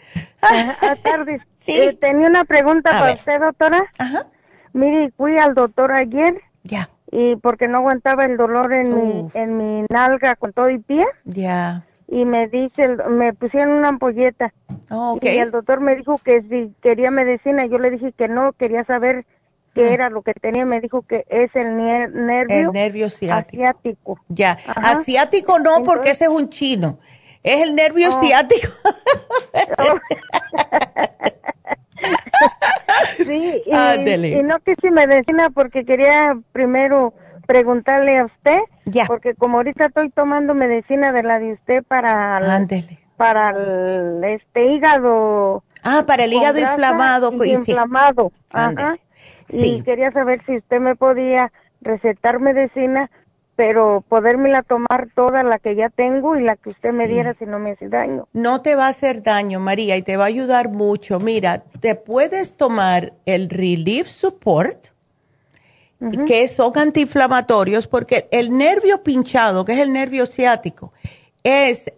Tardes. 1.02 1.42
sí. 1.58 1.72
Eh, 1.72 1.98
tenía 2.00 2.28
una 2.28 2.44
pregunta 2.44 2.90
para 2.90 3.14
usted, 3.14 3.40
doctora. 3.40 3.84
Ajá. 3.98 4.26
Mire, 4.72 5.10
fui 5.16 5.36
al 5.38 5.54
doctor 5.54 5.92
ayer. 5.92 6.40
Ya. 6.64 6.90
Y 7.10 7.36
porque 7.36 7.68
no 7.68 7.78
aguantaba 7.78 8.24
el 8.24 8.36
dolor 8.36 8.72
en, 8.72 8.90
mi, 8.90 9.28
en 9.34 9.56
mi 9.56 9.86
nalga 9.88 10.36
con 10.36 10.52
todo 10.52 10.68
y 10.70 10.78
pie. 10.78 11.06
Ya. 11.24 11.84
Y 12.06 12.24
me 12.24 12.48
dice, 12.48 12.88
me 13.08 13.32
pusieron 13.34 13.74
una 13.74 13.88
ampolleta. 13.88 14.52
Oh, 14.90 15.18
y 15.20 15.28
el 15.28 15.50
doctor 15.50 15.80
me 15.80 15.96
dijo 15.96 16.18
que 16.18 16.42
si 16.42 16.74
quería 16.82 17.10
medicina, 17.10 17.66
yo 17.66 17.78
le 17.78 17.90
dije 17.90 18.12
que 18.12 18.28
no, 18.28 18.52
quería 18.52 18.84
saber 18.84 19.26
qué 19.74 19.92
era 19.92 20.10
lo 20.10 20.22
que 20.22 20.34
tenía, 20.34 20.64
me 20.64 20.80
dijo 20.80 21.02
que 21.02 21.24
es 21.28 21.54
el 21.54 21.76
nervio, 21.76 22.68
el 22.68 22.72
nervio 22.72 23.10
ciático. 23.10 24.18
Ya, 24.28 24.58
asiático 24.66 25.58
no, 25.58 25.84
porque 25.84 26.10
ese 26.10 26.24
es 26.24 26.30
un 26.30 26.48
chino. 26.48 26.98
Es 27.42 27.68
el 27.68 27.74
nervio 27.74 28.08
oh. 28.10 28.20
ciático. 28.20 28.68
sí, 33.16 33.62
y, 33.66 34.42
no 34.42 34.58
quise 34.60 34.90
medicina 34.90 35.50
porque 35.50 35.84
quería 35.84 36.38
primero 36.52 37.14
preguntarle 37.46 38.18
a 38.18 38.26
usted, 38.26 38.58
ya. 38.84 39.06
porque 39.06 39.34
como 39.34 39.58
ahorita 39.58 39.86
estoy 39.86 40.10
tomando 40.10 40.54
medicina 40.54 41.12
de 41.12 41.22
la 41.22 41.38
de 41.38 41.54
usted 41.54 41.82
para 41.84 42.40
para 43.16 43.50
el 43.50 44.22
este 44.24 44.66
hígado. 44.66 45.64
Ah, 45.82 46.04
para 46.06 46.24
el 46.24 46.32
hígado 46.32 46.58
inflamado. 46.58 47.32
Inflamado. 47.44 48.32
Ajá. 48.52 48.96
Y 49.48 49.82
quería 49.82 50.10
saber 50.12 50.42
si 50.46 50.58
usted 50.58 50.80
me 50.80 50.94
podía 50.94 51.50
recetar 51.80 52.38
medicina, 52.38 53.10
pero 53.58 54.04
podérmela 54.08 54.62
tomar 54.62 55.08
toda 55.16 55.42
la 55.42 55.58
que 55.58 55.74
ya 55.74 55.88
tengo 55.88 56.36
y 56.36 56.44
la 56.44 56.54
que 56.54 56.68
usted 56.68 56.92
me 56.92 57.08
diera 57.08 57.34
si 57.34 57.44
no 57.44 57.58
me 57.58 57.72
hace 57.72 57.88
daño. 57.88 58.28
No 58.32 58.62
te 58.62 58.76
va 58.76 58.86
a 58.86 58.90
hacer 58.90 59.20
daño, 59.20 59.58
María, 59.58 59.96
y 59.96 60.02
te 60.02 60.16
va 60.16 60.22
a 60.22 60.26
ayudar 60.28 60.68
mucho. 60.68 61.18
Mira, 61.18 61.64
te 61.80 61.96
puedes 61.96 62.56
tomar 62.56 63.14
el 63.26 63.50
Relief 63.50 64.06
Support, 64.06 64.86
que 66.28 66.46
son 66.46 66.70
antiinflamatorios, 66.78 67.88
porque 67.88 68.28
el 68.30 68.56
nervio 68.56 69.02
pinchado, 69.02 69.64
que 69.64 69.72
es 69.72 69.80
el 69.80 69.92
nervio 69.92 70.26
ciático, 70.26 70.92
es, 71.44 71.92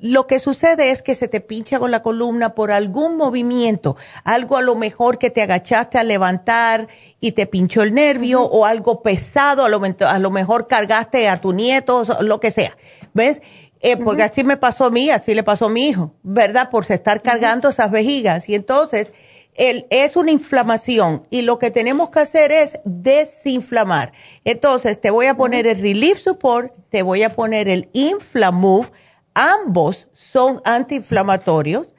lo 0.00 0.26
que 0.26 0.38
sucede 0.38 0.90
es 0.90 1.02
que 1.02 1.14
se 1.14 1.26
te 1.26 1.40
pincha 1.40 1.78
con 1.78 1.90
la 1.90 2.02
columna 2.02 2.54
por 2.54 2.70
algún 2.70 3.16
movimiento, 3.16 3.96
algo 4.24 4.56
a 4.56 4.62
lo 4.62 4.74
mejor 4.74 5.18
que 5.18 5.30
te 5.30 5.42
agachaste 5.42 5.98
a 5.98 6.04
levantar 6.04 6.88
y 7.18 7.32
te 7.32 7.46
pinchó 7.46 7.82
el 7.82 7.94
nervio 7.94 8.42
o 8.42 8.66
algo 8.66 9.02
pesado, 9.02 9.64
a 9.64 9.68
lo, 9.68 9.80
a 10.06 10.18
lo, 10.18 10.30
mejor 10.30 10.68
cargaste 10.68 11.28
a 11.28 11.40
tu 11.40 11.52
nieto, 11.52 12.04
lo 12.20 12.40
que 12.40 12.50
sea, 12.50 12.76
¿ves? 13.14 13.40
Eh, 13.84 13.96
porque 13.96 14.22
así 14.22 14.44
me 14.44 14.56
pasó 14.56 14.84
a 14.84 14.90
mí, 14.90 15.10
así 15.10 15.34
le 15.34 15.42
pasó 15.42 15.66
a 15.66 15.68
mi 15.68 15.88
hijo, 15.88 16.14
¿verdad? 16.22 16.70
Por 16.70 16.88
estar 16.88 17.20
cargando 17.20 17.68
esas 17.68 17.90
vejigas. 17.90 18.48
Y 18.48 18.54
entonces, 18.54 19.12
es 19.54 20.16
una 20.16 20.30
inflamación 20.30 21.26
y 21.30 21.42
lo 21.42 21.58
que 21.58 21.70
tenemos 21.70 22.10
que 22.10 22.20
hacer 22.20 22.52
es 22.52 22.80
desinflamar. 22.84 24.12
Entonces, 24.44 25.00
te 25.00 25.10
voy 25.10 25.26
a 25.26 25.36
poner 25.36 25.66
el 25.66 25.80
Relief 25.80 26.18
Support, 26.18 26.74
te 26.88 27.02
voy 27.02 27.22
a 27.22 27.34
poner 27.34 27.68
el 27.68 27.90
Inflamove, 27.92 28.90
ambos 29.34 30.08
son 30.12 30.60
antiinflamatorios 30.64 31.94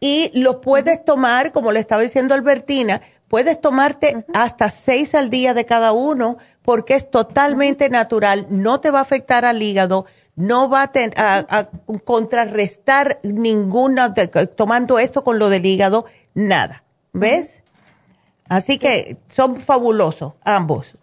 y 0.00 0.30
lo 0.34 0.60
puedes 0.60 1.04
tomar, 1.04 1.52
como 1.52 1.72
le 1.72 1.80
estaba 1.80 2.02
diciendo 2.02 2.34
Albertina, 2.34 3.00
puedes 3.28 3.60
tomarte 3.60 4.24
hasta 4.34 4.68
seis 4.70 5.14
al 5.14 5.30
día 5.30 5.54
de 5.54 5.64
cada 5.64 5.92
uno 5.92 6.36
porque 6.62 6.94
es 6.94 7.10
totalmente 7.10 7.88
natural, 7.88 8.46
no 8.50 8.80
te 8.80 8.90
va 8.90 8.98
a 8.98 9.02
afectar 9.02 9.44
al 9.44 9.62
hígado, 9.62 10.06
no 10.34 10.68
va 10.68 10.90
a, 11.16 11.68
contrarrestar 12.04 13.20
ninguna, 13.22 14.12
tomando 14.56 14.98
esto 14.98 15.22
con 15.22 15.38
lo 15.38 15.48
del 15.48 15.64
hígado, 15.64 16.04
nada. 16.34 16.82
¿Ves? 17.18 17.62
Así 18.48 18.78
que 18.78 19.16
son 19.28 19.56
fabulosos 19.56 20.34
ambos. 20.44 20.96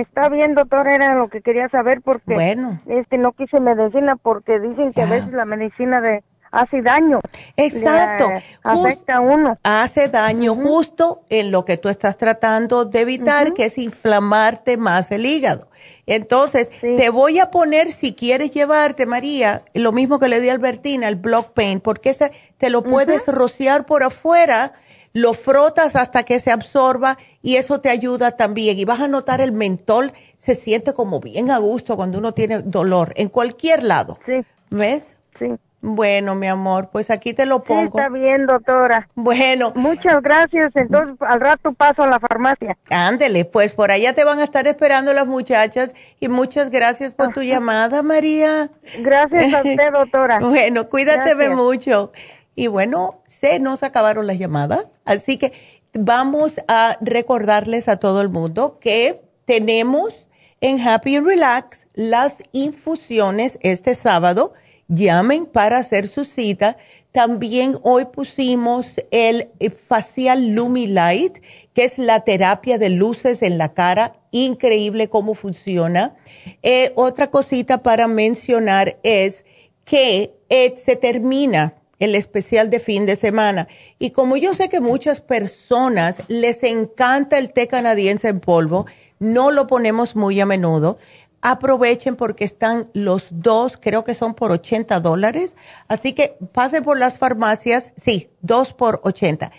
Está 0.00 0.28
bien, 0.28 0.54
doctor, 0.54 0.88
era 0.88 1.14
lo 1.14 1.28
que 1.28 1.40
quería 1.40 1.68
saber 1.68 2.00
porque 2.02 2.34
bueno. 2.34 2.80
este 2.86 3.16
no 3.16 3.32
quise 3.32 3.60
medicina 3.60 4.16
porque 4.16 4.58
dicen 4.58 4.90
que 4.90 5.02
a 5.02 5.06
veces 5.06 5.32
la 5.32 5.44
medicina 5.44 6.00
de 6.00 6.24
hace 6.50 6.82
daño. 6.82 7.20
Exacto. 7.56 8.28
afecta 8.62 9.16
a 9.16 9.20
uno. 9.20 9.58
Hace 9.62 10.08
daño 10.08 10.54
justo 10.54 11.22
en 11.28 11.50
lo 11.50 11.64
que 11.64 11.76
tú 11.76 11.88
estás 11.88 12.16
tratando 12.16 12.84
de 12.84 13.00
evitar, 13.00 13.54
que 13.54 13.66
es 13.66 13.78
inflamarte 13.78 14.76
más 14.76 15.10
el 15.10 15.26
hígado. 15.26 15.68
Entonces, 16.06 16.70
te 16.80 17.10
voy 17.10 17.38
a 17.38 17.50
poner, 17.50 17.92
si 17.92 18.14
quieres 18.14 18.50
llevarte, 18.50 19.06
María, 19.06 19.62
lo 19.74 19.92
mismo 19.92 20.18
que 20.18 20.28
le 20.28 20.40
di 20.40 20.48
a 20.48 20.52
Albertina, 20.52 21.08
el 21.08 21.16
block 21.16 21.52
paint, 21.52 21.82
porque 21.82 22.10
ese 22.10 22.32
te 22.56 22.70
lo 22.70 22.82
puedes 22.82 23.26
rociar 23.28 23.84
por 23.86 24.02
afuera, 24.02 24.72
lo 25.12 25.34
frotas 25.34 25.96
hasta 25.96 26.22
que 26.22 26.40
se 26.40 26.50
absorba 26.50 27.16
y 27.42 27.56
eso 27.56 27.80
te 27.80 27.90
ayuda 27.90 28.32
también. 28.32 28.78
Y 28.78 28.84
vas 28.84 29.00
a 29.00 29.08
notar 29.08 29.40
el 29.40 29.52
mentol, 29.52 30.12
se 30.36 30.54
siente 30.54 30.92
como 30.92 31.20
bien 31.20 31.50
a 31.50 31.58
gusto 31.58 31.96
cuando 31.96 32.18
uno 32.18 32.32
tiene 32.32 32.62
dolor, 32.62 33.12
en 33.16 33.28
cualquier 33.28 33.82
lado. 33.82 34.18
Sí. 34.26 34.44
¿Ves? 34.70 35.16
Sí. 35.38 35.46
Bueno, 35.80 36.34
mi 36.34 36.48
amor, 36.48 36.88
pues 36.90 37.08
aquí 37.08 37.34
te 37.34 37.46
lo 37.46 37.62
pongo. 37.62 37.98
está 37.98 38.08
bien, 38.08 38.46
doctora. 38.46 39.08
Bueno. 39.14 39.72
Muchas 39.76 40.20
gracias. 40.22 40.74
Entonces, 40.74 41.14
al 41.20 41.40
rato 41.40 41.72
paso 41.72 42.02
a 42.02 42.08
la 42.08 42.18
farmacia. 42.18 42.76
Ándele, 42.90 43.44
pues 43.44 43.76
por 43.76 43.92
allá 43.92 44.12
te 44.12 44.24
van 44.24 44.40
a 44.40 44.44
estar 44.44 44.66
esperando 44.66 45.12
las 45.12 45.28
muchachas 45.28 45.94
y 46.18 46.26
muchas 46.26 46.70
gracias 46.70 47.12
por 47.12 47.32
tu 47.32 47.42
llamada, 47.42 48.02
María. 48.02 48.70
Gracias 48.98 49.54
a 49.54 49.58
usted, 49.64 49.92
doctora. 49.92 50.40
bueno, 50.40 50.88
cuídate 50.88 51.48
mucho. 51.48 52.10
Y 52.58 52.66
bueno, 52.66 53.22
se 53.28 53.60
nos 53.60 53.84
acabaron 53.84 54.26
las 54.26 54.36
llamadas, 54.36 54.84
así 55.04 55.36
que 55.36 55.52
vamos 55.92 56.60
a 56.66 56.98
recordarles 57.00 57.86
a 57.86 57.98
todo 57.98 58.20
el 58.20 58.30
mundo 58.30 58.80
que 58.80 59.22
tenemos 59.44 60.26
en 60.60 60.80
Happy 60.80 61.14
and 61.14 61.24
Relax 61.28 61.86
las 61.94 62.42
infusiones 62.50 63.60
este 63.62 63.94
sábado 63.94 64.54
llamen 64.88 65.46
para 65.46 65.78
hacer 65.78 66.08
su 66.08 66.24
cita. 66.24 66.76
También 67.12 67.76
hoy 67.84 68.06
pusimos 68.06 68.96
el 69.12 69.50
facial 69.70 70.48
Lumilight, 70.48 71.38
que 71.74 71.84
es 71.84 71.96
la 71.96 72.24
terapia 72.24 72.76
de 72.78 72.90
luces 72.90 73.42
en 73.42 73.56
la 73.56 73.72
cara. 73.72 74.14
Increíble 74.32 75.08
cómo 75.08 75.36
funciona. 75.36 76.16
Eh, 76.64 76.90
otra 76.96 77.30
cosita 77.30 77.84
para 77.84 78.08
mencionar 78.08 78.98
es 79.04 79.44
que 79.84 80.34
eh, 80.48 80.74
se 80.76 80.96
termina 80.96 81.77
el 81.98 82.14
especial 82.14 82.70
de 82.70 82.80
fin 82.80 83.06
de 83.06 83.16
semana. 83.16 83.68
Y 83.98 84.10
como 84.10 84.36
yo 84.36 84.54
sé 84.54 84.68
que 84.68 84.80
muchas 84.80 85.20
personas 85.20 86.22
les 86.28 86.62
encanta 86.62 87.38
el 87.38 87.52
té 87.52 87.66
canadiense 87.66 88.28
en 88.28 88.40
polvo, 88.40 88.86
no 89.18 89.50
lo 89.50 89.66
ponemos 89.66 90.16
muy 90.16 90.40
a 90.40 90.46
menudo 90.46 90.98
aprovechen 91.40 92.16
porque 92.16 92.44
están 92.44 92.90
los 92.94 93.28
dos, 93.30 93.76
creo 93.76 94.04
que 94.04 94.14
son 94.14 94.34
por 94.34 94.50
80 94.50 95.00
dólares. 95.00 95.56
Así 95.86 96.12
que 96.12 96.36
pasen 96.52 96.82
por 96.82 96.98
las 96.98 97.18
farmacias, 97.18 97.92
sí, 97.96 98.30
dos 98.40 98.72
por 98.72 99.00
80. 99.04 99.52